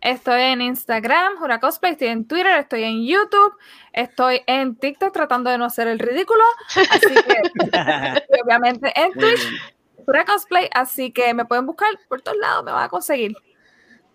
Estoy 0.00 0.40
en 0.42 0.60
Instagram, 0.60 1.36
Jura 1.38 1.60
Cosplay. 1.60 1.92
Estoy 1.92 2.08
en 2.08 2.26
Twitter, 2.26 2.58
estoy 2.58 2.84
en 2.84 3.06
YouTube. 3.06 3.54
Estoy 3.92 4.42
en 4.46 4.76
TikTok 4.76 5.12
tratando 5.12 5.50
de 5.50 5.58
no 5.58 5.64
hacer 5.64 5.88
el 5.88 5.98
ridículo. 5.98 6.42
Así 6.90 7.14
que, 7.14 8.22
obviamente, 8.44 8.92
en 8.94 9.12
Twitch. 9.12 9.48
Jura 10.06 10.24
Cosplay. 10.24 10.70
Así 10.72 11.10
que 11.10 11.34
me 11.34 11.44
pueden 11.44 11.66
buscar 11.66 11.88
por 12.08 12.22
todos 12.22 12.38
lados, 12.38 12.64
me 12.64 12.72
van 12.72 12.84
a 12.84 12.88
conseguir. 12.88 13.34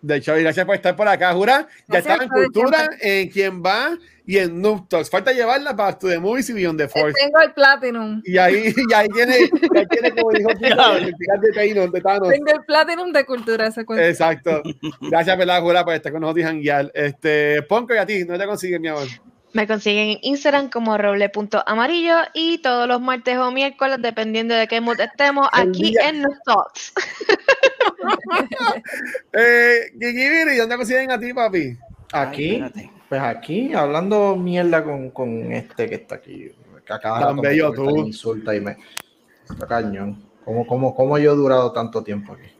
De 0.04 0.16
hecho, 0.16 0.36
y 0.38 0.42
gracias 0.42 0.66
por 0.66 0.74
estar 0.74 0.94
por 0.94 1.08
acá, 1.08 1.32
Jura. 1.32 1.66
Ya 1.88 2.00
Gracias 2.00 2.12
está 2.12 2.24
en 2.24 2.28
Cultura, 2.28 2.90
en 3.00 3.30
Quien 3.30 3.62
Va 3.62 3.96
y 4.26 4.36
en 4.36 4.60
Noob 4.60 4.86
Talks. 4.86 5.08
Falta 5.08 5.32
llevarla 5.32 5.74
para 5.74 5.98
To 5.98 6.08
The 6.08 6.18
Movies 6.18 6.50
y 6.50 6.52
Beyond 6.52 6.78
the 6.78 6.88
Force. 6.88 7.14
Tengo 7.18 7.40
el 7.40 7.54
Platinum. 7.54 8.20
Y 8.26 8.36
ahí, 8.36 8.74
y 8.76 8.92
ahí 8.92 9.08
tiene, 9.08 9.38
y 9.38 9.78
ahí 9.78 9.86
tiene, 9.86 10.10
como 10.14 10.30
dijo 10.32 10.50
de 10.50 10.68
Thanos, 10.76 11.92
de 11.92 12.00
Thanos. 12.02 12.28
Tengo 12.28 12.52
el 12.52 12.64
Platinum 12.66 13.12
de 13.12 13.24
cultura. 13.24 13.66
Ese 13.66 13.86
cuento. 13.86 14.04
Exacto. 14.04 14.62
Gracias, 15.00 15.38
¿verdad, 15.38 15.62
Jura, 15.62 15.86
por 15.86 15.94
estar 15.94 16.12
con 16.12 16.20
nosotros 16.20 16.42
y 16.42 16.46
janguear. 16.48 16.90
Este, 16.92 17.62
Ponco 17.62 17.94
y 17.94 17.96
a 17.96 18.04
ti, 18.04 18.26
¿no 18.26 18.36
te 18.36 18.44
consigues, 18.44 18.80
mi 18.80 18.88
amor? 18.88 19.08
Me 19.54 19.68
consiguen 19.68 20.08
en 20.10 20.18
Instagram 20.22 20.68
como 20.68 20.98
roble.amarillo 20.98 22.16
y 22.34 22.58
todos 22.58 22.88
los 22.88 23.00
martes 23.00 23.38
o 23.38 23.52
miércoles, 23.52 23.98
dependiendo 24.00 24.52
de 24.52 24.66
qué 24.66 24.80
mood 24.80 24.98
estemos, 24.98 25.48
El 25.56 25.70
aquí 25.70 25.92
día. 25.92 26.08
en 26.08 26.22
los 26.22 26.32
Talks. 26.44 26.92
Eh, 29.32 29.90
¿dónde 30.58 30.76
consiguen 30.76 31.10
a 31.10 31.18
ti, 31.18 31.32
papi? 31.32 31.78
Aquí, 32.12 32.62
Ay, 32.62 32.90
pues 33.08 33.20
aquí, 33.22 33.72
hablando 33.72 34.36
mierda 34.36 34.84
con, 34.84 35.10
con 35.10 35.52
este 35.52 35.88
que 35.88 35.94
está 35.94 36.16
aquí. 36.16 36.50
Que 36.84 36.92
a 36.92 36.98
cada 36.98 37.28
Tan 37.28 37.36
bello 37.36 37.72
tú. 37.72 37.84
me 37.86 38.00
insulta 38.00 38.54
y 38.54 38.60
me. 38.60 38.76
Está 39.48 39.66
cañón. 39.66 40.22
¿Cómo, 40.44 40.66
cómo, 40.66 40.94
¿Cómo 40.94 41.16
yo 41.18 41.32
he 41.32 41.36
durado 41.36 41.72
tanto 41.72 42.04
tiempo 42.04 42.34
aquí? 42.34 42.50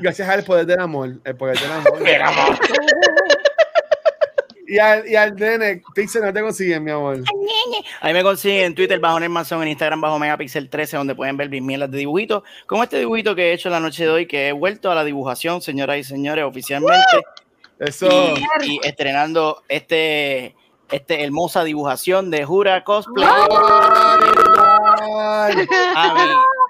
Gracias 0.00 0.28
al 0.28 0.44
poder 0.44 0.66
del 0.66 0.78
amor. 0.78 1.20
El 1.24 1.36
poder 1.36 1.58
del 1.58 1.72
amor. 1.72 2.58
y, 4.66 4.78
al, 4.78 5.08
y 5.08 5.16
al 5.16 5.34
nene, 5.36 5.82
Pixel, 5.94 6.22
¿no 6.22 6.32
te 6.32 6.40
consiguen, 6.40 6.84
mi 6.84 6.90
amor? 6.90 7.22
Ahí 8.00 8.12
me 8.12 8.22
consiguen 8.22 8.64
en 8.66 8.74
Twitter 8.74 8.98
bajo 8.98 9.20
Nelmanson, 9.20 9.62
en 9.62 9.68
Instagram 9.68 10.00
bajo 10.00 10.18
Megapixel 10.18 10.68
13, 10.68 10.96
donde 10.96 11.14
pueden 11.14 11.36
ver 11.36 11.48
mis 11.48 11.62
mielas 11.62 11.90
de 11.90 11.98
dibujitos. 11.98 12.42
Como 12.66 12.82
este 12.82 12.98
dibujito 12.98 13.34
que 13.34 13.50
he 13.50 13.52
hecho 13.52 13.70
la 13.70 13.80
noche 13.80 14.04
de 14.04 14.10
hoy, 14.10 14.26
que 14.26 14.48
he 14.48 14.52
vuelto 14.52 14.90
a 14.90 14.94
la 14.94 15.04
dibujación, 15.04 15.60
señoras 15.62 15.98
y 15.98 16.04
señores, 16.04 16.44
oficialmente. 16.44 17.22
Eso. 17.78 18.08
Y, 18.62 18.74
y 18.74 18.80
estrenando 18.84 19.62
este, 19.68 20.54
este 20.90 21.24
hermosa 21.24 21.64
dibujación 21.64 22.30
de 22.30 22.44
Jura 22.44 22.84
Cosplay 22.84 23.28
Ay, 25.16 25.68
a 25.96 26.14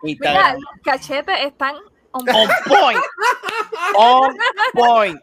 mi 0.03 0.15
Mira, 0.17 0.57
cachetes 0.83 1.37
están 1.47 1.77
on 2.13 2.29
On 2.29 2.49
point. 2.67 3.01
On 3.97 4.37
point. 4.73 5.21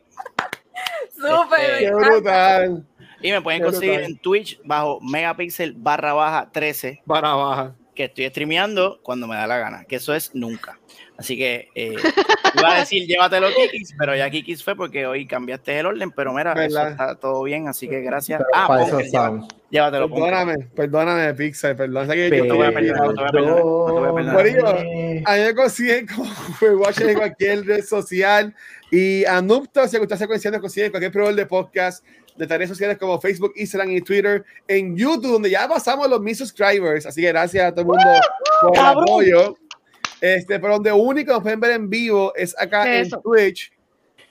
Súper. 1.14 1.60
Este, 1.60 1.86
qué 1.86 1.92
brutal. 1.92 2.86
Y 3.22 3.32
me 3.32 3.42
pueden 3.42 3.62
Qué 3.62 3.66
conseguir 3.66 3.94
brutal. 3.96 4.12
en 4.12 4.18
Twitch 4.20 4.60
bajo 4.64 5.00
Megapixel 5.02 5.74
barra 5.74 6.14
baja 6.14 6.50
13. 6.52 7.04
Para 7.06 7.34
baja. 7.34 7.76
que 7.94 8.06
estoy 8.06 8.28
streameando 8.30 9.00
cuando 9.04 9.28
me 9.28 9.36
da 9.36 9.46
la 9.48 9.58
gana, 9.58 9.86
que 9.86 9.98
eso 9.98 10.14
es 10.16 10.34
nunca. 10.34 10.80
Así 11.22 11.38
que 11.38 11.70
eh, 11.76 11.96
iba 12.56 12.76
a 12.76 12.80
decir 12.80 13.06
llévatelo 13.08 13.48
Kikis, 13.56 13.94
pero 13.98 14.16
ya 14.16 14.30
Kikis 14.30 14.64
fue 14.64 14.76
porque 14.76 15.06
hoy 15.06 15.26
cambiaste 15.28 15.78
el 15.80 15.86
orden, 15.86 16.12
pero 16.12 16.34
mira, 16.34 16.54
eso 16.66 16.88
está 16.88 17.16
todo 17.16 17.44
bien, 17.44 17.68
así 17.68 17.88
que 17.88 18.02
gracias. 18.02 18.40
Pero 18.40 18.50
Ah, 18.54 18.68
para 18.68 18.82
Ponker, 18.82 19.06
eso 19.06 19.12
lléva- 19.12 19.24
estamos. 19.28 19.48
llévatelo, 19.70 20.10
Ponker. 20.10 20.26
Perdóname, 20.34 20.68
perdóname, 20.76 21.34
Pixel, 21.36 21.76
perdón. 21.76 22.08
Yo 22.08 22.14
te 22.30 22.52
voy 22.52 22.66
a 22.66 22.72
perdonar, 22.74 23.08
no 23.08 23.14
te 23.14 23.16
voy 23.16 23.28
a 23.28 23.32
perdonar, 23.32 23.64
no 23.64 23.86
te 23.86 23.92
voy 23.92 24.10
a 24.10 24.14
perdonar. 24.16 24.36
Corillo, 24.36 24.68
A 25.26 25.36
mí 25.36 25.42
me 25.44 25.56
consiguen 25.56 26.08
como 26.08 26.30
Watcher 26.82 27.10
en 27.10 27.18
cualquier 27.18 27.66
red 27.66 27.86
social 27.86 28.56
y 28.90 29.24
a 29.26 29.42
Nupto, 29.42 29.88
si 29.88 29.98
usted 29.98 30.16
secuenciando, 30.18 30.60
consiguen 30.60 30.88
en 30.88 30.92
cualquier 30.92 31.12
proveedor 31.12 31.36
de 31.36 31.46
podcast 31.46 32.04
de 32.36 32.48
redes 32.48 32.70
sociales 32.70 32.98
como 32.98 33.20
Facebook, 33.22 33.54
Instagram 33.56 33.92
y 33.92 34.02
Twitter, 34.02 34.44
en 34.68 34.98
YouTube, 34.98 35.34
donde 35.34 35.50
ya 35.52 35.68
pasamos 35.68 36.10
los 36.10 36.20
mil 36.22 36.36
subscribers. 36.36 37.06
Así 37.06 37.22
que 37.22 37.28
gracias 37.28 37.66
a 37.66 37.72
todo 37.72 37.82
el 37.82 37.88
mundo 37.88 38.04
por 38.62 38.70
el 38.72 38.76
cabrón. 38.82 39.04
apoyo. 39.04 39.58
Este, 40.22 40.60
pero 40.60 40.74
donde 40.74 40.92
único 40.92 41.34
nos 41.34 41.42
pueden 41.42 41.60
ver 41.60 41.72
en 41.72 41.90
vivo 41.90 42.32
es 42.36 42.56
acá 42.58 42.84
¿Qué 42.84 42.96
en 42.96 43.02
es 43.02 43.08
eso? 43.08 43.20
Twitch. 43.22 43.74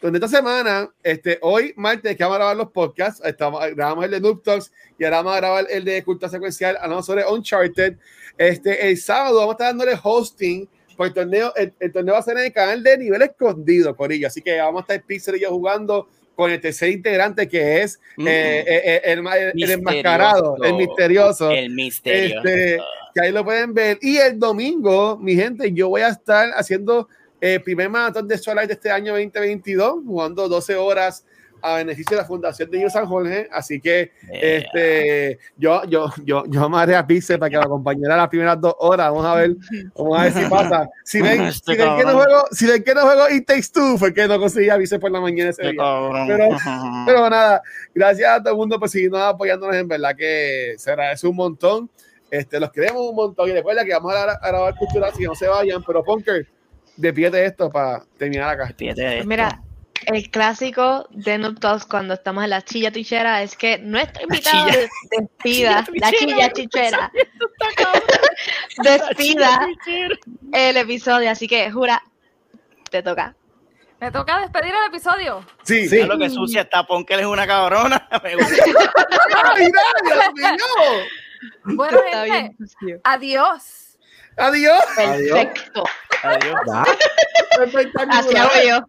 Donde 0.00 0.18
esta 0.18 0.28
semana, 0.28 0.90
este, 1.02 1.38
hoy 1.42 1.74
martes, 1.76 2.16
que 2.16 2.22
vamos 2.22 2.36
a 2.36 2.38
grabar 2.38 2.56
los 2.56 2.70
podcasts, 2.70 3.20
estamos, 3.22 3.60
grabamos 3.74 4.06
el 4.06 4.12
de 4.12 4.20
Noob 4.20 4.42
Talks 4.42 4.72
y 4.98 5.04
ahora 5.04 5.18
vamos 5.18 5.34
a 5.34 5.36
grabar 5.36 5.66
el 5.68 5.84
de 5.84 6.02
Cultura 6.02 6.30
Secuencial, 6.30 6.78
hablamos 6.80 7.04
sobre 7.04 7.26
Uncharted. 7.26 7.96
Este, 8.38 8.88
el 8.88 8.96
sábado 8.96 9.40
vamos 9.40 9.50
a 9.50 9.54
estar 9.54 9.66
dándole 9.66 9.98
hosting 10.02 10.66
por 10.96 11.08
el 11.08 11.12
torneo. 11.12 11.52
El, 11.54 11.74
el 11.78 11.92
torneo 11.92 12.14
va 12.14 12.20
a 12.20 12.22
ser 12.22 12.38
en 12.38 12.44
el 12.44 12.52
canal 12.52 12.82
de 12.82 12.96
nivel 12.96 13.20
escondido, 13.20 13.94
Corillo. 13.94 14.28
Así 14.28 14.40
que 14.40 14.58
vamos 14.58 14.80
a 14.80 14.82
estar 14.94 15.06
Pixel 15.06 15.36
y 15.36 15.40
yo 15.40 15.50
jugando 15.50 16.08
con 16.40 16.50
el 16.50 16.60
tercer 16.60 16.88
integrante 16.88 17.46
que 17.48 17.82
es 17.82 18.00
Mm. 18.16 18.26
eh, 18.26 18.60
eh, 18.60 18.64
eh, 18.66 19.00
el, 19.04 19.18
el- 19.18 19.26
el 19.26 19.54
Misterioso. 19.54 19.72
enmascarado, 19.78 20.56
el 20.64 20.74
misterioso. 20.74 21.50
El 21.50 21.70
misterio. 21.70 22.38
Este, 22.38 22.78
que 23.14 23.20
ahí 23.20 23.30
lo 23.32 23.44
pueden 23.44 23.74
ver. 23.74 23.98
Y 24.00 24.16
el 24.16 24.38
domingo, 24.38 25.18
mi 25.18 25.34
gente, 25.34 25.70
yo 25.72 25.88
voy 25.90 26.00
a 26.02 26.08
estar 26.08 26.50
haciendo 26.54 27.08
el 27.40 27.62
primer 27.62 27.88
maratón 27.90 28.26
de 28.28 28.38
Starlight 28.38 28.68
de 28.68 28.74
este 28.74 28.90
año 28.90 29.12
2022, 29.12 30.02
jugando 30.06 30.48
12 30.48 30.76
horas 30.76 31.24
a 31.62 31.76
beneficio 31.76 32.16
de 32.16 32.22
la 32.22 32.26
Fundación 32.26 32.70
de 32.70 32.76
Niños 32.78 32.92
San 32.92 33.06
Jorge. 33.06 33.48
Así 33.52 33.80
que 33.80 34.12
Eh, 34.30 34.64
este, 34.64 35.38
yo, 35.56 35.82
yo, 35.84 36.10
yo, 36.24 36.44
yo 36.46 36.64
amaré 36.64 36.96
a 36.96 37.06
Pixel 37.06 37.38
para 37.38 37.50
que 37.50 37.56
me 37.58 37.62
acompañara 37.64 38.16
las 38.16 38.28
primeras 38.28 38.60
dos 38.60 38.74
horas. 38.78 39.08
Vamos 39.08 39.24
a 39.26 39.34
ver, 39.34 39.56
vamos 39.96 40.18
a 40.18 40.22
ver 40.24 40.32
si 40.32 40.44
pasa. 40.50 40.88
Si 41.04 41.20
ven, 41.22 41.42
Este 41.42 41.72
si 41.72 41.78
ven 41.78 41.96
que 41.96 42.04
no 42.04 42.12
juego, 42.14 42.44
si 42.50 42.66
ven 42.66 42.82
que 42.84 42.94
no 42.94 43.02
juego 43.02 43.28
It 43.30 43.46
Takes 43.46 43.68
Two, 43.72 43.98
fue 43.98 44.12
que 44.14 44.26
no 44.28 44.38
conseguí 44.38 44.68
a 44.70 44.76
Pixel 44.78 45.00
por 45.00 45.10
la 45.10 45.20
mañana 45.20 45.50
ese 45.50 45.62
qué 45.62 45.68
día. 45.72 45.76
cabrón. 45.78 46.26
Pero- 46.28 46.48
Pero 47.06 47.30
nada, 47.30 47.62
gracias 47.94 48.30
a 48.30 48.38
todo 48.42 48.52
el 48.52 48.56
mundo 48.58 48.78
por 48.78 48.88
seguirnos 48.88 49.20
apoyándonos, 49.22 49.74
en 49.76 49.88
verdad 49.88 50.14
que 50.16 50.74
se 50.78 50.90
agradece 50.90 51.26
un 51.26 51.36
montón. 51.36 51.90
Este, 52.30 52.60
los 52.60 52.70
queremos 52.70 53.02
un 53.08 53.16
montón 53.16 53.48
y 53.48 53.52
recuerda 53.52 53.84
que 53.84 53.92
vamos 53.92 54.14
a, 54.14 54.24
gra- 54.26 54.38
a 54.40 54.48
grabar 54.48 54.74
cultura 54.76 55.08
así 55.08 55.18
que 55.18 55.24
no 55.26 55.34
se 55.34 55.48
vayan, 55.48 55.82
pero 55.84 56.04
Punker, 56.04 56.46
despídete 56.96 57.44
esto 57.44 57.68
para 57.70 58.04
terminar 58.16 58.50
acá. 58.50 58.72
Fíjate 58.76 59.00
de 59.02 59.16
esto. 59.16 59.28
mira, 59.28 59.60
el 60.06 60.30
clásico 60.30 61.06
de 61.10 61.38
Noob 61.38 61.58
Talks 61.60 61.84
cuando 61.86 62.14
estamos 62.14 62.44
en 62.44 62.50
la 62.50 62.62
chilla 62.62 62.90
tuchera 62.90 63.42
es 63.42 63.56
que 63.56 63.78
nuestro 63.78 64.22
invitado 64.22 64.66
chilla. 64.68 64.78
des- 64.80 64.90
despida, 65.10 65.86
la 65.94 66.12
chilla 66.12 66.52
tuchera, 66.52 67.12
despida 68.78 69.68
el 70.52 70.76
episodio. 70.76 71.30
Así 71.30 71.46
que, 71.48 71.70
Jura, 71.70 72.02
te 72.90 73.02
toca. 73.02 73.34
Me 74.00 74.10
toca 74.10 74.40
despedir 74.40 74.72
el 74.74 74.88
episodio. 74.88 75.44
Sí, 75.62 75.86
Sí. 75.86 76.02
Lo 76.04 76.18
que 76.18 76.30
sucia 76.30 76.62
está, 76.62 76.84
Ponker 76.84 77.20
es 77.20 77.26
una 77.26 77.46
cabrona. 77.46 78.08
Me 78.22 78.34
gusta. 78.34 78.64
¡Ay, 79.44 79.70
no, 79.70 80.10
Dios 80.10 80.32
mío! 80.34 81.74
Bueno, 81.76 81.98
Está 82.06 82.24
gente, 82.24 82.56
adiós. 83.04 83.98
¡Adiós! 84.38 84.80
Perfecto. 84.96 85.84
Adiós. 86.22 86.54
Ya. 86.66 86.84
Así 88.10 88.36
hago 88.36 88.50
yo. 88.66 88.86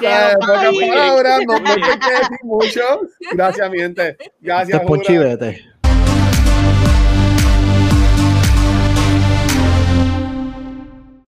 Ya, 0.00 0.34
no, 0.40 0.46
no 0.46 1.68
hay 1.68 1.98
que 1.98 2.10
decir 2.10 2.38
mucho. 2.42 3.00
Gracias, 3.32 3.70
mi 3.70 3.78
gente. 3.78 4.16
Gracias, 4.40 4.82